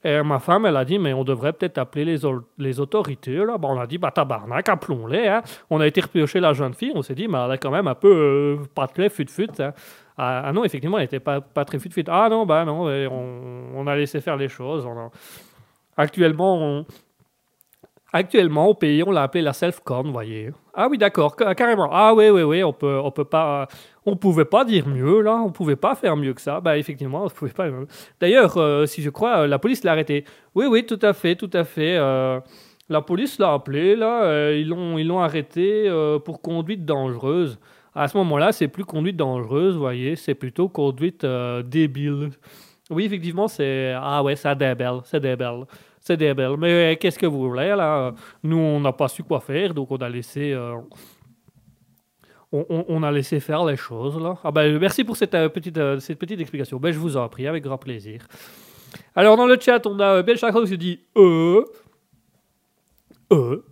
Et 0.03 0.22
ma 0.23 0.40
femme, 0.40 0.65
elle 0.65 0.78
a 0.78 0.84
dit, 0.86 0.98
mais 0.98 1.14
on 1.14 1.23
devrait 1.23 1.53
peut-être 1.53 1.78
appeler 1.78 2.06
les, 2.06 2.18
les 2.57 2.80
autorités. 2.80 3.36
Là. 3.36 3.57
Bon, 3.57 3.76
on 3.76 3.80
a 3.80 3.86
dit, 3.86 3.98
bah 3.99 4.10
tabarnak, 4.11 4.68
appelons-les. 4.68 5.28
hein. 5.28 5.41
On 5.69 5.80
a 5.80 5.86
été 5.86 6.02
repiocher 6.02 6.40
la 6.40 6.53
jeune 6.53 6.73
fille. 6.73 6.91
On 6.95 7.03
s'est 7.03 7.14
dit, 7.14 7.28
mais 7.28 7.38
elle 7.38 7.52
est 7.53 7.57
quand 7.60 7.69
même 7.72 7.88
un 7.88 7.94
peu 7.95 8.11
euh, 8.11 8.65
pas 8.73 8.88
très 8.88 9.10
fut-fut. 9.10 9.49
hein. 9.60 9.73
Ah, 10.18 10.44
ah 10.45 10.53
non, 10.53 10.64
effectivement, 10.64 10.98
elle 10.98 11.03
n'était 11.03 11.19
pas, 11.19 11.40
pas 11.41 11.65
très 11.65 11.78
fut-fut. 11.80 12.03
Ah 12.07 12.28
non, 12.30 12.45
bah 12.45 12.65
non, 12.65 12.88
on, 13.76 13.88
a 13.88 13.95
laissé 13.95 14.22
faire 14.22 14.38
les 14.38 14.49
choses. 14.49 14.86
A- 14.88 15.10
Actuellement, 15.98 16.57
on... 16.57 16.86
Actuellement, 18.13 18.67
au 18.67 18.73
pays, 18.73 19.03
on 19.03 19.11
l'a 19.11 19.23
appelé 19.23 19.41
la 19.41 19.53
self-con, 19.53 20.03
vous 20.03 20.11
voyez. 20.11 20.51
Ah 20.73 20.88
oui, 20.89 20.97
d'accord, 20.97 21.33
ca- 21.39 21.55
carrément. 21.55 21.88
Ah 21.93 22.13
oui, 22.13 22.29
oui, 22.29 22.41
oui, 22.43 22.61
on 22.61 22.73
peut, 22.73 22.99
on 23.01 23.09
peut 23.09 23.23
pouvait 24.17 24.43
pas 24.43 24.65
dire 24.65 24.85
mieux, 24.85 25.21
là. 25.21 25.35
On 25.35 25.49
pouvait 25.51 25.77
pas 25.77 25.95
faire 25.95 26.17
mieux 26.17 26.33
que 26.33 26.41
ça. 26.41 26.59
Bah, 26.59 26.77
effectivement, 26.77 27.23
on 27.23 27.29
pouvait 27.29 27.53
pas... 27.53 27.67
D'ailleurs, 28.19 28.57
euh, 28.57 28.85
si 28.85 29.01
je 29.01 29.09
crois, 29.09 29.43
euh, 29.43 29.47
la 29.47 29.59
police 29.59 29.85
l'a 29.85 29.93
arrêté. 29.93 30.25
Oui, 30.55 30.65
oui, 30.69 30.85
tout 30.85 30.99
à 31.01 31.13
fait, 31.13 31.35
tout 31.35 31.49
à 31.53 31.63
fait. 31.63 31.95
euh, 31.97 32.41
la 32.89 33.01
police 33.01 33.39
l'a 33.39 33.53
appelé, 33.53 33.95
là. 33.95 34.23
euh, 34.23 34.57
ils 34.59 34.67
l'ont 34.67 34.97
ils 34.97 35.07
l'ont 35.07 35.21
arrêté 35.21 35.85
euh, 35.88 36.19
pour 36.19 36.41
conduite 36.41 36.83
dangereuse. 36.83 37.59
À 37.95 38.09
ce 38.09 38.17
moment-là, 38.17 38.51
c'est 38.51 38.67
plus 38.67 38.83
conduite 38.83 39.15
dangereuse, 39.15 39.77
voyez. 39.77 40.17
C'est 40.17 40.35
plutôt 40.35 40.67
conduite 40.67 41.23
euh, 41.23 41.63
débile. 41.63 42.31
Oui, 42.89 43.05
effectivement, 43.05 43.47
c'est... 43.47 43.93
Ah 43.95 44.21
ouais, 44.21 44.35
c'est 44.35 44.53
débile, 44.55 44.99
c'est 45.05 45.21
débile. 45.21 45.63
C'est 46.02 46.18
débile. 46.18 46.56
Mais 46.57 46.94
euh, 46.94 46.95
qu'est-ce 46.99 47.19
que 47.19 47.28
vous 47.28 47.48
voulez, 47.48 47.69
là? 47.69 48.14
Nous, 48.44 48.57
on 48.57 48.80
n'a 48.80 48.91
pas 48.91 49.07
su 49.07 49.23
quoi 49.23 49.40
faire, 49.40 49.73
donc 49.73 49.91
on 49.91 49.98
a 49.98 50.10
laissé... 50.10 50.52
euh, 50.52 50.78
on, 52.52 53.03
a 53.03 53.11
laissé 53.11 53.40
faire 53.40 53.64
les 53.64 53.78
choses, 53.78 54.19
là. 54.19 54.38
Ah 54.44 54.52
ben, 54.52 54.78
merci 54.78 55.03
pour 55.06 55.15
cette, 55.15 55.34
euh, 55.36 55.48
petite, 55.48 55.80
cette 55.99 56.19
petite 56.19 56.41
explication. 56.41 56.78
Ben, 56.80 56.91
je 56.91 56.99
vous 56.99 57.15
en 57.15 57.30
prie, 57.30 57.48
avec 57.48 57.64
grand 57.64 57.78
plaisir. 57.78 58.28
Alors, 59.15 59.38
dans 59.38 59.45
le 59.45 59.57
chat, 59.60 59.86
on 59.86 59.98
a 59.99 60.26
Chakra 60.36 60.60
qui 60.61 60.68
se 60.68 60.76
dit 60.76 60.99
«Euh... 61.18 61.64
Euh...» 63.32 63.64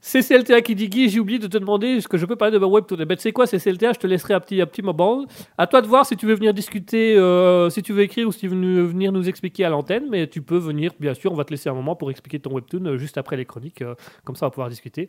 CCLTA 0.00 0.62
qui 0.62 0.74
dit 0.74 0.88
Guy, 0.88 1.08
j'ai 1.10 1.20
oublié 1.20 1.38
de 1.38 1.46
te 1.46 1.58
demander 1.58 1.88
est-ce 1.88 2.08
que 2.08 2.16
je 2.16 2.24
peux 2.24 2.36
parler 2.36 2.54
de 2.54 2.58
ma 2.58 2.66
webtoon. 2.66 2.96
Eh 3.00 3.04
ben, 3.04 3.16
tu 3.16 3.22
sais 3.22 3.32
quoi, 3.32 3.46
CCLTA, 3.46 3.92
je 3.92 3.98
te 3.98 4.06
laisserai 4.06 4.34
un 4.34 4.40
petit, 4.40 4.60
un 4.60 4.66
petit 4.66 4.82
moment. 4.82 5.26
À 5.58 5.66
toi 5.66 5.82
de 5.82 5.86
voir 5.86 6.06
si 6.06 6.16
tu 6.16 6.26
veux 6.26 6.34
venir 6.34 6.54
discuter, 6.54 7.16
euh, 7.16 7.68
si 7.68 7.82
tu 7.82 7.92
veux 7.92 8.02
écrire 8.02 8.26
ou 8.26 8.32
si 8.32 8.40
tu 8.40 8.48
veux 8.48 8.82
venir 8.82 9.12
nous 9.12 9.28
expliquer 9.28 9.66
à 9.66 9.68
l'antenne. 9.68 10.08
Mais 10.10 10.26
tu 10.26 10.40
peux 10.40 10.56
venir, 10.56 10.92
bien 10.98 11.12
sûr, 11.12 11.32
on 11.32 11.36
va 11.36 11.44
te 11.44 11.50
laisser 11.50 11.68
un 11.68 11.74
moment 11.74 11.96
pour 11.96 12.10
expliquer 12.10 12.40
ton 12.40 12.52
webtoon 12.52 12.86
euh, 12.86 12.96
juste 12.96 13.18
après 13.18 13.36
les 13.36 13.44
chroniques. 13.44 13.82
euh, 13.82 13.94
comme 14.24 14.36
ça, 14.36 14.46
on 14.46 14.48
va 14.48 14.50
pouvoir 14.52 14.70
discuter. 14.70 15.08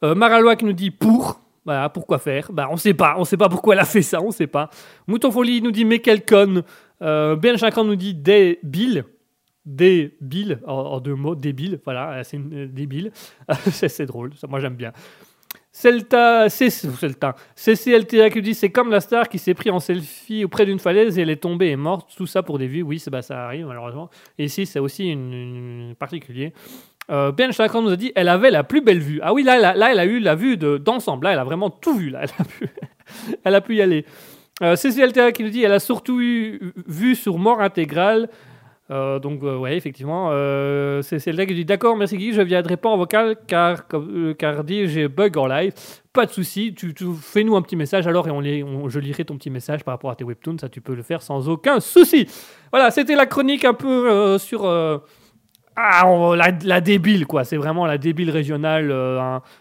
Maralois 0.00 0.54
qui 0.54 0.64
nous 0.64 0.72
dit 0.72 0.92
pour. 0.92 1.40
Voilà, 1.64 1.88
pourquoi 1.88 2.18
faire? 2.18 2.52
Bah, 2.52 2.68
On 2.70 2.76
sait 2.76 2.94
pas, 2.94 3.16
on 3.18 3.24
sait 3.24 3.36
pas 3.36 3.48
pourquoi 3.48 3.74
elle 3.74 3.80
a 3.80 3.84
fait 3.84 4.00
ça, 4.00 4.22
on 4.22 4.30
sait 4.30 4.46
pas. 4.46 4.70
Mouton 5.08 5.32
Folie 5.32 5.60
nous 5.60 5.72
dit 5.72 5.84
mais 5.84 5.98
quel 5.98 6.24
con. 6.24 6.62
Ben 7.00 7.56
nous 7.84 7.96
dit 7.96 8.14
débile. 8.14 9.04
Débile, 9.68 10.60
en, 10.66 10.98
deux 10.98 11.14
mots, 11.14 11.34
débile, 11.34 11.78
voilà, 11.84 12.12
euh, 12.12 12.22
c'est 12.24 12.38
une- 12.38 12.54
euh, 12.54 12.66
débile. 12.66 13.10
c'est 13.70 13.88
c'est 13.90 14.06
drôle, 14.06 14.32
ça, 14.34 14.46
moi 14.46 14.60
j'aime 14.60 14.76
bien. 14.76 14.92
Celta, 15.70 16.48
C- 16.48 16.70
Celta, 16.70 17.36
CCLTA 17.54 18.30
qui 18.30 18.40
dit 18.42 18.54
c'est 18.54 18.70
comme 18.70 18.90
la 18.90 19.00
star 19.00 19.28
qui 19.28 19.38
s'est 19.38 19.52
pris 19.54 19.70
en 19.70 19.78
selfie 19.78 20.44
auprès 20.44 20.64
d'une 20.64 20.78
falaise 20.78 21.18
et 21.18 21.22
elle 21.22 21.30
est 21.30 21.36
tombée 21.36 21.68
et 21.68 21.76
morte. 21.76 22.10
Tout 22.16 22.26
ça 22.26 22.42
pour 22.42 22.58
des 22.58 22.66
vues, 22.66 22.82
oui, 22.82 22.98
c'est- 22.98 23.10
bah, 23.10 23.20
ça 23.22 23.44
arrive 23.44 23.66
malheureusement. 23.66 24.08
Et 24.38 24.44
ici, 24.46 24.64
c'est 24.64 24.78
aussi 24.80 25.08
une, 25.10 25.32
une 25.32 25.94
particulier. 25.94 26.52
Euh, 27.10 27.30
ben 27.30 27.50
nous 27.82 27.90
a 27.90 27.96
dit 27.96 28.12
elle 28.16 28.28
avait 28.28 28.50
la 28.50 28.64
plus 28.64 28.80
belle 28.80 29.00
vue. 29.00 29.20
Ah 29.22 29.32
oui, 29.34 29.42
là, 29.42 29.58
là, 29.58 29.74
là, 29.74 29.92
elle 29.92 29.98
a 29.98 30.04
eu 30.06 30.18
la 30.18 30.34
vue 30.34 30.56
de- 30.56 30.78
d'ensemble. 30.78 31.24
Là, 31.24 31.32
elle 31.34 31.38
a 31.38 31.44
vraiment 31.44 31.68
tout 31.70 31.94
vu. 31.94 32.08
Là, 32.10 32.20
elle 32.22 32.30
a 32.38 32.44
pu, 32.44 32.68
elle 33.44 33.54
a 33.54 33.60
pu 33.60 33.76
y 33.76 33.82
aller. 33.82 34.04
Euh, 34.62 34.74
CCLTA 34.74 35.30
qui 35.32 35.44
nous 35.44 35.50
dit 35.50 35.62
elle 35.62 35.72
a 35.72 35.78
surtout 35.78 36.20
eu 36.20 36.72
vu 36.86 37.14
sur 37.14 37.38
mort 37.38 37.60
intégrale. 37.60 38.28
Euh, 38.90 39.18
donc, 39.18 39.42
euh, 39.42 39.56
ouais, 39.58 39.76
effectivement. 39.76 40.30
Euh, 40.32 41.02
CCLTA 41.02 41.44
qui 41.46 41.54
dit 41.54 41.64
d'accord, 41.66 41.94
merci 41.96 42.16
Guy, 42.16 42.32
je 42.32 42.40
viendrai 42.40 42.76
pas 42.78 42.88
en 42.88 42.96
vocal 42.96 43.36
car, 43.46 43.82
euh, 43.92 44.32
car 44.34 44.64
dit 44.64 44.88
j'ai 44.88 45.08
bug 45.08 45.36
en 45.36 45.46
live. 45.46 45.72
Pas 46.14 46.24
de 46.24 46.30
souci, 46.30 46.74
tu, 46.74 46.94
fais-nous 47.20 47.54
un 47.54 47.60
petit 47.62 47.76
message 47.76 48.06
alors 48.06 48.26
et 48.28 48.30
on, 48.62 48.88
je 48.88 48.98
lirai 48.98 49.24
ton 49.26 49.36
petit 49.36 49.50
message 49.50 49.84
par 49.84 49.92
rapport 49.92 50.10
à 50.10 50.14
tes 50.16 50.24
webtoons. 50.24 50.56
Ça, 50.58 50.68
tu 50.70 50.80
peux 50.80 50.94
le 50.94 51.02
faire 51.02 51.20
sans 51.20 51.48
aucun 51.50 51.80
souci. 51.80 52.26
Voilà, 52.72 52.90
c'était 52.90 53.14
la 53.14 53.26
chronique 53.26 53.64
un 53.66 53.74
peu 53.74 54.38
sur. 54.38 54.64
ah, 55.76 56.04
la, 56.64 56.80
débile, 56.80 57.26
quoi. 57.26 57.44
C'est 57.44 57.56
vraiment 57.58 57.86
la 57.86 57.98
débile 57.98 58.30
régionale. 58.30 58.88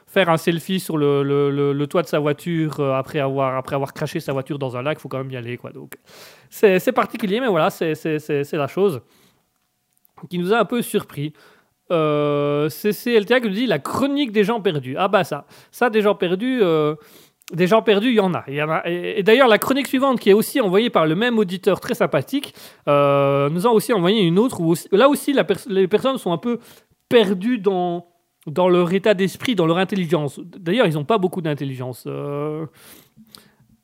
faire 0.07 0.29
un 0.29 0.37
selfie 0.37 0.79
sur 0.79 0.97
le, 0.97 1.21
le- 1.21 1.51
le- 1.51 1.73
le 1.73 1.87
toit 1.87 2.01
de 2.01 2.07
sa 2.07 2.17
voiture 2.19 2.79
après, 2.95 3.19
avoir, 3.19 3.55
après 3.57 3.75
avoir 3.75 3.93
craché 3.93 4.19
sa 4.19 4.31
voiture 4.33 4.57
dans 4.57 4.75
un 4.77 4.81
lac, 4.81 4.99
faut 4.99 5.09
quand 5.09 5.19
même 5.19 5.29
y 5.31 5.35
aller, 5.37 5.57
quoi. 5.57 5.71
Donc, 5.71 5.91
c'est 6.49 6.79
c'est 6.79 6.93
particulier, 6.93 7.39
mais 7.41 7.47
voilà, 7.47 7.69
c'est- 7.69 7.93
c'est 7.93 8.17
c'est- 8.19 8.43
c'est 8.45 8.57
la 8.57 8.67
chose 8.67 9.01
qui 10.29 10.39
nous 10.39 10.53
a 10.53 10.59
un 10.59 10.65
peu 10.65 10.81
surpris. 10.81 11.33
Euh, 11.89 12.67
CCLTA 12.69 13.39
qui 13.39 13.47
nous 13.47 13.53
dit 13.53 13.65
la 13.65 13.79
chronique 13.79 14.31
des 14.31 14.43
gens 14.43 14.59
perdus. 14.59 14.95
Ah 14.97 15.07
bah 15.07 15.23
ça, 15.23 15.45
ça 15.71 15.89
des 15.89 16.01
gens 16.01 16.15
perdus, 16.15 16.59
euh, 16.61 16.95
des 17.53 17.65
gens 17.65 17.81
perdus, 17.81 18.09
il 18.09 18.15
y 18.15 18.19
en 18.19 18.33
a. 18.33 18.39
En. 18.39 18.81
Et, 18.85 19.23
d'ailleurs, 19.23 19.47
la 19.47 19.57
chronique 19.57 19.87
suivante 19.87 20.19
qui 20.19 20.29
est 20.29 20.33
aussi 20.33 20.59
envoyée 20.59 20.89
par 20.89 21.05
le 21.05 21.15
même 21.15 21.39
auditeur 21.39 21.79
très 21.79 21.93
sympathique, 21.93 22.53
euh, 22.89 23.49
nous 23.49 23.65
a 23.65 23.69
aussi 23.69 23.93
envoyé 23.93 24.21
une 24.21 24.37
autre 24.37 24.59
où 24.59 24.75
là 24.91 25.07
aussi 25.07 25.33
les 25.69 25.87
personnes 25.87 26.17
sont 26.17 26.33
un 26.33 26.37
peu 26.37 26.59
perdues 27.07 27.57
dans 27.57 28.07
dans 28.47 28.69
leur 28.69 28.93
état 28.93 29.13
d'esprit, 29.13 29.55
dans 29.55 29.65
leur 29.65 29.77
intelligence. 29.77 30.39
D'ailleurs, 30.39 30.87
ils 30.87 30.93
n'ont 30.93 31.05
pas 31.05 31.17
beaucoup 31.17 31.41
d'intelligence. 31.41 32.05
Euh, 32.07 32.65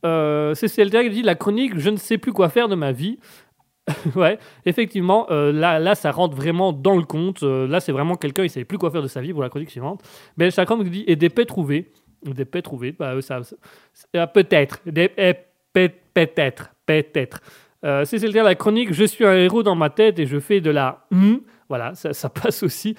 euh, 0.05 0.53
CCLTA 0.55 1.03
qui 1.03 1.10
dit 1.10 1.22
la 1.22 1.35
chronique, 1.35 1.77
je 1.77 1.89
ne 1.89 1.97
sais 1.97 2.18
plus 2.18 2.34
quoi 2.34 2.49
faire 2.49 2.68
de 2.68 2.76
ma 2.76 2.91
vie. 2.91 3.19
ouais, 4.15 4.39
effectivement, 4.65 5.27
euh, 5.30 5.51
là, 5.51 5.80
là, 5.80 5.95
ça 5.95 6.11
rentre 6.11 6.35
vraiment 6.35 6.72
dans 6.72 6.95
le 6.95 7.03
compte. 7.03 7.43
Euh, 7.43 7.68
là, 7.68 7.80
c'est 7.80 7.91
vraiment 7.91 8.15
quelqu'un, 8.15 8.43
il 8.43 8.45
ne 8.45 8.51
savait 8.51 8.65
plus 8.65 8.77
quoi 8.77 8.91
faire 8.91 9.01
de 9.01 9.07
sa 9.07 9.22
vie 9.22 9.34
pour 9.34 9.41
la 9.41 9.49
chronique 9.49 9.69
suivante. 9.72 10.01
Ben 10.38 10.49
Chakram 10.51 10.81
nous 10.81 10.89
dit 10.89 11.03
et 11.07 11.15
des 11.15 11.30
paix 11.30 11.45
trouvées. 11.45 11.91
Des 12.23 12.45
paix 12.45 12.61
trouvées, 12.61 12.93
bah, 12.93 13.11
euh, 13.15 13.22
ça, 13.22 13.41
peut-être. 14.27 14.80
Eh, 14.95 15.34
peut- 15.73 15.91
peut-être. 16.14 16.72
Peut-être. 16.85 17.41
Euh, 17.84 18.05
c'est 18.05 18.19
celle 18.19 18.31
la 18.31 18.55
chronique 18.55 18.93
Je 18.93 19.03
suis 19.03 19.26
un 19.26 19.34
héros 19.35 19.64
dans 19.64 19.76
ma 19.76 19.89
tête 19.89 20.18
et 20.19 20.26
je 20.26 20.39
fais 20.39 20.61
de 20.61 20.72
la. 20.72 21.05
hum 21.11 21.41
Voilà, 21.68 21.93
ça, 21.95 22.30
passe 22.30 22.64
aussi. 22.64 22.95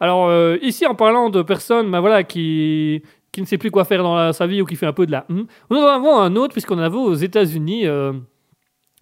Alors, 0.00 0.54
ici, 0.62 0.86
en 0.86 0.94
parlant 0.94 1.28
de 1.28 1.42
personnes 1.42 1.90
ben 1.90 2.00
voilà, 2.00 2.22
qui, 2.24 3.02
qui 3.32 3.40
ne 3.42 3.46
sait 3.46 3.58
plus 3.58 3.70
quoi 3.70 3.84
faire 3.84 4.02
dans 4.02 4.32
sa 4.32 4.46
vie 4.46 4.62
ou 4.62 4.64
qui 4.64 4.76
fait 4.76 4.86
un 4.86 4.92
peu 4.94 5.04
de 5.04 5.12
la. 5.12 5.26
hum, 5.28 5.46
nous 5.70 5.76
en 5.76 5.86
avons 5.86 6.18
un 6.18 6.34
autre, 6.36 6.52
puisqu'on 6.54 6.76
en 6.78 6.82
avait 6.82 6.96
aux 6.96 7.14
États-Unis. 7.14 7.84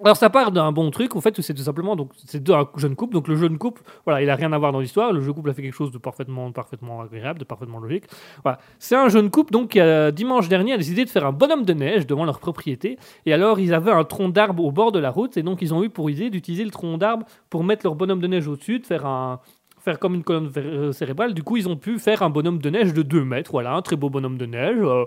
Alors 0.03 0.17
ça 0.17 0.29
part 0.29 0.51
d'un 0.51 0.73
bon 0.73 0.91
truc, 0.91 1.15
en 1.15 1.21
fait, 1.21 1.41
c'est 1.41 1.55
tout 1.55 1.63
simplement 1.63 1.95
donc 1.95 2.11
c'est 2.27 2.43
deux 2.43 2.53
un 2.53 2.69
jeune 2.77 2.97
couple, 2.97 3.15
donc 3.15 3.29
le 3.29 3.37
jeune 3.37 3.59
couple, 3.59 3.83
voilà, 4.05 4.23
il 4.23 4.31
a 4.31 4.35
rien 4.35 4.53
à 4.53 4.59
voir 4.59 4.73
dans 4.73 4.81
l'histoire, 4.81 5.13
le 5.13 5.21
jeune 5.21 5.35
couple 5.35 5.51
a 5.51 5.55
fait 5.55 5.63
quelque 5.63 5.75
chose 5.75 5.93
de 5.93 5.99
parfaitement, 5.99 6.51
parfaitement 6.51 7.01
agréable, 7.01 7.39
de 7.39 7.45
parfaitement 7.45 7.79
logique. 7.79 8.05
Voilà, 8.43 8.59
c'est 8.79 8.97
un 8.97 9.09
jeune 9.09 9.31
couple 9.31 9.53
donc 9.53 9.71
qui 9.71 9.81
dimanche 10.13 10.49
dernier 10.49 10.73
a 10.73 10.77
décidé 10.79 11.05
de 11.05 11.11
faire 11.11 11.27
un 11.27 11.33
bonhomme 11.33 11.65
de 11.65 11.73
neige 11.75 12.07
devant 12.07 12.25
leur 12.25 12.41
propriété, 12.41 12.99
et 13.25 13.33
alors 13.33 13.61
ils 13.61 13.73
avaient 13.73 13.93
un 13.93 14.05
tronc 14.05 14.31
d'arbre 14.31 14.65
au 14.65 14.73
bord 14.73 14.91
de 14.91 14.99
la 14.99 15.11
route, 15.11 15.37
et 15.37 15.43
donc 15.43 15.63
ils 15.63 15.73
ont 15.73 15.85
eu 15.85 15.91
pour 15.91 16.11
idée 16.11 16.29
d'utiliser 16.29 16.65
le 16.65 16.71
tronc 16.71 16.99
d'arbre 16.99 17.27
pour 17.49 17.63
mettre 17.63 17.87
leur 17.87 17.95
bonhomme 17.95 18.21
de 18.21 18.27
neige 18.27 18.49
au-dessus, 18.49 18.81
de 18.81 18.87
faire 18.87 19.07
un 19.07 19.41
faire 19.85 19.99
comme 19.99 20.15
une 20.15 20.25
colonne 20.25 20.51
euh, 20.57 20.93
cérébrale. 20.93 21.35
Du 21.35 21.43
coup, 21.43 21.59
ils 21.59 21.69
ont 21.69 21.77
pu 21.77 21.99
faire 21.99 22.23
un 22.23 22.31
bonhomme 22.31 22.59
de 22.59 22.71
neige 22.71 22.95
de 22.95 23.03
2 23.03 23.23
mètres, 23.23 23.51
voilà, 23.53 23.75
un 23.75 23.83
très 23.83 23.97
beau 23.97 24.09
bonhomme 24.09 24.39
de 24.39 24.47
neige. 24.47 24.79
euh, 24.81 25.05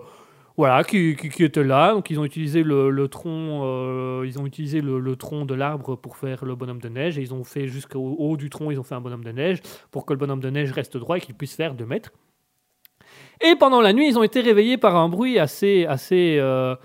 voilà, 0.57 0.83
qui, 0.83 1.15
qui, 1.15 1.43
était 1.43 1.63
là. 1.63 1.93
Donc 1.93 2.09
ils 2.09 2.19
ont 2.19 2.25
utilisé 2.25 2.63
le, 2.63 3.07
tronc, 3.07 3.61
euh, 3.63 4.23
ils 4.25 4.39
ont 4.39 4.45
utilisé 4.45 4.81
le, 4.81 5.15
tronc 5.15 5.45
de 5.45 5.53
l'arbre 5.53 5.95
pour 5.95 6.17
faire 6.17 6.43
le 6.43 6.55
bonhomme 6.55 6.81
de 6.81 6.89
neige 6.89 7.19
et 7.19 7.21
ils 7.21 7.33
ont 7.33 7.43
fait 7.43 7.67
jusqu'au 7.67 8.15
haut 8.17 8.37
du 8.37 8.49
tronc, 8.49 8.71
ils 8.71 8.79
ont 8.79 8.83
fait 8.83 8.95
un 8.95 9.01
bonhomme 9.01 9.23
de 9.23 9.31
neige 9.31 9.61
pour 9.91 10.05
que 10.05 10.13
le 10.13 10.19
bonhomme 10.19 10.39
de 10.39 10.49
neige 10.49 10.71
reste 10.71 10.97
droit 10.97 11.17
et 11.17 11.21
qu'il 11.21 11.35
puisse 11.35 11.55
faire 11.55 11.75
2 11.75 11.85
mètres. 11.85 12.11
Et 13.39 13.55
pendant 13.55 13.81
la 13.81 13.93
nuit, 13.93 14.07
ils 14.07 14.17
ont 14.17 14.23
été 14.23 14.41
réveillés 14.41 14.77
par 14.77 14.95
un 14.95 15.09
bruit 15.09 15.37
assez, 15.37 15.85
assez 15.85 16.37
euh, 16.39 16.75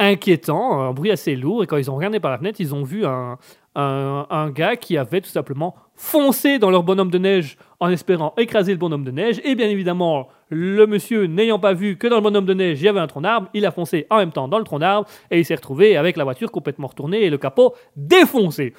inquiétant, 0.00 0.80
un 0.80 0.92
bruit 0.92 1.12
assez 1.12 1.36
lourd. 1.36 1.62
Et 1.62 1.68
quand 1.68 1.76
ils 1.76 1.92
ont 1.92 1.94
regardé 1.94 2.18
par 2.18 2.32
la 2.32 2.38
fenêtre, 2.38 2.60
ils 2.60 2.74
ont 2.74 2.82
vu 2.82 3.06
un, 3.06 3.38
un 3.76 4.50
gars 4.50 4.74
qui 4.74 4.96
avait 4.96 5.20
tout 5.20 5.30
simplement 5.30 5.76
foncé 5.94 6.58
dans 6.58 6.70
leur 6.70 6.82
bonhomme 6.82 7.10
de 7.10 7.18
neige 7.18 7.56
en 7.78 7.88
espérant 7.88 8.34
écraser 8.36 8.72
le 8.72 8.78
bonhomme 8.78 9.04
de 9.04 9.12
neige. 9.12 9.40
Et 9.44 9.54
bien 9.54 9.68
évidemment, 9.68 10.28
le 10.54 10.86
monsieur, 10.86 11.24
n'ayant 11.24 11.58
pas 11.58 11.72
vu 11.72 11.96
que 11.96 12.06
dans 12.06 12.16
le 12.16 12.22
bonhomme 12.22 12.44
de 12.44 12.52
neige, 12.52 12.80
il 12.80 12.84
y 12.84 12.88
avait 12.88 13.00
un 13.00 13.06
tronc 13.06 13.22
d'arbre, 13.22 13.48
il 13.54 13.64
a 13.64 13.70
foncé 13.70 14.06
en 14.10 14.18
même 14.18 14.32
temps 14.32 14.48
dans 14.48 14.58
le 14.58 14.64
tronc 14.64 14.78
d'arbre 14.78 15.08
et 15.30 15.38
il 15.38 15.44
s'est 15.46 15.54
retrouvé 15.54 15.96
avec 15.96 16.18
la 16.18 16.24
voiture 16.24 16.50
complètement 16.50 16.88
retournée 16.88 17.22
et 17.22 17.30
le 17.30 17.38
capot 17.38 17.74
défoncé. 17.96 18.74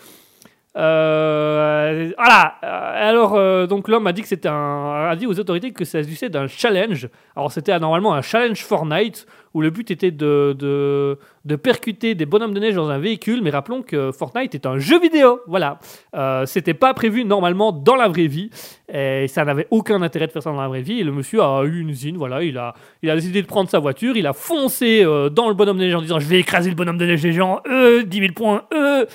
Euh. 0.75 1.83
Euh, 1.83 2.11
Alors, 2.17 3.35
euh, 3.35 3.67
donc 3.67 3.87
l'homme 3.87 4.07
a 4.07 4.13
dit 4.13 4.21
que 4.21 4.27
c'était 4.27 4.49
un, 4.49 5.07
a 5.09 5.15
dit 5.15 5.27
aux 5.27 5.39
autorités 5.39 5.71
que 5.71 5.85
ça 5.85 6.03
s'agissait 6.03 6.29
d'un 6.29 6.47
challenge. 6.47 7.09
Alors, 7.35 7.51
c'était 7.51 7.77
normalement 7.79 8.13
un 8.13 8.21
challenge 8.21 8.63
Fortnite 8.63 9.25
où 9.53 9.61
le 9.61 9.69
but 9.69 9.91
était 9.91 10.11
de, 10.11 10.55
de, 10.57 11.55
percuter 11.55 12.15
des 12.15 12.25
bonhommes 12.25 12.53
de 12.53 12.59
neige 12.59 12.75
dans 12.75 12.89
un 12.89 12.99
véhicule. 12.99 13.41
Mais 13.41 13.49
rappelons 13.49 13.81
que 13.81 14.11
Fortnite 14.11 14.55
est 14.55 14.65
un 14.65 14.77
jeu 14.77 14.99
vidéo. 14.99 15.41
Voilà. 15.47 15.80
Euh, 16.15 16.45
c'était 16.45 16.73
pas 16.73 16.93
prévu 16.93 17.25
normalement 17.25 17.71
dans 17.71 17.95
la 17.95 18.07
vraie 18.07 18.27
vie. 18.27 18.49
Et 18.91 19.27
ça 19.27 19.45
n'avait 19.45 19.67
aucun 19.71 20.01
intérêt 20.01 20.27
de 20.27 20.31
faire 20.31 20.43
ça 20.43 20.51
dans 20.51 20.61
la 20.61 20.67
vraie 20.67 20.81
vie. 20.81 20.99
Et 20.99 21.03
le 21.03 21.11
monsieur 21.11 21.41
a 21.41 21.63
eu 21.63 21.81
une 21.81 21.89
usine. 21.89 22.17
Voilà. 22.17 22.43
Il 22.43 22.57
a, 22.57 22.73
il 23.01 23.09
a 23.09 23.15
décidé 23.15 23.41
de 23.41 23.47
prendre 23.47 23.69
sa 23.69 23.80
voiture. 23.80 24.17
Il 24.17 24.27
a 24.27 24.34
foncé 24.34 25.03
euh, 25.03 25.30
dans 25.30 25.49
le 25.49 25.53
bonhomme 25.53 25.77
de 25.77 25.84
neige 25.84 25.95
en 25.95 26.01
disant 26.01 26.19
Je 26.19 26.27
vais 26.27 26.39
écraser 26.39 26.69
le 26.69 26.75
bonhomme 26.75 26.97
de 26.97 27.05
neige 27.05 27.21
des 27.21 27.34
gens. 27.34 27.61
Euh, 27.67 28.03
10 28.03 28.19
000 28.19 28.34
points. 28.34 28.63
Euh. 28.73 29.05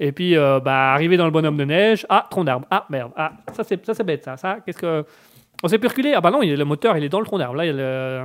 Et 0.00 0.12
puis, 0.12 0.36
euh, 0.36 0.60
bah, 0.60 0.92
arrivé 0.92 1.16
dans 1.16 1.24
le 1.24 1.30
bonhomme 1.30 1.56
de 1.56 1.64
neige, 1.64 2.06
ah, 2.08 2.26
tronc 2.30 2.44
d'arbre, 2.44 2.66
ah, 2.70 2.86
merde, 2.88 3.12
ah, 3.16 3.32
ça 3.52 3.64
c'est, 3.64 4.04
bête, 4.04 4.24
ça, 4.24 4.36
ça, 4.36 4.58
qu'est-ce 4.64 4.78
que... 4.78 5.04
On 5.60 5.66
s'est 5.66 5.78
perculé, 5.78 6.12
ah 6.14 6.20
bah 6.20 6.30
non, 6.30 6.40
il, 6.40 6.54
le 6.54 6.64
moteur, 6.64 6.96
il 6.96 7.02
est 7.02 7.08
dans 7.08 7.18
le 7.18 7.26
tronc 7.26 7.38
d'arbre, 7.38 7.56
là, 7.56 7.66
il 7.66 7.76
le... 7.76 8.24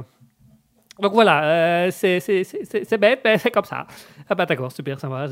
Donc 1.00 1.14
voilà, 1.14 1.44
euh, 1.44 1.92
c'est, 1.92 2.98
bête, 3.00 3.22
mais 3.26 3.40
c'est 3.40 3.50
comme 3.50 3.66
ça. 3.66 3.88
Ah 4.30 4.36
bah 4.36 4.46
d'accord, 4.46 4.72
super, 4.72 5.00
ça 5.00 5.08
va. 5.08 5.26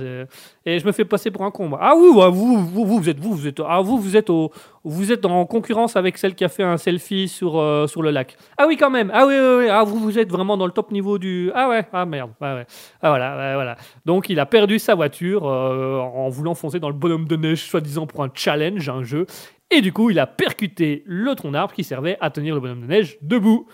Et 0.65 0.79
je 0.79 0.85
me 0.85 0.91
fais 0.91 1.05
passer 1.05 1.29
pour 1.29 1.45
un 1.45 1.51
con. 1.51 1.69
Ah 1.79 1.93
oui, 1.95 2.09
vous, 2.11 2.31
vous, 2.31 2.65
vous, 2.65 2.85
vous 2.99 3.09
êtes, 3.09 3.19
vous, 3.19 3.35
vous 3.35 3.47
êtes, 3.47 3.61
ah 3.63 3.79
vous, 3.79 3.99
vous 3.99 4.17
êtes 4.17 4.31
au, 4.31 4.51
vous 4.83 5.11
êtes 5.11 5.23
en 5.23 5.45
concurrence 5.45 5.95
avec 5.95 6.17
celle 6.17 6.33
qui 6.33 6.43
a 6.43 6.49
fait 6.49 6.63
un 6.63 6.77
selfie 6.77 7.27
sur, 7.27 7.59
euh, 7.59 7.85
sur 7.85 8.01
le 8.01 8.09
lac. 8.09 8.37
Ah 8.57 8.65
oui, 8.67 8.75
quand 8.75 8.89
même. 8.89 9.11
Ah 9.13 9.27
oui. 9.27 9.35
Ah 9.69 9.83
vous, 9.83 9.99
vous 9.99 10.17
êtes 10.17 10.31
vraiment 10.31 10.57
dans 10.57 10.65
le 10.65 10.71
top 10.71 10.89
niveau 10.91 11.19
du. 11.19 11.51
Ah 11.53 11.69
ouais. 11.69 11.85
Ah 11.93 12.05
merde. 12.07 12.31
Ouais, 12.41 12.53
ouais. 12.53 12.65
Ah 13.03 13.09
voilà, 13.09 13.53
voilà. 13.53 13.75
Donc 14.03 14.29
il 14.29 14.39
a 14.39 14.47
perdu 14.47 14.79
sa 14.79 14.95
voiture 14.95 15.47
euh, 15.47 15.99
en 15.99 16.29
voulant 16.29 16.55
foncer 16.55 16.79
dans 16.79 16.89
le 16.89 16.95
bonhomme 16.95 17.27
de 17.27 17.35
neige, 17.35 17.61
soi-disant 17.65 18.07
pour 18.07 18.23
un 18.23 18.31
challenge, 18.33 18.89
un 18.89 19.03
jeu. 19.03 19.27
Et 19.69 19.81
du 19.81 19.93
coup, 19.93 20.09
il 20.09 20.17
a 20.17 20.25
percuté 20.25 21.03
le 21.05 21.35
tronc 21.35 21.51
d'arbre 21.51 21.73
qui 21.73 21.83
servait 21.83 22.17
à 22.19 22.31
tenir 22.31 22.55
le 22.55 22.61
bonhomme 22.61 22.81
de 22.81 22.87
neige 22.87 23.17
debout. 23.21 23.67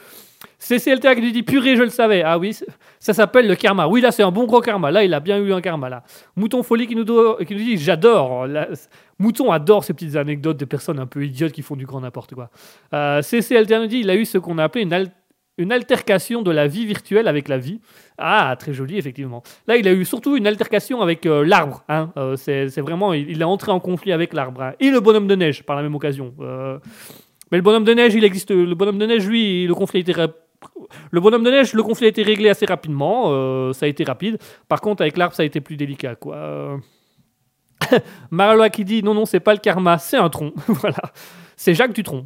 CCLTA 0.59 1.15
qui 1.15 1.21
lui 1.21 1.31
dit 1.31 1.43
purée, 1.43 1.75
je 1.75 1.83
le 1.83 1.89
savais. 1.89 2.23
Ah 2.23 2.37
oui, 2.39 2.57
ça 2.99 3.13
s'appelle 3.13 3.47
le 3.47 3.55
karma. 3.55 3.87
Oui, 3.87 4.01
là, 4.01 4.11
c'est 4.11 4.23
un 4.23 4.31
bon 4.31 4.45
gros 4.45 4.59
karma. 4.61 4.89
Là, 4.89 5.03
il 5.03 5.13
a 5.13 5.19
bien 5.19 5.37
eu 5.37 5.53
un 5.53 5.61
karma. 5.61 5.87
Là. 5.89 6.03
Mouton 6.35 6.63
Folie 6.63 6.87
qui 6.87 6.95
nous, 6.95 7.05
nous 7.05 7.37
dit 7.45 7.77
j'adore. 7.77 8.47
Mouton 9.19 9.51
adore 9.51 9.83
ces 9.83 9.93
petites 9.93 10.15
anecdotes 10.15 10.57
de 10.57 10.65
personnes 10.65 10.99
un 10.99 11.05
peu 11.05 11.23
idiotes 11.25 11.51
qui 11.51 11.61
font 11.61 11.75
du 11.75 11.85
grand 11.85 12.01
n'importe 12.01 12.33
quoi. 12.33 12.49
Euh, 12.93 13.21
CCLTA 13.21 13.79
nous 13.79 13.87
dit 13.87 13.99
il 13.99 14.09
a 14.09 14.15
eu 14.15 14.25
ce 14.25 14.37
qu'on 14.39 14.57
a 14.57 14.63
appelé 14.63 14.83
une, 14.83 15.09
une 15.59 15.71
altercation 15.71 16.41
de 16.41 16.51
la 16.51 16.67
vie 16.67 16.85
virtuelle 16.85 17.27
avec 17.27 17.47
la 17.47 17.57
vie. 17.57 17.79
Ah, 18.17 18.55
très 18.57 18.73
joli, 18.73 18.97
effectivement. 18.97 19.43
Là, 19.67 19.77
il 19.77 19.87
a 19.87 19.93
eu 19.93 20.05
surtout 20.05 20.37
une 20.37 20.47
altercation 20.47 21.01
avec 21.01 21.25
euh, 21.27 21.45
l'arbre. 21.45 21.83
hein. 21.87 22.11
Euh, 22.17 22.35
c'est 22.35 22.81
vraiment, 22.81 23.13
il, 23.13 23.39
est 23.41 23.43
entré 23.45 23.71
en 23.71 23.79
conflit 23.79 24.11
avec 24.11 24.33
l'arbre. 24.33 24.61
hein. 24.63 24.73
Et 24.79 24.89
le 24.89 24.99
bonhomme 25.01 25.27
de 25.27 25.35
neige, 25.35 25.63
par 25.63 25.75
la 25.75 25.83
même 25.83 25.93
occasion. 25.93 26.33
Euh, 27.47 27.51
mais 27.51 27.57
le 27.57 27.63
bonhomme 27.63 27.83
de 27.83 27.93
neige, 27.93 28.13
il 28.13 28.23
existe. 28.23 28.51
Le 28.51 28.75
bonhomme 28.75 28.97
de 28.97 29.05
neige, 29.05 29.27
lui, 29.27 29.65
le 29.67 29.75
conflit 29.75 29.99
a 29.99 30.01
été. 30.01 30.13
Le 31.11 31.21
bonhomme 31.21 31.43
de 31.43 31.51
neige, 31.51 31.73
le 31.73 31.83
conflit 31.83 32.05
a 32.05 32.09
été 32.09 32.23
réglé 32.23 32.49
assez 32.49 32.65
rapidement. 32.65 33.25
euh, 33.27 33.73
ça 33.73 33.85
a 33.85 33.89
été 33.89 34.03
rapide. 34.03 34.37
Par 34.67 34.81
contre, 34.81 35.01
avec 35.01 35.17
l'arbre, 35.17 35.35
ça 35.35 35.43
a 35.43 35.45
été 35.45 35.61
plus 35.61 35.77
délicat, 35.77 36.15
quoi. 36.15 36.35
Euh, 36.35 36.77
qui 38.73 38.85
dit 38.85 39.03
non, 39.03 39.13
non, 39.13 39.25
c'est 39.25 39.39
pas 39.39 39.53
le 39.53 39.59
karma, 39.59 39.97
c'est 39.97 40.17
un 40.17 40.29
tronc. 40.29 40.53
voilà. 40.67 41.01
C'est 41.55 41.73
Jacques 41.73 41.93
Dutronc. 41.93 42.25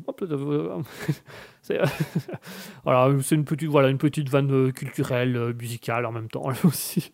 C'est 3.22 3.36
une 3.36 3.46
petite, 3.46 3.70
voilà, 3.70 3.90
une 3.90 3.98
petite 3.98 4.30
vanne 4.30 4.52
euh, 4.52 4.72
culturelle, 4.72 5.36
euh, 5.38 5.54
musicale 5.54 6.06
en 6.06 6.12
même 6.12 6.28
temps 6.28 6.48
aussi. 6.64 7.12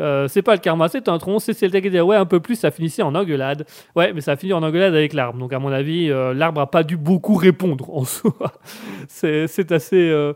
Euh, 0.00 0.28
c'est 0.28 0.42
pas 0.42 0.54
le 0.54 0.60
karma, 0.60 0.88
c'est 0.88 1.08
un 1.08 1.18
tronc. 1.18 1.40
C'est 1.40 1.54
qui 1.54 1.90
dit 1.90 2.00
ouais, 2.00 2.16
un 2.16 2.24
peu 2.24 2.40
plus, 2.40 2.54
ça 2.54 2.70
finissait 2.70 3.02
en 3.02 3.14
engueulade. 3.14 3.66
Ouais, 3.96 4.12
mais 4.12 4.20
ça 4.20 4.32
a 4.32 4.36
fini 4.36 4.52
en 4.52 4.62
engueulade 4.62 4.94
avec 4.94 5.12
l'arbre. 5.12 5.38
Donc 5.38 5.52
à 5.52 5.58
mon 5.58 5.72
avis, 5.72 6.10
euh, 6.10 6.32
l'arbre 6.32 6.60
a 6.60 6.70
pas 6.70 6.84
dû 6.84 6.96
beaucoup 6.96 7.34
répondre 7.34 7.90
en 7.94 8.04
soi. 8.04 8.52
c'est 9.08 9.72
assez. 9.72 10.32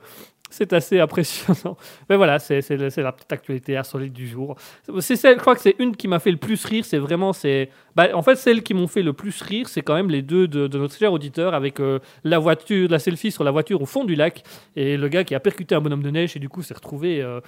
C'est 0.53 0.73
assez 0.73 1.01
impressionnant. 1.01 1.77
Mais 2.09 2.17
voilà, 2.17 2.39
c'est 2.39 2.61
la 2.71 3.13
petite 3.13 3.33
actualité 3.33 3.77
insolite 3.77 4.13
du 4.13 4.29
jour. 4.29 4.57
Je 4.87 5.39
crois 5.39 5.55
que 5.55 5.61
c'est 5.61 5.77
une 5.79 5.97
qui 5.97 6.09
m'a 6.09 6.19
fait 6.19 6.31
le 6.31 6.37
plus 6.37 6.65
rire. 6.65 6.85
C'est 6.85 6.99
vraiment, 6.99 7.33
c'est, 7.33 7.71
bah, 7.97 8.09
en 8.15 8.23
fait, 8.23 8.37
celles 8.37 8.63
qui 8.63 8.75
m'ont 8.75 8.87
fait 8.87 9.03
le 9.03 9.13
plus 9.13 9.41
rire, 9.43 9.69
c'est 9.69 9.83
quand 9.83 9.95
même 9.95 10.11
les 10.11 10.23
deux 10.23 10.49
de, 10.49 10.69
notre 10.79 10.97
cher 10.97 11.13
auditeur 11.13 11.55
avec 11.55 11.81
euh, 11.81 11.99
la 12.25 12.39
voiture, 12.39 12.89
la 12.91 12.99
selfie 12.99 13.31
sur 13.31 13.45
la 13.45 13.51
voiture 13.51 13.83
au 13.83 13.87
fond 13.87 14.05
du 14.05 14.15
lac 14.15 14.43
et 14.77 14.97
le 14.97 15.09
gars 15.09 15.25
qui 15.25 15.35
a 15.35 15.41
percuté 15.41 15.75
un 15.75 15.81
bonhomme 15.81 16.03
de 16.03 16.11
neige 16.11 16.37
et 16.37 16.39
du 16.39 16.49
coup 16.49 16.63
s'est 16.63 16.75
retrouvé 16.75 17.21
euh, 17.21 17.41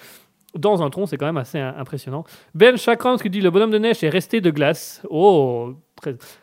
dans 0.55 0.83
un 0.83 0.91
tronc. 0.91 1.07
C'est 1.07 1.17
quand 1.17 1.27
même 1.27 1.37
assez 1.37 1.59
impressionnant. 1.59 2.25
Ben 2.55 2.77
Chakran 2.77 3.17
qui 3.17 3.31
dit 3.31 3.41
le 3.41 3.51
bonhomme 3.51 3.71
de 3.71 3.79
neige 3.79 4.03
est 4.05 4.09
resté 4.09 4.41
de 4.41 4.51
glace. 4.51 5.03
Oh, 5.11 5.75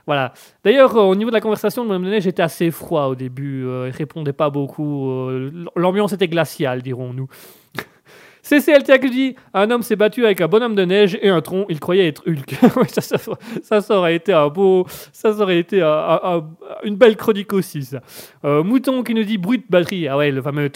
voilà. 0.05 0.33
D'ailleurs, 0.63 0.95
euh, 0.97 1.01
au 1.03 1.15
niveau 1.15 1.29
de 1.29 1.35
la 1.35 1.41
conversation, 1.41 1.85
de 1.85 1.97
neige 1.97 2.25
était 2.27 2.41
assez 2.41 2.71
froid 2.71 3.05
au 3.05 3.15
début. 3.15 3.65
euh, 3.65 3.89
il 3.89 3.95
répondait 3.95 4.33
pas 4.33 4.49
beaucoup. 4.49 5.09
euh, 5.29 5.51
l'ambiance 5.75 6.13
était 6.13 6.27
glaciale, 6.27 6.81
dirons-nous. 6.81 7.27
CCLTA 8.43 8.97
qui 8.97 9.09
dit 9.11 9.35
un 9.53 9.69
homme 9.69 9.83
s'est 9.83 9.95
battu 9.95 10.25
avec 10.25 10.41
un 10.41 10.47
bonhomme 10.47 10.73
de 10.73 10.83
neige 10.83 11.17
et 11.21 11.29
un 11.29 11.41
tronc. 11.41 11.65
Il 11.69 11.79
croyait 11.79 12.07
être 12.07 12.23
Hulk. 12.27 12.55
Ça, 13.61 13.97
aurait 13.97 14.15
été 14.15 14.33
un 14.33 14.47
beau, 14.47 14.85
ça, 15.11 15.29
aurait 15.39 15.59
été 15.59 15.81
un- 15.81 15.87
un- 15.87 16.19
un- 16.37 16.49
une 16.83 16.95
belle 16.95 17.15
chronique 17.17 17.53
aussi. 17.53 17.83
Ça. 17.83 18.01
Euh, 18.43 18.63
Mouton 18.63 19.03
qui 19.03 19.13
nous 19.13 19.23
dit 19.23 19.37
bruit 19.37 19.59
de 19.59 19.65
batterie. 19.69 20.07
Ah 20.07 20.17
ouais, 20.17 20.31
le 20.31 20.41
fameux. 20.41 20.71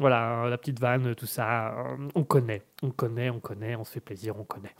Voilà, 0.00 0.46
la 0.48 0.58
petite 0.58 0.78
vanne, 0.80 1.14
tout 1.14 1.26
ça. 1.26 1.74
On 2.14 2.24
connaît, 2.24 2.62
on 2.82 2.90
connaît, 2.90 3.30
on 3.30 3.40
connaît, 3.40 3.74
on 3.76 3.84
se 3.84 3.92
fait 3.92 4.00
plaisir, 4.00 4.34
on 4.38 4.44
connaît. 4.44 4.74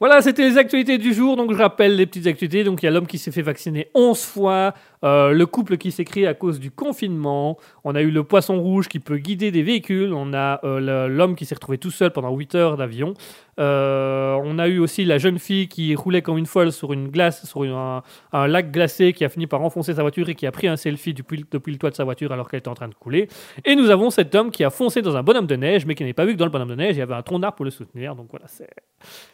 Voilà, 0.00 0.22
c'était 0.22 0.48
les 0.48 0.58
actualités 0.58 0.96
du 0.96 1.12
jour. 1.12 1.36
Donc, 1.36 1.52
je 1.52 1.58
rappelle 1.58 1.96
les 1.96 2.06
petites 2.06 2.28
actualités. 2.28 2.62
Donc, 2.62 2.82
il 2.82 2.86
y 2.86 2.88
a 2.88 2.92
l'homme 2.92 3.08
qui 3.08 3.18
s'est 3.18 3.32
fait 3.32 3.42
vacciner 3.42 3.88
11 3.94 4.24
fois, 4.24 4.74
euh, 5.04 5.32
le 5.32 5.44
couple 5.46 5.76
qui 5.76 5.90
s'est 5.90 6.04
créé 6.04 6.24
à 6.28 6.34
cause 6.34 6.60
du 6.60 6.70
confinement. 6.70 7.58
On 7.82 7.96
a 7.96 8.00
eu 8.00 8.10
le 8.12 8.22
poisson 8.22 8.60
rouge 8.60 8.86
qui 8.86 9.00
peut 9.00 9.18
guider 9.18 9.50
des 9.50 9.64
véhicules. 9.64 10.12
On 10.14 10.34
a 10.34 10.60
euh, 10.64 11.08
l'homme 11.08 11.34
qui 11.34 11.46
s'est 11.46 11.56
retrouvé 11.56 11.78
tout 11.78 11.90
seul 11.90 12.12
pendant 12.12 12.32
8 12.32 12.54
heures 12.54 12.76
d'avion. 12.76 13.14
Euh, 13.58 14.38
on 14.44 14.58
a 14.58 14.68
eu 14.68 14.78
aussi 14.78 15.04
la 15.04 15.18
jeune 15.18 15.38
fille 15.38 15.68
qui 15.68 15.94
roulait 15.94 16.22
comme 16.22 16.38
une 16.38 16.46
folle 16.46 16.70
sur 16.70 16.92
une 16.92 17.08
glace, 17.08 17.44
sur 17.44 17.62
un, 17.64 18.02
lac 18.46 18.70
glacé, 18.70 19.12
qui 19.12 19.24
a 19.24 19.28
fini 19.28 19.46
par 19.46 19.62
enfoncer 19.62 19.94
sa 19.94 20.02
voiture 20.02 20.28
et 20.28 20.34
qui 20.34 20.46
a 20.46 20.52
pris 20.52 20.68
un 20.68 20.76
selfie 20.76 21.12
depuis, 21.14 21.44
le 21.52 21.76
toit 21.76 21.90
de 21.90 21.96
sa 21.96 22.04
voiture 22.04 22.32
alors 22.32 22.48
qu'elle 22.48 22.60
était 22.60 22.68
en 22.68 22.74
train 22.74 22.88
de 22.88 22.94
couler. 22.94 23.28
Et 23.64 23.74
nous 23.74 23.90
avons 23.90 24.10
cet 24.10 24.34
homme 24.34 24.50
qui 24.50 24.62
a 24.62 24.70
foncé 24.70 25.02
dans 25.02 25.16
un 25.16 25.22
bonhomme 25.22 25.46
de 25.46 25.56
neige, 25.56 25.86
mais 25.86 25.94
qui 25.94 26.04
n'avait 26.04 26.12
pas 26.12 26.24
vu 26.24 26.34
que 26.34 26.38
dans 26.38 26.44
le 26.44 26.52
bonhomme 26.52 26.68
de 26.68 26.76
neige, 26.76 26.96
il 26.96 27.00
y 27.00 27.02
avait 27.02 27.14
un 27.14 27.22
tronc 27.22 27.40
d'arbre 27.40 27.56
pour 27.56 27.64
le 27.64 27.72
soutenir. 27.72 28.14
Donc 28.14 28.28
voilà, 28.30 28.46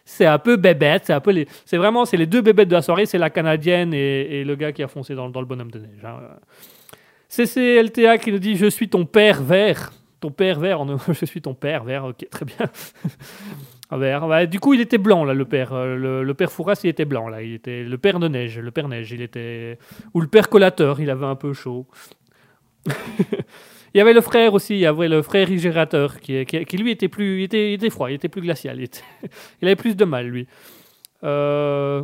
c'est 0.05 0.27
un 0.27 0.39
peu 0.39 0.54
bébête, 0.57 1.05
c'est 1.07 1.21
peu 1.21 1.31
les, 1.31 1.47
vraiment 1.73 2.05
c'est 2.05 2.17
les 2.17 2.27
deux 2.27 2.41
bébêtes 2.41 2.69
de 2.69 2.75
la 2.75 2.83
soirée, 2.83 3.07
c'est 3.07 3.19
la 3.19 3.31
canadienne 3.31 3.93
et, 3.95 4.45
le 4.45 4.55
gars 4.57 4.73
qui 4.73 4.83
a 4.83 4.89
foncé 4.89 5.15
dans, 5.15 5.27
le 5.27 5.47
bonhomme 5.47 5.71
de 5.71 5.79
neige. 5.79 6.05
hein. 6.05 6.21
CCLTA 7.29 8.19
qui 8.19 8.33
nous 8.33 8.39
dit 8.39 8.57
je 8.57 8.67
suis 8.67 8.89
ton 8.89 9.05
père 9.07 9.43
vert, 9.43 9.93
ton 10.21 10.31
père 10.31 10.61
vert, 10.61 10.85
je 11.09 11.25
suis 11.25 11.43
ton 11.43 11.55
père 11.55 11.85
vert, 11.85 12.05
ok 12.05 12.29
très 12.31 12.45
bien. 12.45 12.67
Vert. 13.91 14.27
Ouais, 14.27 14.49
du 14.49 14.59
coup 14.59 14.75
il 14.75 14.81
était 14.81 14.99
blanc 14.99 15.25
là 15.25 15.35
le 15.35 15.45
père, 15.45 15.73
Euh, 15.73 15.97
le, 15.97 16.25
le 16.25 16.35
père 16.35 16.51
Fouras 16.51 16.81
il 16.83 16.91
était 16.91 17.05
blanc 17.05 17.29
là, 17.29 17.43
il 17.43 17.55
était 17.55 17.85
le 17.85 17.97
père 17.97 18.19
de 18.19 18.27
neige, 18.27 18.59
le 18.59 18.71
père 18.73 18.89
neige, 18.89 19.13
il 19.13 19.23
était 19.23 19.79
ou 20.15 20.21
le 20.21 20.27
père 20.27 20.49
collateur, 20.49 20.99
il 20.99 21.11
avait 21.11 21.27
un 21.27 21.37
peu 21.37 21.53
chaud. 21.53 21.87
Il 23.95 23.99
y 23.99 24.01
avait 24.01 24.13
le 24.13 24.21
frère 24.21 24.55
aussi, 24.55 24.75
il 24.75 24.81
y 24.81 24.87
avait 24.87 25.09
le 25.09 25.23
frère 25.23 25.47
rigérateur 25.47 26.21
qui, 26.21 26.45
qui, 26.45 26.77
lui 26.77 26.91
était 26.91 27.09
plus, 27.09 27.45
était, 27.45 27.73
était 27.75 27.91
froid, 27.91 28.11
il 28.11 28.15
était 28.15 28.29
plus 28.29 28.43
glacial, 28.43 28.81
il, 28.81 28.89
avait 29.63 29.77
plus 29.77 29.95
de 29.95 30.05
mal 30.05 30.27
lui. 30.27 30.49
Euh... 31.23 32.03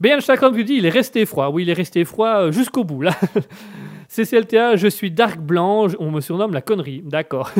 BN 0.00 0.20
Chakram 0.20 0.54
lui 0.54 0.64
dit 0.64 0.74
il 0.74 0.86
est 0.86 0.90
resté 0.90 1.24
froid. 1.24 1.48
Oui, 1.48 1.62
il 1.62 1.70
est 1.70 1.74
resté 1.74 2.04
froid 2.04 2.40
euh, 2.40 2.52
jusqu'au 2.52 2.84
bout 2.84 3.02
là. 3.02 3.12
CCLTA, 4.08 4.76
je 4.76 4.88
suis 4.88 5.10
dark 5.10 5.38
blanc, 5.38 5.86
on 5.98 6.10
me 6.10 6.20
surnomme 6.20 6.52
la 6.52 6.60
connerie. 6.60 7.02
D'accord. 7.04 7.50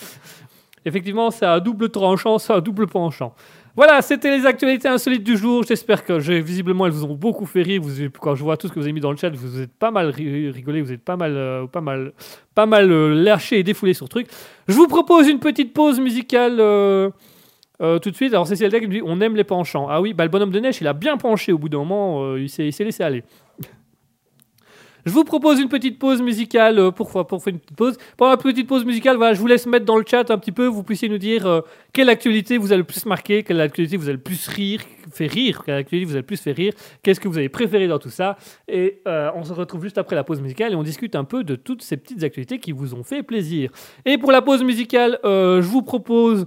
Effectivement, 0.84 1.30
c'est 1.30 1.46
un 1.46 1.60
double 1.60 1.90
tranchant, 1.90 2.38
c'est 2.38 2.54
un 2.54 2.60
double 2.60 2.86
penchant. 2.86 3.34
Voilà, 3.82 4.02
c'était 4.02 4.36
les 4.36 4.44
actualités 4.44 4.88
insolites 4.88 5.24
du 5.24 5.38
jour. 5.38 5.62
J'espère 5.66 6.04
que 6.04 6.12
visiblement 6.12 6.84
elles 6.84 6.92
vous 6.92 7.06
ont 7.06 7.14
beaucoup 7.14 7.46
fait 7.46 7.62
rire. 7.62 7.80
Vous, 7.82 8.10
quand 8.20 8.34
je 8.34 8.42
vois 8.42 8.58
tout 8.58 8.68
ce 8.68 8.74
que 8.74 8.78
vous 8.78 8.84
avez 8.84 8.92
mis 8.92 9.00
dans 9.00 9.10
le 9.10 9.16
chat, 9.16 9.30
vous 9.30 9.62
êtes 9.62 9.72
pas 9.72 9.90
mal 9.90 10.10
ri- 10.10 10.50
rigolé, 10.50 10.82
vous 10.82 10.92
êtes 10.92 11.02
pas 11.02 11.16
mal, 11.16 11.32
euh, 11.34 11.66
pas 11.66 11.80
mal, 11.80 12.12
pas 12.54 12.66
mal 12.66 12.92
euh, 12.92 13.14
lâché 13.14 13.58
et 13.58 13.62
défoulé 13.62 13.94
sur 13.94 14.04
le 14.04 14.10
truc. 14.10 14.26
Je 14.68 14.74
vous 14.74 14.86
propose 14.86 15.28
une 15.28 15.38
petite 15.38 15.72
pause 15.72 15.98
musicale 15.98 16.58
euh, 16.60 17.08
euh, 17.80 17.98
tout 17.98 18.10
de 18.10 18.16
suite. 18.16 18.34
Alors 18.34 18.46
Cécile 18.46 18.68
Deck 18.68 18.82
me 18.82 18.92
dit 18.92 19.00
on 19.02 19.18
aime 19.22 19.34
les 19.34 19.44
penchants. 19.44 19.86
Ah 19.88 20.02
oui, 20.02 20.12
bah, 20.12 20.24
le 20.24 20.30
bonhomme 20.30 20.50
de 20.50 20.60
neige, 20.60 20.76
il 20.82 20.86
a 20.86 20.92
bien 20.92 21.16
penché 21.16 21.50
au 21.50 21.56
bout 21.56 21.70
d'un 21.70 21.78
moment. 21.78 22.36
il 22.36 22.50
s'est 22.50 22.70
laissé 22.80 23.02
aller. 23.02 23.24
Je 25.06 25.12
vous 25.12 25.24
propose 25.24 25.60
une 25.60 25.68
petite 25.68 25.98
pause 25.98 26.20
musicale 26.20 26.78
euh, 26.78 26.90
pour, 26.90 27.10
pour 27.26 27.42
faire 27.42 27.52
une 27.52 27.58
petite 27.58 27.76
pause. 27.76 27.96
Pendant 28.16 28.32
la 28.32 28.36
petite 28.36 28.66
pause 28.66 28.84
musicale, 28.84 29.16
voilà, 29.16 29.34
je 29.34 29.40
vous 29.40 29.46
laisse 29.46 29.66
mettre 29.66 29.86
dans 29.86 29.96
le 29.96 30.04
chat 30.06 30.30
un 30.30 30.38
petit 30.38 30.52
peu. 30.52 30.66
Vous 30.66 30.82
puissiez 30.82 31.08
nous 31.08 31.18
dire 31.18 31.46
euh, 31.46 31.60
quelle 31.92 32.08
actualité 32.08 32.58
vous 32.58 32.72
a 32.72 32.76
le 32.76 32.84
plus 32.84 33.06
marqué, 33.06 33.42
quelle 33.42 33.60
actualité 33.60 33.96
vous 33.96 34.08
a 34.08 34.12
le 34.12 34.18
plus 34.18 34.48
rire, 34.48 34.80
fait 35.12 35.26
rire, 35.26 35.62
quelle 35.64 35.76
actualité 35.76 36.04
vous 36.04 36.16
a 36.16 36.20
le 36.20 36.26
plus 36.26 36.40
fait 36.40 36.52
rire, 36.52 36.72
qu'est-ce 37.02 37.20
que 37.20 37.28
vous 37.28 37.38
avez 37.38 37.48
préféré 37.48 37.88
dans 37.88 37.98
tout 37.98 38.10
ça. 38.10 38.36
Et 38.68 39.00
euh, 39.06 39.30
on 39.34 39.44
se 39.44 39.52
retrouve 39.52 39.82
juste 39.82 39.98
après 39.98 40.16
la 40.16 40.24
pause 40.24 40.40
musicale 40.40 40.72
et 40.72 40.76
on 40.76 40.82
discute 40.82 41.16
un 41.16 41.24
peu 41.24 41.44
de 41.44 41.56
toutes 41.56 41.82
ces 41.82 41.96
petites 41.96 42.22
actualités 42.22 42.58
qui 42.58 42.72
vous 42.72 42.94
ont 42.94 43.02
fait 43.02 43.22
plaisir. 43.22 43.70
Et 44.04 44.18
pour 44.18 44.32
la 44.32 44.42
pause 44.42 44.62
musicale, 44.62 45.18
je 45.24 45.60
vous 45.60 45.82
propose 45.82 46.46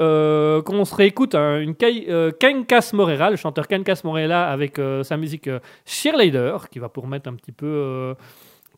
euh, 0.00 0.62
qu'on 0.62 0.84
se 0.84 0.94
réécoute 0.94 1.34
hein, 1.34 1.60
une 1.60 1.74
euh, 1.82 2.30
Kenkas 2.32 2.90
Morera, 2.94 3.30
le 3.30 3.36
chanteur 3.36 3.68
Kenkas 3.68 4.00
Morera 4.04 4.46
avec 4.46 4.78
euh, 4.78 5.02
sa 5.02 5.16
musique 5.16 5.48
euh, 5.48 5.60
Cheerleader, 5.84 6.68
qui 6.70 6.78
va 6.78 6.88
permettre 6.88 7.28
un 7.28 7.34
petit 7.34 7.52
peu, 7.52 7.66
euh, 7.66 8.14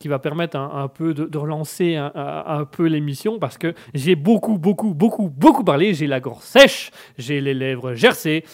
qui 0.00 0.08
va 0.08 0.18
permettre 0.18 0.56
un, 0.56 0.88
peu 0.88 1.14
de, 1.14 1.38
relancer 1.38 1.96
un, 1.96 2.66
peu 2.70 2.86
l'émission 2.86 3.38
parce 3.38 3.56
que 3.56 3.74
j'ai 3.94 4.16
beaucoup, 4.16 4.58
beaucoup, 4.58 4.92
beaucoup, 4.92 5.30
beaucoup 5.30 5.62
parlé. 5.62 5.94
J'ai 5.94 6.08
la 6.08 6.18
gorge 6.20 6.42
sèche, 6.42 6.90
j'ai 7.16 7.40
les 7.40 7.54
lèvres 7.54 7.94
gercées. 7.94 8.44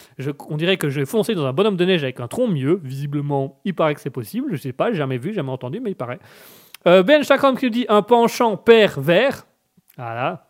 On 0.48 0.56
dirait 0.56 0.76
que 0.76 0.90
je 0.90 1.00
vais 1.00 1.06
foncer 1.06 1.34
dans 1.34 1.46
un 1.46 1.52
bonhomme 1.52 1.76
de 1.76 1.84
neige 1.84 2.02
avec 2.02 2.20
un 2.20 2.28
tronc 2.28 2.46
mieux. 2.46 2.80
Visiblement, 2.84 3.58
il 3.64 3.74
paraît 3.74 3.94
que 3.94 4.00
c'est 4.00 4.10
possible. 4.10 4.48
Je 4.52 4.58
sais 4.58 4.72
pas, 4.72 4.92
jamais 4.92 5.18
vu, 5.18 5.32
jamais 5.32 5.50
entendu, 5.50 5.80
mais 5.80 5.90
il 5.90 5.96
paraît. 5.96 6.20
Euh, 6.86 7.02
ben 7.02 7.22
Chakram 7.22 7.56
qui 7.56 7.70
dit 7.70 7.86
un 7.88 8.02
penchant 8.02 8.56
père-vert. 8.56 9.46
Voilà. 9.96 10.49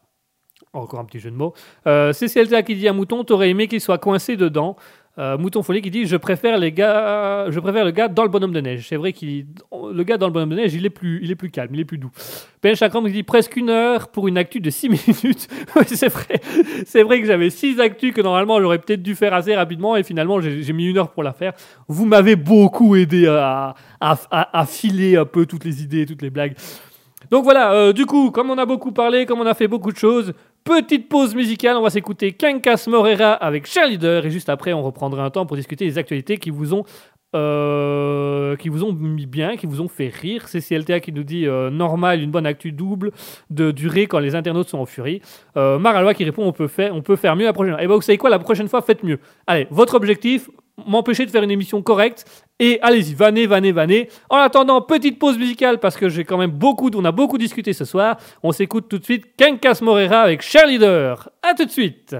Encore 0.72 1.00
un 1.00 1.04
petit 1.04 1.18
jeu 1.18 1.32
de 1.32 1.36
mots. 1.36 1.52
Euh, 1.88 2.12
CCLTA 2.12 2.62
qui 2.62 2.76
dit 2.76 2.86
à 2.86 2.92
Mouton, 2.92 3.24
t'aurais 3.24 3.50
aimé 3.50 3.66
qu'il 3.66 3.80
soit 3.80 3.98
coincé 3.98 4.36
dedans. 4.36 4.76
Euh, 5.18 5.36
Mouton 5.36 5.64
Folie 5.64 5.82
qui 5.82 5.90
dit 5.90 6.06
je 6.06 6.16
préfère 6.16 6.56
les 6.58 6.70
gars, 6.70 7.50
je 7.50 7.58
préfère 7.58 7.84
le 7.84 7.90
gars 7.90 8.06
dans 8.06 8.22
le 8.22 8.28
bonhomme 8.28 8.52
de 8.52 8.60
neige. 8.60 8.86
C'est 8.88 8.94
vrai 8.94 9.12
qu'il, 9.12 9.46
le 9.72 10.02
gars 10.04 10.16
dans 10.16 10.28
le 10.28 10.32
bonhomme 10.32 10.50
de 10.50 10.54
neige, 10.54 10.72
il 10.74 10.86
est 10.86 10.90
plus, 10.90 11.18
il 11.24 11.30
est 11.32 11.34
plus 11.34 11.50
calme, 11.50 11.74
il 11.74 11.80
est 11.80 11.84
plus 11.84 11.98
doux. 11.98 12.12
Ben 12.62 12.76
Chakram 12.76 13.04
qui 13.06 13.12
dit 13.12 13.22
presque 13.24 13.56
une 13.56 13.68
heure 13.68 14.08
pour 14.08 14.28
une 14.28 14.38
actu 14.38 14.60
de 14.60 14.70
6 14.70 14.88
minutes. 15.24 15.48
c'est 15.86 16.08
vrai, 16.08 16.40
vrai 17.02 17.20
que 17.20 17.26
j'avais 17.26 17.50
6 17.50 17.80
actus 17.80 18.14
que 18.14 18.20
normalement 18.20 18.60
j'aurais 18.60 18.78
peut-être 18.78 19.02
dû 19.02 19.16
faire 19.16 19.34
assez 19.34 19.56
rapidement 19.56 19.96
et 19.96 20.04
finalement 20.04 20.40
j'ai 20.40 20.72
mis 20.72 20.86
une 20.86 20.98
heure 20.98 21.10
pour 21.10 21.24
la 21.24 21.32
faire. 21.32 21.54
Vous 21.88 22.06
m'avez 22.06 22.36
beaucoup 22.36 22.94
aidé 22.94 23.26
à 23.26 24.66
filer 24.68 25.16
un 25.16 25.26
peu 25.26 25.46
toutes 25.46 25.64
les 25.64 25.82
idées, 25.82 26.06
toutes 26.06 26.22
les 26.22 26.30
blagues. 26.30 26.54
Donc 27.30 27.44
voilà, 27.44 27.72
euh, 27.72 27.92
du 27.92 28.06
coup, 28.06 28.30
comme 28.30 28.50
on 28.50 28.58
a 28.58 28.64
beaucoup 28.64 28.92
parlé, 28.92 29.26
comme 29.26 29.40
on 29.40 29.46
a 29.46 29.54
fait 29.54 29.68
beaucoup 29.68 29.92
de 29.92 29.96
choses, 29.96 30.32
petite 30.70 31.08
pause 31.08 31.34
musicale, 31.34 31.76
on 31.76 31.82
va 31.82 31.90
s'écouter 31.90 32.30
Kenkas 32.30 32.84
Morera 32.86 33.32
avec 33.32 33.66
Cheerleader 33.66 34.24
et 34.24 34.30
juste 34.30 34.48
après 34.48 34.72
on 34.72 34.82
reprendra 34.82 35.24
un 35.24 35.30
temps 35.30 35.44
pour 35.44 35.56
discuter 35.56 35.84
des 35.84 35.98
actualités 35.98 36.38
qui 36.38 36.50
vous 36.50 36.74
ont 36.74 36.84
euh, 37.34 38.56
qui 38.56 38.70
mis 38.70 39.26
bien, 39.26 39.56
qui 39.56 39.66
vous 39.66 39.80
ont 39.80 39.88
fait 39.88 40.08
rire. 40.08 40.48
C'est 40.48 40.60
CLTA 40.60 41.00
qui 41.00 41.12
nous 41.12 41.22
dit 41.24 41.46
euh, 41.46 41.70
normal, 41.70 42.22
une 42.22 42.30
bonne 42.30 42.46
actu 42.46 42.72
double 42.72 43.10
de 43.50 43.72
durée 43.72 44.06
quand 44.06 44.20
les 44.20 44.36
internautes 44.36 44.68
sont 44.68 44.78
en 44.78 44.86
furie. 44.86 45.20
Euh, 45.56 45.78
Maralois 45.78 46.14
qui 46.14 46.24
répond 46.24 46.44
on 46.44 46.52
peut 46.52 46.68
faire, 46.68 46.94
on 46.94 47.02
peut 47.02 47.16
faire 47.16 47.34
mieux 47.34 47.46
la 47.46 47.52
prochaine 47.52 47.74
fois. 47.74 47.82
Et 47.82 47.88
ben 47.88 47.94
vous 47.94 48.00
savez 48.00 48.18
quoi, 48.18 48.30
la 48.30 48.38
prochaine 48.38 48.68
fois 48.68 48.80
faites 48.80 49.02
mieux. 49.02 49.18
Allez, 49.46 49.66
votre 49.70 49.94
objectif, 49.94 50.50
m'empêcher 50.86 51.26
de 51.26 51.30
faire 51.30 51.42
une 51.42 51.50
émission 51.50 51.82
correcte 51.82 52.24
et 52.58 52.78
allez-y, 52.82 53.14
vannez, 53.14 53.46
vannez, 53.46 53.72
vannez. 53.72 54.08
En 54.28 54.36
attendant, 54.36 54.82
petite 54.82 55.18
pause 55.18 55.38
musicale 55.38 55.78
parce 55.78 55.96
que 55.96 56.08
j'ai 56.08 56.24
quand 56.24 56.36
même 56.36 56.50
beaucoup, 56.50 56.90
on 56.94 57.04
a 57.04 57.12
beaucoup 57.12 57.38
discuté 57.38 57.72
ce 57.72 57.84
soir. 57.84 58.18
On 58.42 58.52
s'écoute 58.52 58.88
tout 58.88 58.98
de 58.98 59.04
suite 59.04 59.34
Kenkas 59.36 59.78
Morera 59.80 60.20
avec 60.20 60.42
Cheerleader. 60.42 61.30
À 61.42 61.54
tout 61.54 61.64
de 61.64 61.70
suite. 61.70 62.14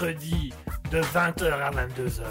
Mercredi 0.00 0.52
de 0.92 1.00
20h 1.00 1.50
à 1.50 1.70
22h. 1.70 2.22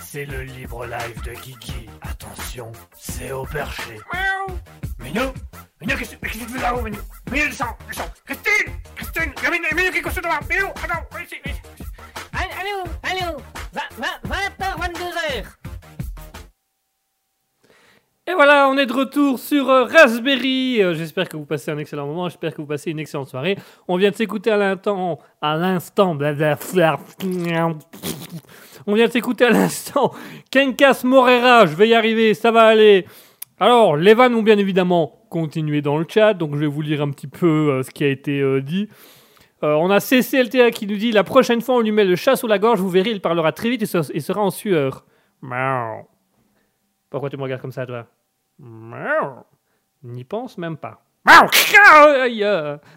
C'est 0.00 0.26
le 0.26 0.42
libre 0.42 0.86
live 0.86 1.22
de 1.24 1.30
Kiki. 1.32 1.88
Attention, 2.02 2.72
c'est 2.98 3.32
au 3.32 3.44
perché. 3.44 3.98
Miaou 4.12 4.58
Minou 5.00 5.32
Minou, 5.80 5.96
qu'est-ce 5.96 6.16
que 6.16 6.28
tu 6.28 6.38
fais 6.40 6.60
là-haut, 6.60 6.82
Minou 6.82 6.98
retour 19.16 19.38
sur 19.38 19.70
euh, 19.70 19.84
Raspberry. 19.84 20.82
Euh, 20.82 20.92
j'espère 20.94 21.28
que 21.28 21.36
vous 21.36 21.46
passez 21.46 21.70
un 21.70 21.78
excellent 21.78 22.06
moment. 22.06 22.28
J'espère 22.28 22.52
que 22.54 22.60
vous 22.60 22.66
passez 22.66 22.90
une 22.90 22.98
excellente 22.98 23.28
soirée. 23.28 23.56
On 23.88 23.96
vient 23.96 24.10
de 24.10 24.14
s'écouter 24.14 24.50
à 24.50 24.58
l'instant, 24.58 25.18
à 25.40 25.56
l'instant, 25.56 26.10
on 28.86 28.94
vient 28.94 29.06
de 29.06 29.12
s'écouter 29.12 29.46
à 29.46 29.50
l'instant 29.50 30.12
Kenkas 30.50 31.00
Morera. 31.04 31.64
Je 31.66 31.74
vais 31.74 31.88
y 31.88 31.94
arriver, 31.94 32.34
ça 32.34 32.50
va 32.50 32.64
aller. 32.64 33.06
Alors, 33.58 33.96
les 33.96 34.12
vannes 34.12 34.34
ont 34.34 34.42
bien 34.42 34.58
évidemment 34.58 35.24
continué 35.30 35.80
dans 35.80 35.96
le 35.96 36.04
chat, 36.08 36.34
donc 36.34 36.54
je 36.54 36.60
vais 36.60 36.66
vous 36.66 36.82
lire 36.82 37.00
un 37.00 37.10
petit 37.10 37.26
peu 37.26 37.46
euh, 37.70 37.82
ce 37.82 37.90
qui 37.90 38.04
a 38.04 38.08
été 38.08 38.60
dit. 38.60 38.88
On 39.62 39.90
a 39.90 40.00
CCLTA 40.00 40.70
qui 40.70 40.86
nous 40.86 40.96
dit 40.96 41.10
La 41.10 41.24
prochaine 41.24 41.62
fois, 41.62 41.76
on 41.76 41.80
lui 41.80 41.90
met 41.90 42.04
le 42.04 42.16
chat 42.16 42.36
sous 42.36 42.46
la 42.46 42.58
gorge, 42.58 42.80
vous 42.80 42.90
verrez, 42.90 43.10
il 43.10 43.22
parlera 43.22 43.52
très 43.52 43.70
vite 43.70 43.82
et, 43.82 43.98
et 44.12 44.20
sera 44.20 44.42
en 44.42 44.50
sueur. 44.50 45.06
Pourquoi 47.08 47.30
tu 47.30 47.36
me 47.38 47.42
regardes 47.42 47.62
comme 47.62 47.72
ça, 47.72 47.86
toi? 47.86 48.06
N'y 48.58 50.24
pense 50.24 50.58
même 50.58 50.76
pas. 50.76 51.02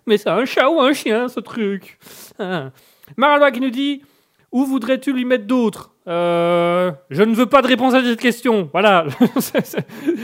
Mais 0.05 0.17
c'est 0.17 0.29
un 0.29 0.45
chat 0.45 0.69
ou 0.69 0.79
un 0.79 0.93
chien, 0.93 1.27
ce 1.27 1.39
truc 1.39 1.97
Ah. 2.37 2.69
Maralois 3.17 3.51
qui 3.51 3.59
nous 3.59 3.71
dit 3.71 4.03
Où 4.51 4.65
voudrais-tu 4.65 5.13
lui 5.13 5.25
mettre 5.25 5.45
d'autres? 5.45 5.91
Euh, 6.07 6.91
Je 7.09 7.23
ne 7.23 7.33
veux 7.33 7.47
pas 7.47 7.61
de 7.61 7.67
réponse 7.67 7.93
à 7.93 8.03
cette 8.03 8.19
question. 8.19 8.69
Voilà. 8.71 9.05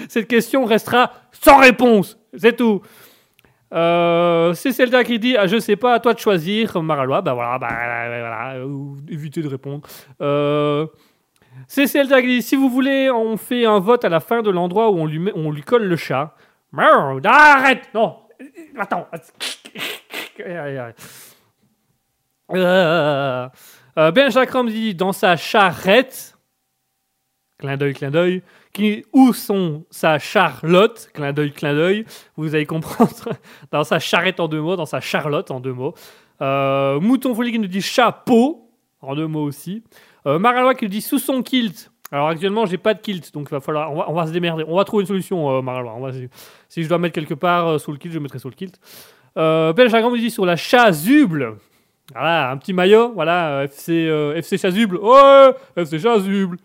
cette 0.08 0.28
question 0.28 0.66
restera 0.66 1.12
sans 1.32 1.58
réponse. 1.58 2.18
C'est 2.38 2.56
tout. 2.56 2.82
Euh, 3.74 4.54
c'est 4.54 4.72
Zelda 4.72 5.04
qui 5.04 5.18
dit 5.20 5.36
ah, 5.38 5.48
Je 5.48 5.58
sais 5.60 5.76
pas, 5.76 5.96
à 5.96 6.00
toi 6.00 6.14
de 6.14 6.20
choisir. 6.20 6.82
Maralois, 6.82 7.22
bah 7.22 7.34
voilà, 7.34 7.58
bah 7.58 7.68
voilà, 7.70 8.66
ou 8.66 8.98
éviter 9.10 9.42
de 9.42 9.48
répondre. 9.48 9.82
Euh, 10.22 10.86
Zelda 11.68 12.22
qui 12.22 12.28
dit 12.28 12.42
Si 12.42 12.56
vous 12.56 12.70
voulez, 12.70 13.10
on 13.10 13.38
fait 13.38 13.66
un 13.66 13.80
vote 13.80 14.06
à 14.06 14.10
la 14.10 14.20
fin 14.20 14.42
de 14.42 14.50
l'endroit 14.50 14.92
où 14.92 14.98
on 14.98 15.06
lui, 15.06 15.20
met, 15.20 15.32
on 15.36 15.52
lui 15.52 15.62
colle 15.62 15.86
le 15.86 15.96
chat. 15.96 16.36
Arrête! 16.78 17.90
Non 17.94 18.18
Attends. 18.78 19.08
Euh, 22.54 23.50
euh, 23.98 24.12
Ben 24.12 24.32
Chakram 24.32 24.68
dit 24.68 24.94
dans 24.94 25.14
sa 25.14 25.36
charrette, 25.36 26.38
clin 27.58 27.78
d'œil, 27.78 27.94
clin 27.94 28.12
d'œil, 28.12 28.44
qui, 28.74 29.06
où 29.14 29.34
sont 29.34 29.86
sa 29.90 30.20
Charlotte, 30.20 31.10
clin 31.14 31.34
d'œil, 31.34 31.54
clin 31.54 31.74
d'œil, 31.74 32.06
vous 32.36 32.54
allez 32.54 32.66
comprendre, 32.66 33.30
dans 33.72 33.84
sa 33.84 34.00
charrette 34.00 34.40
en 34.40 34.48
deux 34.48 34.62
mots, 34.62 34.76
dans 34.76 34.86
sa 34.86 35.00
Charlotte 35.00 35.50
en 35.50 35.60
deux 35.60 35.74
mots. 35.74 35.96
Euh, 36.42 37.00
Mouton 37.00 37.34
Folie 37.34 37.54
qui 37.54 37.60
nous 37.60 37.68
dit 37.68 37.82
chapeau, 37.82 38.70
en 39.02 39.16
deux 39.16 39.28
mots 39.28 39.44
aussi. 39.44 39.84
Euh, 40.28 40.40
Maralois 40.40 40.76
qui 40.76 40.88
dit 40.88 41.02
sous 41.02 41.20
son 41.20 41.44
kilt. 41.44 41.92
Alors 42.12 42.30
actuellement, 42.30 42.66
j'ai 42.66 42.78
pas 42.78 42.94
de 42.94 43.00
kilt, 43.00 43.34
donc 43.34 43.50
va 43.50 43.60
falloir, 43.60 43.92
on 43.92 43.96
va, 43.96 44.10
on 44.10 44.14
va 44.14 44.28
se 44.28 44.32
démerder. 44.32 44.64
On 44.68 44.76
va 44.76 44.84
trouver 44.84 45.02
une 45.02 45.08
solution, 45.08 45.58
euh, 45.58 45.62
Maralois. 45.62 46.12
Si 46.70 46.84
je 46.84 46.88
dois 46.90 46.98
mettre 46.98 47.16
quelque 47.16 47.34
part 47.34 47.68
euh, 47.68 47.78
sous 47.78 47.92
le 47.92 47.98
kilt, 47.98 48.14
je 48.14 48.20
mettrai 48.20 48.40
sous 48.40 48.50
le 48.50 48.56
kilt. 48.56 48.80
Euh, 49.38 49.74
Chagrin 49.90 50.10
nous 50.10 50.18
dit 50.18 50.32
sur 50.32 50.46
la 50.46 50.56
chasuble. 50.56 51.58
Voilà, 52.14 52.52
un 52.52 52.58
petit 52.58 52.74
maillot, 52.74 53.14
voilà, 53.14 53.50
euh, 53.50 53.64
FC, 53.64 54.08
euh, 54.08 54.36
FC 54.36 54.58
Chasuble. 54.58 55.00
Oh, 55.02 55.52
FC 55.76 56.00
Chasuble. 56.00 56.58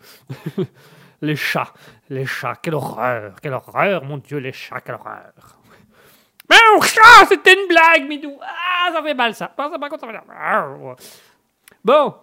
les 1.21 1.35
chats, 1.35 1.73
les 2.09 2.25
chats, 2.25 2.55
quelle 2.61 2.75
horreur, 2.75 3.33
quelle 3.41 3.53
horreur, 3.53 4.03
mon 4.03 4.17
Dieu, 4.17 4.37
les 4.37 4.53
chats, 4.53 4.81
quelle 4.81 4.95
horreur. 4.95 5.33
Mais 6.47 6.57
oh, 6.75 6.81
chat, 6.81 7.25
c'était 7.27 7.53
une 7.53 7.67
blague, 7.67 8.07
Midou. 8.07 8.37
Ah, 8.41 8.91
ça 8.93 9.01
fait 9.01 9.15
mal, 9.15 9.33
ça. 9.33 9.51
Bon, 11.83 12.13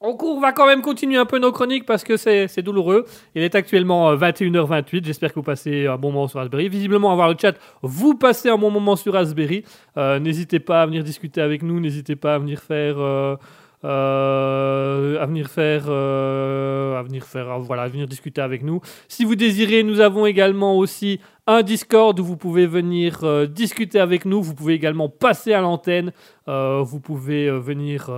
on, 0.00 0.16
on 0.20 0.40
va 0.40 0.52
quand 0.52 0.66
même 0.66 0.80
continuer 0.82 1.16
un 1.18 1.26
peu 1.26 1.38
nos 1.38 1.50
chroniques 1.52 1.84
parce 1.86 2.04
que 2.04 2.16
c'est 2.16 2.62
douloureux. 2.62 3.04
Il 3.34 3.42
est 3.42 3.54
actuellement 3.54 4.10
euh, 4.10 4.16
21h28. 4.16 5.04
J'espère 5.04 5.30
que 5.30 5.34
vous 5.36 5.42
passez 5.42 5.86
un 5.86 5.96
bon 5.96 6.12
moment 6.12 6.28
sur 6.28 6.38
Raspberry. 6.38 6.68
Visiblement, 6.68 7.10
à 7.12 7.14
voir 7.16 7.28
le 7.28 7.36
chat, 7.40 7.54
vous 7.82 8.14
passez 8.14 8.48
un 8.48 8.58
bon 8.58 8.70
moment 8.70 8.94
sur 8.96 9.14
Raspberry. 9.14 9.64
Euh, 9.96 10.18
n'hésitez 10.20 10.60
pas 10.60 10.82
à 10.82 10.86
venir 10.86 11.02
discuter 11.02 11.40
avec 11.40 11.62
nous. 11.62 11.80
N'hésitez 11.80 12.14
pas 12.16 12.34
à 12.36 12.38
venir 12.38 12.60
faire. 12.60 12.96
euh, 12.98 13.36
euh, 13.84 15.20
à 15.22 15.26
venir 15.26 15.48
faire, 15.48 15.84
euh, 15.88 16.98
à 16.98 17.02
venir 17.04 17.24
faire, 17.24 17.48
euh, 17.50 17.58
voilà, 17.58 17.82
à 17.82 17.88
venir 17.88 18.08
discuter 18.08 18.40
avec 18.40 18.62
nous. 18.64 18.80
Si 19.06 19.24
vous 19.24 19.36
désirez, 19.36 19.84
nous 19.84 20.00
avons 20.00 20.26
également 20.26 20.76
aussi 20.76 21.20
un 21.48 21.62
Discord 21.62 22.20
où 22.20 22.24
vous 22.24 22.36
pouvez 22.36 22.66
venir 22.66 23.24
euh, 23.24 23.46
discuter 23.46 23.98
avec 23.98 24.26
nous. 24.26 24.42
Vous 24.42 24.54
pouvez 24.54 24.74
également 24.74 25.08
passer 25.08 25.54
à 25.54 25.62
l'antenne. 25.62 26.12
Euh, 26.46 26.82
vous 26.82 27.00
pouvez 27.00 27.48
euh, 27.48 27.58
venir 27.58 28.10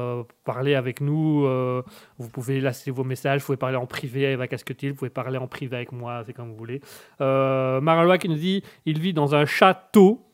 parler 0.45 0.75
avec 0.75 1.01
nous. 1.01 1.47
vous 2.19 2.29
pouvez 2.29 2.61
laisser 2.61 2.91
vos 2.91 3.05
messages. 3.05 3.41
Vous 3.41 3.47
pouvez 3.47 3.57
parler 3.57 3.77
en 3.77 3.87
privé 3.87 4.27
avec 4.27 4.53
Asketil. 4.53 4.91
Vous 4.91 4.97
pouvez 4.97 5.11
parler 5.11 5.39
en 5.39 5.47
privé 5.47 5.77
avec 5.77 5.93
moi. 5.93 6.25
C'est 6.27 6.33
comme 6.33 6.51
vous 6.51 6.57
voulez. 6.57 6.81
Euh, 7.21 7.81
Maralois 7.81 8.19
qui 8.19 8.29
nous 8.29 8.35
dit 8.35 8.65
il 8.85 8.99
vit 8.99 9.15
dans 9.15 9.35
un 9.35 9.47
château. 9.47 10.27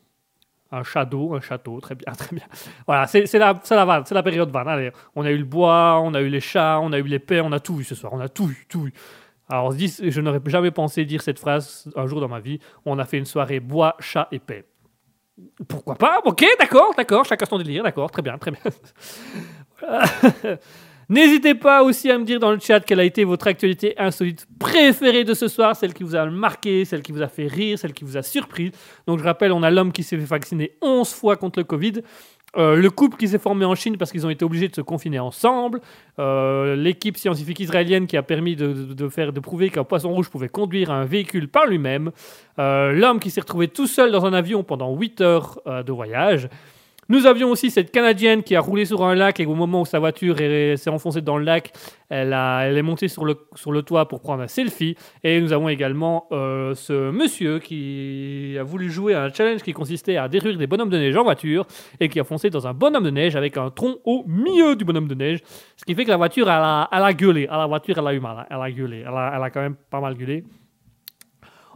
Un 0.69 0.83
château, 0.83 1.33
un 1.33 1.39
château, 1.39 1.79
très 1.79 1.95
bien, 1.95 2.11
très 2.17 2.35
bien. 2.35 2.45
Voilà, 2.87 3.07
c'est 3.07 3.31
la, 3.37 3.53
période 4.23 4.49
vanne. 4.49 4.91
On 5.15 5.23
a 5.23 5.31
eu 5.31 5.37
le 5.37 5.45
bois, 5.45 6.01
on 6.03 6.13
a 6.13 6.19
eu 6.19 6.27
les 6.27 6.41
chats, 6.41 6.79
on 6.81 6.91
a 6.91 6.97
eu 6.97 7.03
les 7.03 7.19
paix, 7.19 7.39
on 7.39 7.53
a 7.53 7.61
tout 7.61 7.79
eu 7.79 7.85
ce 7.85 7.95
soir, 7.95 8.11
on 8.11 8.19
a 8.19 8.27
tout 8.27 8.49
eu, 8.49 8.65
tout 8.67 8.87
eu. 8.87 8.93
Alors, 9.49 9.71
je 9.71 10.21
n'aurais 10.21 10.41
jamais 10.45 10.71
pensé 10.71 11.05
dire 11.05 11.21
cette 11.21 11.39
phrase 11.39 11.89
un 11.95 12.05
jour 12.05 12.19
dans 12.19 12.27
ma 12.27 12.39
vie. 12.39 12.59
On 12.85 12.99
a 12.99 13.05
fait 13.05 13.17
une 13.17 13.25
soirée 13.25 13.59
bois, 13.59 13.95
chat 13.99 14.27
et 14.31 14.39
paix. 14.39 14.65
Pourquoi 15.67 15.95
pas? 15.95 16.19
Ok, 16.25 16.43
d'accord, 16.59 16.93
d'accord, 16.97 17.23
chacun 17.25 17.45
son 17.45 17.57
délire, 17.57 17.83
d'accord, 17.83 18.09
très 18.09 18.21
bien, 18.21 18.37
très 18.37 18.51
bien. 18.51 18.61
N'hésitez 21.09 21.55
pas 21.55 21.83
aussi 21.83 22.11
à 22.11 22.17
me 22.17 22.25
dire 22.25 22.37
dans 22.37 22.51
le 22.51 22.59
chat 22.59 22.81
quelle 22.81 22.99
a 22.99 23.05
été 23.05 23.23
votre 23.23 23.47
actualité 23.47 23.97
insolite 23.97 24.45
préférée 24.59 25.23
de 25.23 25.33
ce 25.33 25.47
soir, 25.47 25.73
celle 25.73 25.93
qui 25.93 26.03
vous 26.03 26.15
a 26.15 26.25
marqué, 26.25 26.83
celle 26.83 27.01
qui 27.01 27.13
vous 27.13 27.21
a 27.21 27.29
fait 27.29 27.47
rire, 27.47 27.79
celle 27.79 27.93
qui 27.93 28.03
vous 28.03 28.17
a 28.17 28.23
surpris. 28.23 28.71
Donc 29.05 29.19
je 29.19 29.23
rappelle, 29.23 29.53
on 29.53 29.63
a 29.63 29.71
l'homme 29.71 29.93
qui 29.93 30.03
s'est 30.03 30.17
fait 30.17 30.25
vacciner 30.25 30.73
11 30.81 31.09
fois 31.13 31.37
contre 31.37 31.59
le 31.59 31.63
Covid. 31.63 32.01
Euh, 32.55 32.77
le 32.77 32.89
couple 32.89 33.17
qui 33.17 33.27
s'est 33.27 33.39
formé 33.39 33.65
en 33.65 33.75
Chine 33.75 33.97
parce 33.97 34.11
qu'ils 34.11 34.25
ont 34.25 34.29
été 34.29 34.45
obligés 34.45 34.69
de 34.69 34.75
se 34.75 34.81
confiner 34.81 35.19
ensemble, 35.19 35.81
Euh, 36.19 36.75
l'équipe 36.75 37.15
scientifique 37.15 37.59
israélienne 37.59 38.07
qui 38.07 38.17
a 38.17 38.23
permis 38.23 38.55
de, 38.55 39.07
faire 39.09 39.31
de 39.31 39.39
prouver 39.39 39.69
qu'un 39.69 39.83
poisson 39.83 40.11
rouge 40.11 40.29
pouvait 40.29 40.49
conduire 40.49 40.89
un 40.89 41.05
véhicule 41.05 41.47
par 41.47 41.67
lui-même, 41.67 42.11
Euh, 42.59 42.91
l'homme 42.91 43.19
qui 43.19 43.29
s'est 43.29 43.41
retrouvé 43.41 43.67
tout 43.67 43.85
seul 43.85 44.11
dans 44.11 44.25
un 44.25 44.33
avion 44.33 44.63
pendant 44.63 44.95
8 44.95 45.21
heures 45.21 45.61
de 45.65 45.91
voyage. 45.91 46.49
Nous 47.09 47.25
avions 47.25 47.49
aussi 47.49 47.71
cette 47.71 47.91
Canadienne 47.91 48.43
qui 48.43 48.55
a 48.55 48.59
roulé 48.59 48.83
sur 48.83 49.03
un 49.05 49.15
lac 49.15 49.39
et 49.39 49.45
au 49.45 49.55
moment 49.55 49.81
où 49.81 49.85
sa 49.85 49.97
voiture 49.99 50.41
est- 50.41 50.75
s'est 50.75 50.89
enfoncée 50.89 51.21
dans 51.21 51.37
le 51.37 51.45
lac, 51.45 51.71
elle, 52.09 52.33
a- 52.33 52.63
elle 52.65 52.77
est 52.77 52.81
montée 52.81 53.07
sur 53.07 53.23
le, 53.23 53.37
sur 53.55 53.71
le 53.71 53.81
toit 53.81 54.07
pour 54.09 54.19
prendre 54.19 54.43
un 54.43 54.47
selfie. 54.47 54.95
Et 55.23 55.39
nous 55.39 55.53
avons 55.53 55.69
également 55.69 56.27
euh, 56.33 56.73
ce 56.75 57.09
monsieur 57.11 57.59
qui 57.59 58.57
a 58.59 58.63
voulu 58.63 58.89
jouer 58.91 59.13
à 59.13 59.23
un 59.23 59.31
challenge 59.31 59.61
qui 59.63 59.71
consistait 59.73 60.17
à 60.17 60.27
détruire 60.27 60.57
des 60.57 60.67
bonhommes 60.67 60.89
de 60.89 60.97
neige 60.97 61.15
en 61.15 61.23
voiture 61.23 61.65
et 62.01 62.09
qui 62.09 62.19
a 62.19 62.23
foncé 62.25 62.49
dans 62.49 62.67
un 62.67 62.73
bonhomme 62.73 63.03
de 63.05 63.09
neige 63.11 63.35
avec 63.37 63.55
un 63.55 63.69
tronc 63.69 63.95
au 64.03 64.25
milieu 64.27 64.75
du 64.75 64.83
bonhomme 64.83 65.07
de 65.07 65.15
neige. 65.15 65.39
Ce 65.77 65.85
qui 65.85 65.95
fait 65.95 66.03
que 66.03 66.09
la 66.09 66.17
voiture, 66.17 66.47
elle 66.49 66.55
a, 66.61 66.83
a 66.91 67.13
gueulé. 67.13 67.47
Ah, 67.49 67.57
La 67.59 67.67
voiture, 67.67 68.05
a 68.05 68.13
eu 68.13 68.19
mal. 68.19 68.37
hein. 68.39 68.45
Elle 68.49 68.61
a 68.61 68.69
gueulé. 68.71 68.99
Elle 69.07 69.13
a, 69.13 69.33
elle 69.35 69.43
a 69.43 69.49
quand 69.49 69.61
même 69.61 69.75
pas 69.89 70.01
mal 70.01 70.15
gueulé. 70.15 70.43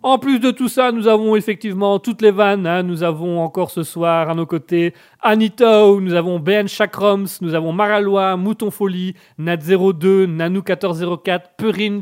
En 0.04 0.18
plus 0.18 0.40
de 0.40 0.50
tout 0.50 0.68
ça, 0.68 0.92
nous 0.92 1.08
avons 1.08 1.36
effectivement 1.36 2.00
toutes 2.00 2.24
les 2.24 2.32
vannes. 2.32 2.66
hein. 2.66 2.82
Nous 2.82 3.04
avons 3.04 3.40
encore 3.40 3.70
ce 3.70 3.84
soir 3.84 4.32
à 4.32 4.34
nos 4.34 4.48
côtés 4.48 4.96
Anito, 5.22 6.02
nous 6.02 6.16
avons 6.16 6.40
Ben 6.40 6.68
Chakroms, 6.68 7.28
nous 7.42 7.54
avons 7.54 7.72
Maralois, 7.72 8.36
Mouton 8.36 8.72
Folie, 8.72 9.14
Nat02, 9.40 10.26
Nanou1404, 10.26 11.42
Perrine, 11.56 12.02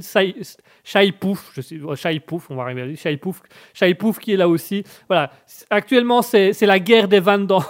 Shaipouf, 0.85 1.51
je 1.53 1.59
sais, 1.61 1.77
Shaipouf, 1.95 2.49
on 2.49 2.55
va 2.55 2.63
arriver 2.63 2.83
à 2.83 2.85
lui, 2.85 2.95
Shaipouf, 2.95 3.41
Shaipouf 3.73 4.19
qui 4.19 4.31
est 4.31 4.37
là 4.37 4.47
aussi. 4.47 4.85
Voilà. 5.09 5.31
Actuellement, 5.69 6.21
c'est 6.21 6.53
la 6.61 6.79
guerre 6.79 7.09
des 7.09 7.19
vannes 7.19 7.47
dans, 7.47 7.63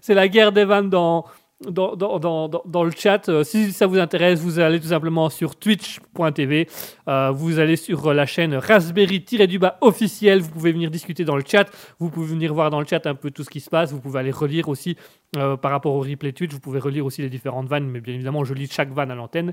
c'est 0.00 0.14
la 0.14 0.28
guerre 0.28 0.52
des 0.52 0.64
vannes 0.64 0.88
dans, 0.88 1.24
dans, 1.60 2.84
le 2.84 2.90
chat. 2.90 3.28
Euh, 3.28 3.44
si 3.44 3.72
ça 3.72 3.86
vous 3.86 3.98
intéresse, 3.98 4.40
vous 4.40 4.58
allez 4.58 4.80
tout 4.80 4.88
simplement 4.88 5.30
sur 5.30 5.56
twitch.tv. 5.56 6.68
Euh, 7.08 7.30
vous 7.30 7.58
allez 7.58 7.76
sur 7.76 8.12
la 8.12 8.26
chaîne 8.26 8.54
Raspberry-du-bas 8.54 9.78
officiel. 9.80 10.40
Vous 10.40 10.50
pouvez 10.50 10.72
venir 10.72 10.90
discuter 10.90 11.24
dans 11.24 11.36
le 11.36 11.44
chat. 11.46 11.66
Vous 11.98 12.10
pouvez 12.10 12.26
venir 12.26 12.52
voir 12.52 12.70
dans 12.70 12.80
le 12.80 12.86
chat 12.86 13.06
un 13.06 13.14
peu 13.14 13.30
tout 13.30 13.44
ce 13.44 13.50
qui 13.50 13.60
se 13.60 13.70
passe. 13.70 13.92
Vous 13.92 14.00
pouvez 14.00 14.18
aller 14.18 14.30
relire 14.30 14.68
aussi 14.68 14.96
euh, 15.36 15.56
par 15.56 15.70
rapport 15.70 15.94
au 15.94 16.00
replay 16.00 16.32
Twitch. 16.32 16.52
Vous 16.52 16.60
pouvez 16.60 16.80
relire 16.80 17.06
aussi 17.06 17.22
les 17.22 17.30
différentes 17.30 17.68
vannes. 17.68 17.88
Mais 17.88 18.00
bien 18.00 18.14
évidemment, 18.14 18.44
je 18.44 18.54
lis 18.54 18.70
chaque 18.70 18.92
vanne 18.92 19.10
à 19.10 19.14
l'antenne. 19.14 19.52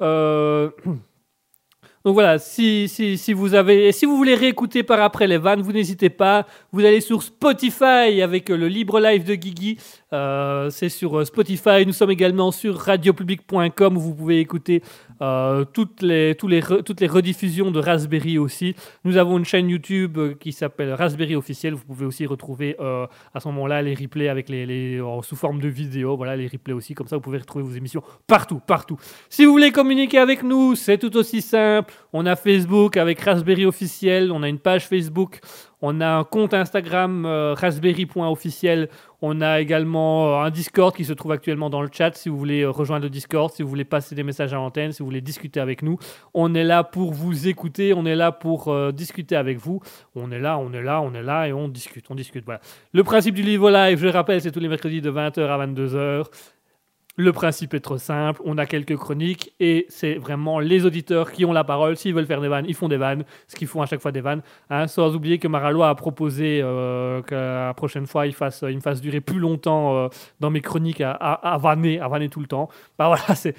Euh, 0.00 0.70
Donc 2.04 2.12
voilà, 2.12 2.38
si, 2.38 2.86
si, 2.86 3.32
vous 3.32 3.54
avez, 3.54 3.90
si 3.90 4.04
vous 4.04 4.18
voulez 4.18 4.34
réécouter 4.34 4.82
par 4.82 5.00
après 5.00 5.26
les 5.26 5.38
vannes, 5.38 5.62
vous 5.62 5.72
n'hésitez 5.72 6.10
pas. 6.10 6.46
Vous 6.70 6.84
allez 6.84 7.00
sur 7.00 7.22
Spotify 7.22 8.20
avec 8.22 8.50
euh, 8.50 8.58
le 8.58 8.68
libre 8.68 9.00
live 9.00 9.24
de 9.24 9.34
Guigui. 9.34 9.78
Euh, 10.12 10.68
c'est 10.68 10.90
sur 10.90 11.18
euh, 11.18 11.24
Spotify. 11.24 11.86
Nous 11.86 11.94
sommes 11.94 12.10
également 12.10 12.52
sur 12.52 12.76
radiopublic.com 12.76 13.96
où 13.96 14.00
vous 14.00 14.14
pouvez 14.14 14.38
écouter 14.40 14.82
euh, 15.24 15.64
toutes, 15.64 16.02
les, 16.02 16.34
tous 16.34 16.48
les 16.48 16.60
toutes 16.60 17.00
les 17.00 17.06
rediffusions 17.06 17.70
de 17.70 17.80
Raspberry 17.80 18.36
aussi. 18.36 18.74
Nous 19.04 19.16
avons 19.16 19.38
une 19.38 19.44
chaîne 19.44 19.68
YouTube 19.70 20.18
euh, 20.18 20.34
qui 20.34 20.52
s'appelle 20.52 20.92
Raspberry 20.92 21.34
officiel. 21.34 21.72
Vous 21.74 21.84
pouvez 21.84 22.04
aussi 22.04 22.26
retrouver 22.26 22.76
euh, 22.80 23.06
à 23.32 23.40
ce 23.40 23.48
moment-là 23.48 23.80
les 23.80 23.94
replays 23.94 24.28
avec 24.28 24.48
les, 24.48 25.00
sous 25.22 25.36
forme 25.36 25.60
de 25.60 25.68
vidéo. 25.68 26.16
Voilà, 26.16 26.36
les 26.36 26.46
replays 26.46 26.74
aussi. 26.74 26.94
Comme 26.94 27.06
ça, 27.06 27.16
vous 27.16 27.22
pouvez 27.22 27.38
retrouver 27.38 27.64
vos 27.64 27.74
émissions 27.74 28.02
partout, 28.26 28.60
partout. 28.60 28.98
Si 29.30 29.44
vous 29.44 29.52
voulez 29.52 29.72
communiquer 29.72 30.18
avec 30.18 30.42
nous, 30.42 30.74
c'est 30.74 30.98
tout 30.98 31.16
aussi 31.16 31.40
simple. 31.40 31.92
On 32.12 32.26
a 32.26 32.36
Facebook 32.36 32.96
avec 32.96 33.20
Raspberry 33.20 33.64
officiel. 33.64 34.30
On 34.30 34.42
a 34.42 34.48
une 34.48 34.58
page 34.58 34.86
Facebook. 34.86 35.40
On 35.86 36.00
a 36.00 36.08
un 36.08 36.24
compte 36.24 36.54
Instagram 36.54 37.26
euh, 37.26 37.52
raspberry.officiel. 37.52 38.88
On 39.20 39.42
a 39.42 39.60
également 39.60 40.40
euh, 40.40 40.46
un 40.46 40.48
Discord 40.48 40.96
qui 40.96 41.04
se 41.04 41.12
trouve 41.12 41.32
actuellement 41.32 41.68
dans 41.68 41.82
le 41.82 41.90
chat 41.92 42.16
si 42.16 42.30
vous 42.30 42.38
voulez 42.38 42.62
euh, 42.62 42.70
rejoindre 42.70 43.02
le 43.02 43.10
Discord, 43.10 43.52
si 43.52 43.62
vous 43.62 43.68
voulez 43.68 43.84
passer 43.84 44.14
des 44.14 44.22
messages 44.22 44.54
à 44.54 44.56
l'antenne, 44.56 44.92
si 44.92 45.00
vous 45.00 45.04
voulez 45.04 45.20
discuter 45.20 45.60
avec 45.60 45.82
nous. 45.82 45.98
On 46.32 46.54
est 46.54 46.64
là 46.64 46.84
pour 46.84 47.12
vous 47.12 47.48
écouter, 47.48 47.92
on 47.92 48.06
est 48.06 48.16
là 48.16 48.32
pour 48.32 48.74
discuter 48.94 49.36
avec 49.36 49.58
vous. 49.58 49.82
On 50.14 50.32
est 50.32 50.38
là, 50.38 50.56
on 50.56 50.72
est 50.72 50.82
là, 50.82 51.02
on 51.02 51.12
est 51.12 51.22
là 51.22 51.48
et 51.48 51.52
on 51.52 51.68
discute, 51.68 52.06
on 52.08 52.14
discute. 52.14 52.46
Voilà. 52.46 52.62
Le 52.94 53.04
principe 53.04 53.34
du 53.34 53.42
livre 53.42 53.70
live, 53.70 53.98
je 53.98 54.06
le 54.06 54.10
rappelle, 54.10 54.40
c'est 54.40 54.52
tous 54.52 54.60
les 54.60 54.68
mercredis 54.68 55.02
de 55.02 55.10
20h 55.10 55.46
à 55.46 55.66
22h. 55.66 56.24
Le 57.16 57.32
principe 57.32 57.74
est 57.74 57.80
trop 57.80 57.96
simple, 57.96 58.40
on 58.44 58.58
a 58.58 58.66
quelques 58.66 58.96
chroniques 58.96 59.54
et 59.60 59.86
c'est 59.88 60.14
vraiment 60.14 60.58
les 60.58 60.84
auditeurs 60.84 61.30
qui 61.30 61.44
ont 61.44 61.52
la 61.52 61.62
parole. 61.62 61.96
S'ils 61.96 62.12
veulent 62.12 62.26
faire 62.26 62.40
des 62.40 62.48
vannes, 62.48 62.64
ils 62.66 62.74
font 62.74 62.88
des 62.88 62.96
vannes, 62.96 63.24
ce 63.46 63.54
qu'ils 63.54 63.68
font 63.68 63.82
à 63.82 63.86
chaque 63.86 64.00
fois 64.00 64.10
des 64.10 64.20
vannes. 64.20 64.42
Hein, 64.68 64.88
sans 64.88 65.14
oublier 65.14 65.38
que 65.38 65.46
Maralois 65.46 65.90
a 65.90 65.94
proposé 65.94 66.60
euh, 66.60 67.22
que 67.22 67.36
la 67.36 67.72
prochaine 67.74 68.08
fois 68.08 68.26
il, 68.26 68.34
fasse, 68.34 68.64
il 68.68 68.74
me 68.74 68.80
fasse 68.80 69.00
durer 69.00 69.20
plus 69.20 69.38
longtemps 69.38 69.96
euh, 69.96 70.08
dans 70.40 70.50
mes 70.50 70.60
chroniques 70.60 71.00
à, 71.00 71.56
vanner, 71.60 72.00
à 72.00 72.08
vanner 72.08 72.28
tout 72.28 72.40
le 72.40 72.48
temps. 72.48 72.68
Bah 72.98 73.06
voilà, 73.06 73.34
c'est. 73.36 73.54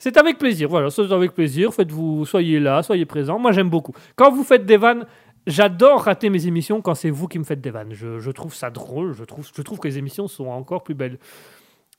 C'est 0.00 0.16
avec 0.16 0.38
plaisir, 0.38 0.68
voilà, 0.68 0.90
c'est 0.90 1.10
avec 1.10 1.32
plaisir. 1.32 1.74
Faites-vous, 1.74 2.24
soyez 2.24 2.60
là, 2.60 2.84
soyez 2.84 3.04
présents. 3.04 3.40
Moi, 3.40 3.50
j'aime 3.50 3.68
beaucoup. 3.68 3.92
Quand 4.14 4.30
vous 4.30 4.44
faites 4.44 4.64
des 4.64 4.76
vannes, 4.76 5.06
j'adore 5.48 6.02
rater 6.02 6.30
mes 6.30 6.46
émissions 6.46 6.80
quand 6.80 6.94
c'est 6.94 7.10
vous 7.10 7.26
qui 7.26 7.40
me 7.40 7.42
faites 7.42 7.60
des 7.60 7.72
vannes. 7.72 7.92
Je, 7.94 8.20
je 8.20 8.30
trouve 8.30 8.54
ça 8.54 8.70
drôle. 8.70 9.12
Je 9.14 9.24
trouve, 9.24 9.48
je 9.52 9.60
trouve 9.60 9.80
que 9.80 9.88
les 9.88 9.98
émissions 9.98 10.28
sont 10.28 10.46
encore 10.46 10.84
plus 10.84 10.94
belles. 10.94 11.18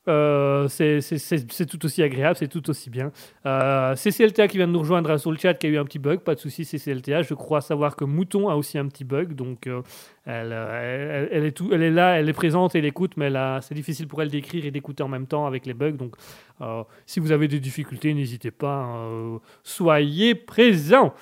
Euh, 0.09 0.67
c'est 0.67 1.65
tout 1.67 1.85
aussi 1.85 2.03
agréable, 2.03 2.35
c'est 2.37 2.47
tout 2.47 2.69
aussi 2.69 2.89
bien. 2.89 3.11
Euh, 3.45 3.95
CCLTA 3.95 4.47
qui 4.47 4.57
vient 4.57 4.67
de 4.67 4.73
nous 4.73 4.79
rejoindre 4.79 5.15
sur 5.17 5.31
le 5.31 5.37
chat, 5.37 5.53
qui 5.53 5.67
a 5.67 5.69
eu 5.69 5.77
un 5.77 5.85
petit 5.85 5.99
bug, 5.99 6.19
pas 6.19 6.35
de 6.35 6.39
souci, 6.39 6.65
CCLTA. 6.65 7.21
Je 7.21 7.33
crois 7.35 7.61
savoir 7.61 7.95
que 7.95 8.03
Mouton 8.03 8.49
a 8.49 8.55
aussi 8.55 8.77
un 8.77 8.87
petit 8.87 9.03
bug, 9.05 9.33
donc 9.33 9.67
euh, 9.67 9.81
elle, 10.25 10.49
euh, 10.51 11.27
elle- 11.31 11.45
est 11.45 11.61
elle 11.71 11.83
est 11.83 11.91
là, 11.91 12.19
elle 12.19 12.27
est 12.27 12.33
présente, 12.33 12.75
elle 12.75 12.85
écoute, 12.85 13.13
mais 13.17 13.29
c'est 13.61 13.75
difficile 13.75 14.07
pour 14.07 14.21
elle 14.21 14.29
d'écrire 14.29 14.65
et 14.65 14.71
d'écouter 14.71 15.03
en 15.03 15.07
même 15.07 15.27
temps 15.27 15.45
avec 15.45 15.65
les 15.65 15.73
bugs. 15.73 15.91
Donc, 15.91 16.15
si 17.05 17.19
vous 17.19 17.31
avez 17.31 17.47
des 17.47 17.59
difficultés, 17.59 18.13
n'hésitez 18.13 18.51
pas, 18.51 18.87
euh, 18.97 19.37
soyez 19.63 20.35
présents. 20.35 21.13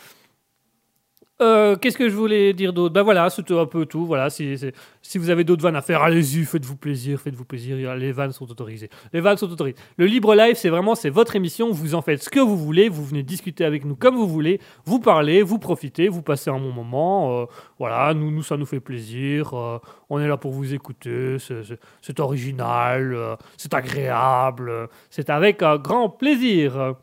Euh, 1.40 1.76
Qu'est-ce 1.76 2.00
que 2.00 2.10
je 2.10 2.16
voulais 2.16 2.52
dire 2.54 2.74
d'autre? 2.74 2.96
Ben 2.96 3.04
voilà, 3.04 3.30
c'était 3.30 3.56
un 3.56 3.68
peu 3.68 3.86
tout. 3.86 4.08
Voilà, 4.08 4.32
si, 4.32 4.58
si- 5.04 5.18
vous 5.20 5.30
avez 5.30 5.44
d'autres 5.44 5.62
vannes 5.62 5.76
à 5.76 5.84
faire, 5.84 6.02
allez-y, 6.02 6.44
faites-vous 6.44 6.76
plaisir, 6.78 7.20
faites-vous 7.20 7.46
plaisir. 7.46 7.96
Les 7.96 8.12
vannes 8.12 8.32
sont 8.32 8.50
autorisées. 8.50 8.90
Les 9.14 9.22
vannes 9.22 9.38
sont 9.38 9.52
autorisées. 9.52 9.78
Le 9.98 10.08
libre 10.08 10.34
live, 10.34 10.56
c'est 10.56 10.70
vraiment, 10.70 10.96
c'est 10.96 11.12
votre 11.12 11.36
émission. 11.36 11.72
Vous 11.72 11.94
en 11.94 12.02
faites 12.02 12.24
ce 12.24 12.30
que 12.32 12.40
vous 12.40 12.58
voulez. 12.58 12.90
Vous 12.90 13.06
venez 13.06 13.22
discuter 13.22 13.66
avec 13.66 13.86
nous 13.86 13.96
comme 13.96 14.16
vous 14.16 14.28
voulez. 14.28 14.60
Vous 14.86 15.00
parlez, 15.00 15.44
vous 15.44 15.60
profitez, 15.60 16.08
vous 16.08 16.24
passez 16.24 16.50
un 16.50 16.58
bon 16.58 16.72
moment. 16.72 17.42
euh, 17.42 17.46
voilà, 17.78 18.16
nous, 18.16 18.32
nous, 18.32 18.42
ça 18.42 18.58
nous 18.58 18.66
fait 18.66 18.80
plaisir. 18.80 19.54
euh, 19.54 19.78
on 20.10 20.20
est 20.20 20.28
là 20.28 20.38
pour 20.38 20.54
vous 20.54 20.74
écouter. 20.74 21.38
C'est- 21.38 21.64
c'est- 21.64 21.80
C'est 22.02 22.20
original, 22.20 23.16
c'est 23.58 23.76
agréable. 23.76 24.72
C'est 25.12 25.30
avec 25.30 25.62
un 25.62 25.78
grand 25.78 26.10
plaisir. 26.10 26.96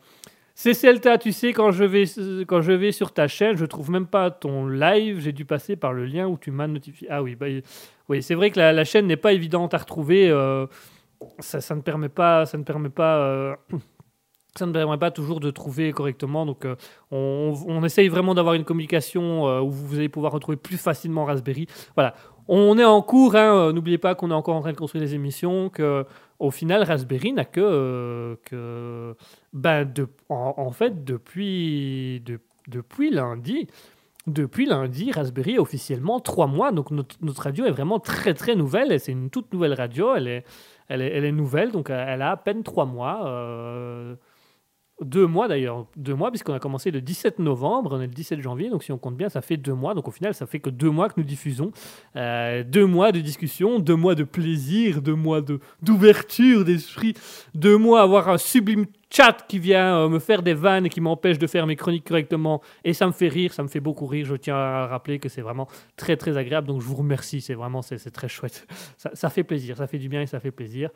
CCLTA, 0.54 1.18
tu 1.18 1.32
sais, 1.32 1.52
quand 1.52 1.72
je, 1.72 1.84
vais, 1.84 2.04
quand 2.46 2.60
je 2.62 2.72
vais 2.72 2.92
sur 2.92 3.12
ta 3.12 3.26
chaîne, 3.26 3.56
je 3.56 3.64
trouve 3.64 3.90
même 3.90 4.06
pas 4.06 4.30
ton 4.30 4.66
live. 4.66 5.20
J'ai 5.20 5.32
dû 5.32 5.44
passer 5.44 5.74
par 5.74 5.92
le 5.92 6.04
lien 6.06 6.28
où 6.28 6.38
tu 6.38 6.50
m'as 6.50 6.68
notifié. 6.68 7.08
Ah 7.10 7.22
oui, 7.22 7.34
bah, 7.34 7.46
oui 8.08 8.22
c'est 8.22 8.34
vrai 8.34 8.50
que 8.50 8.60
la, 8.60 8.84
chaîne 8.84 9.06
n'est 9.06 9.16
pas 9.16 9.32
évidente 9.32 9.74
à 9.74 9.78
retrouver. 9.78 10.28
ça, 11.40 11.74
ne 11.74 11.80
permet 11.80 12.08
pas. 12.08 12.44
Toujours 15.10 15.40
de 15.40 15.50
trouver 15.50 15.92
correctement. 15.92 16.46
Donc, 16.46 16.64
euh, 16.64 16.76
on, 17.10 17.82
essaye 17.84 18.08
vraiment 18.08 18.34
d'avoir 18.34 18.54
une 18.54 18.64
communication 18.64 19.48
euh, 19.48 19.60
où 19.60 19.70
vous 19.70 19.96
allez 19.96 20.08
pouvoir 20.08 20.32
retrouver 20.32 20.56
plus 20.56 20.76
facilement 20.76 21.24
Raspberry. 21.24 21.66
Voilà. 21.94 22.14
On 22.46 22.78
est 22.78 22.84
en 22.84 23.02
cours. 23.02 23.36
hein, 23.36 23.56
euh, 23.56 23.72
N'oubliez 23.72 23.98
pas 23.98 24.14
qu'on 24.14 24.30
est 24.30 24.34
encore 24.34 24.54
en 24.56 24.60
train 24.60 24.72
de 24.72 24.76
construire 24.76 25.02
les 25.02 25.14
émissions. 25.14 25.70
Que, 25.70 26.06
au 26.38 26.50
final, 26.50 26.82
Raspberry 26.82 27.32
n'a 27.32 27.44
que, 27.44 28.38
que 28.44 29.16
ben, 29.54 29.84
de, 29.84 30.08
en, 30.28 30.70
fait, 30.72 31.04
depuis, 31.04 32.20
de- 32.26 32.40
depuis 32.68 33.10
lundi, 33.10 33.66
depuis 34.26 34.66
lundi, 34.66 35.12
Raspberry 35.12 35.56
a 35.56 35.60
officiellement 35.60 36.20
trois 36.20 36.46
mois. 36.46 36.72
Donc 36.72 36.90
notre, 36.90 37.16
notre 37.22 37.42
radio 37.42 37.64
est 37.66 37.70
vraiment 37.70 38.00
très 38.00 38.34
très 38.34 38.54
nouvelle. 38.56 38.98
C'est 39.00 39.12
une 39.12 39.30
toute 39.30 39.52
nouvelle 39.52 39.74
radio. 39.74 40.14
Elle 40.14 40.28
est, 40.28 40.44
elle 40.88 41.00
est, 41.02 41.10
elle 41.16 41.24
est 41.24 41.32
nouvelle, 41.32 41.70
donc 41.72 41.88
elle 41.90 42.20
a 42.22 42.32
à 42.32 42.36
peine 42.36 42.62
trois 42.62 42.84
mois. 42.86 43.26
euh, 43.26 44.16
deux 45.00 45.26
mois 45.26 45.48
d'ailleurs, 45.48 45.86
deux 45.96 46.14
mois, 46.14 46.30
puisqu'on 46.30 46.54
a 46.54 46.60
commencé 46.60 46.90
le 46.92 47.00
17 47.00 47.40
novembre, 47.40 47.96
on 47.96 48.00
est 48.00 48.06
le 48.06 48.12
17 48.12 48.40
janvier, 48.40 48.70
donc 48.70 48.84
si 48.84 48.92
on 48.92 48.98
compte 48.98 49.16
bien, 49.16 49.28
ça 49.28 49.40
fait 49.42 49.56
deux 49.56 49.74
mois. 49.74 49.92
Donc 49.94 50.06
au 50.06 50.12
final, 50.12 50.34
ça 50.34 50.46
fait 50.46 50.60
que 50.60 50.70
deux 50.70 50.90
mois 50.90 51.08
que 51.08 51.14
nous 51.16 51.24
diffusons. 51.26 51.72
Euh, 52.14 52.62
deux 52.62 52.86
mois 52.86 53.10
de 53.10 53.20
discussion, 53.20 53.80
deux 53.80 53.96
mois 53.96 54.14
de 54.14 54.22
plaisir, 54.22 55.02
deux 55.02 55.16
mois 55.16 55.40
de- 55.40 55.58
d'ouverture 55.82 56.64
d'esprit, 56.64 57.14
deux 57.54 57.76
mois 57.76 58.02
avoir 58.02 58.28
un 58.28 58.38
sublime 58.38 58.86
chat 59.10 59.44
qui 59.48 59.58
vient 59.58 59.96
euh, 59.98 60.08
me 60.08 60.18
faire 60.20 60.42
des 60.42 60.54
vannes 60.54 60.86
et 60.86 60.88
qui 60.88 61.00
m'empêche 61.00 61.38
de 61.38 61.46
faire 61.48 61.66
mes 61.66 61.76
chroniques 61.76 62.06
correctement. 62.06 62.62
Et 62.84 62.92
ça 62.92 63.06
me 63.06 63.12
fait 63.12 63.28
rire, 63.28 63.52
ça 63.52 63.62
me 63.64 63.68
fait 63.68 63.80
beaucoup 63.80 64.06
rire. 64.06 64.26
Je 64.26 64.36
tiens 64.36 64.56
à 64.56 64.86
rappeler 64.86 65.18
que 65.18 65.28
c'est 65.28 65.42
vraiment 65.42 65.66
très 65.96 66.16
très 66.16 66.36
agréable. 66.36 66.68
Donc 66.68 66.80
je 66.80 66.86
vous 66.86 66.96
remercie, 66.96 67.40
c'est 67.40 67.54
vraiment 67.54 67.82
c'est 67.82 67.98
très 68.12 68.28
chouette. 68.28 68.66
Ça 68.96 69.28
fait 69.30 69.44
plaisir, 69.44 69.76
ça 69.76 69.86
fait 69.88 69.98
du 69.98 70.08
bien 70.08 70.22
et 70.22 70.26
ça 70.26 70.38
fait 70.40 70.52
plaisir. 70.52 70.90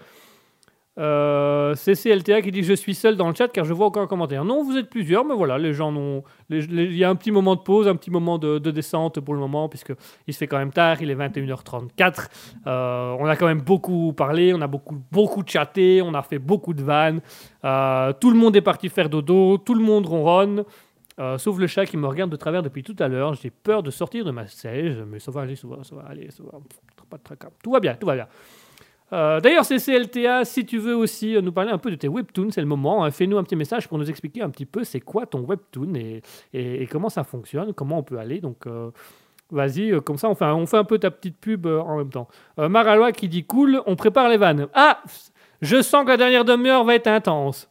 Euh, 0.98 1.74
CCLTA 1.76 2.42
qui 2.42 2.50
dit 2.50 2.64
je 2.64 2.72
suis 2.72 2.94
seul 2.94 3.16
dans 3.16 3.28
le 3.28 3.34
chat 3.34 3.48
car 3.48 3.64
je 3.64 3.72
vois 3.72 3.86
aucun 3.86 4.06
commentaire. 4.08 4.44
Non, 4.44 4.64
vous 4.64 4.76
êtes 4.76 4.90
plusieurs, 4.90 5.24
mais 5.24 5.34
voilà, 5.34 5.56
les 5.56 5.72
gens 5.72 5.92
n'ont. 5.92 6.24
Il 6.50 6.96
y 6.96 7.04
a 7.04 7.10
un 7.10 7.14
petit 7.14 7.30
moment 7.30 7.54
de 7.54 7.60
pause, 7.60 7.86
un 7.86 7.94
petit 7.94 8.10
moment 8.10 8.38
de, 8.38 8.58
de 8.58 8.70
descente 8.70 9.20
pour 9.20 9.34
le 9.34 9.40
moment, 9.40 9.68
puisque 9.68 9.92
il 10.26 10.34
se 10.34 10.38
fait 10.38 10.48
quand 10.48 10.58
même 10.58 10.72
tard, 10.72 11.00
il 11.00 11.10
est 11.10 11.14
21h34. 11.14 12.26
Euh, 12.66 13.16
on 13.20 13.26
a 13.26 13.36
quand 13.36 13.46
même 13.46 13.60
beaucoup 13.60 14.12
parlé, 14.12 14.52
on 14.54 14.60
a 14.60 14.66
beaucoup, 14.66 14.96
beaucoup 15.12 15.42
chatté, 15.46 16.02
on 16.02 16.14
a 16.14 16.22
fait 16.22 16.38
beaucoup 16.40 16.74
de 16.74 16.82
vannes. 16.82 17.20
Euh, 17.64 18.12
tout 18.20 18.30
le 18.30 18.36
monde 18.36 18.56
est 18.56 18.60
parti 18.60 18.88
faire 18.88 19.08
dodo, 19.08 19.58
tout 19.58 19.74
le 19.74 19.84
monde 19.84 20.06
ronronne. 20.06 20.64
euh, 21.20 21.38
sauf 21.38 21.58
le 21.58 21.66
chat 21.66 21.86
qui 21.86 21.96
me 21.96 22.06
regarde 22.06 22.30
de 22.30 22.36
travers 22.36 22.62
depuis 22.62 22.82
tout 22.82 22.96
à 22.98 23.08
l'heure. 23.08 23.34
J'ai 23.34 23.50
peur 23.50 23.82
de 23.82 23.90
sortir 23.90 24.24
de 24.24 24.30
ma 24.30 24.46
siège, 24.46 25.02
mais 25.06 25.18
ça 25.18 25.30
va 25.30 25.42
aller, 25.42 25.56
ça 25.56 25.66
va, 25.68 25.82
ça 25.84 25.94
va 25.96 26.02
aller, 26.08 26.30
ça 26.30 26.42
va. 26.42 26.58
Pas 27.10 27.16
de 27.16 27.22
tracas. 27.22 27.48
Tout 27.62 27.70
va 27.70 27.80
bien, 27.80 27.94
tout 27.94 28.06
va 28.06 28.14
bien. 28.14 28.26
Euh, 29.12 29.40
D'ailleurs, 29.40 29.64
CCLTA, 29.64 30.44
si 30.44 30.66
tu 30.66 30.78
veux 30.78 30.94
aussi 30.94 31.36
nous 31.40 31.52
parler 31.52 31.70
un 31.70 31.78
peu 31.78 31.90
de 31.90 31.96
tes 31.96 32.08
webtoons, 32.08 32.50
c'est 32.50 32.60
le 32.60 32.66
moment. 32.66 33.04
hein. 33.04 33.10
Fais-nous 33.10 33.38
un 33.38 33.42
petit 33.42 33.56
message 33.56 33.88
pour 33.88 33.98
nous 33.98 34.08
expliquer 34.08 34.42
un 34.42 34.50
petit 34.50 34.66
peu 34.66 34.84
c'est 34.84 35.00
quoi 35.00 35.26
ton 35.26 35.40
webtoon 35.40 35.94
et, 36.52 36.88
comment 36.90 37.08
ça 37.08 37.24
fonctionne, 37.24 37.72
comment 37.72 37.98
on 37.98 38.02
peut 38.02 38.18
aller. 38.18 38.40
Donc, 38.40 38.66
euh, 38.66 38.90
vas-y, 39.50 39.92
euh, 39.92 40.00
comme 40.00 40.18
ça, 40.18 40.28
on 40.28 40.34
fait, 40.34 40.44
un, 40.44 40.54
on 40.54 40.64
un 40.70 40.84
peu 40.84 40.98
ta 40.98 41.10
petite 41.10 41.38
pub 41.38 41.66
euh, 41.66 41.80
en 41.80 41.96
même 41.96 42.10
temps. 42.10 42.28
Maralois 42.58 43.12
qui 43.12 43.28
dit 43.28 43.44
cool, 43.44 43.80
on 43.86 43.96
prépare 43.96 44.28
les 44.28 44.36
vannes. 44.36 44.68
Ah, 44.74 45.02
je 45.62 45.80
sens 45.80 46.04
que 46.04 46.10
la 46.10 46.16
dernière 46.16 46.44
demi-heure 46.44 46.84
va 46.84 46.94
être 46.94 47.08
intense. 47.08 47.70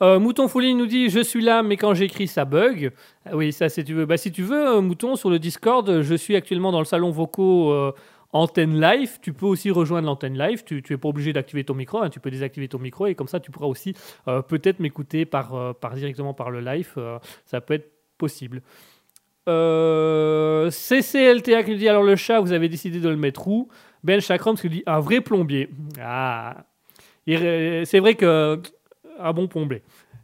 Mouton 0.00 0.48
Folie 0.48 0.74
nous 0.74 0.86
dit 0.86 1.10
je 1.10 1.20
suis 1.20 1.42
là 1.42 1.62
mais 1.62 1.76
quand 1.76 1.94
j'écris 1.94 2.26
ça 2.26 2.44
bug. 2.44 2.90
Oui 3.32 3.52
ça 3.52 3.68
si 3.68 3.84
tu 3.84 3.94
veux. 3.94 4.04
Bah 4.04 4.16
si 4.16 4.32
tu 4.32 4.42
veux 4.42 4.80
Mouton 4.80 5.14
sur 5.14 5.30
le 5.30 5.38
Discord 5.38 6.02
je 6.02 6.14
suis 6.16 6.34
actuellement 6.34 6.72
dans 6.72 6.80
le 6.80 6.84
salon 6.84 7.12
vocaux 7.12 7.72
antenne 8.32 8.80
live. 8.80 9.18
Tu 9.22 9.32
peux 9.32 9.46
aussi 9.46 9.70
rejoindre 9.70 10.06
l'antenne 10.06 10.36
live. 10.36 10.64
Tu, 10.64 10.82
tu 10.82 10.92
es 10.94 10.96
pas 10.96 11.08
obligé 11.08 11.32
d'activer 11.32 11.64
ton 11.64 11.74
micro. 11.74 12.02
hein. 12.02 12.10
Tu 12.10 12.20
peux 12.20 12.30
désactiver 12.30 12.68
ton 12.68 12.78
micro 12.78 13.06
et 13.06 13.14
comme 13.14 13.28
ça 13.28 13.40
tu 13.40 13.50
pourras 13.50 13.66
aussi 13.66 13.94
euh, 14.28 14.42
peut-être 14.42 14.80
m'écouter 14.80 15.24
par, 15.24 15.54
euh, 15.54 15.72
par 15.72 15.94
directement 15.94 16.34
par 16.34 16.50
le 16.50 16.60
live. 16.60 16.92
euh, 16.96 17.18
ça 17.46 17.60
peut 17.60 17.74
être 17.74 17.90
possible. 18.18 18.62
CCLTA 20.70 21.64
qui 21.64 21.76
dit 21.76 21.88
alors 21.88 22.04
le 22.04 22.14
chat 22.14 22.40
vous 22.40 22.52
avez 22.52 22.68
décidé 22.68 23.00
de 23.00 23.08
le 23.08 23.16
mettre 23.16 23.48
où? 23.48 23.68
Ben 24.04 24.20
Chakram 24.20 24.56
qui 24.56 24.68
dit 24.68 24.82
un 24.86 25.00
vrai 25.00 25.20
plombier. 25.20 25.68
Ah 26.00 26.64
c'est 27.26 27.98
vrai 27.98 28.14
que 28.14 28.60
un 29.18 29.32
bon 29.32 29.48
plombier. 29.48 29.82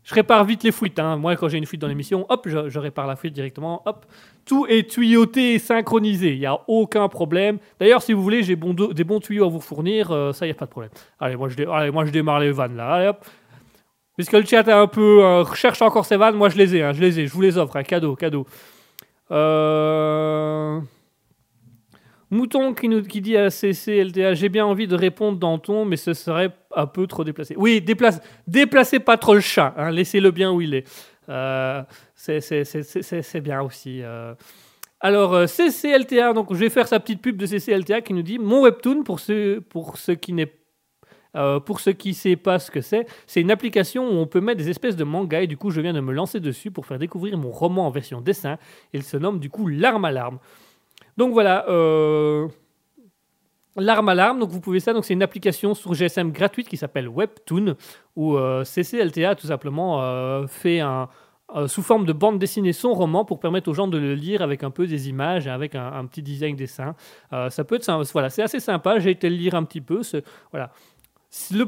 Je 0.08 0.14
répare 0.14 0.42
vite 0.46 0.62
les 0.64 0.72
fuites. 0.72 0.98
hein. 0.98 1.18
Moi, 1.18 1.36
quand 1.36 1.48
j'ai 1.50 1.58
une 1.58 1.66
fuite 1.66 1.82
dans 1.82 1.86
l'émission, 1.86 2.24
hop, 2.30 2.48
je, 2.48 2.78
répare 2.78 3.06
la 3.06 3.14
fuite 3.14 3.34
directement. 3.34 3.82
Hop, 3.84 4.06
tout 4.46 4.66
est 4.66 4.88
tuyauté 4.88 5.52
et 5.54 5.58
synchronisé. 5.58 6.32
Il 6.32 6.38
n'y 6.38 6.46
a 6.46 6.58
aucun 6.66 7.08
problème. 7.08 7.58
D'ailleurs, 7.78 8.00
si 8.00 8.14
vous 8.14 8.22
voulez, 8.22 8.42
j'ai 8.42 8.56
des 8.56 9.04
bons 9.04 9.20
tuyaux 9.20 9.44
à 9.44 9.48
vous 9.48 9.60
fournir. 9.60 10.10
euh, 10.10 10.32
ça, 10.32 10.46
il 10.46 10.48
n'y 10.48 10.52
a 10.52 10.58
pas 10.58 10.64
de 10.64 10.70
problème. 10.70 10.90
Allez 11.20 11.36
moi, 11.36 11.50
je 11.50 12.10
démarre 12.10 12.40
les 12.40 12.52
vannes 12.52 12.76
là. 12.76 12.94
Allez, 12.94 13.08
hop. 13.08 13.22
Puisque 14.16 14.32
le 14.32 14.46
chat 14.46 14.66
est 14.66 14.72
un 14.72 14.86
peu 14.86 15.22
euh, 15.22 15.42
recherche 15.42 15.82
encore 15.82 16.06
ses 16.06 16.16
vannes, 16.16 16.34
moi 16.34 16.48
je 16.48 16.56
les 16.56 16.74
ai, 16.74 16.82
hein, 16.82 16.92
je 16.92 17.00
les 17.00 17.20
ai, 17.20 17.26
je 17.28 17.32
vous 17.32 17.42
les 17.42 17.56
offre, 17.56 17.76
un 17.76 17.84
cadeau, 17.84 18.16
cadeau. 18.16 18.46
Euh, 19.30 20.80
Mouton 22.30 22.74
qui 22.74 22.88
nous 22.88 23.02
qui 23.02 23.20
dit 23.20 23.36
à 23.36 23.48
CCLTA, 23.50 24.34
j'ai 24.34 24.48
bien 24.48 24.66
envie 24.66 24.86
de 24.86 24.94
répondre 24.94 25.38
dans 25.38 25.58
ton, 25.58 25.84
mais 25.84 25.96
ce 25.96 26.12
serait 26.12 26.50
un 26.76 26.86
peu 26.86 27.06
trop 27.06 27.24
déplacé. 27.24 27.54
Oui, 27.56 27.80
déplace, 27.80 28.20
déplacez 28.46 28.98
pas 29.00 29.16
trop 29.16 29.34
le 29.34 29.40
chat, 29.40 29.74
hein, 29.78 29.90
laissez-le 29.90 30.30
bien 30.30 30.52
où 30.52 30.60
il 30.60 30.74
est. 30.74 30.86
Euh, 31.30 31.82
c'est- 32.14 33.40
bien 33.40 33.62
aussi. 33.62 34.02
euh. 34.02 34.34
Alors, 35.00 35.32
euh, 35.34 35.46
CCLTA, 35.46 36.32
donc 36.32 36.48
je 36.52 36.58
vais 36.58 36.70
faire 36.70 36.88
sa 36.88 36.98
petite 37.00 37.22
pub 37.22 37.36
de 37.36 37.46
CCLTA 37.46 38.00
qui 38.02 38.12
nous 38.14 38.22
dit 38.22 38.38
Mon 38.38 38.62
webtoon, 38.62 39.04
pour 39.04 39.20
ceux, 39.20 39.60
pour 39.60 39.96
ceux 39.96 40.14
qui 40.14 40.32
n'est 40.32 40.52
pour 41.66 41.78
ceux 41.78 41.92
qui 41.92 42.08
ne 42.08 42.14
savent 42.14 42.36
pas 42.36 42.58
ce 42.58 42.68
que 42.70 42.80
c'est, 42.80 43.06
c'est 43.26 43.40
une 43.40 43.52
application 43.52 44.08
où 44.08 44.12
on 44.14 44.26
peut 44.26 44.40
mettre 44.40 44.58
des 44.58 44.70
espèces 44.70 44.96
de 44.96 45.04
mangas 45.04 45.42
et 45.42 45.46
du 45.46 45.56
coup 45.56 45.70
je 45.70 45.80
viens 45.80 45.92
de 45.92 46.00
me 46.00 46.12
lancer 46.12 46.40
dessus 46.40 46.72
pour 46.72 46.84
faire 46.84 46.98
découvrir 46.98 47.38
mon 47.38 47.50
roman 47.50 47.86
en 47.86 47.90
version 47.90 48.20
dessin. 48.20 48.58
Il 48.92 49.04
se 49.04 49.16
nomme 49.16 49.38
du 49.38 49.48
coup 49.48 49.68
L'arme 49.68 50.04
à 50.06 50.10
l'arme. 50.10 50.38
Donc 51.18 51.32
voilà, 51.32 51.68
euh, 51.68 52.48
L'arme 53.80 54.08
à 54.08 54.14
l'arme, 54.14 54.40
donc 54.40 54.50
vous 54.50 54.60
pouvez 54.60 54.80
ça, 54.80 54.92
donc 54.92 55.04
c'est 55.04 55.14
une 55.14 55.22
application 55.22 55.74
sur 55.74 55.94
GSM 55.94 56.32
gratuite 56.32 56.68
qui 56.68 56.76
s'appelle 56.76 57.08
Webtoon, 57.08 57.76
où 58.16 58.36
euh, 58.36 58.64
CCLTA 58.64 59.36
tout 59.36 59.46
simplement 59.46 60.02
euh, 60.02 60.46
fait 60.48 60.80
euh, 60.80 61.68
sous 61.68 61.82
forme 61.82 62.04
de 62.04 62.12
bande 62.12 62.38
dessinée 62.38 62.72
son 62.72 62.92
roman 62.92 63.24
pour 63.24 63.38
permettre 63.38 63.70
aux 63.70 63.74
gens 63.74 63.86
de 63.86 63.98
le 63.98 64.14
lire 64.14 64.42
avec 64.42 64.64
un 64.64 64.70
peu 64.70 64.86
des 64.86 65.08
images 65.08 65.46
avec 65.46 65.74
un, 65.74 66.04
petit 66.06 66.22
design 66.22 66.56
dessin. 66.56 66.96
Euh, 67.32 67.50
ça 67.50 67.62
peut 67.64 67.76
être 67.76 67.90
voilà, 68.12 68.30
c'est 68.30 68.42
assez 68.42 68.60
sympa. 68.60 68.98
J'ai 68.98 69.10
été 69.10 69.30
le 69.30 69.36
lire 69.36 69.54
un 69.54 69.64
petit 69.64 69.80
peu. 69.80 70.00
Voilà. 70.50 70.72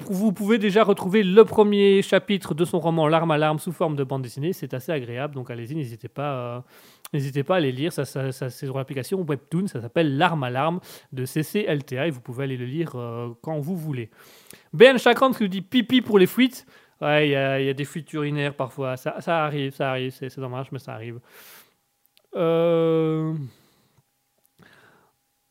Vous 0.08 0.32
pouvez 0.32 0.58
déjà 0.58 0.82
retrouver 0.82 1.22
le 1.22 1.44
premier 1.44 2.02
chapitre 2.02 2.54
de 2.54 2.64
son 2.64 2.80
roman 2.80 3.06
L'arme 3.06 3.30
à 3.30 3.38
l'arme 3.38 3.58
sous 3.58 3.72
forme 3.72 3.94
de 3.94 4.04
bande 4.04 4.22
dessinée. 4.22 4.52
C'est 4.52 4.74
assez 4.74 4.90
agréable, 4.90 5.34
donc 5.34 5.50
allez-y, 5.50 5.76
n'hésitez 5.76 6.08
pas, 6.08 6.64
n'hésitez 7.12 7.42
pas 7.42 7.56
à 7.56 7.60
les 7.60 7.72
lire. 7.72 7.92
Ça, 7.92 8.04
ça- 8.04 8.32
ça- 8.32 8.50
c'est 8.50 8.66
sur 8.66 8.76
l'application 8.78 9.20
Webtoon, 9.22 9.66
ça 9.66 9.80
s'appelle 9.80 10.16
L'arme 10.16 10.44
à 10.44 10.50
l'arme 10.50 10.80
de 11.12 11.24
CCLTA 11.24 12.06
et 12.06 12.10
vous 12.10 12.20
pouvez 12.20 12.44
aller 12.44 12.56
le 12.56 12.66
lire 12.66 12.92
euh, 12.96 13.28
quand 13.42 13.58
vous 13.58 13.76
voulez. 13.76 14.10
Ben 14.72 14.98
Chakran 14.98 15.30
qui 15.32 15.42
nous 15.44 15.48
dit 15.48 15.62
pipi 15.62 16.00
pour 16.02 16.18
les 16.18 16.26
fuites. 16.26 16.66
Ouais, 17.00 17.28
il 17.28 17.30
y, 17.30 17.64
y 17.66 17.68
a 17.70 17.72
des 17.74 17.84
fuites 17.86 18.12
urinaires 18.12 18.54
parfois. 18.54 18.96
Ça, 18.98 19.16
arrive, 19.44 19.74
ça 19.74 19.90
arrive. 19.90 20.10
C'est 20.12 20.38
dommage, 20.38 20.70
mais 20.72 20.78
ça 20.78 20.92
arrive. 20.92 21.18
Euh... 22.36 23.34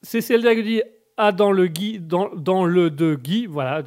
CCLTA 0.03 0.55
qui 0.55 0.63
dit 0.63 0.81
ah 1.17 1.33
dans 1.33 1.51
le 1.51 1.67
Guy, 1.67 1.99
dans, 1.99 2.29
dans 2.33 2.63
le 2.63 2.89
de 2.89 3.13
Guy, 3.15 3.45
voilà. 3.45 3.83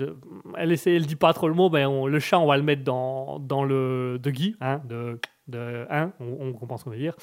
elle 0.59 0.70
essaie, 0.73 0.94
elle 0.94 1.07
dit 1.07 1.16
pas 1.16 1.32
trop 1.32 1.49
le 1.49 1.55
mot, 1.55 1.74
on- 1.74 2.07
le 2.07 2.19
chat 2.20 2.39
on 2.39 2.47
va 2.47 2.59
le 2.59 2.62
mettre 2.62 2.85
dans, 2.85 3.39
dans 3.39 3.65
le 3.65 4.19
de 4.23 4.31
Guy, 4.31 4.55
hein, 4.61 4.82
de, 4.85 5.19
de 5.49 5.86
hein, 5.89 6.12
on 6.20 6.53
comprend 6.53 6.77
ce 6.77 6.85
qu'on 6.85 6.90
veut 6.90 6.99
dire. 6.99 7.16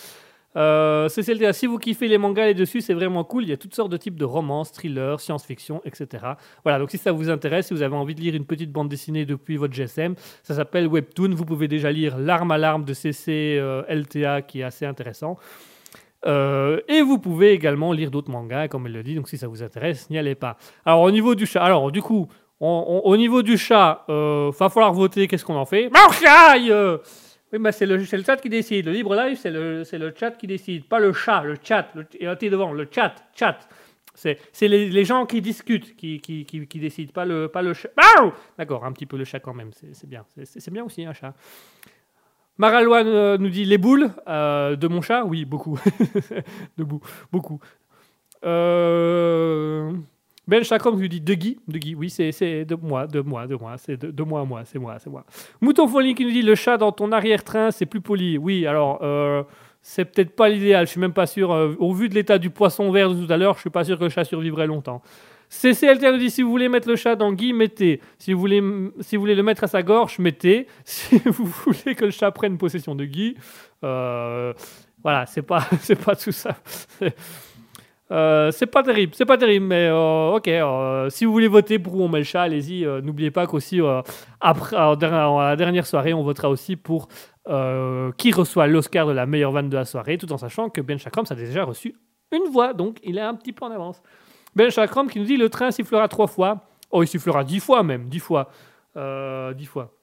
Euh, 0.56 1.08
CCLTA, 1.10 1.54
si 1.54 1.68
vous 1.68 1.78
kiffez 1.78 2.08
les 2.08 2.18
mangas 2.18 2.48
les 2.48 2.54
dessus, 2.54 2.82
c'est 2.82 2.94
vraiment 2.94 3.24
cool. 3.24 3.44
Il 3.44 3.50
y 3.50 3.54
a 3.54 3.58
toutes 3.58 3.76
sortes 3.76 3.92
de 3.92 3.98
types 3.98 4.18
de 4.18 4.26
romances, 4.26 4.72
thrillers, 4.72 5.20
science-fiction, 5.20 5.82
etc. 5.86 6.26
Voilà, 6.64 6.80
donc 6.80 6.90
si 6.90 6.98
ça 6.98 7.12
vous 7.12 7.30
intéresse, 7.30 7.68
si 7.68 7.74
vous 7.74 7.82
avez 7.82 7.96
envie 7.96 8.16
de 8.16 8.22
lire 8.22 8.36
une 8.36 8.46
petite 8.46 8.72
bande 8.72 8.90
dessinée 8.90 9.26
depuis 9.26 9.58
votre 9.58 9.74
GSM, 9.74 10.16
ça 10.44 10.56
s'appelle 10.56 10.88
Webtoon. 10.88 11.34
Vous 11.36 11.46
pouvez 11.46 11.68
déjà 11.68 11.92
lire 11.92 12.18
L'arme 12.18 12.52
à 12.52 12.58
l'arme 12.58 12.84
de 12.84 12.94
CCLTA 12.94 14.42
qui 14.42 14.62
est 14.62 14.64
assez 14.64 14.86
intéressant. 14.86 15.38
Euh, 16.26 16.82
et 16.88 17.02
vous 17.02 17.18
pouvez 17.18 17.52
également 17.52 17.94
lire 17.94 18.12
d'autres 18.12 18.32
mangas, 18.32 18.68
comme 18.68 18.88
elle 18.88 18.94
le 18.94 19.04
dit. 19.04 19.16
Donc 19.16 19.30
si 19.30 19.38
ça 19.38 19.48
vous 19.48 19.64
intéresse, 19.64 20.10
n'y 20.10 20.18
allez 20.18 20.36
pas. 20.36 20.58
Alors 20.86 21.02
au 21.02 21.12
niveau 21.12 21.36
du 21.36 21.46
chat, 21.46 21.64
alors 21.64 21.92
du 21.92 22.02
coup, 22.02 22.28
au 22.60 23.16
niveau 23.16 23.42
du 23.42 23.58
chat, 23.58 24.04
euh, 24.10 24.52
va 24.60 24.70
falloir 24.70 24.94
voter. 24.94 25.28
Qu'est-ce 25.28 25.46
qu'on 25.46 25.56
en 25.56 25.66
fait? 25.66 25.90
Marchaille 25.90 26.72
euh 26.72 26.98
Oui, 27.52 27.60
bah 27.60 27.72
c'est 27.72 27.86
le, 27.86 27.98
le 27.98 28.24
chat 28.24 28.38
qui 28.38 28.50
décide. 28.50 28.86
Le 28.86 28.92
libre 28.92 29.16
live, 29.16 29.38
c'est 29.38 29.52
le, 29.52 29.84
le 29.92 30.14
chat 30.18 30.32
qui 30.32 30.48
décide, 30.48 30.86
pas 30.86 31.00
le 31.00 31.14
chat. 31.14 31.44
Le 31.44 31.56
chat, 31.62 31.88
et 32.20 32.28
un 32.28 32.36
T 32.36 32.50
devant, 32.50 32.74
le 32.74 32.88
chat, 32.92 33.16
chat. 33.36 33.58
C'est, 34.16 34.68
les, 34.68 34.90
les 34.90 35.06
gens 35.06 35.26
qui 35.26 35.42
discutent 35.42 35.96
qui, 35.96 36.20
qui, 36.20 36.46
qui, 36.46 36.80
décident, 36.80 37.12
pas 37.14 37.26
le, 37.26 37.48
pas 37.48 37.62
le 37.62 37.74
chat. 37.74 37.90
Miaou 37.98 38.34
D'accord, 38.58 38.84
un 38.84 38.92
petit 38.92 39.06
peu 39.06 39.18
le 39.18 39.24
chat 39.24 39.40
quand 39.40 39.54
même, 39.54 39.72
c'est, 39.74 40.08
bien. 40.08 40.26
C'est, 40.44 40.72
bien 40.72 40.84
aussi 40.84 41.06
un 41.06 41.14
chat. 41.14 41.34
Maraloine 42.58 43.08
euh, 43.08 43.38
nous 43.38 43.50
dit 43.50 43.64
les 43.64 43.78
boules 43.78 44.12
euh, 44.28 44.76
de 44.76 44.88
mon 44.90 45.02
chat. 45.02 45.24
Oui, 45.24 45.46
beaucoup. 45.46 45.80
Debout, 46.78 47.00
beaucoup. 47.32 47.62
Euh, 48.44 49.94
Ben 50.50 50.64
Chakram 50.64 51.00
nous 51.00 51.08
dit 51.08 51.22
de 51.22 51.34
Guy. 51.36 51.60
De 51.68 51.78
Guy, 51.78 51.94
oui, 51.94 52.10
c'est, 52.10 52.66
de 52.66 52.74
moi, 52.74 53.06
de 53.06 53.22
moi, 53.22 53.46
de 53.46 53.54
moi. 53.54 53.76
C'est 53.78 54.04
de, 54.04 54.24
moi 54.24 54.44
moi, 54.46 54.62
c'est 54.66 54.80
moi, 54.80 54.96
c'est 54.98 55.12
moi. 55.12 55.24
Mouton 55.62 55.88
Folie 55.88 56.16
qui 56.16 56.26
nous 56.26 56.32
dit 56.32 56.42
le 56.42 56.56
chat 56.56 56.78
dans 56.78 56.92
ton 56.92 57.12
arrière-train, 57.12 57.70
c'est 57.70 57.86
plus 57.86 58.02
poli. 58.02 58.36
Oui, 58.40 58.66
alors, 58.66 58.98
euh, 59.04 59.44
c'est 59.84 60.06
peut-être 60.06 60.36
pas 60.36 60.50
l'idéal. 60.50 60.88
Je 60.88 60.92
suis 60.92 61.00
même 61.00 61.14
pas 61.14 61.28
sûr. 61.28 61.52
euh, 61.52 61.76
au 61.78 61.94
vu 61.94 62.10
de 62.10 62.16
l'état 62.16 62.40
du 62.40 62.50
poisson 62.50 62.90
vert 62.92 63.14
de 63.14 63.24
tout 63.24 63.32
à 63.32 63.38
l'heure, 63.38 63.54
je 63.58 63.60
suis 63.60 63.70
pas 63.70 63.84
sûr 63.84 64.00
que 64.00 64.06
le 64.06 64.10
chat 64.10 64.24
survivrait 64.24 64.66
longtemps. 64.66 65.04
CCLT 65.50 66.12
nous 66.12 66.18
dit 66.18 66.32
si 66.32 66.42
vous 66.42 66.50
voulez 66.50 66.68
mettre 66.68 66.88
le 66.88 66.96
chat 66.96 67.16
dans 67.16 67.32
Guy, 67.32 67.54
mettez. 67.54 68.02
Si 68.18 68.34
vous 68.34 68.40
voulez, 68.40 68.64
si 69.02 69.18
vous 69.18 69.22
voulez 69.22 69.36
le 69.36 69.44
mettre 69.44 69.66
à 69.66 69.68
sa 69.68 69.84
gorge, 69.84 70.18
mettez. 70.18 70.66
Si 70.84 71.22
vous 71.26 71.46
voulez 71.46 71.94
que 71.94 72.06
le 72.06 72.12
chat 72.12 72.32
prenne 72.32 72.58
possession 72.58 72.96
de 72.96 73.06
Guy, 73.06 73.36
euh, 73.84 74.52
voilà, 75.04 75.28
c'est 75.28 75.44
pas, 75.44 75.68
c'est 75.82 76.04
pas 76.04 76.16
tout 76.16 76.32
ça. 76.32 76.58
C'est- 78.10 78.15
euh, 78.15 78.52
c'est 78.52 78.65
pas 78.65 78.81
terrible, 78.84 79.14
c'est 79.15 79.26
pas 79.26 79.38
terrible, 79.38 79.65
mais 79.68 79.88
euh, 79.88 80.31
ok. 80.36 80.48
euh, 80.48 81.10
si 81.10 81.26
vous 81.26 81.31
voulez 81.31 81.48
voter 81.48 81.77
pour 81.80 81.94
où 81.95 82.02
on 82.03 82.07
met 82.10 82.18
le 82.19 82.23
chat, 82.23 82.41
allez-y. 82.41 82.84
N'oubliez 83.03 83.30
pas 83.31 83.45
qu'aussi 83.48 83.80
après, 84.41 84.76
à 84.76 84.95
la 84.99 85.56
dernière 85.56 85.86
soirée, 85.86 86.14
on 86.14 86.23
votera 86.23 86.49
aussi 86.49 86.76
pour 86.76 87.07
qui 88.18 88.31
reçoit 88.31 88.68
l'Oscar 88.68 89.07
de 89.07 89.11
la 89.11 89.26
meilleure 89.26 89.52
vanne 89.52 89.69
de 89.69 89.76
la 89.77 89.86
soirée, 89.86 90.18
tout 90.18 90.31
en 90.34 90.38
sachant 90.38 90.69
que 90.69 90.81
Ben 90.81 90.98
Chakram 90.99 91.26
a 91.30 91.36
déjà 91.36 91.64
reçu 91.64 91.95
une 92.31 92.52
voix, 92.52 92.73
donc 92.73 92.98
il 93.03 93.18
est 93.18 93.22
un 93.22 93.34
petit 93.34 93.53
peu 93.53 93.65
en 93.65 93.72
avance. 93.72 94.02
Ben 94.56 94.69
Chakram 94.69 95.07
qui 95.10 95.19
nous 95.19 95.26
dit 95.26 95.38
le 95.38 95.49
train 95.49 95.72
sifflera 95.72 96.07
trois 96.07 96.27
fois. 96.27 96.61
Oh, 96.91 97.03
il 97.03 97.07
sifflera 97.07 97.44
dix 97.44 97.60
fois 97.60 97.84
même, 97.84 98.06
dix 98.10 98.19
fois. 98.19 98.49
Dix 98.95 99.65
fois. 99.65 99.94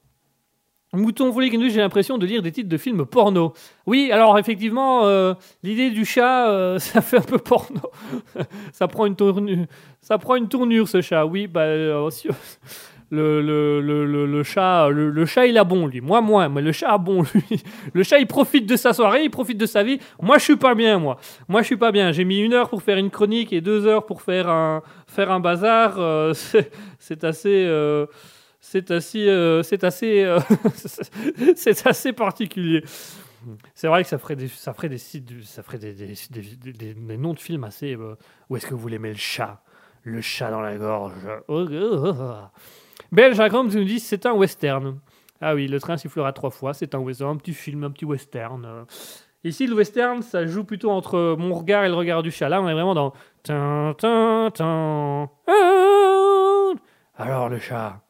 Mouton 0.92 1.30
volé 1.30 1.50
nous 1.56 1.68
j'ai 1.68 1.80
l'impression 1.80 2.16
de 2.16 2.26
lire 2.26 2.42
des 2.42 2.52
titres 2.52 2.68
de 2.68 2.76
films 2.76 3.04
porno. 3.06 3.52
Oui, 3.86 4.10
alors 4.12 4.38
effectivement, 4.38 5.04
euh, 5.04 5.34
l'idée 5.62 5.90
du 5.90 6.04
chat, 6.04 6.48
euh, 6.48 6.78
ça 6.80 7.00
fait 7.00 7.18
un 7.18 7.22
peu 7.22 7.38
porno. 7.38 7.80
ça, 8.72 8.86
prend 8.86 9.06
une 9.06 9.16
tournure, 9.16 9.66
ça 10.00 10.18
prend 10.18 10.36
une 10.36 10.48
tournure 10.48 10.88
ce 10.88 11.00
chat. 11.00 11.26
Oui, 11.26 11.48
bah, 11.48 11.62
euh, 11.62 12.08
le, 13.10 13.42
le, 13.42 13.80
le, 13.80 14.26
le, 14.26 14.42
chat, 14.44 14.88
le, 14.88 15.26
chat 15.26 15.46
il 15.46 15.58
a 15.58 15.64
bon 15.64 15.88
lui. 15.88 16.00
Moi 16.00 16.20
moins, 16.20 16.48
mais 16.48 16.62
le 16.62 16.70
chat 16.72 16.90
a 16.92 16.98
bon 16.98 17.22
lui. 17.34 17.62
Le 17.92 18.02
chat 18.04 18.18
il 18.20 18.26
profite 18.28 18.66
de 18.66 18.76
sa 18.76 18.92
soirée, 18.92 19.24
il 19.24 19.30
profite 19.30 19.58
de 19.58 19.66
sa 19.66 19.82
vie. 19.82 19.98
Moi 20.22 20.38
je 20.38 20.44
suis 20.44 20.56
pas 20.56 20.76
bien 20.76 20.98
moi. 20.98 21.18
Moi 21.48 21.62
je 21.62 21.66
suis 21.66 21.76
pas 21.76 21.90
bien. 21.90 22.12
J'ai 22.12 22.24
mis 22.24 22.38
une 22.38 22.52
heure 22.52 22.68
pour 22.68 22.82
faire 22.82 22.96
une 22.96 23.10
chronique 23.10 23.52
et 23.52 23.60
deux 23.60 23.86
heures 23.86 24.06
pour 24.06 24.22
faire 24.22 24.48
un 24.48 24.82
faire 25.08 25.32
un 25.32 25.40
bazar. 25.40 25.98
euh, 25.98 26.32
c'est 26.98 27.24
assez. 27.24 27.66
Euh, 28.74 29.62
c'est 29.62 29.84
assez, 29.84 30.24
euh, 30.24 30.40
c'est 31.56 31.86
assez, 31.86 32.12
particulier. 32.12 32.82
C'est 33.74 33.86
vrai 33.86 34.02
que 34.02 34.08
ça 34.08 34.18
ferait 34.18 34.36
des, 34.36 34.48
ça 34.48 34.74
ça 34.74 35.62
ferait 35.62 35.78
des, 35.78 36.94
noms 37.16 37.34
de 37.34 37.38
films 37.38 37.64
assez. 37.64 37.94
euh, 37.94 38.16
où 38.50 38.56
est-ce 38.56 38.66
que 38.66 38.74
vous 38.74 38.88
mettre 38.88 39.06
le 39.06 39.14
chat? 39.14 39.62
Le 40.02 40.20
chat 40.20 40.50
dans 40.50 40.60
la 40.60 40.76
gorge. 40.76 41.14
Oh, 41.48 41.66
oh, 41.70 42.12
oh. 42.18 42.34
Belge 43.12 43.40
nous 43.52 43.84
dit 43.84 44.00
c'est 44.00 44.26
un 44.26 44.32
western. 44.32 44.98
Ah 45.40 45.54
oui, 45.54 45.68
le 45.68 45.78
train 45.80 45.96
sifflera 45.96 46.32
trois 46.32 46.50
fois. 46.50 46.74
C'est 46.74 46.94
un 46.94 46.98
western, 46.98 47.30
un 47.32 47.36
petit 47.36 47.52
film, 47.52 47.84
un 47.84 47.90
petit 47.90 48.04
western. 48.04 48.86
Ici, 49.44 49.66
le 49.66 49.74
western, 49.76 50.22
ça 50.22 50.44
joue 50.46 50.64
plutôt 50.64 50.90
entre 50.90 51.36
mon 51.38 51.54
regard 51.54 51.84
et 51.84 51.88
le 51.88 51.94
regard 51.94 52.22
du 52.22 52.30
chat. 52.30 52.48
Là, 52.48 52.60
on 52.60 52.68
est 52.68 52.72
vraiment 52.72 52.94
dans. 52.94 53.12
Alors, 57.18 57.48
le 57.48 57.58
chat, 57.58 58.05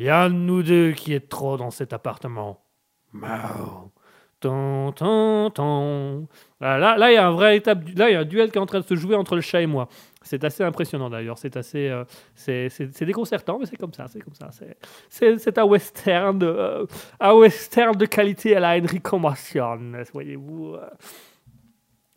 il 0.00 0.06
y 0.06 0.08
a 0.08 0.22
un 0.22 0.30
de 0.30 0.34
nous 0.34 0.62
deux 0.62 0.92
qui 0.92 1.12
est 1.12 1.28
trop 1.28 1.58
dans 1.58 1.70
cet 1.70 1.92
appartement. 1.92 2.64
Mao. 3.12 3.92
Tan, 4.40 4.92
tan, 4.92 5.50
tan. 5.50 6.26
Là, 6.58 6.96
là, 6.96 7.10
il 7.10 7.14
y 7.14 7.18
a 7.18 7.26
un 7.26 7.32
vrai 7.32 7.58
étape, 7.58 7.80
là, 7.96 8.08
y 8.08 8.14
a 8.14 8.20
un 8.20 8.24
duel 8.24 8.50
qui 8.50 8.56
est 8.56 8.62
en 8.62 8.66
train 8.66 8.80
de 8.80 8.86
se 8.86 8.94
jouer 8.94 9.14
entre 9.14 9.34
le 9.34 9.42
chat 9.42 9.60
et 9.60 9.66
moi. 9.66 9.88
C'est 10.22 10.42
assez 10.42 10.64
impressionnant 10.64 11.10
d'ailleurs. 11.10 11.36
C'est 11.36 11.54
assez, 11.54 11.90
euh, 11.90 12.04
c'est, 12.34 13.04
déconcertant, 13.04 13.58
mais 13.58 13.66
c'est 13.66 13.76
comme 13.76 13.92
ça, 13.92 14.06
c'est 14.08 14.20
comme 14.20 14.32
ça. 14.32 14.48
C'est, 15.10 15.58
un 15.58 15.64
western, 15.64 16.38
de, 16.38 16.46
euh, 16.46 16.86
un 17.20 17.34
western 17.34 17.94
de 17.94 18.06
qualité 18.06 18.56
à 18.56 18.60
la 18.60 18.78
Enrico 18.78 19.18
Macion, 19.18 19.92
voyez-vous. 20.14 20.76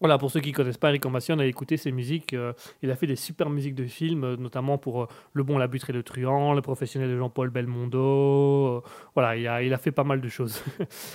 Voilà, 0.03 0.17
pour 0.17 0.29
ceux 0.29 0.41
qui 0.41 0.49
ne 0.49 0.53
connaissent 0.53 0.77
pas 0.77 0.89
Enrico 0.89 1.09
Macion, 1.09 1.39
a 1.39 1.45
écouté 1.45 1.77
ses 1.77 1.93
musiques. 1.93 2.33
euh, 2.33 2.51
il 2.81 2.91
a 2.91 2.95
fait 2.97 3.07
des 3.07 3.15
super 3.15 3.49
musiques 3.49 3.73
de 3.73 3.85
films, 3.85 4.25
euh, 4.25 4.35
notamment 4.35 4.77
pour 4.77 5.03
euh, 5.03 5.07
Le 5.31 5.43
Bon, 5.43 5.57
la 5.57 5.67
Butte 5.67 5.89
et 5.89 5.93
le 5.93 6.03
Truand, 6.03 6.53
Le 6.53 6.61
Professionnel 6.61 7.09
de 7.09 7.17
Jean-Paul 7.17 7.49
Belmondo. 7.51 8.83
voilà, 9.15 9.61
il 9.61 9.73
a, 9.73 9.77
fait 9.77 9.93
pas 9.93 10.03
mal 10.03 10.19
de 10.19 10.27
choses. 10.27 10.61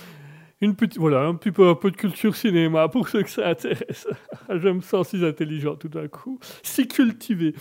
Une 0.61 0.75
petite, 0.75 0.97
voilà, 0.97 1.21
un 1.21 1.35
petit 1.35 1.51
peu, 1.51 1.69
un 1.69 1.75
peu 1.75 1.91
de 1.91 1.97
culture 1.97 2.35
cinéma 2.35 2.87
pour 2.89 3.07
ceux 3.09 3.21
que 3.21 3.29
ça 3.29 3.49
intéresse. 3.49 4.07
je 4.49 4.69
me 4.69 4.81
sens 4.81 5.09
si 5.09 5.23
intelligent 5.23 5.75
tout 5.75 5.89
d'un 5.89 6.07
coup, 6.07 6.39
si 6.63 6.87
cultivé. 6.87 7.53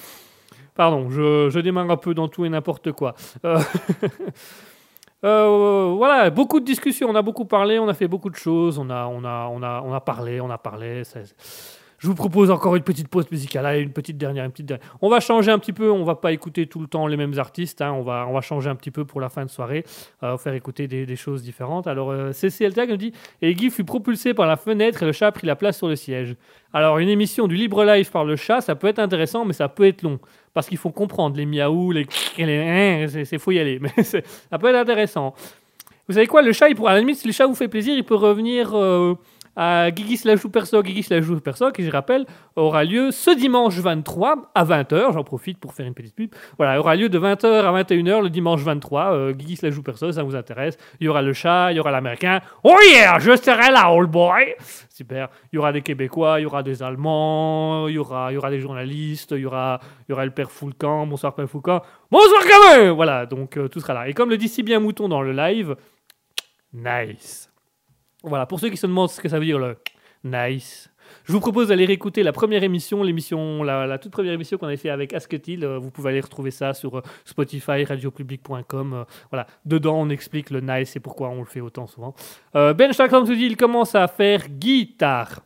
Pardon, 0.75 1.11
je 1.11 1.61
démarre 1.61 1.91
un 1.91 1.99
peu 1.99 2.15
dans 2.15 2.29
tout 2.29 2.47
et 2.47 2.49
n'importe 2.49 2.93
quoi. 2.93 3.15
Euh, 5.25 5.95
voilà, 5.97 6.31
beaucoup 6.31 6.61
de 6.61 6.65
discussions, 6.65 7.09
on 7.09 7.15
a 7.15 7.23
beaucoup 7.23 7.45
parlé, 7.45 7.79
on 7.79 7.89
a 7.89 7.95
fait 7.95 8.07
beaucoup 8.07 8.31
de 8.31 8.37
choses, 8.37 8.79
on 8.79 8.89
a, 8.89 9.07
on 9.07 9.25
a, 9.25 9.49
on 9.51 9.63
a, 9.63 9.83
on 9.85 9.93
a 9.93 10.01
parlé, 10.01 10.41
on 10.41 10.51
a 10.51 10.59
parlé. 10.59 11.03
Je 11.99 12.07
vous 12.07 12.15
propose 12.15 12.53
encore 12.53 12.77
une 12.77 12.85
petite 12.85 13.09
pause 13.09 13.29
musicale, 13.29 13.67
allez, 13.67 13.81
une 13.81 13.93
petite 13.93 14.17
dernière, 14.17 14.45
une 14.45 14.53
petite 14.53 14.67
dernière. 14.67 14.97
On 15.03 15.09
va 15.09 15.19
changer 15.19 15.51
un 15.51 15.59
petit 15.59 15.73
peu, 15.73 15.91
on 15.91 16.05
va 16.05 16.15
pas 16.15 16.31
écouter 16.31 16.69
tout 16.69 16.79
le 16.79 16.87
temps 16.87 17.09
les 17.09 17.17
mêmes 17.17 17.37
artistes, 17.39 17.83
hein, 17.83 17.93
on, 17.93 18.03
va, 18.03 18.25
on 18.29 18.33
va 18.33 18.41
changer 18.41 18.71
un 18.71 18.77
petit 18.77 18.93
peu 18.93 19.05
pour 19.05 19.21
la 19.21 19.29
fin 19.29 19.45
de 19.45 19.51
soirée, 19.51 19.85
euh, 20.23 20.39
faire 20.39 20.55
écouter 20.55 20.87
des, 20.87 21.17
choses 21.17 21.43
différentes. 21.43 21.89
Alors, 21.89 22.13
euh, 22.13 22.31
CCL 22.33 22.73
nous 22.89 22.97
dit 22.97 23.13
Et 23.43 23.53
Guy 23.55 23.71
fut 23.71 23.83
propulsé 23.83 24.33
par 24.33 24.47
la 24.47 24.57
fenêtre 24.57 25.03
et 25.03 25.07
le 25.07 25.13
chat 25.13 25.27
a 25.27 25.33
pris 25.33 25.49
la 25.49 25.57
place 25.57 25.77
sur 25.77 25.89
le 25.89 25.97
siège. 25.97 26.37
Alors, 26.73 26.99
une 26.99 27.09
émission 27.09 27.49
du 27.49 27.57
Libre 27.57 27.85
Live 27.85 28.13
par 28.13 28.25
le 28.25 28.37
chat, 28.37 28.61
ça 28.61 28.77
peut 28.77 28.87
être 28.87 29.01
intéressant, 29.01 29.45
mais 29.45 29.53
ça 29.53 29.69
peut 29.69 29.87
être 29.87 30.03
long. 30.03 30.21
Parce 30.55 30.69
qu'il 30.69 30.79
faut 30.79 30.91
comprendre 30.91 31.37
les 31.37 31.47
miaou, 31.47 31.91
les 31.91 32.07
hein, 32.39 33.07
c'est 33.09 33.39
faut 33.39 33.51
y 33.51 33.59
aller. 33.59 33.81
Mais 33.97 34.03
ça 34.03 34.59
peut 34.59 34.69
être 34.69 34.77
intéressant. 34.77 35.35
Vous 36.09 36.15
savez 36.15 36.27
quoi, 36.27 36.41
le 36.41 36.53
chat, 36.53 36.71
il 36.71 36.75
pourra, 36.75 36.93
à 36.93 36.95
la 36.95 37.01
limite, 37.01 37.17
si 37.17 37.27
le 37.27 37.35
chat 37.35 37.47
vous 37.47 37.55
fait 37.55 37.69
plaisir, 37.69 37.95
il 37.95 38.05
peut 38.05 38.15
revenir 38.15 38.75
euh, 38.75 39.15
à 39.59 39.91
Guigui 39.91 40.17
slash 40.17 40.45
ou 40.45 40.51
perso, 40.51 40.81
Guigui 40.85 41.03
slash 41.03 41.29
ou 41.29 41.41
perso, 41.41 41.73
qui 41.73 41.83
je 41.83 41.91
rappelle, 41.91 42.27
aura 42.55 42.85
lieu 42.85 43.11
ce 43.11 43.33
dimanche 43.33 43.75
23 43.75 44.53
à 44.55 44.65
20h. 44.65 45.13
J'en 45.13 45.25
profite 45.25 45.59
pour 45.59 45.75
faire 45.75 45.85
une 45.85 45.95
petite 45.95 46.15
pub. 46.15 46.31
Voilà, 46.59 46.79
aura 46.79 46.95
lieu 46.95 47.09
de 47.09 47.19
20h 47.19 47.47
à 47.47 47.83
21h 47.83 48.23
le 48.23 48.31
dimanche 48.31 48.61
23. 48.61 49.13
Euh, 49.13 49.33
Guigui 49.33 49.57
slash 49.57 49.77
ou 49.77 49.83
perso, 49.83 50.13
ça 50.13 50.23
vous 50.23 50.37
intéresse. 50.37 50.79
Il 51.01 51.07
y 51.07 51.09
aura 51.09 51.23
le 51.23 51.33
chat, 51.33 51.73
il 51.73 51.77
y 51.77 51.81
aura 51.81 51.91
l'américain. 51.91 52.41
Oh 52.63 52.77
yeah, 52.89 53.19
je 53.19 53.35
serai 53.35 53.73
là, 53.73 53.93
old 53.93 54.09
boy. 54.09 54.55
Super. 54.89 55.29
Il 55.53 55.57
y 55.57 55.59
aura 55.59 55.73
des 55.73 55.83
Québécois, 55.83 56.39
il 56.39 56.45
y 56.45 56.47
aura 56.47 56.63
des 56.63 56.81
Allemands, 56.85 57.89
il 57.89 57.95
y 57.95 57.99
aura, 57.99 58.31
il 58.31 58.37
y 58.37 58.39
aura 58.39 58.51
des 58.51 58.61
journalistes, 58.61 59.33
il 59.33 59.41
y 59.41 59.47
aura, 59.47 59.81
il 60.09 60.13
y 60.13 60.15
aura 60.15 60.25
le 60.25 60.31
père 60.31 60.53
Foulcan. 60.53 61.09
Bonsoir, 61.09 61.35
père 61.35 61.51
Foulcan. 61.51 61.83
Bonsoir, 62.13 62.43
gamin 62.47 62.93
Voilà, 62.93 63.27
donc 63.27 63.57
euh, 63.57 63.67
tout 63.67 63.81
sera 63.81 63.95
là. 63.95 64.09
Et 64.09 64.15
comme 64.15 64.31
le 64.31 64.37
dit 64.37 64.49
si 64.49 64.63
bien 64.63 64.79
Mouton 64.79 65.09
dans 65.09 65.21
le 65.21 65.33
live, 65.33 65.75
nice. 66.73 67.48
Voilà, 68.25 68.47
pour 68.47 68.61
ceux 68.61 68.69
qui 68.69 68.77
se 68.77 68.87
demandent 68.87 69.11
ce 69.11 69.21
que 69.21 69.29
ça 69.29 69.39
veut 69.39 69.45
dire 69.45 69.59
le 69.59 69.77
nice, 70.25 70.91
je 71.25 71.33
vous 71.33 71.41
propose 71.41 71.69
d'aller 71.69 71.85
réécouter 71.85 72.23
la 72.23 72.33
première 72.33 72.63
émission, 72.63 73.03
l'émission, 73.03 73.63
la, 73.63 73.99
toute 73.99 74.13
première 74.13 74.33
émission 74.33 74.59
qu'on 74.59 74.67
avait 74.67 74.77
fait 74.77 74.91
avec 74.91 75.13
Asketil. 75.13 75.65
Euh, 75.65 75.79
vous 75.79 75.91
pouvez 75.91 76.11
aller 76.11 76.21
retrouver 76.21 76.51
ça 76.51 76.75
sur 76.75 76.99
euh, 76.99 77.03
Spotify, 77.25 77.85
radiopublic.com. 77.85 78.93
euh, 78.93 79.05
voilà, 79.31 79.47
dedans 79.65 80.01
on 80.01 80.09
explique 80.11 80.51
le 80.51 80.61
nice 80.61 80.97
et 80.97 81.01
pourquoi 81.01 81.29
on 81.31 81.41
le 81.41 81.47
fait 81.47 81.61
autant 81.61 81.87
souvent. 81.87 82.15
Euh, 82.57 82.75
ben 82.75 82.93
Chakram 82.93 83.27
se 83.27 83.33
dit 83.33 83.45
il 83.45 83.57
commence 83.57 83.95
à 83.95 84.09
faire 84.09 84.49
guitare. 84.49 85.41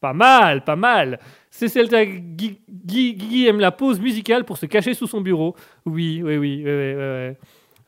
Pas 0.00 0.12
mal, 0.12 0.62
pas 0.62 0.76
mal. 0.76 1.18
C'est 1.50 1.68
celle 1.68 1.88
Guy, 1.88 2.60
Guy, 2.68 3.46
aime 3.46 3.60
la 3.60 3.72
pause 3.72 3.98
musicale 3.98 4.44
pour 4.44 4.58
se 4.58 4.66
cacher 4.66 4.94
sous 4.94 5.06
son 5.06 5.20
bureau. 5.22 5.56
Oui, 5.86 6.22
oui, 6.22 6.36
oui, 6.36 6.62
oui, 6.64 6.72
oui, 6.72 6.94
oui. 6.94 7.34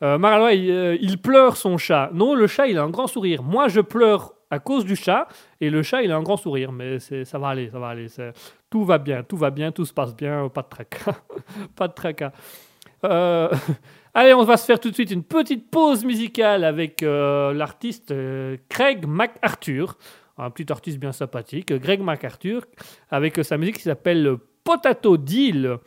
Euh, 0.01 0.17
euh, 0.21 0.97
il 1.01 1.21
pleure 1.21 1.57
son 1.57 1.77
chat. 1.77 2.09
Non, 2.13 2.35
le 2.35 2.47
chat, 2.47 2.67
il 2.67 2.77
a 2.77 2.83
un 2.83 2.89
grand 2.89 3.07
sourire. 3.07 3.43
Moi, 3.43 3.67
je 3.67 3.81
pleure 3.81 4.33
à 4.51 4.59
cause 4.59 4.85
du 4.85 4.95
chat, 4.95 5.27
et 5.61 5.69
le 5.69 5.83
chat, 5.83 6.01
il 6.01 6.11
a 6.11 6.15
un 6.15 6.23
grand 6.23 6.37
sourire. 6.37 6.71
Mais 6.71 6.99
ça 6.99 7.37
va 7.37 7.49
aller, 7.49 7.69
ça 7.69 7.79
va 7.79 7.89
aller. 7.89 8.07
Tout 8.69 8.85
va 8.85 8.97
bien, 8.97 9.23
tout 9.23 9.37
va 9.37 9.49
bien, 9.49 9.71
tout 9.71 9.85
se 9.85 9.93
passe 9.93 10.15
bien, 10.15 10.49
pas 10.49 10.61
de 10.61 10.69
tracas. 10.69 11.15
pas 11.75 11.87
de 11.87 11.93
tracas. 11.93 12.31
Euh, 13.03 13.49
Allez, 14.13 14.33
on 14.33 14.43
va 14.43 14.57
se 14.57 14.65
faire 14.65 14.79
tout 14.79 14.89
de 14.89 14.95
suite 14.95 15.11
une 15.11 15.23
petite 15.23 15.69
pause 15.69 16.03
musicale 16.03 16.63
avec 16.63 17.03
euh, 17.03 17.53
l'artiste 17.53 18.13
Craig 18.67 19.05
MacArthur, 19.05 19.97
un 20.37 20.49
petit 20.49 20.71
artiste 20.71 20.97
bien 20.97 21.11
sympathique, 21.11 21.71
Greg 21.73 22.01
MacArthur, 22.01 22.65
avec 23.11 23.43
sa 23.43 23.57
musique 23.57 23.77
qui 23.77 23.83
s'appelle 23.83 24.35
Potato 24.63 25.15
Deal. 25.17 25.77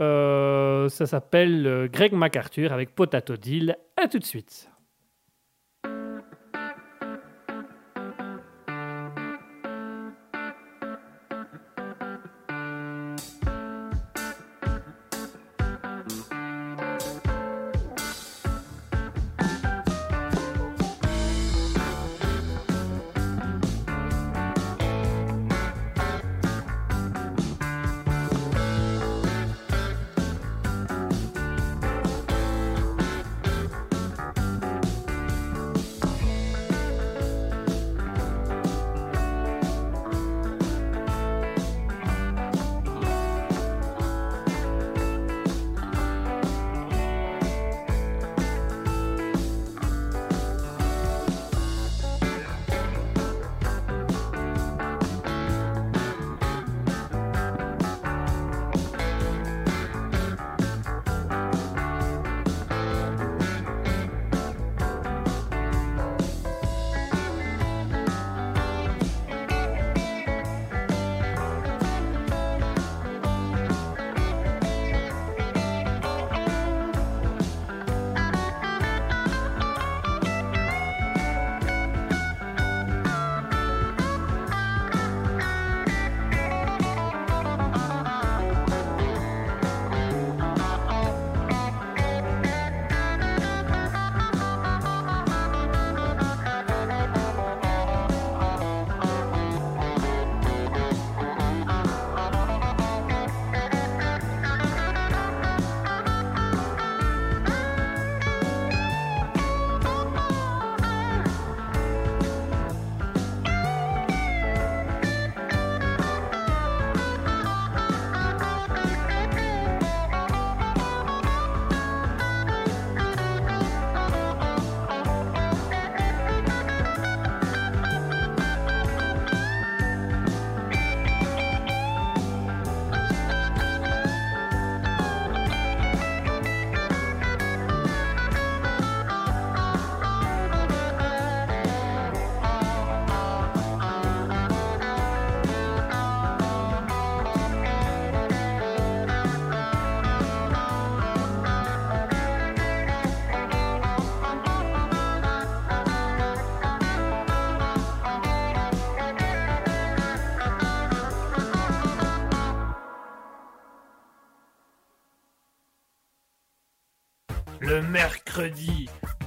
Euh, 0.00 0.88
ça 0.88 1.06
s'appelle 1.06 1.66
euh, 1.66 1.88
Greg 1.88 2.12
MacArthur 2.12 2.72
avec 2.72 2.94
Potato 2.94 3.36
Deal. 3.36 3.76
À 3.96 4.08
tout 4.08 4.18
de 4.18 4.24
suite. 4.24 4.71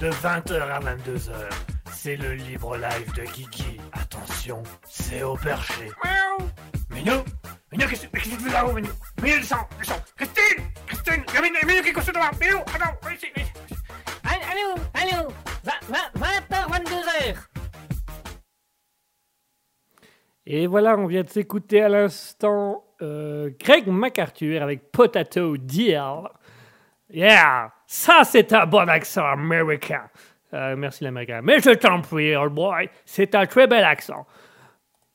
De 0.06 0.12
20h 0.12 0.62
à 0.62 0.80
22h, 0.80 1.32
c'est 1.92 2.16
le 2.16 2.36
libre 2.36 2.78
live 2.78 3.12
de 3.16 3.24
Kiki. 3.24 3.82
Attention, 3.92 4.62
c'est 4.88 5.24
au 5.24 5.36
perché. 5.36 5.90
Miaou 6.04 6.48
Minou 6.92 7.24
Minou, 7.72 7.88
qu'est-ce 7.90 8.06
qu'est-ce 8.06 8.30
que 8.30 8.36
tu 8.36 8.44
fais 8.44 8.52
là-haut, 8.52 8.74
Minou? 8.74 8.90
Minou, 9.24 9.38
descends, 9.38 9.68
descends 9.80 10.04
Christine 10.16 10.64
Christine 10.86 11.24
Il 11.30 11.34
y 11.34 11.38
a 11.38 11.42
Minou, 11.42 11.56
Minou 11.66 11.82
qui 11.82 11.90
est 11.90 12.14
devant 12.14 12.30
Minou, 12.40 12.58
attends, 12.60 12.96
viens 13.02 13.14
ici, 13.14 13.26
viens 13.36 13.46
ici. 13.46 13.82
Allez, 14.24 14.44
allez, 14.52 14.62
allô, 15.02 15.24
allô 15.24 15.32
20h, 16.20 16.70
22h 16.70 17.36
Et 20.46 20.68
voilà, 20.68 20.98
on 21.00 21.08
vient 21.08 21.24
de 21.24 21.30
s'écouter 21.30 21.82
à 21.82 21.90
l'instant 21.90 22.86
euh, 23.02 23.50
Greg 23.60 23.88
MacArthur 23.88 24.62
avec 24.62 24.92
Potato 24.92 25.58
Deal. 25.58 26.30
Yeah, 27.16 27.72
ça 27.88 28.26
c'est 28.26 28.52
un 28.52 28.66
bon 28.66 28.90
accent 28.90 29.26
américain. 29.26 30.04
Euh, 30.54 30.76
merci 30.76 31.06
l'américain. 31.06 31.40
Mais 31.42 31.62
je 31.62 31.70
t'en 31.70 32.02
prie, 32.02 32.36
old 32.36 32.54
boy, 32.54 32.90
c'est 33.06 33.34
un 33.36 33.46
très 33.46 33.68
bel 33.68 33.86
accent. 33.86 34.28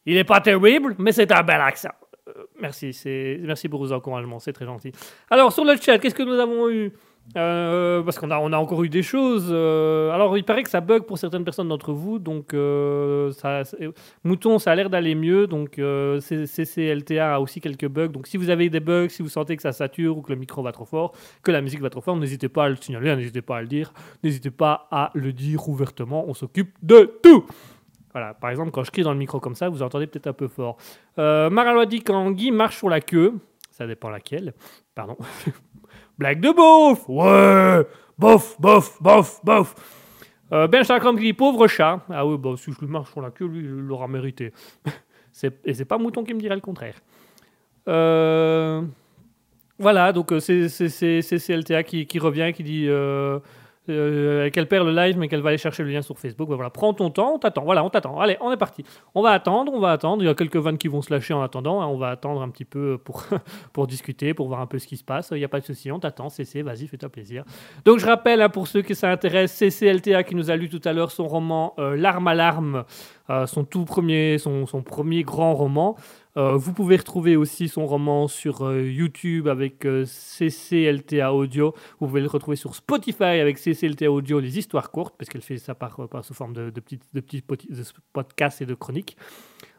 Il 0.06 0.14
n'est 0.14 0.24
pas 0.24 0.40
terrible, 0.40 0.94
mais 0.98 1.12
c'est 1.12 1.30
un 1.30 1.42
bel 1.42 1.60
accent. 1.60 1.90
Euh, 2.28 2.46
merci, 2.58 2.94
c'est 2.94 3.38
merci 3.42 3.68
pour 3.68 3.80
vos 3.80 3.92
encouragements, 3.92 4.38
c'est 4.38 4.54
très 4.54 4.64
gentil. 4.64 4.92
Alors 5.28 5.52
sur 5.52 5.62
le 5.62 5.76
chat, 5.76 5.98
qu'est-ce 5.98 6.14
que 6.14 6.22
nous 6.22 6.38
avons 6.38 6.70
eu? 6.70 6.90
Euh, 7.36 8.02
Parce 8.02 8.18
qu'on 8.18 8.30
a, 8.30 8.36
encore 8.36 8.82
eu 8.82 8.88
des 8.88 9.02
choses. 9.02 9.48
euh, 9.50 10.10
alors 10.10 10.36
il 10.36 10.44
paraît 10.44 10.62
que 10.62 10.70
ça 10.70 10.80
bug 10.80 11.04
pour 11.04 11.18
certaines 11.18 11.44
personnes 11.44 11.68
d'entre 11.68 11.92
vous, 11.92 12.18
donc 12.18 12.54
euh, 12.54 13.32
Mouton, 14.24 14.58
ça 14.58 14.72
a 14.72 14.74
l'air 14.74 14.90
d'aller 14.90 15.14
mieux, 15.14 15.46
donc 15.46 15.76
CCLTA 15.76 17.36
a 17.36 17.40
aussi 17.40 17.60
quelques 17.60 17.86
bugs. 17.86 18.08
Donc 18.08 18.26
si 18.26 18.36
vous 18.36 18.50
avez 18.50 18.68
des 18.68 18.80
bugs, 18.80 19.08
si 19.08 19.22
vous 19.22 19.28
sentez 19.28 19.56
que 19.56 19.62
ça 19.62 19.72
sature 19.72 20.18
ou 20.18 20.22
que 20.22 20.32
le 20.32 20.38
micro 20.38 20.62
va 20.62 20.72
trop 20.72 20.84
fort, 20.84 21.12
que 21.42 21.52
la 21.52 21.60
musique 21.60 21.80
va 21.80 21.90
trop 21.90 22.00
fort, 22.00 22.16
n'hésitez 22.16 22.48
pas 22.48 22.64
à 22.64 22.68
le 22.68 22.76
signaler, 22.76 23.14
n'hésitez 23.14 23.42
pas 23.42 23.58
à 23.58 23.60
le 23.62 23.68
dire, 23.68 23.92
n'hésitez 24.24 24.50
pas 24.50 24.88
à 24.90 25.10
le 25.14 25.32
dire 25.32 25.68
ouvertement, 25.68 26.24
on 26.26 26.34
s'occupe 26.34 26.74
de 26.82 27.18
tout. 27.22 27.46
Voilà, 28.12 28.34
par 28.34 28.50
exemple, 28.50 28.72
quand 28.72 28.82
je 28.82 28.90
crie 28.90 29.02
dans 29.02 29.12
le 29.12 29.18
micro 29.18 29.38
comme 29.38 29.54
ça, 29.54 29.68
vous 29.68 29.82
entendez 29.82 30.06
peut-être 30.08 30.26
un 30.26 30.32
peu 30.32 30.48
fort. 30.48 30.76
Euh, 31.18 31.48
Maralois 31.48 31.86
dit 31.86 32.00
quand 32.00 32.30
Guy 32.32 32.50
marche 32.50 32.78
sur 32.78 32.88
la 32.88 33.00
queue, 33.00 33.34
ça 33.70 33.86
dépend 33.86 34.10
laquelle, 34.10 34.52
pardon. 34.94 35.16
Blague 36.20 36.40
de 36.40 36.52
beauf 36.52 37.08
Ouais 37.08 37.86
Bof, 38.18 38.60
bof, 38.60 39.00
bof, 39.00 39.40
bof 39.42 39.74
euh, 40.52 40.66
Ben 40.66 40.84
qui 40.84 41.16
dit 41.16 41.32
pauvre 41.32 41.66
chat. 41.66 42.04
Ah 42.10 42.26
oui, 42.26 42.36
bah, 42.36 42.50
si 42.58 42.70
je 42.70 42.78
lui 42.78 42.88
marche 42.88 43.10
sur 43.10 43.22
la 43.22 43.30
queue, 43.30 43.46
lui, 43.46 43.60
il 43.60 43.70
l'aura 43.70 44.06
mérité. 44.06 44.52
Et 45.64 45.72
c'est 45.72 45.84
pas 45.86 45.96
Mouton 45.96 46.22
qui 46.22 46.34
me 46.34 46.40
dirait 46.40 46.56
le 46.56 46.60
contraire. 46.60 46.96
Euh, 47.88 48.82
Voilà, 49.78 50.12
donc 50.12 50.32
euh, 50.32 50.40
c'est 50.40 51.22
CLTA 51.22 51.84
qui, 51.84 52.06
qui 52.06 52.18
revient, 52.18 52.52
qui 52.54 52.64
dit 52.64 52.84
euh, 52.86 53.38
euh, 53.90 54.50
qu'elle 54.50 54.68
perd 54.68 54.86
le 54.86 54.94
live, 54.94 55.18
mais 55.18 55.28
qu'elle 55.28 55.42
va 55.42 55.50
aller 55.50 55.58
chercher 55.58 55.82
le 55.82 55.90
lien 55.90 56.02
sur 56.02 56.18
Facebook. 56.18 56.48
Voilà, 56.48 56.70
prends 56.70 56.94
ton 56.94 57.10
temps, 57.10 57.34
on 57.34 57.38
t'attend. 57.38 57.64
Voilà, 57.64 57.84
on 57.84 57.90
t'attend. 57.90 58.18
Allez, 58.18 58.36
on 58.40 58.50
est 58.52 58.56
parti. 58.56 58.84
On 59.14 59.22
va 59.22 59.30
attendre, 59.30 59.72
on 59.74 59.80
va 59.80 59.92
attendre. 59.92 60.22
Il 60.22 60.26
y 60.26 60.28
a 60.28 60.34
quelques 60.34 60.56
vannes 60.56 60.78
qui 60.78 60.88
vont 60.88 61.02
se 61.02 61.12
lâcher 61.12 61.34
en 61.34 61.42
attendant. 61.42 61.80
hein. 61.82 61.86
On 61.86 61.98
va 61.98 62.08
attendre 62.10 62.40
un 62.42 62.48
petit 62.48 62.64
peu 62.64 62.98
pour, 62.98 63.24
pour 63.72 63.86
discuter, 63.86 64.34
pour 64.34 64.48
voir 64.48 64.60
un 64.60 64.66
peu 64.66 64.78
ce 64.78 64.86
qui 64.86 64.96
se 64.96 65.04
passe. 65.04 65.30
Il 65.32 65.38
n'y 65.38 65.44
a 65.44 65.48
pas 65.48 65.60
de 65.60 65.64
souci, 65.64 65.90
on 65.92 65.98
t'attend. 65.98 66.28
CC, 66.28 66.62
vas-y, 66.62 66.86
fais-toi 66.86 67.08
plaisir. 67.08 67.44
Donc 67.84 67.98
je 67.98 68.06
rappelle, 68.06 68.40
hein, 68.42 68.48
pour 68.48 68.66
ceux 68.68 68.82
qui 68.82 68.94
ça 68.94 69.10
intéresse, 69.10 69.52
CCLTA 69.56 70.22
qui 70.22 70.34
nous 70.34 70.50
a 70.50 70.56
lu 70.56 70.68
tout 70.68 70.80
à 70.84 70.92
l'heure 70.92 71.10
son 71.10 71.26
roman 71.26 71.74
euh, 71.78 71.96
L'arme 71.96 72.28
à 72.28 72.34
l'arme, 72.34 72.84
euh, 73.28 73.46
son 73.46 73.64
tout 73.64 73.84
premier, 73.84 74.38
son, 74.38 74.66
son 74.66 74.82
premier 74.82 75.22
grand 75.22 75.54
roman. 75.54 75.96
Euh, 76.36 76.56
vous 76.56 76.72
pouvez 76.72 76.96
retrouver 76.96 77.36
aussi 77.36 77.68
son 77.68 77.86
roman 77.86 78.28
sur 78.28 78.62
euh, 78.62 78.82
YouTube 78.82 79.48
avec 79.48 79.84
euh, 79.84 80.04
CCLTA 80.06 81.32
Audio. 81.32 81.74
Vous 81.98 82.06
pouvez 82.06 82.20
le 82.20 82.28
retrouver 82.28 82.56
sur 82.56 82.74
Spotify 82.74 83.40
avec 83.40 83.58
CCLTA 83.58 84.10
Audio, 84.10 84.38
les 84.38 84.58
histoires 84.58 84.90
courtes, 84.90 85.14
parce 85.18 85.28
qu'elle 85.28 85.42
fait 85.42 85.58
ça 85.58 85.74
par, 85.74 85.96
sous 86.22 86.34
forme 86.34 86.52
de, 86.52 86.70
de 86.70 86.82
de 87.12 87.20
petits 87.20 87.42
podcasts 88.12 88.62
et 88.62 88.66
de 88.66 88.74
chroniques. 88.74 89.16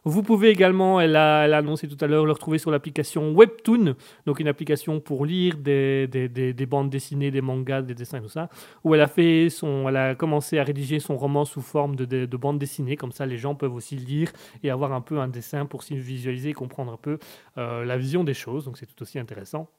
Vous 0.03 0.23
pouvez 0.23 0.49
également, 0.49 0.99
elle 0.99 1.15
a, 1.15 1.45
elle 1.45 1.53
a 1.53 1.57
annoncé 1.59 1.87
tout 1.87 1.97
à 2.03 2.07
l'heure, 2.07 2.25
le 2.25 2.31
retrouver 2.31 2.57
sur 2.57 2.71
l'application 2.71 3.33
Webtoon, 3.33 3.93
donc 4.25 4.39
une 4.39 4.47
application 4.47 4.99
pour 4.99 5.25
lire 5.27 5.57
des, 5.57 6.07
des, 6.07 6.27
des- 6.27 6.53
des 6.53 6.65
bandes 6.65 6.89
dessinées, 6.89 7.29
des 7.29 7.41
mangas, 7.41 7.83
des 7.83 7.93
dessins 7.93 8.19
tout 8.19 8.27
ça, 8.27 8.49
où 8.83 8.95
elle 8.95 9.01
a, 9.01 9.07
fait 9.07 9.49
son, 9.51 9.87
elle 9.87 9.97
a 9.97 10.15
commencé 10.15 10.57
à 10.57 10.63
rédiger 10.63 10.99
son 10.99 11.17
roman 11.17 11.45
sous 11.45 11.61
forme 11.61 11.95
de, 11.95 12.05
de, 12.05 12.25
de 12.25 12.37
bande 12.37 12.57
dessinée, 12.57 12.95
comme 12.95 13.11
ça 13.11 13.27
les 13.27 13.37
gens 13.37 13.53
peuvent 13.53 13.75
aussi 13.75 13.95
lire 13.95 14.31
et 14.63 14.71
avoir 14.71 14.91
un 14.91 15.01
peu 15.01 15.19
un 15.19 15.27
dessin 15.27 15.67
pour 15.67 15.83
s'y 15.83 15.95
visualiser 15.97 16.49
et 16.49 16.53
comprendre 16.53 16.91
un 16.91 16.97
peu 16.97 17.19
euh, 17.59 17.85
la 17.85 17.95
vision 17.97 18.23
des 18.23 18.33
choses, 18.33 18.65
donc 18.65 18.77
c'est 18.79 18.87
tout 18.87 19.01
aussi 19.03 19.19
intéressant. 19.19 19.69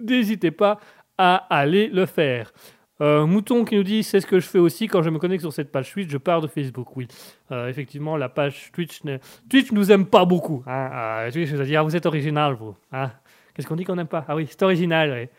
N'hésitez 0.00 0.50
pas 0.50 0.78
à 1.18 1.36
aller 1.54 1.88
le 1.88 2.06
faire. 2.06 2.52
Euh, 3.00 3.26
Mouton 3.26 3.64
qui 3.64 3.74
nous 3.76 3.82
dit 3.82 4.04
c'est 4.04 4.20
ce 4.20 4.26
que 4.26 4.38
je 4.38 4.46
fais 4.46 4.58
aussi 4.60 4.86
quand 4.86 5.02
je 5.02 5.10
me 5.10 5.18
connecte 5.18 5.40
sur 5.40 5.52
cette 5.52 5.72
page 5.72 5.90
Twitch, 5.92 6.08
je 6.10 6.18
pars 6.18 6.40
de 6.40 6.46
Facebook. 6.46 6.96
Oui, 6.96 7.08
Euh, 7.50 7.68
effectivement, 7.68 8.16
la 8.16 8.28
page 8.28 8.70
Twitch, 8.72 9.02
ne- 9.04 9.18
Twitch 9.50 9.72
nous 9.72 9.90
aime 9.90 10.06
pas 10.06 10.24
beaucoup. 10.24 10.62
Hein. 10.66 10.90
Euh, 10.92 11.30
Twitch 11.32 11.50
nous 11.52 11.60
a 11.60 11.64
dit 11.64 11.74
vous 11.76 11.96
êtes 11.96 12.06
original, 12.06 12.54
vous. 12.54 12.76
Hein. 12.92 13.10
Qu'est-ce 13.54 13.66
qu'on 13.66 13.76
dit 13.76 13.84
qu'on 13.84 13.96
n'aime 13.96 14.06
pas? 14.06 14.24
Ah 14.28 14.36
oui, 14.36 14.46
c'est 14.48 14.62
original. 14.62 15.10
ouais. 15.10 15.30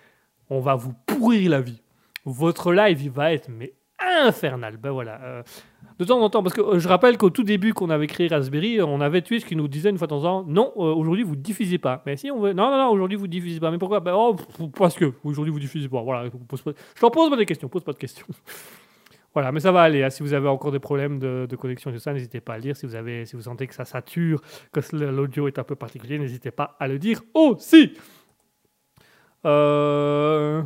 On 0.49 0.59
va 0.59 0.75
vous 0.75 0.93
pourrir 1.05 1.49
la 1.51 1.61
vie. 1.61 1.81
Votre 2.25 2.73
live, 2.73 3.01
il 3.01 3.09
va 3.11 3.31
être 3.33 3.49
mais 3.49 3.73
infernal. 3.99 4.77
Ben 4.77 4.91
voilà. 4.91 5.43
De 5.99 6.05
temps 6.05 6.19
en 6.21 6.29
temps, 6.29 6.43
parce 6.43 6.53
que 6.55 6.61
euh, 6.61 6.79
je 6.79 6.87
rappelle 6.87 7.17
qu'au 7.17 7.29
tout 7.29 7.43
début 7.43 7.73
qu'on 7.73 7.89
avait 7.89 8.07
créé 8.07 8.27
Raspberry, 8.27 8.79
euh, 8.79 8.85
on 8.85 9.01
avait 9.01 9.21
Twitch 9.21 9.45
qui 9.45 9.55
nous 9.55 9.67
disait 9.67 9.89
une 9.89 9.97
fois 9.97 10.07
de 10.07 10.09
temps 10.09 10.23
en 10.23 10.43
temps, 10.43 10.45
non, 10.47 10.73
euh, 10.77 10.93
aujourd'hui 10.93 11.23
vous 11.23 11.35
diffusez 11.35 11.77
pas. 11.77 12.03
Mais 12.05 12.17
si 12.17 12.29
on 12.31 12.39
veut, 12.39 12.53
non, 12.53 12.69
non, 12.69 12.77
non, 12.77 12.89
aujourd'hui 12.89 13.17
vous 13.17 13.27
diffusez 13.27 13.59
pas. 13.59 13.71
Mais 13.71 13.77
pourquoi? 13.77 13.99
Ben, 13.99 14.13
oh, 14.15 14.35
parce 14.77 14.95
que 14.95 15.13
aujourd'hui 15.23 15.51
vous 15.53 15.59
diffusez 15.59 15.87
pas. 15.89 16.01
Voilà, 16.01 16.29
pose 16.47 16.63
je 16.95 16.99
t'en 17.01 17.09
pose 17.09 17.29
pas 17.29 17.37
des 17.37 17.45
questions, 17.45 17.67
pose 17.69 17.83
pas 17.83 17.93
de 17.93 17.97
questions. 17.97 18.27
Voilà, 19.33 19.51
mais 19.51 19.59
ça 19.59 19.73
va 19.73 19.81
aller. 19.81 20.01
hein. 20.01 20.09
Si 20.09 20.23
vous 20.23 20.31
avez 20.31 20.47
encore 20.47 20.71
des 20.71 20.79
problèmes 20.79 21.19
de, 21.19 21.45
de 21.45 21.55
connexion 21.57 21.91
tout 21.91 21.99
ça, 21.99 22.13
n'hésitez 22.13 22.39
pas 22.39 22.53
à 22.53 22.55
le 22.55 22.61
dire. 22.61 22.77
Si 22.77 22.85
vous, 22.85 22.95
avez, 22.95 23.25
si 23.25 23.35
vous 23.35 23.41
sentez 23.41 23.67
que 23.67 23.73
ça 23.73 23.83
sature, 23.83 24.41
que 24.71 24.79
l'audio 24.95 25.49
est 25.49 25.59
un 25.59 25.65
peu 25.65 25.75
particulier, 25.75 26.17
n'hésitez 26.17 26.51
pas 26.51 26.77
à 26.79 26.87
le 26.87 26.97
dire 26.97 27.19
aussi. 27.33 27.91
Euh, 29.45 30.63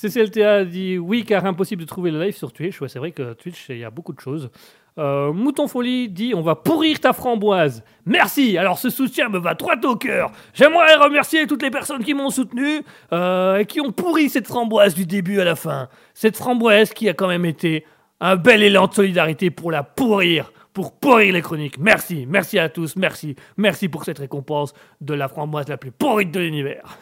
CCLTA 0.00 0.64
dit 0.64 0.98
oui, 0.98 1.24
car 1.24 1.44
impossible 1.44 1.82
de 1.82 1.86
trouver 1.86 2.10
le 2.10 2.22
live 2.22 2.36
sur 2.36 2.52
Twitch. 2.52 2.78
C'est 2.86 2.98
vrai 2.98 3.12
que 3.12 3.34
Twitch, 3.34 3.68
il 3.68 3.78
y 3.78 3.84
a 3.84 3.90
beaucoup 3.90 4.12
de 4.12 4.20
choses. 4.20 4.50
Euh, 4.98 5.32
Mouton 5.32 5.68
Folie 5.68 6.08
dit 6.08 6.32
on 6.34 6.40
va 6.40 6.54
pourrir 6.56 7.00
ta 7.00 7.12
framboise. 7.12 7.84
Merci. 8.06 8.56
Alors 8.56 8.78
ce 8.78 8.90
soutien 8.90 9.28
me 9.28 9.38
va 9.38 9.54
droit 9.54 9.76
au 9.84 9.96
cœur. 9.96 10.32
J'aimerais 10.54 10.96
remercier 10.96 11.46
toutes 11.46 11.62
les 11.62 11.70
personnes 11.70 12.02
qui 12.02 12.14
m'ont 12.14 12.30
soutenu 12.30 12.82
euh, 13.12 13.58
et 13.58 13.66
qui 13.66 13.80
ont 13.80 13.92
pourri 13.92 14.28
cette 14.28 14.46
framboise 14.46 14.94
du 14.94 15.06
début 15.06 15.40
à 15.40 15.44
la 15.44 15.54
fin. 15.54 15.88
Cette 16.14 16.36
framboise 16.36 16.92
qui 16.92 17.08
a 17.08 17.14
quand 17.14 17.28
même 17.28 17.44
été 17.44 17.84
un 18.20 18.36
bel 18.36 18.62
élan 18.62 18.86
de 18.86 18.94
solidarité 18.94 19.50
pour 19.50 19.70
la 19.70 19.82
pourrir, 19.82 20.52
pour 20.72 20.98
pourrir 20.98 21.34
les 21.34 21.42
chroniques. 21.42 21.78
Merci, 21.78 22.26
merci 22.26 22.58
à 22.58 22.68
tous, 22.68 22.96
merci, 22.96 23.36
merci 23.56 23.88
pour 23.88 24.04
cette 24.04 24.18
récompense 24.18 24.74
de 25.00 25.14
la 25.14 25.28
framboise 25.28 25.68
la 25.68 25.76
plus 25.76 25.92
pourrite 25.92 26.30
de 26.30 26.40
l'univers. 26.40 26.98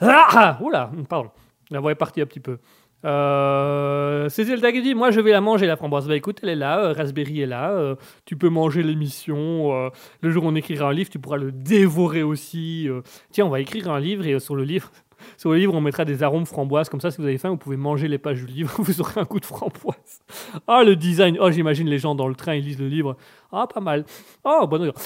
Ah, 0.00 0.26
ah, 0.30 0.58
oula, 0.62 0.90
pardon, 1.08 1.30
la 1.70 1.80
voix 1.80 1.92
est 1.92 1.96
partie 1.96 2.20
un 2.20 2.26
petit 2.26 2.40
peu. 2.40 2.58
Euh, 3.04 4.28
Zelda 4.28 4.72
qui 4.72 4.82
dit 4.82 4.94
Moi 4.94 5.12
je 5.12 5.20
vais 5.20 5.30
la 5.30 5.40
manger 5.40 5.66
la 5.66 5.76
framboise. 5.76 6.08
Bah 6.08 6.16
écoute, 6.16 6.40
elle 6.42 6.48
est 6.48 6.56
là, 6.56 6.80
euh, 6.80 6.92
Raspberry 6.92 7.40
est 7.42 7.46
là. 7.46 7.70
euh, 7.70 7.94
tu 8.24 8.36
peux 8.36 8.48
manger 8.48 8.82
l'émission. 8.82 9.72
euh, 9.72 9.90
le 10.20 10.30
jour 10.30 10.44
où 10.44 10.48
on 10.48 10.54
écrira 10.56 10.88
un 10.88 10.92
livre, 10.92 11.08
tu 11.08 11.18
pourras 11.20 11.36
le 11.36 11.52
dévorer 11.52 12.22
aussi. 12.24 12.88
Tiens, 13.30 13.46
on 13.46 13.50
va 13.50 13.60
écrire 13.60 13.88
un 13.90 14.00
livre 14.00 14.26
et 14.26 14.38
sur 14.40 14.56
le 14.56 14.64
livre, 14.64 14.90
sur 15.36 15.50
le 15.52 15.58
livre, 15.58 15.74
on 15.74 15.80
mettra 15.80 16.04
des 16.04 16.22
arômes 16.22 16.46
framboises. 16.46 16.88
Comme 16.88 17.00
ça, 17.00 17.10
si 17.10 17.18
vous 17.18 17.26
avez 17.26 17.38
faim, 17.38 17.50
vous 17.50 17.56
pouvez 17.56 17.76
manger 17.76 18.08
les 18.08 18.18
pages 18.18 18.44
du 18.44 18.46
livre. 18.46 18.70
Vous 18.78 19.00
aurez 19.00 19.20
un 19.20 19.24
coup 19.24 19.40
de 19.40 19.44
framboise. 19.44 20.20
Ah, 20.66 20.82
le 20.84 20.96
design. 20.96 21.36
Oh, 21.40 21.50
j'imagine 21.50 21.88
les 21.88 21.98
gens 21.98 22.14
dans 22.14 22.28
le 22.28 22.34
train, 22.34 22.54
ils 22.54 22.64
lisent 22.64 22.78
le 22.80 22.88
livre. 22.88 23.16
Ah, 23.52 23.66
pas 23.72 23.80
mal. 23.80 24.04
Oh, 24.44 24.66
bon, 24.68 24.78
d'accord. 24.78 25.02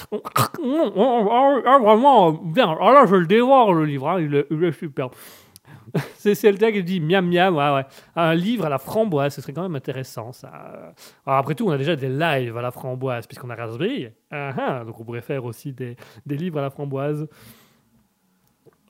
Ah, 1.66 1.78
vraiment, 1.82 2.32
bien. 2.32 2.76
Ah 2.80 2.92
là, 2.92 3.06
je 3.06 3.16
le 3.16 3.26
dévore, 3.26 3.74
le 3.74 3.84
livre. 3.84 4.08
hein, 4.08 4.20
Il, 4.20 4.34
est, 4.34 4.46
il 4.50 4.62
est 4.64 4.72
super. 4.72 5.08
C'est 6.16 6.34
Celta 6.34 6.72
qui 6.72 6.82
dit 6.82 7.00
miam 7.00 7.26
miam, 7.28 7.54
ouais, 7.56 7.74
ouais. 7.74 7.84
Un 8.16 8.34
livre 8.34 8.64
à 8.66 8.68
la 8.68 8.78
framboise, 8.78 9.34
ce 9.34 9.40
serait 9.42 9.52
quand 9.52 9.62
même 9.62 9.74
intéressant, 9.76 10.32
ça. 10.32 10.94
Après 11.26 11.54
tout, 11.54 11.66
on 11.68 11.70
a 11.70 11.78
déjà 11.78 11.96
des 11.96 12.08
lives 12.08 12.56
à 12.56 12.62
la 12.62 12.70
framboise, 12.70 13.26
puisqu'on 13.26 13.50
a 13.50 13.54
Raspberry. 13.54 14.08
Ah, 14.30 14.52
ah, 14.56 14.84
donc 14.84 14.98
on 15.00 15.04
pourrait 15.04 15.20
faire 15.22 15.44
aussi 15.44 15.72
des, 15.72 15.96
des 16.24 16.36
livres 16.36 16.58
à 16.58 16.62
la 16.62 16.70
framboise. 16.70 17.28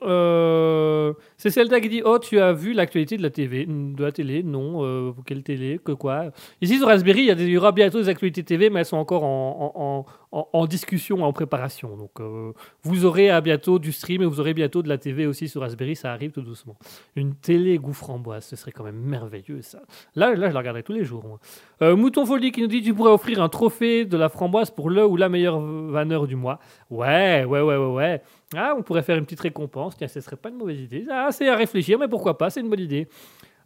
Euh, 0.07 1.13
c'est 1.37 1.51
Zelda 1.51 1.81
qui 1.81 1.89
dit 1.89 2.03
Oh, 2.05 2.19
tu 2.19 2.39
as 2.39 2.53
vu 2.53 2.73
l'actualité 2.73 3.17
de 3.17 3.23
la 3.23 3.31
TV 3.31 3.67
De 3.67 4.03
la 4.03 4.13
télé 4.13 4.43
Non. 4.43 4.85
Euh, 4.85 5.13
quelle 5.27 5.43
télé 5.43 5.81
Que 5.85 5.93
quoi 5.93 6.27
Ici 6.61 6.79
sur 6.79 6.87
Raspberry, 6.89 7.21
il 7.21 7.27
y, 7.27 7.31
a 7.31 7.35
des- 7.35 7.45
il 7.45 7.51
y 7.51 7.59
aura 7.59 7.73
bientôt 7.73 7.99
des 8.01 8.09
actualités 8.09 8.43
TV, 8.43 8.71
mais 8.71 8.81
elles 8.81 8.87
sont 8.87 8.97
encore 8.97 9.25
en, 9.25 10.07
en- 10.33 10.67
discussion, 10.67 11.23
en 11.25 11.33
préparation. 11.33 11.97
Donc, 11.97 12.13
euh, 12.21 12.53
vous 12.83 13.05
aurez 13.05 13.29
à 13.31 13.41
bientôt 13.41 13.79
du 13.79 13.93
stream 13.93 14.23
et 14.23 14.27
vous 14.27 14.41
aurez 14.41 14.55
bientôt 14.55 14.83
de 14.83 14.89
la 14.89 14.97
TV 14.97 15.27
aussi 15.27 15.49
sur 15.49 15.61
Raspberry. 15.61 15.97
Ça 15.97 16.13
arrive 16.13 16.31
tout 16.31 16.41
doucement. 16.41 16.77
Une 17.17 17.35
télé 17.35 17.77
goût 17.79 17.93
framboise, 17.93 18.45
ce 18.47 18.57
serait 18.57 18.73
quand 18.73 18.85
même 18.85 18.97
merveilleux, 19.01 19.61
ça. 19.61 19.81
Là, 20.15 20.35
là 20.35 20.49
je 20.49 20.55
la 20.55 20.61
regarderai 20.61 20.83
tous 20.83 20.93
les 20.93 21.05
jours. 21.05 21.39
Euh, 21.83 21.97
Mouton 21.97 22.25
Folie 22.25 22.53
qui 22.53 22.63
nous 22.63 22.69
dit 22.69 22.83
Tu 22.83 22.95
pourrais 22.95 23.11
offrir 23.13 23.43
un 23.43 23.49
trophée 23.49 24.05
de 24.07 24.17
la 24.17 24.29
framboise 24.29 24.71
pour 24.71 24.89
le 24.89 25.05
ou 25.07 25.17
la 25.17 25.29
meilleure 25.29 25.61
vanneur 25.61 26.27
du 26.27 26.37
mois. 26.37 26.59
Ouais, 26.91 27.45
ouais, 27.45 27.61
ouais, 27.61 27.77
ouais. 27.77 28.23
Ah, 28.57 28.75
on 28.77 28.83
pourrait 28.83 29.03
faire 29.03 29.17
une 29.17 29.25
petite 29.25 29.41
récompense. 29.41 29.97
Tiens, 29.97 30.09
ce 30.09 30.21
serait 30.21 30.37
pas 30.37 30.51
une 30.51 30.57
mauvaise 30.57 30.81
idée. 30.81 31.07
Ah, 31.11 31.29
c'est 31.31 31.49
à 31.49 31.57
réfléchir, 31.57 31.99
mais 31.99 32.09
pourquoi 32.09 32.37
pas, 32.37 32.51
c'est 32.51 32.61
une 32.61 32.69
bonne 32.69 32.81
idée. 32.81 33.09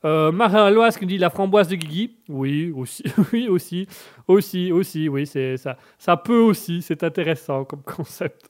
Euh, 0.05 0.31
Marin 0.31 0.71
Loise 0.71 0.97
qui 0.99 1.07
dit 1.07 1.19
la 1.19 1.31
framboise 1.31 1.69
de 1.69 1.77
Guigui. 1.77 2.17
Oui, 2.29 2.73
aussi, 2.77 3.03
oui, 3.33 3.49
aussi, 3.49 3.87
aussi, 4.29 4.71
aussi, 4.71 5.09
oui, 5.09 5.27
c'est 5.27 5.57
ça. 5.57 5.77
Ça 5.99 6.17
peut 6.17 6.39
aussi, 6.39 6.83
c'est 6.83 7.03
intéressant 7.03 7.65
comme 7.65 7.83
concept. 7.83 8.49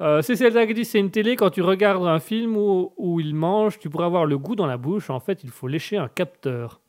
Euh, 0.00 0.22
celle 0.22 0.66
qui 0.66 0.74
dit 0.74 0.84
c'est 0.84 0.98
une 0.98 1.10
télé, 1.10 1.36
quand 1.36 1.50
tu 1.50 1.60
regardes 1.60 2.06
un 2.06 2.18
film 2.18 2.56
où, 2.56 3.20
il 3.20 3.34
mange, 3.34 3.78
tu 3.78 3.90
pourras 3.90 4.06
avoir 4.06 4.24
le 4.24 4.38
goût 4.38 4.56
dans 4.56 4.66
la 4.66 4.78
bouche. 4.78 5.10
En 5.10 5.20
fait, 5.20 5.44
il 5.44 5.50
faut 5.50 5.68
lécher 5.68 5.98
un 5.98 6.08
capteur. 6.08 6.80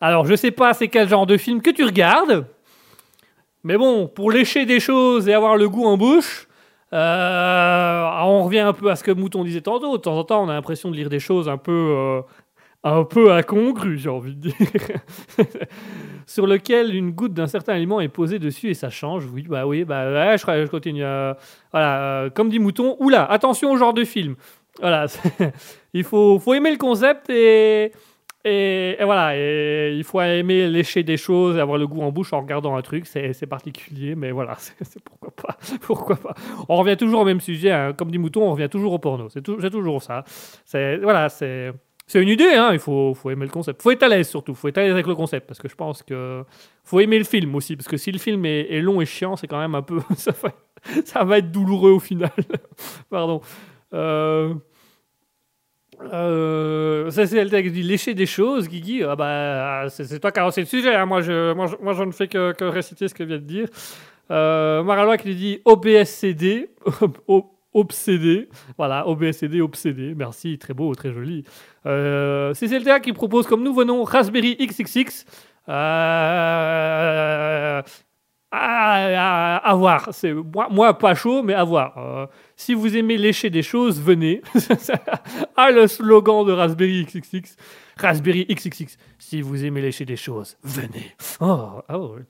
Alors, 0.00 0.26
je 0.26 0.34
sais 0.34 0.50
pas 0.50 0.74
c'est 0.74 0.88
quel 0.88 1.08
genre 1.08 1.26
de 1.26 1.36
film 1.36 1.62
que 1.62 1.70
tu 1.70 1.84
regardes, 1.84 2.46
mais 3.62 3.78
bon, 3.78 4.08
pour 4.08 4.30
lécher 4.30 4.66
des 4.66 4.80
choses 4.80 5.28
et 5.28 5.32
avoir 5.32 5.56
le 5.56 5.68
goût 5.68 5.86
en 5.86 5.96
bouche, 5.96 6.48
on 6.92 8.44
revient 8.44 8.60
un 8.60 8.72
peu 8.72 8.90
à 8.90 8.96
ce 8.96 9.04
que 9.04 9.10
Mouton 9.10 9.44
disait 9.44 9.60
tantôt. 9.60 9.96
De 9.96 10.02
temps 10.02 10.16
en 10.16 10.24
temps, 10.24 10.44
on 10.44 10.48
a 10.48 10.54
l'impression 10.54 10.90
de 10.90 10.96
lire 10.96 11.08
des 11.08 11.20
choses 11.20 11.48
un 11.48 11.56
peu, 11.56 11.72
euh, 11.72 12.22
un 12.84 13.04
peu 13.04 13.30
j'ai 13.96 14.08
envie 14.08 14.34
de 14.34 14.48
dire. 14.48 14.54
Sur 16.26 16.46
lequel 16.46 16.94
une 16.94 17.10
goutte 17.10 17.34
d'un 17.34 17.46
certain 17.46 17.74
aliment 17.74 18.00
est 18.00 18.08
posée 18.08 18.38
dessus 18.38 18.68
et 18.70 18.74
ça 18.74 18.90
change. 18.90 19.26
Oui, 19.26 19.44
bah 19.48 19.66
oui, 19.66 19.84
bah 19.84 20.36
je, 20.36 20.66
continue. 20.66 21.04
euh, 21.04 21.34
voilà, 21.72 22.02
euh, 22.02 22.30
comme 22.30 22.48
dit 22.48 22.58
Mouton. 22.58 22.96
Oula, 23.00 23.24
attention 23.24 23.72
au 23.72 23.76
genre 23.76 23.94
de 23.94 24.04
film. 24.04 24.36
Voilà, 24.80 25.06
il 25.94 26.04
faut, 26.04 26.38
faut 26.38 26.54
aimer 26.54 26.70
le 26.70 26.78
concept 26.78 27.30
et, 27.30 27.92
et, 28.44 28.96
voilà, 29.04 29.36
et 29.36 29.94
il 29.96 30.04
faut 30.04 30.20
aimer 30.20 30.68
lécher 30.68 31.02
des 31.02 31.16
choses 31.16 31.56
et 31.56 31.60
avoir 31.60 31.78
le 31.78 31.86
goût 31.86 32.02
en 32.02 32.12
bouche 32.12 32.32
en 32.32 32.40
regardant 32.40 32.76
un 32.76 32.82
truc. 32.82 33.06
C'est 33.06 33.46
particulier, 33.46 34.14
mais 34.14 34.30
voilà, 34.32 34.54
c'est 34.58 35.02
pourquoi 35.02 35.30
pas. 35.30 35.56
Pourquoi 35.82 36.16
pas. 36.16 36.34
On 36.68 36.76
revient 36.76 36.96
toujours 36.96 37.22
au 37.22 37.24
même 37.24 37.40
sujet. 37.40 37.70
hein. 37.70 37.92
Comme 37.94 38.10
dit 38.10 38.18
Mouton, 38.18 38.42
on 38.42 38.52
revient 38.52 38.68
toujours 38.68 38.92
au 38.92 38.98
porno. 38.98 39.28
C'est 39.30 39.42
tou- 39.42 39.58
c'est 39.60 39.70
toujours 39.70 40.02
ça. 40.02 40.24
Voilà, 41.02 41.28
c'est 41.28 41.72
une 42.14 42.28
idée. 42.28 42.52
Hein. 42.54 42.70
Il 42.72 42.78
faut, 42.78 43.14
faut 43.14 43.30
aimer 43.30 43.46
le 43.46 43.50
concept. 43.50 43.80
Faut 43.82 43.90
être 43.90 44.02
à 44.02 44.08
l'aise 44.08 44.28
surtout. 44.28 44.54
Faut 44.54 44.68
être 44.68 44.78
à 44.78 44.82
l'aise 44.82 44.92
avec 44.92 45.06
le 45.06 45.14
concept 45.14 45.46
parce 45.46 45.58
que 45.58 45.68
je 45.68 45.74
pense 45.74 46.02
que 46.02 46.44
faut 46.84 47.00
aimer 47.00 47.18
le 47.18 47.24
film 47.24 47.54
aussi 47.54 47.76
parce 47.76 47.88
que 47.88 47.96
si 47.96 48.12
le 48.12 48.18
film 48.18 48.44
est, 48.44 48.70
est 48.70 48.80
long 48.80 49.00
et 49.00 49.06
chiant, 49.06 49.36
c'est 49.36 49.46
quand 49.46 49.58
même 49.58 49.74
un 49.74 49.82
peu 49.82 50.00
ça 50.16 50.32
va, 50.42 50.50
ça 51.04 51.24
va 51.24 51.38
être 51.38 51.50
douloureux 51.50 51.92
au 51.92 52.00
final. 52.00 52.30
Pardon. 53.10 53.40
Euh, 53.94 54.52
euh, 56.12 57.10
c'est 57.10 57.44
le 57.44 57.50
texte 57.50 57.72
dit 57.72 57.82
lécher 57.82 58.14
des 58.14 58.26
choses, 58.26 58.68
Guigui. 58.68 59.02
Ah 59.04 59.16
bah, 59.16 59.86
c'est 59.88 60.18
toi 60.20 60.30
qui 60.32 60.38
as 60.40 60.42
lancé 60.42 60.60
le 60.60 60.66
sujet. 60.66 60.94
hein. 60.94 61.06
Moi, 61.06 61.20
je, 61.20 61.52
moi, 61.52 61.66
je, 61.94 62.02
ne 62.02 62.12
fais 62.12 62.28
que, 62.28 62.52
que 62.52 62.64
réciter 62.64 63.08
ce 63.08 63.14
que 63.14 63.22
vient 63.24 63.38
de 63.38 63.42
dire. 63.42 63.68
Euh, 64.30 65.16
qui 65.16 65.28
lui 65.28 65.34
dit 65.34 65.60
OBSCD, 65.64 66.70
obsédé. 67.74 68.48
Voilà, 68.78 69.06
OBSCD, 69.08 69.60
obsédé. 69.60 70.14
Merci, 70.14 70.58
très 70.58 70.74
beau, 70.74 70.94
très 70.94 71.12
joli. 71.12 71.44
Euh, 71.86 72.54
c'est 72.54 72.68
CLTA 72.68 73.00
qui 73.00 73.12
propose 73.12 73.46
comme 73.46 73.62
nouveau 73.62 73.84
nom 73.84 74.04
Raspberry 74.04 74.56
XXX. 74.56 75.24
À, 78.54 79.74
voir. 79.74 80.08
C'est 80.12 80.32
moi, 80.32 80.98
pas 80.98 81.14
chaud, 81.14 81.42
mais 81.42 81.54
à 81.54 81.64
voir. 81.64 81.96
Euh, 81.98 82.26
si 82.56 82.74
vous 82.74 82.96
aimez 82.96 83.16
lécher 83.16 83.50
des 83.50 83.62
choses, 83.62 84.00
venez. 84.00 84.42
ah, 85.56 85.70
le 85.70 85.86
slogan 85.86 86.46
de 86.46 86.52
Raspberry 86.52 87.04
XXX. 87.04 87.56
Raspberry 87.96 88.46
XXX. 88.46 88.96
Si 89.18 89.40
vous 89.40 89.64
aimez 89.64 89.80
lécher 89.80 90.04
des 90.04 90.16
choses, 90.16 90.56
venez. 90.62 91.14
Oh, 91.40 91.80
ouais. 91.88 92.22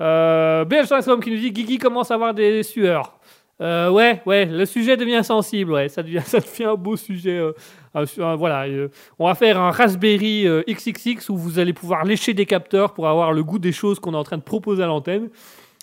Euh, 0.00 0.64
BH 0.64 1.20
qui 1.22 1.30
nous 1.30 1.38
dit 1.38 1.52
Guigui 1.52 1.78
commence 1.78 2.10
à 2.10 2.14
avoir 2.14 2.34
des 2.34 2.62
sueurs. 2.62 3.18
Euh, 3.62 3.88
ouais, 3.90 4.20
ouais, 4.26 4.44
le 4.44 4.66
sujet 4.66 4.98
devient 4.98 5.22
sensible, 5.24 5.72
ouais, 5.72 5.88
ça 5.88 6.02
devient, 6.02 6.20
ça 6.26 6.40
devient 6.40 6.64
un 6.64 6.74
beau 6.74 6.96
sujet. 6.96 7.38
euh, 7.38 7.52
un- 7.94 8.36
voilà, 8.36 8.66
euh, 8.66 8.88
on 9.18 9.26
va 9.26 9.34
faire 9.34 9.58
un 9.58 9.70
Raspberry 9.70 10.46
euh, 10.46 10.62
XXX 10.68 11.30
où 11.30 11.36
vous 11.38 11.58
allez 11.58 11.72
pouvoir 11.72 12.04
lécher 12.04 12.34
des 12.34 12.44
capteurs 12.44 12.92
pour 12.92 13.08
avoir 13.08 13.32
le 13.32 13.42
goût 13.42 13.58
des 13.58 13.72
choses 13.72 13.98
qu'on 13.98 14.12
est 14.12 14.16
en 14.18 14.24
train 14.24 14.36
de 14.36 14.42
proposer 14.42 14.82
à 14.82 14.86
l'antenne. 14.86 15.30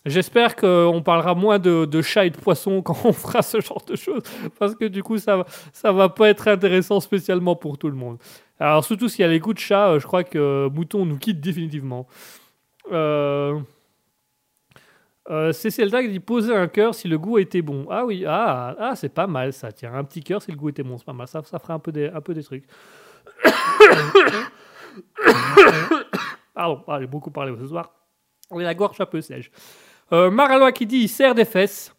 J'espère 0.06 0.56
qu'on 0.58 1.02
parlera 1.04 1.34
moins 1.34 1.60
de, 1.60 2.02
chats 2.02 2.26
et 2.26 2.30
de 2.30 2.38
poissons 2.38 2.82
quand 2.82 2.98
on 3.06 3.14
fera 3.14 3.42
ce 3.42 3.62
genre 3.62 3.84
de 3.88 3.96
choses, 3.96 4.22
parce 4.60 4.76
que 4.76 4.86
du 4.86 5.02
coup, 5.02 5.18
ça, 5.18 5.46
ça 5.72 5.92
va 5.92 6.10
pas 6.10 6.30
être 6.30 6.48
intéressant 6.50 7.00
spécialement 7.00 7.56
pour 7.56 7.78
tout 7.78 7.88
le 7.90 7.96
monde. 7.96 8.18
Alors, 8.60 8.84
surtout 8.86 9.10
s'il 9.10 9.22
y 9.22 9.26
a 9.26 9.30
les 9.30 9.40
goûts 9.40 9.54
de 9.54 9.60
chat, 9.60 9.90
euh, 9.90 10.00
je 10.00 10.06
crois 10.06 10.24
que 10.24 10.38
euh, 10.38 10.70
Mouton 10.70 11.06
nous 11.06 11.18
quitte 11.18 11.40
définitivement. 11.42 12.06
Euh... 12.92 13.60
Euh, 15.30 15.54
Zelda 15.54 16.02
qui 16.02 16.10
dit 16.10 16.20
poser 16.20 16.54
un 16.54 16.68
cœur 16.68 16.94
si 16.94 17.08
le 17.08 17.18
goût 17.18 17.38
était 17.38 17.62
bon. 17.62 17.88
Ah 17.90 18.06
oui, 18.06 18.26
ah, 18.28 18.76
ah 18.78 18.96
c'est 18.96 19.10
pas 19.10 19.28
mal 19.28 19.54
ça. 19.54 19.72
Tiens, 19.72 19.94
un 19.94 20.04
petit 20.04 20.22
cœur 20.22 20.42
si 20.42 20.52
le 20.52 20.58
goût 20.58 20.68
était 20.70 20.84
bon, 20.84 20.98
c'est 20.98 21.06
pas 21.06 21.14
mal. 21.14 21.28
Ça, 21.28 21.42
ça 21.44 21.60
ferait 21.60 21.74
un 21.74 21.80
peu 21.80 21.92
des, 21.92 22.08
un 22.08 22.20
peu 22.22 22.34
des 22.34 22.44
trucs. 22.44 22.66
Pardon, 26.54 26.84
ah, 26.88 27.00
j'ai 27.00 27.08
beaucoup 27.08 27.32
parlé 27.32 27.56
ce 27.60 27.68
soir. 27.68 27.94
On 28.52 28.60
est 28.60 28.66
la 28.66 28.76
gorge 28.76 29.00
un 29.00 29.06
peu 29.06 29.22
sèche. 29.22 29.50
Euh, 30.12 30.72
qui 30.72 30.86
dit 30.86 30.98
il 30.98 31.08
serre 31.10 31.34
des 31.36 31.46
fesses. 31.46 31.96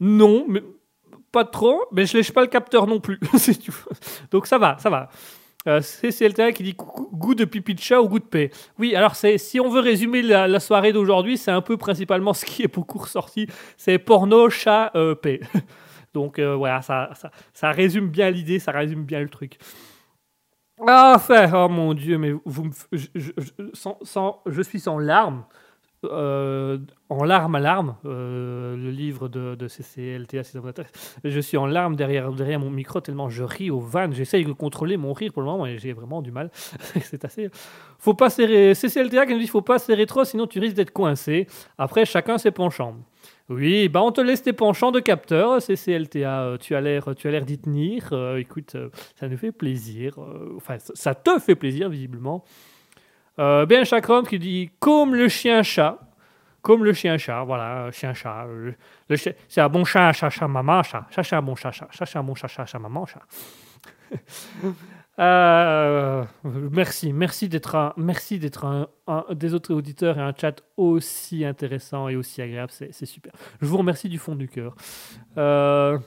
Non, 0.00 0.46
mais 0.48 0.62
pas 1.30 1.44
trop. 1.44 1.84
Mais 1.92 2.06
je 2.06 2.16
lèche 2.16 2.32
pas 2.32 2.40
le 2.40 2.48
capteur 2.48 2.86
non 2.86 3.00
plus. 3.00 3.20
Donc 4.30 4.46
ça 4.46 4.56
va, 4.58 4.78
ça 4.78 4.88
va. 4.88 5.10
Euh, 5.66 5.80
c'est 5.80 6.10
CLTA 6.10 6.52
qui 6.52 6.62
dit 6.62 6.74
goût 6.74 7.34
de 7.34 7.46
pipi 7.46 7.74
de 7.74 7.80
chat 7.80 8.00
ou 8.00 8.08
goût 8.08 8.18
de 8.18 8.24
paix. 8.24 8.50
Oui, 8.78 8.94
alors 8.94 9.14
si 9.16 9.60
on 9.60 9.70
veut 9.70 9.80
résumer 9.80 10.20
la, 10.20 10.60
soirée 10.60 10.92
d'aujourd'hui, 10.92 11.38
c'est 11.38 11.50
un 11.50 11.62
peu 11.62 11.76
principalement 11.76 12.32
ce 12.34 12.44
qui 12.44 12.62
est 12.62 12.72
beaucoup 12.72 12.98
ressorti. 12.98 13.46
C'est 13.76 13.98
porno, 13.98 14.50
chat, 14.50 14.90
euh, 14.94 15.14
paix. 15.14 15.40
Donc 16.14 16.38
euh, 16.38 16.54
voilà, 16.54 16.82
ça, 16.82 17.10
ça, 17.14 17.30
ça 17.52 17.70
résume 17.70 18.08
bien 18.08 18.30
l'idée, 18.30 18.58
ça 18.58 18.72
résume 18.72 19.04
bien 19.04 19.20
le 19.20 19.28
truc. 19.28 19.58
Ah, 20.86 21.14
enfin, 21.16 21.50
oh 21.54 21.68
mon 21.68 21.94
Dieu, 21.94 22.18
mais 22.18 22.32
vous 22.44 22.70
sans- 23.72 23.98
sans- 24.02 24.42
je 24.46 24.60
suis 24.62 24.80
sans 24.80 24.98
larmes, 24.98 25.44
euh, 26.12 26.78
en 27.08 27.24
larmes 27.24 27.54
à 27.54 27.60
larmes, 27.60 27.96
euh, 28.04 28.76
le 28.76 28.90
livre 28.90 29.28
de, 29.28 29.54
de 29.54 29.68
CCLTA. 29.68 30.42
Je 31.24 31.40
suis 31.40 31.56
en 31.56 31.66
larmes 31.66 31.96
derrière, 31.96 32.32
derrière 32.32 32.60
mon 32.60 32.70
micro 32.70 33.00
tellement 33.00 33.28
je 33.28 33.42
ris 33.42 33.70
au 33.70 33.80
van. 33.80 34.10
J'essaye 34.12 34.44
de 34.44 34.52
contrôler 34.52 34.96
mon 34.96 35.12
rire 35.12 35.32
pour 35.32 35.42
le 35.42 35.46
moment 35.48 35.66
et 35.66 35.78
j'ai 35.78 35.92
vraiment 35.92 36.22
du 36.22 36.32
mal. 36.32 36.50
C'est 37.02 37.24
assez. 37.24 37.50
Faut 37.98 38.14
pas 38.14 38.30
serrer. 38.30 38.74
CCLTA 38.74 39.26
qui 39.26 39.32
nous 39.34 39.40
dit 39.40 39.46
faut 39.46 39.62
pas 39.62 39.78
serrer 39.78 40.06
trop 40.06 40.24
sinon 40.24 40.46
tu 40.46 40.58
risques 40.58 40.76
d'être 40.76 40.92
coincé. 40.92 41.46
Après, 41.78 42.04
chacun 42.04 42.38
ses 42.38 42.50
penchants. 42.50 42.96
Oui, 43.50 43.90
bah 43.90 44.00
on 44.02 44.10
te 44.10 44.22
laisse 44.22 44.42
tes 44.42 44.54
penchants 44.54 44.90
de 44.90 45.00
capteur, 45.00 45.60
CCLTA. 45.60 46.42
euh, 46.44 46.56
Tu 46.56 46.74
as 46.74 46.80
l'air, 46.80 47.14
tu 47.14 47.28
as 47.28 47.30
l'air 47.30 47.44
d'y 47.44 47.58
tenir. 47.58 48.08
Euh, 48.12 48.38
écoute, 48.38 48.74
euh, 48.74 48.88
ça 49.20 49.28
nous 49.28 49.36
fait 49.36 49.52
plaisir. 49.52 50.14
Euh, 50.18 50.54
Enfin, 50.56 50.76
ça 50.78 51.14
te 51.14 51.38
fait 51.38 51.54
plaisir 51.54 51.90
visiblement. 51.90 52.42
Euh, 53.38 53.66
ben 53.66 53.84
Chakram 53.84 54.26
qui 54.26 54.38
dit 54.38 54.70
comme 54.80 55.14
le 55.14 55.28
chien-chat. 55.28 55.98
Comme 56.62 56.82
le 56.84 56.94
chien-chat, 56.94 57.44
voilà, 57.44 57.90
chien-chat. 57.92 58.46
euh, 58.46 58.72
le 59.08 59.16
chien- 59.16 59.34
C'est 59.48 59.60
un 59.60 59.68
bon 59.68 59.84
chat, 59.84 60.12
chat, 60.14 60.30
chat, 60.30 60.48
maman, 60.48 60.82
chat. 60.82 61.06
Chat, 61.10 61.22
chat, 61.22 61.40
bon 61.42 61.54
chat, 61.56 61.72
chat. 61.72 61.88
Chat, 61.90 62.06
chat, 62.06 62.22
bon 62.22 62.34
chat, 62.34 62.48
chat, 62.48 62.64
chat, 62.66 62.78
maman, 62.78 63.06
chat. 63.06 63.22
Euh, 65.20 66.24
merci, 66.72 67.12
merci 67.12 67.48
d'être 67.48 67.76
un, 67.76 67.92
merci 67.96 68.40
d'être 68.40 68.64
un, 68.64 69.24
des 69.32 69.54
autres 69.54 69.72
auditeurs 69.72 70.18
et 70.18 70.20
un 70.20 70.32
chat 70.36 70.60
aussi 70.76 71.44
intéressant 71.44 72.08
et 72.08 72.16
aussi 72.16 72.42
agréable, 72.42 72.72
c'est 72.72 73.06
super. 73.06 73.32
Je 73.60 73.66
vous 73.66 73.76
remercie 73.76 74.08
du 74.08 74.18
fond 74.18 74.34
du 74.34 74.48
cœur. 74.48 74.74
Euh, 75.38 75.98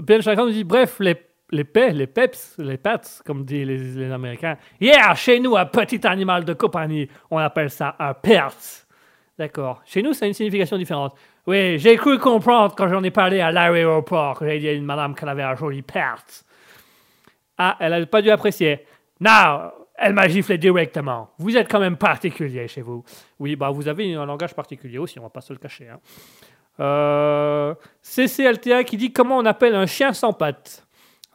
Ben 0.00 0.22
Chagrin 0.22 0.46
nous 0.46 0.52
dit 0.52 0.62
bref, 0.64 1.00
les, 1.00 1.16
les 1.54 1.64
pets, 1.64 1.94
les 1.94 2.06
peps, 2.06 2.56
les 2.58 2.76
pets, 2.76 3.22
comme 3.24 3.44
disent 3.44 3.96
les, 3.96 4.10
Américains. 4.10 4.56
Yeah, 4.80 5.14
chez 5.14 5.38
nous, 5.38 5.56
un 5.56 5.66
petit 5.66 6.04
animal 6.06 6.44
de 6.44 6.52
compagnie, 6.52 7.08
on 7.30 7.38
appelle 7.38 7.70
ça 7.70 7.94
un 7.98 8.12
pet. 8.12 8.86
D'accord. 9.38 9.82
Chez 9.84 10.02
nous, 10.02 10.12
ça 10.12 10.24
a 10.24 10.28
une 10.28 10.34
signification 10.34 10.76
différente. 10.76 11.14
Oui, 11.46 11.78
j'ai 11.78 11.96
cru 11.96 12.18
comprendre 12.18 12.74
quand 12.74 12.88
j'en 12.88 13.02
ai 13.02 13.10
parlé 13.10 13.40
à 13.40 13.52
l'aéroport 13.52 14.38
que 14.38 14.48
j'ai 14.48 14.58
dit 14.58 14.68
à 14.68 14.72
une 14.72 14.84
madame 14.84 15.14
qu'elle 15.14 15.28
avait 15.28 15.42
un 15.42 15.54
joli 15.54 15.82
pet. 15.82 16.44
Ah, 17.56 17.76
elle 17.78 17.92
n'a 17.92 18.06
pas 18.06 18.20
dû 18.20 18.30
apprécier. 18.30 18.84
Non, 19.20 19.70
elle 19.96 20.12
m'a 20.12 20.26
giflé 20.26 20.58
directement. 20.58 21.30
Vous 21.38 21.56
êtes 21.56 21.70
quand 21.70 21.80
même 21.80 21.96
particulier 21.96 22.66
chez 22.66 22.82
vous. 22.82 23.04
Oui, 23.38 23.54
bah 23.54 23.70
vous 23.70 23.86
avez 23.86 24.12
un 24.14 24.26
langage 24.26 24.54
particulier 24.54 24.98
aussi, 24.98 25.20
on 25.20 25.22
va 25.22 25.30
pas 25.30 25.40
se 25.40 25.52
le 25.52 25.58
cacher. 25.58 25.88
Hein. 25.88 26.00
Euh, 26.80 27.74
CCLTA 28.02 28.82
qui 28.82 28.96
dit 28.96 29.12
comment 29.12 29.38
on 29.38 29.44
appelle 29.44 29.76
un 29.76 29.86
chien 29.86 30.12
sans 30.12 30.32
pattes. 30.32 30.83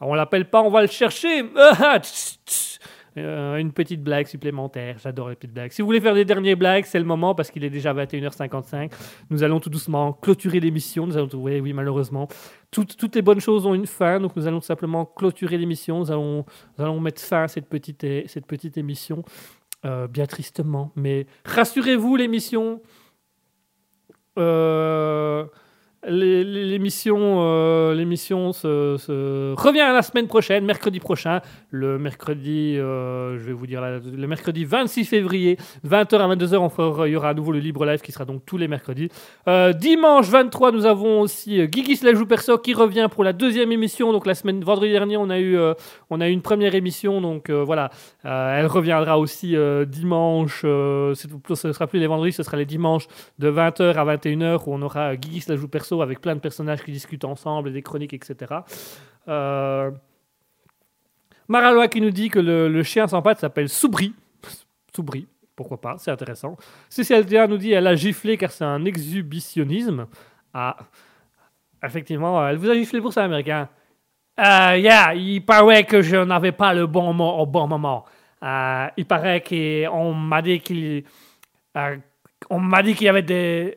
Alors, 0.00 0.12
on 0.12 0.14
l'appelle 0.14 0.48
pas, 0.48 0.62
on 0.62 0.70
va 0.70 0.82
le 0.82 0.88
chercher. 0.88 1.44
Ah, 1.56 1.98
tch. 2.00 2.78
Euh, 3.18 3.56
une 3.56 3.72
petite 3.72 4.02
blague 4.02 4.26
supplémentaire. 4.26 4.96
J'adore 5.02 5.30
les 5.30 5.34
petites 5.34 5.52
blagues. 5.52 5.72
Si 5.72 5.82
vous 5.82 5.86
voulez 5.86 6.00
faire 6.00 6.14
des 6.14 6.24
dernières 6.24 6.56
blagues, 6.56 6.84
c'est 6.84 6.98
le 6.98 7.04
moment 7.04 7.34
parce 7.34 7.50
qu'il 7.50 7.64
est 7.64 7.70
déjà 7.70 7.92
21h55. 7.92 8.92
Nous 9.30 9.42
allons 9.42 9.58
tout 9.58 9.68
doucement 9.68 10.12
clôturer 10.12 10.60
l'émission. 10.60 11.06
Nous 11.06 11.16
allons, 11.16 11.28
oui, 11.34 11.60
oui, 11.60 11.72
malheureusement. 11.72 12.28
Toutes, 12.70 12.96
toutes 12.96 13.16
les 13.16 13.22
bonnes 13.22 13.40
choses 13.40 13.66
ont 13.66 13.74
une 13.74 13.86
fin, 13.86 14.20
donc 14.20 14.36
nous 14.36 14.46
allons 14.46 14.60
tout 14.60 14.66
simplement 14.66 15.04
clôturer 15.04 15.58
l'émission. 15.58 15.98
Nous 15.98 16.12
allons, 16.12 16.44
nous 16.78 16.84
allons 16.84 17.00
mettre 17.00 17.20
fin 17.20 17.42
à 17.42 17.48
cette 17.48 17.68
petite, 17.68 18.06
cette 18.26 18.46
petite 18.46 18.78
émission, 18.78 19.24
euh, 19.84 20.06
bien 20.06 20.26
tristement. 20.26 20.92
Mais 20.94 21.26
rassurez-vous, 21.44 22.14
l'émission 22.14 22.80
euh, 24.38 25.46
l'émission 26.06 27.18
euh, 27.40 27.94
l'émission 27.94 28.52
se, 28.52 29.54
revient 29.54 29.78
la 29.92 30.02
semaine 30.02 30.26
prochaine, 30.26 30.64
mercredi 30.64 30.98
prochain, 31.00 31.40
le 31.70 31.98
mercredi, 31.98 32.76
euh, 32.78 33.38
je 33.38 33.44
vais 33.44 33.52
vous 33.52 33.66
dire, 33.66 33.82
le 33.82 34.26
mercredi 34.26 34.64
26 34.64 35.04
février, 35.04 35.58
20h 35.86 36.16
à 36.18 36.34
22h, 36.34 36.56
on 36.56 36.68
fera- 36.68 37.06
il 37.08 37.12
y 37.12 37.16
aura 37.16 37.30
à 37.30 37.34
nouveau 37.34 37.52
le 37.52 37.58
libre 37.58 37.84
live 37.84 38.00
qui 38.00 38.12
sera 38.12 38.24
donc 38.24 38.42
tous 38.46 38.56
les 38.56 38.68
mercredis. 38.68 39.08
Euh, 39.48 39.72
dimanche 39.72 40.28
23, 40.28 40.72
nous 40.72 40.86
avons 40.86 41.20
aussi 41.20 41.66
Guigui 41.68 41.96
se 41.96 42.06
la 42.06 42.14
joue 42.14 42.26
perso 42.26 42.56
qui 42.58 42.72
revient 42.74 43.08
pour 43.10 43.24
la 43.24 43.32
deuxième 43.32 43.72
émission. 43.72 44.12
Donc 44.12 44.26
la 44.26 44.34
semaine 44.34 44.62
vendredi 44.62 44.92
dernier, 44.92 45.16
on 45.16 45.28
a 45.30 45.38
eu, 45.38 45.58
on 46.08 46.20
a 46.20 46.28
eu 46.28 46.32
une 46.32 46.42
première 46.42 46.74
émission, 46.74 47.20
donc 47.20 47.50
voilà, 47.50 47.90
elle 48.24 48.66
reviendra 48.66 49.18
aussi 49.18 49.54
dimanche. 49.86 50.60
ce 50.62 51.14
ne 51.68 51.72
sera 51.72 51.86
plus 51.86 51.98
les 51.98 52.06
vendredis, 52.06 52.32
ce 52.32 52.42
sera 52.42 52.56
les 52.56 52.64
dimanches 52.66 53.06
de 53.38 53.50
20h 53.50 53.94
à 53.94 54.16
21h 54.16 54.62
où 54.66 54.74
on 54.74 54.82
aura 54.82 55.16
Guigui 55.16 55.40
se 55.40 55.50
la 55.50 55.56
joue 55.56 55.68
avec 55.98 56.20
plein 56.20 56.34
de 56.34 56.40
personnages 56.40 56.82
qui 56.82 56.92
discutent 56.92 57.24
ensemble, 57.24 57.72
des 57.72 57.82
chroniques, 57.82 58.12
etc. 58.12 58.54
Euh, 59.28 59.90
Maralois 61.48 61.88
qui 61.88 62.00
nous 62.00 62.10
dit 62.10 62.28
que 62.28 62.38
le, 62.38 62.68
le 62.68 62.82
chien 62.82 63.06
sans 63.08 63.22
pattes 63.22 63.40
s'appelle 63.40 63.68
Soubri. 63.68 64.14
Soubri, 64.94 65.26
pourquoi 65.56 65.80
pas, 65.80 65.96
c'est 65.98 66.10
intéressant. 66.10 66.56
CCLTA 66.88 67.46
nous 67.46 67.58
dit 67.58 67.72
elle 67.72 67.86
a 67.86 67.94
giflé 67.94 68.36
car 68.36 68.50
c'est 68.50 68.64
un 68.64 68.84
exhibitionnisme. 68.84 70.06
Ah, 70.54 70.76
effectivement, 71.82 72.46
elle 72.46 72.56
vous 72.56 72.70
a 72.70 72.74
giflé 72.74 73.00
pour 73.00 73.12
ça, 73.12 73.24
américain. 73.24 73.68
Euh, 74.38 74.76
yeah, 74.78 75.14
il 75.14 75.44
paraît 75.44 75.84
que 75.84 76.00
je 76.02 76.16
n'avais 76.16 76.52
pas 76.52 76.72
le 76.72 76.86
bon 76.86 77.12
mot 77.12 77.30
au 77.38 77.46
bon 77.46 77.66
moment. 77.66 78.04
Euh, 78.42 78.86
il 78.96 79.04
paraît 79.04 79.42
qu'on 79.42 80.14
m'a 80.14 80.40
dit 80.40 80.60
qu'il. 80.60 81.04
euh, 81.76 81.96
on 82.48 82.58
m'a 82.58 82.82
dit 82.82 82.94
qu'il 82.94 83.04
y 83.06 83.08
avait 83.08 83.22
des. 83.22 83.76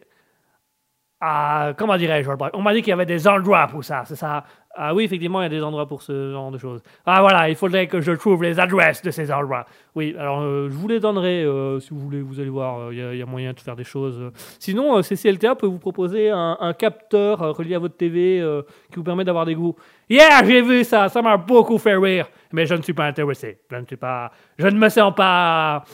Ah, 1.25 1.71
comment 1.77 1.95
dirais-je 1.95 2.29
On 2.53 2.61
m'a 2.61 2.73
dit 2.73 2.81
qu'il 2.81 2.89
y 2.89 2.93
avait 2.93 3.05
des 3.05 3.25
endroits 3.29 3.67
pour 3.67 3.81
ça, 3.81 4.03
c'est 4.05 4.17
ça? 4.17 4.43
Ah 4.75 4.93
oui, 4.93 5.05
effectivement, 5.05 5.39
il 5.39 5.43
y 5.43 5.45
a 5.45 5.49
des 5.49 5.63
endroits 5.63 5.87
pour 5.87 6.01
ce 6.01 6.33
genre 6.33 6.51
de 6.51 6.57
choses. 6.57 6.83
Ah 7.05 7.21
voilà, 7.21 7.47
il 7.47 7.55
faudrait 7.55 7.87
que 7.87 8.01
je 8.01 8.11
trouve 8.11 8.43
les 8.43 8.59
adresses 8.59 9.01
de 9.01 9.09
ces 9.09 9.31
endroits. 9.31 9.65
Oui, 9.95 10.13
alors 10.19 10.41
euh, 10.41 10.67
je 10.69 10.75
vous 10.75 10.89
les 10.89 10.99
donnerai 10.99 11.45
euh, 11.45 11.79
si 11.79 11.91
vous 11.91 11.99
voulez, 12.01 12.21
vous 12.21 12.41
allez 12.41 12.49
voir, 12.49 12.77
euh, 12.77 12.93
il 12.93 13.17
y 13.17 13.21
a- 13.21 13.25
moyen 13.25 13.53
de 13.53 13.59
faire 13.61 13.77
des 13.77 13.85
choses. 13.85 14.19
euh. 14.19 14.31
Sinon, 14.59 14.97
euh, 14.97 15.01
CCLTA 15.01 15.55
peut 15.55 15.65
vous 15.67 15.79
proposer 15.79 16.29
un, 16.29 16.73
capteur 16.77 17.41
euh, 17.41 17.51
relié 17.53 17.75
à 17.75 17.79
votre 17.79 17.95
TV 17.95 18.41
euh, 18.41 18.61
qui 18.91 18.97
vous 18.97 19.03
permet 19.03 19.23
d'avoir 19.23 19.45
des 19.45 19.55
goûts. 19.55 19.77
Yeah, 20.09 20.43
j'ai 20.43 20.61
vu 20.61 20.83
ça, 20.83 21.07
ça 21.07 21.21
m'a 21.21 21.37
beaucoup 21.37 21.77
fait 21.77 21.95
rire, 21.95 22.27
mais 22.51 22.65
je 22.65 22.73
ne 22.75 22.81
suis 22.81 22.93
pas 22.93 23.05
intéressé. 23.05 23.61
Je 23.71 23.77
ne 23.77 23.85
suis 23.85 23.95
pas, 23.95 24.29
je 24.57 24.67
ne 24.67 24.77
me 24.77 24.89
sens 24.89 25.15
pas. 25.15 25.85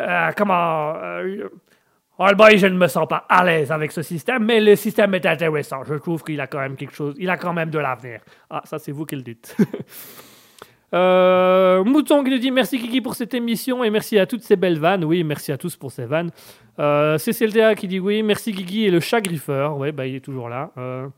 Euh, 0.00 0.30
comment 0.34 0.94
euh, 2.20 2.24
Oh 2.30 2.34
boy, 2.34 2.58
je 2.58 2.66
ne 2.66 2.76
me 2.76 2.86
sens 2.86 3.06
pas 3.08 3.24
à 3.28 3.44
l'aise 3.44 3.70
avec 3.70 3.92
ce 3.92 4.02
système, 4.02 4.44
mais 4.44 4.60
le 4.60 4.76
système 4.76 5.14
est 5.14 5.26
intéressant. 5.26 5.84
Je 5.84 5.94
trouve 5.94 6.22
qu'il 6.22 6.40
a 6.40 6.46
quand 6.46 6.60
même 6.60 6.76
quelque 6.76 6.94
chose, 6.94 7.14
il 7.18 7.28
a 7.30 7.36
quand 7.36 7.52
même 7.52 7.70
de 7.70 7.78
l'avenir. 7.78 8.20
Ah, 8.50 8.62
ça 8.64 8.78
c'est 8.78 8.92
vous 8.92 9.04
qui 9.04 9.16
le 9.16 9.22
dites. 9.22 9.56
Euh, 10.94 11.82
Mouton 11.82 12.22
qui 12.22 12.30
nous 12.30 12.38
dit 12.38 12.50
merci 12.52 12.78
Kiki 12.78 13.00
pour 13.00 13.16
cette 13.16 13.34
émission 13.34 13.82
et 13.82 13.90
merci 13.90 14.18
à 14.18 14.26
toutes 14.26 14.42
ces 14.42 14.56
belles 14.56 14.78
vannes. 14.78 15.04
Oui, 15.04 15.24
merci 15.24 15.50
à 15.50 15.58
tous 15.58 15.76
pour 15.76 15.90
ces 15.90 16.04
vannes. 16.04 16.30
Euh, 16.78 17.18
CCLTA 17.18 17.74
qui 17.74 17.88
dit 17.88 17.98
oui, 17.98 18.22
merci 18.22 18.52
Guigui 18.52 18.84
et 18.84 18.90
le 18.90 19.00
chat 19.00 19.20
griffeur. 19.20 19.76
Ouais, 19.76 19.92
bah 19.92 20.06
il 20.06 20.14
est 20.14 20.20
toujours 20.20 20.48
là. 20.48 20.70
Euh, 20.78 21.08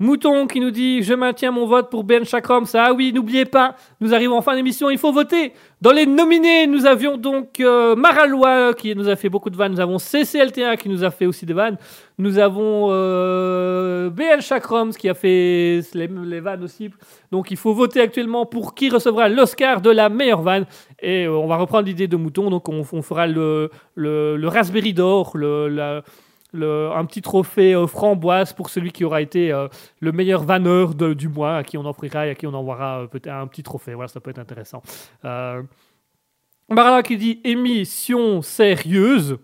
Mouton 0.00 0.46
qui 0.46 0.60
nous 0.60 0.70
dit 0.70 1.02
je 1.02 1.12
maintiens 1.12 1.50
mon 1.50 1.66
vote 1.66 1.90
pour 1.90 2.04
Ben 2.04 2.24
Chakram. 2.24 2.64
Ah 2.72 2.94
oui, 2.94 3.12
n'oubliez 3.12 3.44
pas, 3.44 3.76
nous 4.00 4.14
arrivons 4.14 4.38
en 4.38 4.40
fin 4.40 4.56
d'émission, 4.56 4.88
il 4.88 4.96
faut 4.96 5.12
voter. 5.12 5.52
Dans 5.82 5.92
les 5.92 6.06
nominés, 6.06 6.66
nous 6.66 6.86
avions 6.86 7.18
donc 7.18 7.60
euh, 7.60 8.72
qui 8.72 8.96
nous 8.96 9.10
a 9.10 9.16
fait 9.16 9.28
beaucoup 9.28 9.50
de 9.50 9.56
vannes. 9.56 9.72
Nous 9.72 9.80
avons 9.80 9.98
CCLTA 9.98 10.78
qui 10.78 10.88
nous 10.88 11.04
a 11.04 11.10
fait 11.10 11.26
aussi 11.26 11.44
des 11.44 11.52
vannes. 11.52 11.76
Nous 12.16 12.38
avons 12.38 12.88
euh, 12.90 14.08
BL 14.08 14.40
qui 14.98 15.08
a 15.10 15.14
fait 15.14 15.80
les, 15.92 16.06
les 16.08 16.40
vannes 16.40 16.64
aussi. 16.64 16.90
Donc 17.30 17.50
il 17.50 17.58
faut 17.58 17.74
voter 17.74 18.00
actuellement 18.00 18.46
pour 18.46 18.74
qui 18.74 18.88
recevra 18.88 19.28
l'Oscar 19.28 19.82
de 19.82 19.90
la 19.90 20.08
meilleure 20.08 20.40
vanne. 20.40 20.64
Et 21.02 21.26
euh, 21.26 21.36
on 21.36 21.46
va 21.46 21.56
reprendre 21.56 21.84
l'idée 21.86 22.08
de 22.08 22.16
Mouton. 22.16 22.48
Donc 22.48 22.70
on, 22.70 22.84
fera 23.02 23.26
le, 23.26 23.70
le, 23.94 24.48
Raspberry 24.48 24.94
d'or, 24.94 25.32
le, 25.36 26.02
le- 26.52 26.90
un 26.92 27.04
petit 27.04 27.22
trophée 27.22 27.74
euh, 27.74 27.86
framboise 27.86 28.52
pour 28.52 28.70
celui 28.70 28.90
qui 28.92 29.04
aura 29.04 29.20
été 29.22 29.52
euh, 29.52 29.68
le 30.00 30.12
meilleur 30.12 30.42
vanneur 30.44 30.94
de- 30.94 31.14
du 31.14 31.28
mois, 31.28 31.56
à 31.58 31.64
qui 31.64 31.78
on 31.78 31.84
offrira 31.86 32.26
et 32.26 32.30
à 32.30 32.34
qui 32.34 32.46
on 32.46 32.54
envoiera 32.54 33.02
euh, 33.02 33.06
peut-être 33.06 33.28
un 33.28 33.46
petit 33.46 33.62
trophée. 33.62 33.94
Voilà, 33.94 34.08
ça 34.08 34.20
peut 34.20 34.30
être 34.30 34.38
intéressant. 34.38 34.82
Euh, 35.24 35.62
Marala 36.68 37.02
qui 37.02 37.16
dit 37.16 37.40
émission 37.44 38.42
sérieuse, 38.42 39.38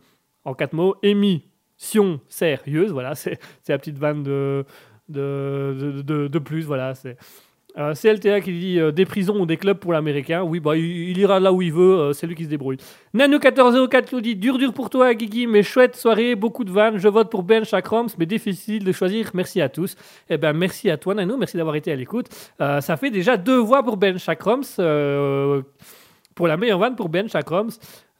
en 0.44 0.54
quatre 0.54 0.74
mots, 0.74 0.94
émission 1.02 2.20
sérieuse, 2.28 2.92
voilà, 2.92 3.14
c'est 3.14 3.38
la 3.68 3.78
petite 3.78 3.98
vanne 3.98 4.22
de, 4.22 4.64
de, 5.08 6.02
de- 6.02 6.28
de 6.28 6.38
plus, 6.38 6.64
voilà, 6.64 6.94
c'est... 6.94 7.16
Euh, 7.78 7.94
CLTA 7.94 8.40
qui 8.40 8.52
dit 8.52 8.80
euh, 8.80 8.90
des 8.90 9.04
prisons 9.04 9.38
ou 9.40 9.46
des 9.46 9.56
clubs 9.56 9.76
pour 9.76 9.92
l'américain. 9.92 10.42
Oui, 10.42 10.60
bah, 10.60 10.76
il, 10.76 11.18
ira 11.18 11.40
là 11.40 11.52
où 11.52 11.60
il 11.60 11.72
veut, 11.72 11.98
euh, 11.98 12.12
c'est 12.12 12.26
lui 12.26 12.34
qui 12.34 12.44
se 12.44 12.48
débrouille. 12.48 12.78
Nano1404 13.14 14.04
qui 14.04 14.14
nous 14.14 14.20
dit 14.22 14.34
dur, 14.34 14.56
dur 14.56 14.72
pour 14.72 14.88
toi, 14.88 15.12
Guigui, 15.12 15.46
mais 15.46 15.62
chouette 15.62 15.94
soirée, 15.94 16.34
beaucoup 16.34 16.64
de 16.64 16.70
vannes. 16.70 16.96
Je 16.96 17.08
vote 17.08 17.30
pour 17.30 17.42
Ben 17.42 17.64
Chakroms, 17.64 18.06
mais 18.18 18.26
difficile 18.26 18.82
de 18.82 18.92
choisir. 18.92 19.30
Merci 19.34 19.60
à 19.60 19.68
tous. 19.68 19.94
Eh 20.30 20.38
ben, 20.38 20.54
merci 20.54 20.88
à 20.90 20.96
toi, 20.96 21.14
Nano, 21.14 21.36
merci 21.36 21.56
d'avoir 21.56 21.76
été 21.76 21.92
à 21.92 21.96
l'écoute. 21.96 22.28
Euh, 22.60 22.80
ça 22.80 22.96
fait 22.96 23.10
déjà 23.10 23.36
deux 23.36 23.58
voix 23.58 23.82
pour 23.82 23.96
Ben 23.98 24.18
Chakroms. 24.18 24.62
euh, 24.78 25.62
pour 26.36 26.46
la 26.46 26.56
meilleure 26.56 26.78
vanne 26.78 26.94
pour 26.94 27.08
Ben 27.08 27.28
Chakroms. 27.28 27.70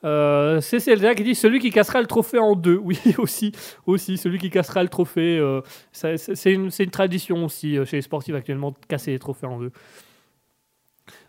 Euh, 0.06 0.60
CCLTA 0.60 1.14
qui 1.16 1.24
dit 1.24 1.34
celui 1.34 1.58
qui 1.58 1.70
cassera 1.70 2.00
le 2.00 2.06
trophée 2.06 2.38
en 2.38 2.54
deux. 2.54 2.76
Oui, 2.76 2.98
aussi, 3.18 3.52
aussi 3.86 4.16
celui 4.16 4.38
qui 4.38 4.50
cassera 4.50 4.82
le 4.82 4.88
trophée. 4.88 5.38
euh, 5.38 5.60
c'est 5.92 6.16
c'est 6.16 6.52
une, 6.52 6.70
c'est 6.70 6.84
une 6.84 6.90
tradition 6.90 7.44
aussi 7.44 7.76
euh, 7.76 7.84
chez 7.84 7.96
les 7.96 8.02
sportifs 8.02 8.34
actuellement 8.34 8.70
de 8.70 8.76
casser 8.88 9.10
les 9.10 9.18
trophées 9.18 9.46
en 9.46 9.58
deux. 9.58 9.72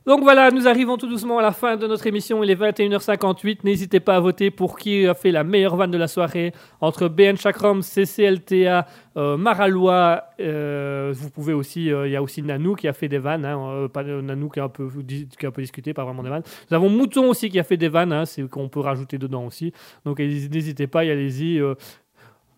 Donc 0.08 0.22
voilà, 0.24 0.52
nous 0.52 0.70
arrivons 0.70 0.96
tout 0.96 1.10
doucement 1.10 1.38
à 1.40 1.42
la 1.42 1.52
fin 1.52 1.76
de 1.76 1.86
notre 1.86 2.08
émission. 2.08 2.42
Il 2.42 2.50
est 2.50 2.56
21h58. 2.56 3.58
N'hésitez 3.66 4.00
pas 4.00 4.16
à 4.16 4.22
voter 4.22 4.52
pour 4.52 4.78
qui 4.78 5.06
a 5.06 5.14
fait 5.14 5.32
la 5.32 5.44
meilleure 5.44 5.76
vanne 5.76 5.92
de 5.92 5.98
la 5.98 6.08
soirée 6.08 6.54
entre 6.80 7.10
BN 7.10 7.36
Chakram, 7.36 7.82
CCLTA, 7.82 8.88
euh, 9.18 9.36
Maralois. 9.36 10.24
euh, 10.40 11.14
vous 11.14 11.30
pouvez 11.30 11.52
aussi, 11.52 11.92
euh, 11.92 12.08
il 12.08 12.14
y 12.14 12.16
a 12.16 12.22
aussi 12.22 12.42
Nanou 12.42 12.76
qui 12.76 12.88
a 12.88 12.94
fait 12.94 13.10
des 13.10 13.18
vannes. 13.18 13.44
hein, 13.44 13.60
euh, 13.70 13.88
pas, 13.90 14.02
Nanou 14.02 14.48
qui 14.48 14.62
a, 14.62 14.64
un 14.64 14.70
peu, 14.70 14.88
qui 14.88 15.46
a 15.46 15.50
un 15.50 15.52
peu 15.52 15.62
discuté, 15.62 15.94
pas 15.94 16.06
vraiment 16.06 16.24
des 16.24 16.30
vannes. 16.30 16.44
Nous 16.72 16.76
avons 16.78 16.90
Mouton 16.90 17.30
aussi 17.30 17.50
qui 17.50 17.60
a 17.60 17.64
fait 17.64 17.76
des 17.76 17.90
vannes. 17.90 18.14
hein, 18.14 18.24
c'est 18.24 18.50
qu'on 18.50 18.70
peut 18.70 18.80
rajouter 18.80 19.18
dedans 19.18 19.46
aussi. 19.46 19.74
Donc 20.06 20.20
n'hésitez 20.20 20.88
pas, 20.88 21.02
allez-y. 21.02 21.62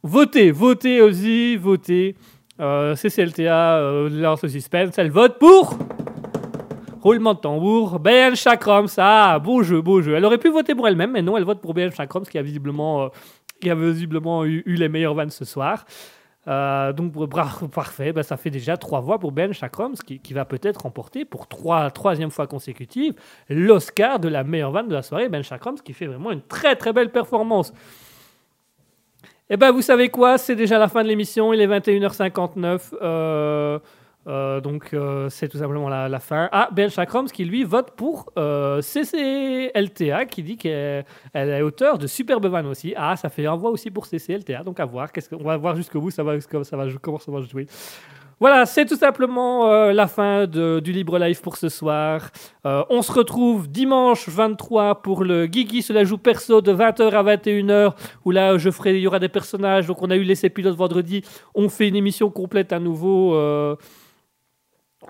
votez, 0.04 0.52
votez 0.52 1.02
aussi, 1.02 1.56
votez. 1.56 2.16
CCLTA 2.60 4.08
lance 4.12 4.44
le 4.44 4.50
suspense. 4.50 5.00
Elle 5.00 5.10
vote 5.10 5.40
pour. 5.40 5.80
Roulement 7.02 7.34
de 7.34 7.40
tambour. 7.40 8.00
BN 8.00 8.36
Chakroms. 8.36 8.88
Ah, 8.98 9.40
beau 9.40 9.64
jeu, 9.64 9.82
beau 9.82 10.02
jeu. 10.02 10.16
Elle 10.16 10.26
aurait 10.26 10.38
pu 10.38 10.50
voter 10.50 10.76
pour 10.76 10.88
elle-même, 10.88 11.12
mais 11.12 11.22
non, 11.22 11.38
elle 11.38 11.44
vote 11.44 11.62
pour 11.62 11.74
BN 11.74 11.92
Chakroms 11.92 12.24
qui 12.24 12.38
a 12.38 12.42
visiblement, 12.42 13.04
euh, 13.04 13.72
a 13.72 13.76
visiblement 13.76 14.46
eu, 14.46 14.64
les 14.66 14.90
meilleures 14.90 15.14
vannes 15.14 15.30
ce 15.30 15.46
soir. 15.46 15.86
Euh, 16.48 16.94
donc, 16.94 17.14
parfait. 17.72 18.12
Ben, 18.12 18.24
ça 18.24 18.38
fait 18.38 18.50
déjà 18.50 18.76
trois 18.78 19.02
voix 19.02 19.20
pour 19.20 19.32
Ben 19.32 19.54
Chakroms 19.54 19.94
qui, 20.06 20.20
qui 20.20 20.34
va 20.34 20.46
peut-être 20.46 20.82
remporter 20.82 21.26
pour 21.26 21.48
trois, 21.48 21.92
troisième 21.92 22.32
fois 22.32 22.48
consécutive 22.48 23.14
l'Oscar 23.50 24.20
de 24.20 24.28
la 24.30 24.44
meilleure 24.44 24.72
vanne 24.72 24.88
de 24.88 24.96
la 24.96 25.04
soirée. 25.04 25.30
Ben 25.30 25.44
Chakroms 25.44 25.76
qui 25.76 25.94
fait 25.94 26.08
vraiment 26.08 26.32
une 26.32 26.42
très 26.42 26.76
très 26.76 26.92
belle 26.92 27.12
performance. 27.12 27.74
Eh 29.52 29.58
ben, 29.58 29.72
vous 29.72 29.82
savez 29.82 30.10
quoi? 30.10 30.38
C'est 30.38 30.56
déjà 30.56 30.78
la 30.78 30.88
fin 30.88 31.02
de 31.04 31.08
l'émission. 31.08 31.54
Il 31.54 31.62
est 31.62 31.68
21h59. 31.68 32.94
Euh, 33.02 33.80
euh, 34.30 34.62
donc, 34.62 34.94
euh, 34.94 35.28
c'est 35.30 35.48
tout 35.48 35.58
simplement 35.58 35.90
la, 35.90 36.20
fin. 36.20 36.50
Ah, 36.52 36.70
Ben 36.72 36.90
Chakroms 36.90 37.26
qui, 37.26 37.46
lui, 37.46 37.64
vote 37.64 37.92
pour 37.92 38.32
euh, 38.38 38.82
CCLTA, 38.82 40.26
qui 40.26 40.44
dit 40.44 40.58
qu'elle 40.58 41.06
elle 41.34 41.50
est 41.50 41.62
auteur 41.62 41.98
de 41.98 42.06
superbes 42.06 42.46
vannes 42.46 42.68
aussi. 42.68 42.94
Ah, 42.96 43.16
ça 43.16 43.30
fait 43.30 43.48
un 43.48 43.56
voix 43.56 43.72
aussi 43.72 43.90
pour 43.90 44.06
CCLTA. 44.06 44.64
Donc, 44.64 44.80
à 44.80 44.86
voir. 44.86 45.12
Qu'est-ce 45.12 45.34
va 45.36 45.58
voir 45.58 45.76
jusqu'au 45.76 46.00
bout. 46.00 46.12
Ça 46.12 46.24
va, 46.24 46.40
ça 46.40 46.78
va, 46.78 46.86
comment 47.02 47.18
ça 47.18 47.32
va 47.32 47.42
jouer. 47.42 47.66
Voilà, 48.40 48.66
c'est 48.66 48.86
tout 48.86 48.96
simplement 48.96 49.68
la 49.92 50.08
fin 50.08 50.48
du 50.48 50.94
Libre 50.94 51.20
Live 51.20 51.42
pour 51.42 51.58
ce 51.58 51.68
soir. 51.68 52.30
On 52.64 53.02
se 53.02 53.12
retrouve 53.12 53.70
dimanche 53.70 54.30
23 54.30 55.02
pour 55.02 55.26
le 55.26 55.46
Guigui 55.46 55.82
se 55.82 55.92
la 55.92 56.06
joue 56.06 56.18
perso 56.18 56.62
de 56.62 56.72
20h 56.72 57.12
à 57.12 57.36
21h 57.36 57.96
où 58.24 58.32
là 58.32 58.58
je 58.58 58.70
ferai, 58.70 58.96
il 58.96 59.02
y 59.02 59.08
aura 59.08 59.20
des 59.20 59.28
personnages. 59.28 59.88
Donc 59.88 60.02
on 60.02 60.10
a 60.10 60.16
eu 60.16 60.24
l'essai 60.24 60.50
pilote 60.50 60.78
vendredi. 60.78 61.22
On 61.54 61.68
fait 61.68 61.90
une 61.90 61.98
émission 61.98 62.30
complète 62.30 62.72
à 62.72 62.80
nouveau. 62.80 63.36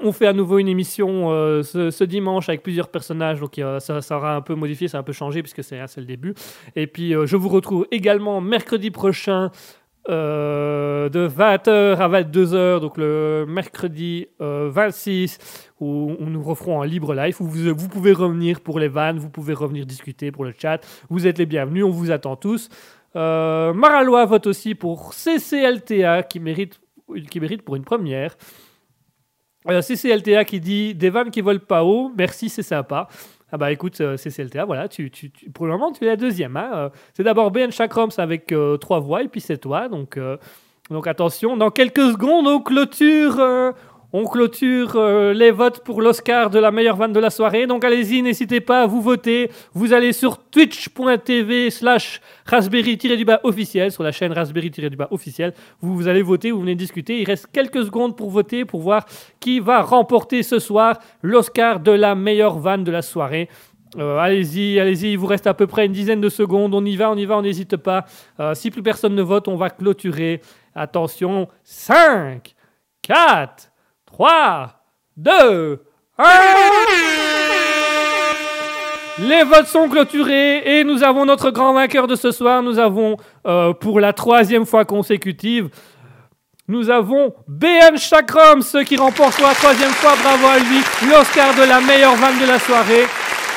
On 0.02 0.12
fait 0.12 0.28
à 0.28 0.34
nouveau 0.34 0.60
une 0.60 0.68
émission 0.68 1.32
euh, 1.32 1.64
ce, 1.64 2.04
dimanche 2.04 2.50
avec 2.50 2.64
plusieurs 2.64 2.90
personnages, 2.90 3.40
donc 3.40 3.60
ça, 3.80 4.00
aura 4.16 4.36
un 4.36 4.42
peu 4.42 4.56
modifié, 4.56 4.88
ça 4.88 4.98
a 4.98 5.02
un 5.02 5.04
peu 5.04 5.14
changé 5.14 5.42
puisque 5.42 5.64
c'est 5.64 5.80
le 5.98 6.06
début. 6.06 6.34
Et 6.76 6.88
puis 6.88 7.14
euh, 7.14 7.26
je 7.26 7.36
vous 7.36 7.50
retrouve 7.50 7.88
également 7.92 8.42
mercredi 8.42 8.92
prochain 8.92 9.52
euh, 10.10 11.10
de 11.10 11.28
20h 11.28 11.98
à 11.98 12.10
22h, 12.10 12.80
donc 12.80 12.98
le 12.98 13.46
mercredi 13.48 14.28
euh, 14.42 14.70
26, 14.72 15.38
où, 15.80 16.16
où 16.20 16.26
nous 16.26 16.42
referons 16.42 16.82
un 16.82 16.86
libre 16.86 17.14
live, 17.14 17.36
où 17.40 17.46
vous, 17.46 17.90
pouvez 17.90 18.14
revenir 18.14 18.62
pour 18.62 18.80
les 18.80 18.88
vannes, 18.88 19.20
vous 19.20 19.30
pouvez 19.30 19.54
revenir 19.54 19.86
discuter 19.86 20.32
pour 20.32 20.46
le 20.46 20.54
chat. 20.58 20.80
Vous 21.10 21.28
êtes 21.28 21.38
les 21.38 21.46
bienvenus, 21.46 21.84
on 21.84 21.92
vous 21.92 22.12
attend 22.12 22.36
tous. 22.36 22.70
Maralois 23.16 24.26
vote 24.26 24.48
aussi 24.48 24.76
pour 24.76 25.14
CCLTA 25.14 26.24
qui 26.24 26.40
mérite 26.40 26.80
pour 27.64 27.76
une 27.76 27.84
première. 27.84 28.36
Euh, 29.70 29.82
CCLTA 29.82 30.46
qui 30.46 30.60
dit 30.60 30.96
des 30.96 31.12
qui 31.32 31.42
volent 31.42 31.60
pas 31.66 31.84
haut, 31.84 32.12
merci, 32.18 32.50
c'est 32.50 32.64
sympa. 32.64 33.08
Ah 33.52 33.58
bah 33.58 33.72
écoute, 33.72 34.00
euh, 34.00 34.16
CCLTA, 34.16 34.64
voilà, 34.66 34.88
tu, 34.88 35.10
tu- 35.12 35.32
tu- 35.32 35.50
pour 35.50 35.66
le 35.66 35.72
moment 35.74 35.92
tu 35.92 36.04
es 36.06 36.08
la 36.08 36.16
deuxième. 36.16 36.56
hein. 36.56 36.70
Euh, 36.74 36.90
c'est 37.14 37.24
d'abord 37.24 37.52
BN 37.52 37.72
Chakroms 37.72 38.10
avec 38.18 38.52
euh, 38.52 38.78
trois 38.78 39.00
voix 39.00 39.24
et 39.24 39.28
puis 39.28 39.42
c'est 39.42 39.58
toi. 39.58 39.90
Donc, 39.90 40.18
donc 40.90 41.08
attention, 41.08 41.58
dans 41.58 41.72
quelques 41.72 42.12
secondes 42.12 42.48
on 42.48 42.62
clôture, 42.62 43.40
on 44.12 44.26
clôture 44.26 44.94
euh, 44.96 45.34
les 45.34 45.52
votes 45.52 45.84
pour 45.84 46.02
l'Oscar 46.02 46.50
de 46.50 46.58
la 46.58 46.72
meilleure 46.72 46.96
vanne 46.96 47.14
de 47.14 47.20
la 47.20 47.30
soirée. 47.30 47.68
Donc 47.68 47.84
allez-y, 47.84 48.22
n'hésitez 48.22 48.60
pas 48.60 48.84
à 48.84 48.88
vous 48.88 49.02
voter. 49.02 49.52
Vous 49.74 49.94
allez 49.94 50.14
sur 50.14 50.38
twitch.tv 50.38 51.70
slash 51.70 52.20
raspberry-du-bas 52.46 53.42
officiel, 53.44 53.92
sur 53.92 54.04
la 54.04 54.12
chaîne 54.12 54.32
raspberry-du-bas 54.32 55.10
officiel. 55.12 55.54
Vous, 55.82 56.08
allez 56.08 56.24
voter, 56.24 56.52
vous 56.52 56.62
venez 56.62 56.76
discuter. 56.76 57.22
Il 57.22 57.26
reste 57.26 57.48
quelques 57.52 57.84
secondes 57.86 58.18
pour 58.18 58.32
voter, 58.32 58.66
pour 58.66 58.82
voir 58.82 59.06
qui 59.40 59.60
va 59.60 59.82
remporter 59.82 60.42
ce 60.42 60.58
soir 60.58 60.98
l'Oscar 61.22 61.80
de 61.80 61.92
la 61.92 62.16
meilleure 62.16 62.58
vanne 62.58 62.84
de 62.84 62.92
la 62.92 63.04
soirée. 63.04 63.48
Euh, 63.98 64.18
allez-y, 64.18 64.80
allez-y, 64.80 65.14
il 65.14 65.18
vous 65.18 65.26
reste 65.26 65.48
à 65.48 65.54
peu 65.54 65.66
près 65.68 65.86
une 65.86 65.92
dizaine 65.92 66.22
de 66.22 66.30
secondes. 66.30 66.74
On 66.74 66.86
y 66.86 66.96
va, 66.96 67.12
on 67.12 67.16
y 67.16 67.26
va, 67.26 67.38
on 67.38 67.42
n'hésite 67.42 67.78
pas. 67.78 68.06
Euh, 68.40 68.54
si 68.54 68.72
plus 68.72 68.84
personne 68.84 69.16
ne 69.16 69.22
vote, 69.22 69.48
on 69.48 69.56
va 69.56 69.70
clôturer. 69.70 70.42
Attention, 70.76 71.48
5, 71.64 72.54
4, 73.02 73.69
3, 74.20 74.70
2, 75.16 75.82
1. 76.18 76.26
Les 79.20 79.44
votes 79.44 79.68
sont 79.68 79.88
clôturés 79.88 80.58
et 80.80 80.84
nous 80.84 81.04
avons 81.04 81.24
notre 81.24 81.52
grand 81.52 81.72
vainqueur 81.72 82.06
de 82.06 82.18
ce 82.18 82.32
soir. 82.32 82.62
Nous 82.62 82.80
avons, 82.80 83.16
euh, 83.48 83.72
pour 83.72 84.02
la 84.02 84.12
troisième 84.12 84.66
fois 84.66 84.84
consécutive, 84.84 85.70
nous 86.68 86.90
avons 86.90 87.34
BN 87.48 87.96
Chakram, 87.96 88.62
ce 88.62 88.80
qui 88.80 88.98
remporte 88.98 89.38
pour 89.38 89.48
la 89.48 89.54
troisième 89.54 89.92
fois, 89.92 90.12
bravo 90.22 90.48
à 90.48 90.60
lui, 90.60 90.82
l'Oscar 91.10 91.56
de 91.56 91.64
la 91.64 91.80
meilleure 91.80 92.16
vanne 92.18 92.40
de 92.40 92.46
la 92.46 92.60
soirée. 92.60 93.08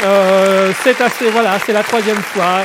Euh, 0.04 0.70
c'est 0.84 1.00
assez, 1.00 1.28
voilà, 1.30 1.58
c'est 1.58 1.72
la 1.72 1.82
troisième 1.82 2.22
fois. 2.22 2.60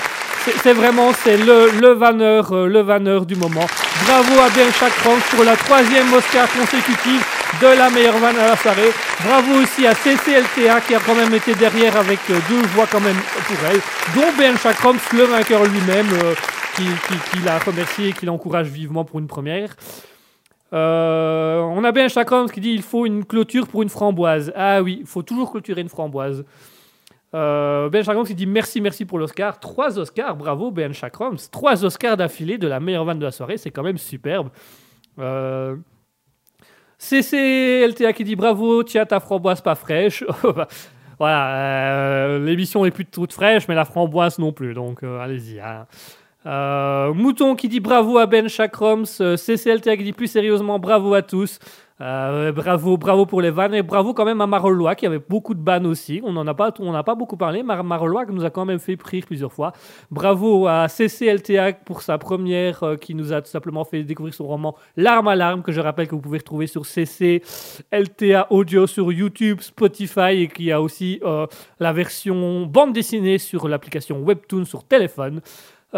C'est- 0.63 0.73
vraiment, 0.73 1.11
c'est 1.23 1.37
le, 1.37 1.69
euh, 1.69 2.67
le 2.67 2.79
vanneur 2.81 3.25
du 3.25 3.35
moment. 3.35 3.65
Bravo 4.05 4.39
à 4.41 4.49
BN 4.49 4.71
Chakram 4.71 5.19
pour 5.31 5.43
la 5.43 5.55
troisième 5.55 6.11
Oscar 6.13 6.47
consécutive 6.51 7.23
de 7.61 7.67
la 7.77 7.89
meilleure 7.89 8.17
vanne 8.17 8.35
de 8.35 8.39
la 8.39 8.55
soirée. 8.55 8.91
Bravo 9.23 9.61
aussi 9.61 9.85
à 9.87 9.93
CCLTA 9.95 10.81
qui 10.81 10.95
a 10.95 10.99
quand 10.99 11.15
même 11.15 11.33
été 11.33 11.53
derrière 11.55 11.95
avec 11.97 12.19
euh, 12.29 12.35
deux 12.49 12.61
voix 12.75 12.85
quand 12.91 12.99
même 13.01 13.17
pour 13.47 13.57
elle, 13.69 13.79
dont 14.15 14.31
BN 14.37 14.57
Chakram, 14.57 14.97
le 15.13 15.23
vainqueur 15.23 15.63
lui-même, 15.65 16.07
euh, 16.23 16.33
qui, 16.75 16.83
qui- 17.31 17.43
l'a 17.43 17.57
remercié 17.59 18.09
et 18.09 18.13
qui 18.13 18.25
l'encourage 18.25 18.67
vivement 18.67 19.03
pour 19.03 19.19
une 19.19 19.27
première. 19.27 19.75
On 20.71 21.83
a 21.83 21.91
bien 21.91 22.07
Chakram 22.07 22.49
qui 22.49 22.59
dit 22.61 22.71
il 22.71 22.81
faut 22.83 23.05
une 23.05 23.25
clôture 23.25 23.67
pour 23.67 23.81
une 23.83 23.89
framboise. 23.89 24.51
Ah 24.55 24.81
oui, 24.81 24.97
il 25.01 25.07
faut 25.07 25.23
toujours 25.23 25.51
clôturer 25.51 25.81
une 25.81 25.89
framboise. 25.89 26.43
Euh, 27.37 27.89
ben 27.89 28.03
Chakrams 28.03 28.25
qui 28.25 28.33
dit 28.33 28.47
merci, 28.47 28.81
merci 28.81 29.05
pour 29.05 29.19
l'Oscar. 29.19 29.59
Trois 29.59 29.99
Oscars, 29.99 30.35
bravo 30.35 30.71
Ben 30.71 30.91
Chakrams. 30.91 31.37
Trois 31.51 31.85
Oscars 31.85 32.17
d'affilée 32.17 32.57
de 32.57 32.67
la 32.67 32.79
meilleure 32.79 33.05
vanne 33.05 33.19
de 33.19 33.25
la 33.25 33.31
soirée, 33.31 33.57
c'est 33.57 33.69
quand 33.69 33.83
même 33.83 33.97
superbe. 33.97 34.49
Euh, 35.19 35.75
CCLTA 36.97 38.13
qui 38.13 38.23
dit 38.23 38.35
bravo, 38.35 38.83
tiens 38.83 39.05
ta 39.05 39.19
framboise 39.19 39.61
pas 39.61 39.75
fraîche. 39.75 40.23
voilà, 41.19 41.55
euh, 41.57 42.39
l'émission 42.43 42.85
est 42.85 42.91
plus 42.91 43.05
toute 43.05 43.33
fraîche, 43.33 43.67
mais 43.67 43.75
la 43.75 43.85
framboise 43.85 44.39
non 44.39 44.51
plus, 44.51 44.73
donc 44.73 45.03
allez-y. 45.03 45.59
hein. 45.59 45.85
Mouton 47.13 47.55
qui 47.55 47.67
dit 47.67 47.81
bravo 47.81 48.17
à 48.17 48.25
Ben 48.25 48.47
Chakroms, 48.47 49.03
euh, 49.21 49.35
CCLTA 49.35 49.97
qui 49.97 50.03
dit 50.03 50.13
plus 50.13 50.27
sérieusement 50.27 50.79
bravo 50.79 51.13
à 51.13 51.21
tous. 51.21 51.59
Euh, 51.99 52.51
bravo, 52.51 52.95
bravo 52.95 53.25
pour 53.25 53.41
les 53.41 53.49
vannes 53.49 53.73
et 53.73 53.81
bravo 53.81 54.13
quand 54.13 54.23
même 54.23 54.39
à 54.39 54.45
Marolois 54.45 54.93
qui 54.93 55.07
avait 55.07 55.17
beaucoup 55.17 55.55
de 55.55 55.59
bannes 55.59 55.87
aussi. 55.87 56.21
On 56.23 56.31
n'en 56.31 56.45
a 56.45 56.53
pas, 56.53 56.71
on 56.79 56.91
n'a 56.91 57.01
pas 57.01 57.15
beaucoup 57.15 57.37
parlé. 57.37 57.63
Mar 57.63 57.83
Marolois 57.83 58.25
nous 58.27 58.45
a 58.45 58.51
quand 58.51 58.65
même 58.65 58.77
fait 58.77 59.01
rire 59.03 59.23
plusieurs 59.25 59.51
fois. 59.51 59.71
Bravo 60.11 60.67
à 60.67 60.87
CCLTA 60.89 61.73
pour 61.73 62.03
sa 62.03 62.19
première 62.19 62.83
euh, 62.83 62.97
qui 62.97 63.15
nous 63.15 63.33
a 63.33 63.41
tout 63.41 63.49
simplement 63.49 63.83
fait 63.83 64.03
découvrir 64.03 64.35
son 64.35 64.45
roman 64.45 64.75
L'arme 64.95 65.27
à 65.27 65.35
l'arme 65.35 65.63
que 65.63 65.71
je 65.71 65.81
rappelle 65.81 66.07
que 66.07 66.13
vous 66.13 66.21
pouvez 66.21 66.37
retrouver 66.37 66.67
sur 66.67 66.85
CCLTA 66.85 68.47
Audio 68.51 68.85
sur 68.85 69.11
YouTube, 69.11 69.61
Spotify 69.61 70.43
et 70.43 70.47
qui 70.49 70.71
a 70.71 70.79
aussi 70.79 71.19
euh, 71.23 71.47
la 71.79 71.93
version 71.93 72.67
bande 72.67 72.93
dessinée 72.93 73.39
sur 73.39 73.67
l'application 73.67 74.21
Webtoon 74.21 74.65
sur 74.65 74.83
téléphone. 74.83 75.41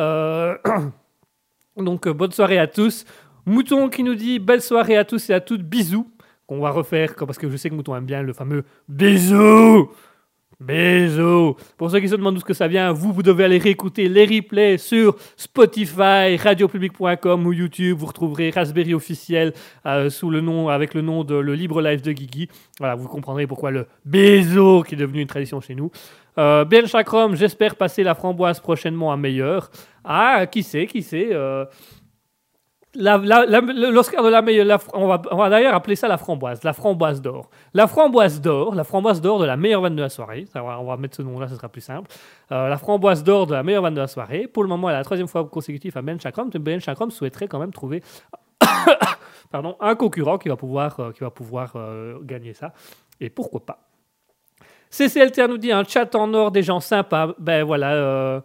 Donc 1.75 2.07
bonne 2.07 2.31
soirée 2.31 2.59
à 2.59 2.67
tous. 2.67 3.05
Mouton 3.49 3.89
qui 3.89 4.03
nous 4.03 4.13
dit 4.13 4.37
belle 4.37 4.61
soirée 4.61 4.95
à 4.95 5.03
tous 5.03 5.29
et 5.31 5.33
à 5.33 5.39
toutes, 5.41 5.63
bisous. 5.63 6.07
Qu'on 6.45 6.59
va 6.59 6.69
refaire 6.69 7.15
parce 7.15 7.37
que 7.37 7.49
je 7.49 7.57
sais 7.57 7.69
que 7.69 7.75
Mouton 7.75 7.95
aime 7.95 8.05
bien 8.05 8.21
le 8.21 8.31
fameux 8.33 8.63
bisous. 8.87 9.89
Bisous. 10.59 11.55
Pour 11.77 11.89
ceux 11.89 11.99
qui 11.99 12.09
se 12.09 12.15
demandent 12.15 12.35
d'où 12.35 12.41
ce 12.41 12.45
que 12.45 12.53
ça 12.53 12.67
vient, 12.67 12.91
vous, 12.91 13.11
vous 13.13 13.23
devez 13.23 13.45
aller 13.45 13.57
réécouter 13.57 14.09
les 14.09 14.25
replays 14.25 14.77
sur 14.77 15.15
Spotify, 15.37 16.35
radiopublic.com 16.37 17.47
ou 17.47 17.53
YouTube. 17.53 17.97
Vous 17.97 18.05
retrouverez 18.07 18.49
Raspberry 18.49 18.93
officiel 18.93 19.53
euh, 19.85 20.09
sous 20.09 20.29
le 20.29 20.41
nom, 20.41 20.69
avec 20.69 20.93
le 20.93 21.01
nom 21.01 21.23
de 21.23 21.35
le 21.35 21.55
libre 21.55 21.81
live 21.81 22.01
de 22.01 22.11
Guigui. 22.11 22.49
Voilà, 22.77 22.95
vous 22.95 23.07
comprendrez 23.07 23.47
pourquoi 23.47 23.71
le 23.71 23.87
bisou 24.05 24.83
qui 24.83 24.95
est 24.95 24.97
devenu 24.97 25.21
une 25.21 25.27
tradition 25.27 25.61
chez 25.61 25.75
nous. 25.75 25.91
Euh, 26.37 26.65
ben 26.65 26.85
Chakram, 26.85 27.35
j'espère 27.35 27.75
passer 27.75 28.03
la 28.03 28.13
framboise 28.13 28.59
prochainement 28.59 29.11
à 29.11 29.17
meilleur. 29.17 29.71
Ah, 30.03 30.45
qui 30.45 30.61
sait, 30.63 30.87
qui 30.87 31.03
sait. 31.03 31.29
euh, 31.31 31.65
L'Oscar 32.95 34.23
de 34.23 34.29
la 34.29 34.41
meilleure, 34.41 34.79
on 34.93 35.07
va, 35.07 35.49
d'ailleurs 35.49 35.75
appeler 35.75 35.95
ça 35.95 36.07
la 36.07 36.17
framboise, 36.17 36.63
la 36.63 36.73
framboise 36.73 37.21
d'or. 37.21 37.49
La 37.75 37.85
framboise 37.85 38.41
d'or, 38.41 38.73
la 38.73 38.83
framboise 38.83 39.21
d'or 39.21 39.39
de 39.39 39.45
la 39.45 39.57
meilleure 39.57 39.81
vanne 39.81 39.95
de 39.95 40.01
la 40.01 40.09
soirée. 40.09 40.45
On 40.55 40.83
va- 40.85 40.97
mettre 40.97 41.17
ce 41.17 41.21
nom-là, 41.21 41.47
ce 41.47 41.55
sera 41.55 41.69
plus 41.69 41.81
simple. 41.81 42.09
Euh, 42.51 42.67
la 42.67 42.77
framboise 42.77 43.23
d'or 43.23 43.45
de 43.45 43.53
la 43.53 43.61
meilleure 43.61 43.83
vanne 43.83 43.93
de 43.93 44.01
la 44.01 44.07
soirée. 44.07 44.47
Pour 44.47 44.63
le 44.63 44.69
moment, 44.69 44.89
elle 44.89 44.95
est 44.95 44.99
la 44.99 45.03
troisième 45.03 45.27
fois 45.27 45.45
consécutive 45.45 45.95
à 45.97 46.01
Ben 46.01 46.19
Chakram. 46.19 46.49
Ben 46.49 46.79
Chakram 46.79 47.11
souhaiterait 47.11 47.47
quand 47.47 47.59
même 47.59 47.71
trouver 47.71 48.01
pardon, 49.51 49.75
un 49.79 49.93
concurrent 49.93 50.39
qui 50.39 50.49
va 50.49 50.55
pouvoir, 50.55 50.99
euh, 50.99 51.11
qui 51.11 51.19
va 51.19 51.29
pouvoir 51.29 51.73
euh, 51.75 52.17
gagner 52.23 52.53
ça. 52.53 52.73
Et 53.21 53.29
pourquoi 53.29 53.65
pas 53.65 53.79
CCLTA 54.89 55.47
nous 55.47 55.59
dit 55.59 55.71
un 55.71 55.83
chat 55.83 56.15
en 56.15 56.33
or 56.33 56.49
des 56.49 56.63
gens 56.63 56.79
sympas. 56.79 57.35
Ben 57.37 57.63
voilà, 57.63 58.41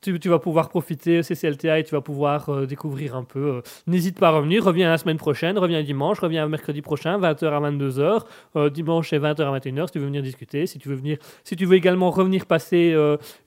tu, 0.00 0.28
vas 0.28 0.38
pouvoir 0.38 0.68
profiter 0.68 1.22
CCLTA 1.22 1.78
et 1.78 1.84
tu 1.84 1.94
vas 1.94 2.00
pouvoir 2.00 2.48
euh, 2.48 2.66
découvrir 2.66 3.16
un 3.16 3.24
peu. 3.24 3.56
euh. 3.56 3.60
N'hésite 3.86 4.18
pas 4.18 4.28
à 4.28 4.30
revenir. 4.30 4.64
Reviens 4.64 4.88
la 4.88 4.98
semaine 4.98 5.16
prochaine, 5.16 5.58
reviens 5.58 5.82
dimanche, 5.82 6.18
reviens 6.20 6.46
mercredi 6.48 6.82
prochain, 6.82 7.18
20h 7.18 7.46
à 7.46 7.60
22h. 7.60 8.22
Euh, 8.56 8.70
dimanche, 8.70 9.10
c'est 9.10 9.18
20h 9.18 9.42
à 9.42 9.58
21h 9.58 9.86
si 9.86 9.92
tu 9.92 9.98
veux 9.98 10.06
venir 10.06 10.22
discuter. 10.22 10.66
Si 10.66 10.78
tu 10.78 10.88
veux, 10.88 10.94
venir, 10.94 11.18
si 11.44 11.56
tu 11.56 11.66
veux 11.66 11.76
également 11.76 12.10
revenir 12.10 12.46
passer 12.46 12.94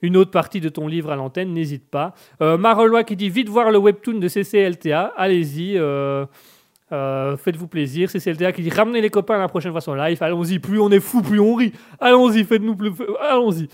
une 0.02 0.16
autre 0.16 0.30
partie 0.30 0.60
de 0.60 0.68
ton 0.68 0.86
livre 0.86 1.10
à 1.10 1.16
l'antenne, 1.16 1.52
n'hésite 1.52 1.88
pas. 1.88 2.14
Marolois 2.40 3.04
qui 3.04 3.16
dit 3.16 3.28
vite 3.28 3.48
voir 3.48 3.70
le 3.70 3.78
webtoon 3.78 4.18
de 4.18 4.28
CCLTA. 4.28 5.12
Allez-y. 5.16 5.78
Faites-vous 6.90 7.68
plaisir. 7.68 8.10
CCLTA 8.10 8.52
qui 8.52 8.62
dit 8.62 8.70
ramenez 8.70 9.00
les 9.00 9.10
copains 9.10 9.38
la 9.38 9.48
prochaine 9.48 9.72
fois 9.72 9.80
sur 9.80 9.94
live. 9.94 10.22
Allons-y, 10.22 10.58
plus 10.58 10.80
on 10.80 10.90
est 10.90 11.00
fou, 11.00 11.22
plus 11.22 11.40
on 11.40 11.54
rit. 11.54 11.72
Allons-y, 12.00 12.44
faites-nous 12.44 12.76
plus. 12.76 12.92
Allons-y. 13.20 13.68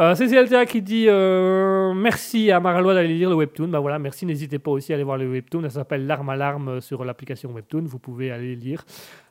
Euh, 0.00 0.14
CCLTA 0.14 0.64
qui 0.64 0.80
dit 0.80 1.06
euh, 1.08 1.92
merci 1.92 2.50
à 2.50 2.58
Maralois 2.58 2.94
d'aller 2.94 3.14
lire 3.14 3.28
le 3.28 3.36
webtoon. 3.36 3.68
Bah 3.68 3.80
voilà, 3.80 3.98
merci. 3.98 4.24
N'hésitez 4.24 4.58
pas 4.58 4.70
aussi 4.70 4.92
à 4.92 4.94
aller 4.94 5.04
voir 5.04 5.18
le 5.18 5.30
webtoon. 5.30 5.62
Ça 5.64 5.70
s'appelle 5.70 6.06
L'arme 6.06 6.30
à 6.30 6.36
l'arme 6.36 6.80
sur 6.80 7.04
l'application 7.04 7.52
webtoon. 7.52 7.82
Vous 7.84 7.98
pouvez 7.98 8.30
aller 8.30 8.56
lire. 8.56 8.84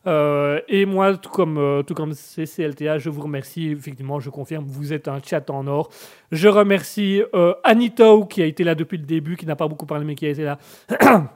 Euh, 0.07 0.59
et 0.67 0.85
moi, 0.85 1.17
tout 1.17 1.29
comme, 1.29 1.57
euh, 1.57 1.83
tout 1.83 1.93
comme 1.93 2.13
CCLTA, 2.13 2.97
je 2.99 3.09
vous 3.09 3.21
remercie. 3.21 3.71
Effectivement, 3.71 4.19
je 4.19 4.29
confirme, 4.29 4.65
vous 4.67 4.93
êtes 4.93 5.07
un 5.07 5.19
chat 5.23 5.49
en 5.49 5.67
or. 5.67 5.89
Je 6.31 6.47
remercie 6.47 7.23
euh, 7.33 7.53
Anito 7.63 8.25
qui 8.25 8.41
a 8.41 8.45
été 8.45 8.63
là 8.63 8.75
depuis 8.75 8.97
le 8.97 9.05
début, 9.05 9.35
qui 9.35 9.45
n'a 9.45 9.55
pas 9.55 9.67
beaucoup 9.67 9.85
parlé, 9.85 10.05
mais 10.05 10.15
qui 10.15 10.25
a 10.25 10.29
été 10.29 10.43
là. 10.43 10.57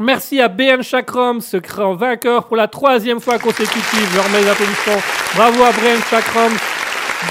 Merci 0.00 0.40
à 0.40 0.48
BN 0.48 0.82
Chakram, 0.82 1.40
ce 1.40 1.56
grand 1.56 1.94
vainqueur 1.94 2.48
pour 2.48 2.56
la 2.56 2.66
troisième 2.66 3.20
fois 3.20 3.38
consécutive. 3.38 4.08
Je 4.10 4.16
leur 4.16 4.28
mets 4.30 4.40
les 4.40 4.48
applaudissements. 4.48 5.00
Bravo 5.36 5.62
à 5.62 5.70
BN 5.70 6.02
Chakram, 6.10 6.52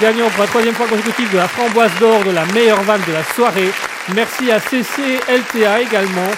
gagnant 0.00 0.28
pour 0.30 0.42
la 0.42 0.48
troisième 0.48 0.74
fois 0.74 0.86
consécutive 0.86 1.30
de 1.30 1.36
la 1.36 1.48
framboise 1.48 1.90
d'or 2.00 2.24
de 2.24 2.30
la 2.30 2.44
meilleure 2.46 2.82
vanne 2.82 3.02
de 3.06 3.12
la 3.12 3.24
soirée. 3.34 3.70
Merci 4.14 4.50
à 4.50 4.60
CCLTA 4.60 5.80
également, 5.80 6.30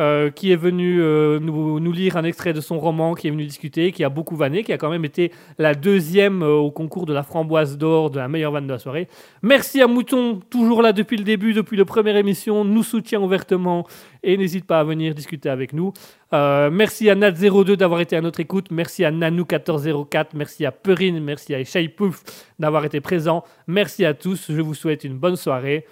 euh, 0.00 0.28
qui 0.30 0.50
est 0.50 0.56
venu 0.56 1.00
euh, 1.00 1.38
nous, 1.38 1.92
lire 1.92 2.16
un 2.16 2.24
extrait 2.24 2.52
de 2.52 2.60
son 2.60 2.80
roman, 2.80 3.14
qui 3.14 3.28
est 3.28 3.30
venu 3.30 3.44
discuter, 3.44 3.92
qui 3.92 4.02
a 4.02 4.08
beaucoup 4.08 4.34
vanné, 4.34 4.64
qui 4.64 4.72
a 4.72 4.76
quand 4.76 4.90
même 4.90 5.04
été 5.04 5.30
la 5.56 5.72
deuxième 5.74 6.42
euh, 6.42 6.56
au 6.56 6.72
concours 6.72 7.06
de 7.06 7.12
la 7.12 7.22
framboise 7.22 7.78
d'or 7.78 8.10
de 8.10 8.18
la 8.18 8.26
meilleure 8.26 8.50
vanne 8.50 8.66
de 8.66 8.72
la 8.72 8.80
soirée. 8.80 9.06
Merci 9.42 9.80
à 9.80 9.86
Mouton, 9.86 10.40
toujours 10.50 10.82
là 10.82 10.92
depuis 10.92 11.16
le 11.16 11.22
début, 11.22 11.52
depuis 11.52 11.76
la 11.76 11.84
première 11.84 12.16
émission, 12.16 12.64
nous 12.64 12.82
soutient 12.82 13.20
ouvertement 13.20 13.86
et 14.24 14.36
n'hésite 14.36 14.66
pas 14.66 14.80
à 14.80 14.84
venir 14.84 15.14
discuter 15.14 15.48
avec 15.48 15.72
nous. 15.72 15.92
Merci 16.32 17.08
à 17.08 17.14
Nat02 17.14 17.76
d'avoir 17.76 18.00
été 18.00 18.16
à 18.16 18.20
notre 18.20 18.40
écoute. 18.40 18.72
Merci 18.72 19.04
à 19.04 19.12
Nanou1404. 19.12 20.30
Merci 20.34 20.66
à 20.66 20.72
Perrine. 20.72 21.22
Merci 21.22 21.54
à 21.54 21.62
Shaipouf 21.62 22.24
d'avoir 22.58 22.84
été 22.84 23.00
présent. 23.00 23.44
Merci 23.68 24.04
à 24.04 24.14
tous. 24.14 24.50
Je 24.50 24.60
vous 24.60 24.74
souhaite 24.74 25.04
une 25.04 25.16
bonne 25.16 25.36
soirée. 25.36 25.86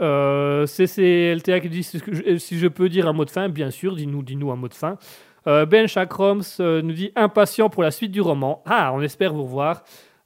Euh, 0.00 0.66
CCLTA 0.66 1.60
qui 1.60 1.68
dit 1.68 1.82
si 1.84 2.58
je, 2.58 2.66
peux 2.66 2.88
dire 2.88 3.06
un 3.06 3.12
mot 3.12 3.24
de 3.24 3.30
fin, 3.30 3.48
bien 3.48 3.70
sûr, 3.70 3.94
dis-nous 3.94 4.22
dis 4.22 4.34
un 4.34 4.56
mot 4.56 4.68
de 4.68 4.74
fin. 4.74 4.98
Euh, 5.46 5.66
ben 5.66 5.86
Chakroms 5.86 6.40
euh, 6.60 6.80
nous 6.80 6.94
dit 6.94 7.12
impatient 7.16 7.68
pour 7.68 7.82
la 7.82 7.90
suite 7.90 8.10
du 8.10 8.20
roman. 8.20 8.62
Ah, 8.66 8.92
on 8.94 9.02
espère 9.02 9.34
vous 9.34 9.44
revoir. 9.44 9.84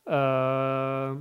Euh, 0.08 1.14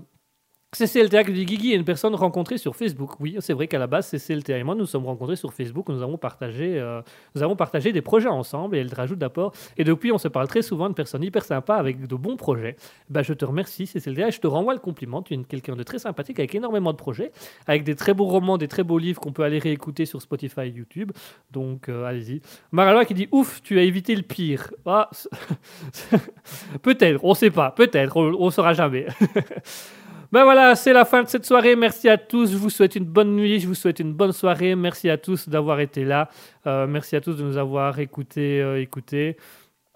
CCLTA 0.76 1.24
qui 1.24 1.32
dit 1.32 1.46
Guigui 1.46 1.72
est 1.72 1.78
une 1.78 1.86
personne 1.86 2.14
rencontrée 2.14 2.58
sur 2.58 2.76
Facebook. 2.76 3.22
Oui, 3.22 3.38
c'est 3.40 3.54
vrai 3.54 3.70
qu'à 3.70 3.80
la 3.80 3.88
base, 3.88 4.10
CCLTA 4.10 4.58
et 4.58 4.64
moi 4.64 4.76
nous 4.76 4.86
sommes 4.86 5.06
rencontrés 5.06 5.38
sur 5.38 5.54
Facebook. 5.54 5.88
Nous 5.88 6.04
avons 6.04 6.18
partagé, 6.18 6.78
euh, 6.78 7.02
nous 7.36 7.42
avons 7.42 7.56
partagé 7.56 7.94
des 7.94 8.02
projets 8.02 8.28
ensemble 8.28 8.76
et 8.76 8.80
elle 8.80 8.94
rajoute 8.94 9.18
d'abord. 9.18 9.54
Et 9.78 9.86
depuis, 9.86 10.12
on 10.12 10.18
se 10.18 10.28
parle 10.28 10.50
très 10.50 10.62
souvent 10.62 10.90
de 10.90 10.94
personnes 10.94 11.24
hyper 11.24 11.46
sympas 11.46 11.78
avec 11.78 12.06
de 12.06 12.16
bons 12.18 12.36
projets. 12.36 12.76
Ben, 13.10 13.22
je 13.22 13.32
te 13.32 13.46
remercie, 13.46 13.88
CCLTA, 13.88 14.28
et 14.28 14.32
je 14.32 14.42
te 14.42 14.48
renvoie 14.48 14.74
le 14.74 14.82
compliment. 14.82 15.22
Tu 15.22 15.36
es 15.36 15.38
quelqu'un 15.38 15.78
de 15.78 15.84
très 15.84 16.00
sympathique 16.00 16.38
avec 16.38 16.54
énormément 16.54 16.92
de 16.92 16.98
projets, 16.98 17.32
avec 17.66 17.86
des 17.86 17.96
très 17.96 18.14
beaux 18.14 18.26
romans, 18.26 18.58
des 18.58 18.68
très 18.68 18.84
beaux 18.84 18.98
livres 18.98 19.22
qu'on 19.22 19.32
peut 19.32 19.44
aller 19.44 19.60
réécouter 19.60 20.06
sur 20.06 20.22
Spotify 20.22 20.62
et 20.64 20.72
YouTube. 20.72 21.14
Donc, 21.50 21.88
euh, 21.88 22.04
allez-y. 22.04 22.42
Maralois 22.74 23.06
qui 23.06 23.14
dit 23.14 23.30
Ouf, 23.32 23.62
tu 23.64 23.80
as 23.80 23.84
évité 23.84 24.14
le 24.18 24.24
pire. 24.24 24.70
Ah, 24.86 25.10
peut-être, 26.82 27.22
on 27.24 27.34
sait 27.36 27.52
pas, 27.52 27.72
peut-être, 27.72 28.18
on, 28.18 28.36
on 28.38 28.50
saura 28.52 28.74
jamais. 28.74 29.08
ben 30.32 30.44
voilà, 30.44 30.76
c'est 30.76 30.94
la 30.94 31.06
fin 31.06 31.24
de 31.24 31.28
cette 31.28 31.46
soirée. 31.46 31.76
Merci 31.76 32.10
à 32.10 32.18
tous. 32.18 32.52
Je 32.52 32.58
vous 32.58 32.70
souhaite 32.70 32.96
une 32.96 33.06
bonne 33.06 33.36
nuit, 33.36 33.60
je 33.60 33.68
vous 33.68 33.76
souhaite 33.76 34.00
une 34.00 34.14
bonne 34.14 34.34
soirée. 34.34 34.76
Merci 34.76 35.10
à 35.10 35.18
tous 35.18 35.48
d'avoir 35.48 35.80
été 35.80 36.04
là. 36.04 36.30
Euh, 36.66 36.86
merci 36.88 37.16
à 37.16 37.22
tous 37.22 37.34
de 37.36 37.44
nous 37.44 37.58
avoir 37.58 38.00
écoutés. 38.00 38.62
euh. 38.62 38.86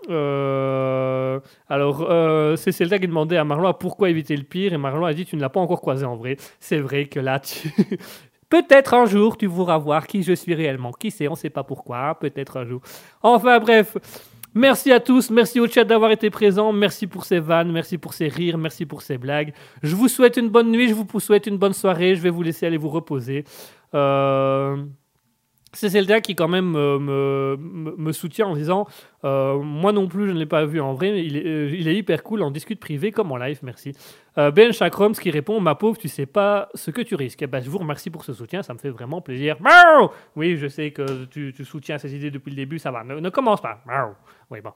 Euh, 0.09 1.39
alors, 1.69 2.07
euh, 2.09 2.55
c'est 2.55 2.71
Zelda 2.71 2.97
qui 2.97 3.07
demandait 3.07 3.37
à 3.37 3.43
Marlon 3.43 3.73
pourquoi 3.73 4.09
éviter 4.09 4.35
le 4.35 4.43
pire. 4.43 4.73
Et 4.73 4.77
Marlon 4.77 5.05
a 5.05 5.13
dit 5.13 5.25
Tu 5.25 5.35
ne 5.35 5.41
l'as 5.41 5.49
pas 5.49 5.59
encore 5.59 5.81
croisé 5.81 6.05
en 6.05 6.15
vrai. 6.15 6.37
C'est 6.59 6.79
vrai 6.79 7.05
que 7.05 7.19
là, 7.19 7.39
tu. 7.39 7.69
Peut-être 8.49 8.93
un 8.93 9.05
jour, 9.05 9.37
tu 9.37 9.47
pourras 9.47 9.77
voir 9.77 10.07
qui 10.07 10.23
je 10.23 10.33
suis 10.33 10.53
réellement. 10.53 10.91
Qui 10.91 11.09
sait, 11.11 11.27
on 11.27 11.31
ne 11.31 11.37
sait 11.37 11.49
pas 11.49 11.63
pourquoi. 11.63 12.17
Peut-être 12.19 12.57
un 12.57 12.65
jour. 12.65 12.81
Enfin, 13.21 13.59
bref. 13.59 13.97
Merci 14.53 14.91
à 14.91 14.99
tous, 14.99 15.29
merci 15.29 15.61
au 15.61 15.67
chat 15.67 15.85
d'avoir 15.85 16.11
été 16.11 16.29
présent, 16.29 16.73
merci 16.73 17.07
pour 17.07 17.23
ces 17.23 17.39
vannes, 17.39 17.71
merci 17.71 17.97
pour 17.97 18.13
ces 18.13 18.27
rires, 18.27 18.57
merci 18.57 18.85
pour 18.85 19.01
ces 19.01 19.17
blagues. 19.17 19.53
Je 19.81 19.95
vous 19.95 20.09
souhaite 20.09 20.35
une 20.35 20.49
bonne 20.49 20.71
nuit, 20.71 20.89
je 20.89 20.93
vous 20.93 21.19
souhaite 21.21 21.47
une 21.47 21.57
bonne 21.57 21.71
soirée, 21.73 22.15
je 22.15 22.21
vais 22.21 22.29
vous 22.29 22.43
laisser 22.43 22.65
aller 22.65 22.77
vous 22.77 22.89
reposer. 22.89 23.45
Euh... 23.93 24.83
C'est 25.73 25.89
Zelda 25.89 26.19
qui 26.19 26.35
quand 26.35 26.49
même 26.49 26.71
me, 26.71 28.11
soutient 28.11 28.47
en 28.47 28.55
disant 28.55 28.87
euh, 29.23 29.57
moi 29.59 29.93
non 29.93 30.07
plus 30.07 30.27
je 30.27 30.33
ne 30.33 30.39
l'ai 30.39 30.45
pas 30.45 30.65
vu 30.65 30.81
en 30.81 30.93
vrai 30.93 31.11
mais 31.11 31.23
il 31.23 31.37
est, 31.37 31.45
euh, 31.45 31.93
hyper 31.93 32.23
cool 32.23 32.41
on 32.41 32.51
discute 32.51 32.79
privé 32.79 33.11
comme 33.11 33.31
en 33.31 33.37
live 33.37 33.59
merci. 33.63 33.93
Euh, 34.37 34.51
Ben 34.51 34.73
Chakroms 34.73 35.13
qui 35.13 35.31
répond 35.31 35.61
ma 35.61 35.75
pauvre 35.75 35.97
tu 35.97 36.09
sais 36.09 36.25
pas 36.25 36.69
ce 36.73 36.91
que 36.91 37.01
tu 37.01 37.15
risques. 37.15 37.41
Eh 37.41 37.47
ben, 37.47 37.61
je 37.61 37.69
vous 37.69 37.77
remercie 37.77 38.09
pour 38.09 38.25
ce 38.25 38.33
soutien 38.33 38.63
ça 38.63 38.73
me 38.73 38.79
fait 38.79 38.89
vraiment 38.89 39.21
plaisir. 39.21 39.55
Oui 40.35 40.57
je 40.57 40.67
sais 40.67 40.91
que 40.91 41.25
tu, 41.25 41.53
soutiens 41.63 41.97
ces 41.97 42.13
idées 42.15 42.31
depuis 42.31 42.49
le 42.49 42.57
début 42.57 42.77
ça 42.77 42.91
va 42.91 43.03
ne, 43.05 43.29
commence 43.29 43.61
pas. 43.61 43.81
Oui 44.49 44.59
bon. 44.61 44.71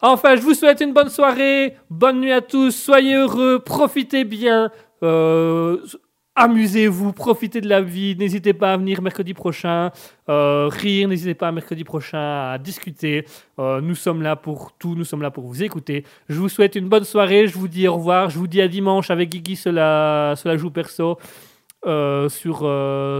Enfin, 0.00 0.36
je 0.36 0.42
vous 0.42 0.54
souhaite 0.54 0.80
une 0.80 0.92
bonne 0.92 1.08
soirée, 1.08 1.74
bonne 1.90 2.20
nuit 2.20 2.30
à 2.30 2.40
tous, 2.40 2.70
soyez 2.70 3.16
heureux, 3.16 3.58
profitez 3.58 4.22
bien, 4.22 4.70
amusez-vous, 6.38 7.12
profitez 7.12 7.60
de 7.60 7.68
la 7.68 7.82
vie, 7.82 8.14
n'hésitez 8.16 8.52
pas 8.52 8.72
à 8.72 8.76
venir 8.76 9.02
mercredi 9.02 9.34
prochain, 9.34 9.90
euh, 10.28 10.68
rire, 10.70 11.08
n'hésitez 11.08 11.34
pas 11.34 11.50
mercredi 11.50 11.82
prochain 11.82 12.52
à 12.52 12.58
discuter. 12.58 13.24
Euh, 13.58 13.80
nous 13.80 13.96
sommes 13.96 14.22
là 14.22 14.36
pour 14.36 14.72
tout, 14.78 14.94
nous 14.94 15.04
sommes 15.04 15.22
là 15.22 15.32
pour 15.32 15.44
vous 15.44 15.64
écouter. 15.64 16.04
Je 16.28 16.38
vous 16.38 16.48
souhaite 16.48 16.76
une 16.76 16.88
bonne 16.88 17.02
soirée, 17.02 17.48
je 17.48 17.58
vous 17.58 17.66
dis 17.66 17.88
au 17.88 17.94
revoir, 17.94 18.30
je 18.30 18.38
vous 18.38 18.46
dis 18.46 18.62
à 18.62 18.68
dimanche 18.68 19.10
avec 19.10 19.30
Guigui, 19.30 19.56
cela, 19.56 20.34
cela 20.36 20.56
joue 20.56 20.70
perso. 20.70 21.18
euh, 21.86 22.28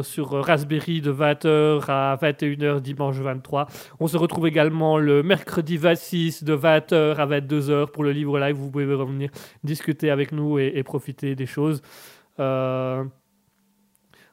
sur, 0.03 0.31
Raspberry 0.45 1.01
de 1.01 1.13
20h 1.13 1.85
à 1.89 2.17
21h 2.23 2.81
dimanche 2.81 3.17
23. 3.17 3.67
On 3.99 4.07
se 4.07 4.17
retrouve 4.17 4.47
également 4.47 4.99
le 4.99 5.23
mercredi 5.25 5.77
26 5.77 6.45
de 6.45 6.57
20h 6.57 7.17
à 7.17 7.27
22h 7.27 7.91
pour 7.91 8.05
le 8.05 8.13
livre 8.13 8.39
live. 8.39 8.57
Vous 8.57 8.71
pouvez 8.71 8.93
revenir 8.95 9.31
discuter 9.65 10.11
avec 10.11 10.31
nous 10.33 10.59
et 10.59 10.83
profiter 10.85 11.35
des 11.35 11.47
choses. 11.47 11.83
Euh. 12.41 13.05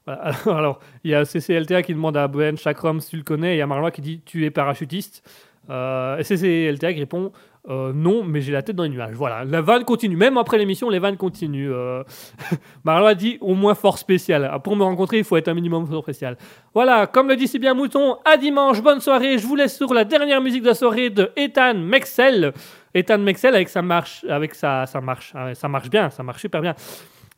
Alors, 0.46 0.80
il 1.04 1.12
y 1.12 1.16
a 1.16 1.26
CCLTA 1.26 1.82
qui 1.82 1.94
demande 1.94 2.18
à 2.18 2.28
Ben 2.28 2.58
Chakram 2.58 3.00
si 3.00 3.12
tu 3.12 3.18
le 3.18 3.24
connais, 3.24 3.54
et 3.54 3.56
il 3.56 3.60
y 3.60 3.62
a 3.62 3.68
Marlois 3.68 3.92
qui 3.92 4.02
dit 4.02 4.22
Tu 4.26 4.46
es 4.46 4.52
parachutiste. 4.52 5.28
Euh, 5.70 6.22
CCLTA 6.22 6.94
qui 6.94 7.00
répond 7.00 7.32
euh, 7.70 7.92
Non, 7.92 8.24
mais 8.24 8.42
j'ai 8.42 8.52
la 8.52 8.62
tête 8.62 8.76
dans 8.76 8.84
les 8.84 8.90
nuages. 8.90 9.16
Voilà, 9.16 9.44
la 9.44 9.62
vanne 9.62 9.84
continue. 9.84 10.16
Même 10.16 10.38
après 10.38 10.60
l'émission, 10.60 10.92
les 10.92 11.00
vannes 11.00 11.18
continuent. 11.18 11.72
Euh, 11.72 12.04
Marlois 12.84 13.16
dit 13.16 13.40
Au 13.42 13.56
moins 13.56 13.74
fort 13.74 13.98
spécial. 13.98 14.48
Ah, 14.52 14.60
Pour 14.60 14.76
me 14.76 14.84
rencontrer, 14.84 15.18
il 15.18 15.24
faut 15.24 15.38
être 15.38 15.48
un 15.48 15.56
minimum 15.56 15.88
fort 15.88 16.04
spécial. 16.04 16.38
Voilà, 16.74 17.08
comme 17.08 17.28
le 17.28 17.36
dit 17.36 17.48
si 17.48 17.58
bien 17.58 17.74
Mouton, 17.74 18.18
à 18.26 18.38
dimanche, 18.38 18.82
bonne 18.82 19.00
soirée. 19.00 19.40
Je 19.40 19.48
vous 19.48 19.56
laisse 19.56 19.76
sur 19.76 19.92
la 19.94 20.04
dernière 20.04 20.42
musique 20.42 20.62
de 20.62 20.68
la 20.68 20.76
soirée 20.76 21.10
de 21.10 21.32
Ethan 21.36 21.74
Mexel. 21.76 22.54
Ethan 22.94 23.18
Mexel 23.18 23.56
avec 23.56 23.70
sa 23.70 23.82
marche, 23.82 24.24
avec 24.30 24.54
sa, 24.54 24.86
sa 24.86 25.02
marche, 25.02 25.34
ah, 25.36 25.56
ça 25.56 25.68
marche 25.68 25.90
bien, 25.90 26.12
ça 26.12 26.22
marche 26.22 26.42
super 26.42 26.62
bien. 26.62 26.76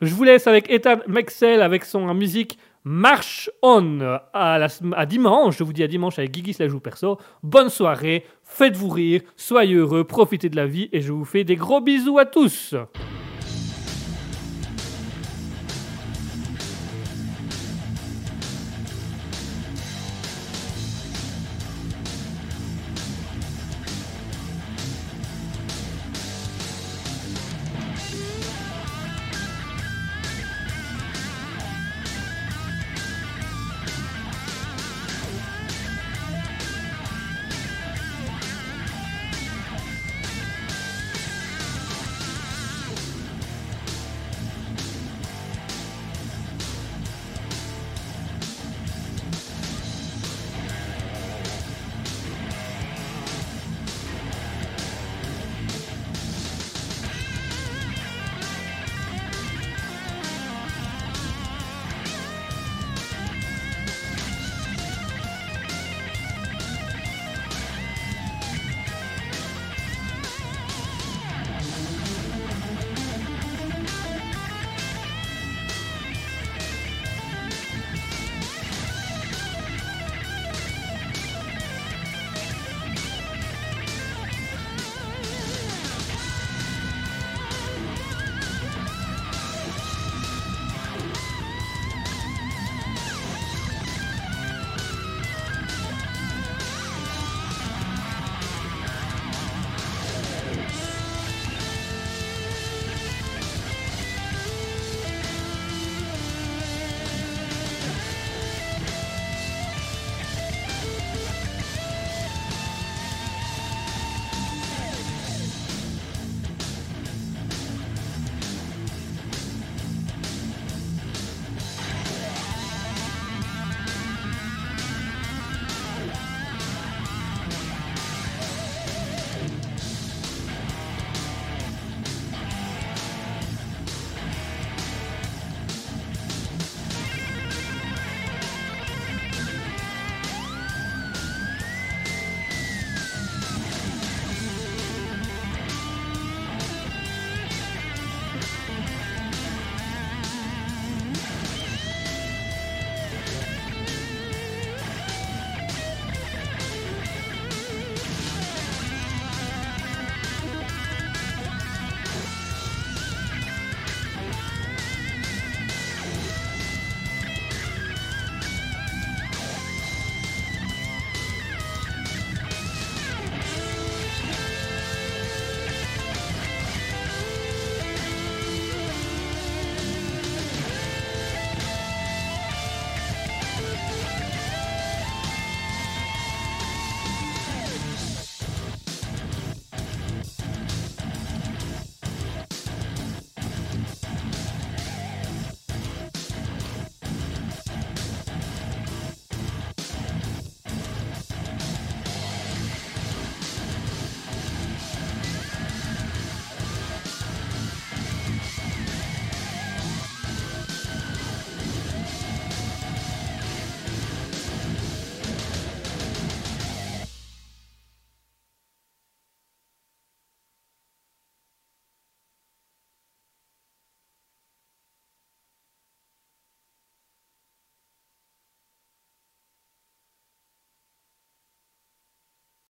Je 0.02 0.14
vous 0.14 0.24
laisse 0.24 0.45
avec 0.45 0.69
Ethan 0.69 0.98
Mexel 1.07 1.64
avec 1.64 1.84
son 1.84 2.14
musique 2.14 2.60
March 2.84 3.49
On 3.64 3.99
à, 4.32 5.06
dimanche. 5.07 5.57
Je 5.57 5.64
vous 5.64 5.74
dis 5.74 5.84
à 5.84 5.88
dimanche 5.88 6.19
avec 6.19 6.32
Guigui 6.32 6.56
la 6.60 6.68
joue 6.68 6.80
perso. 6.80 7.18
Bonne 7.41 7.69
soirée, 7.69 8.24
faites-vous 8.44 8.90
rire, 8.90 9.22
soyez 9.36 9.74
heureux, 9.74 10.03
profitez 10.03 10.49
de 10.49 10.56
la 10.56 10.68
vie 10.68 10.88
et 10.94 11.02
je 11.02 11.11
vous 11.11 11.26
fais 11.26 11.44
des 11.44 11.56
gros 11.56 11.82
bisous 11.82 12.19
à 12.19 12.26
tous. 12.26 12.76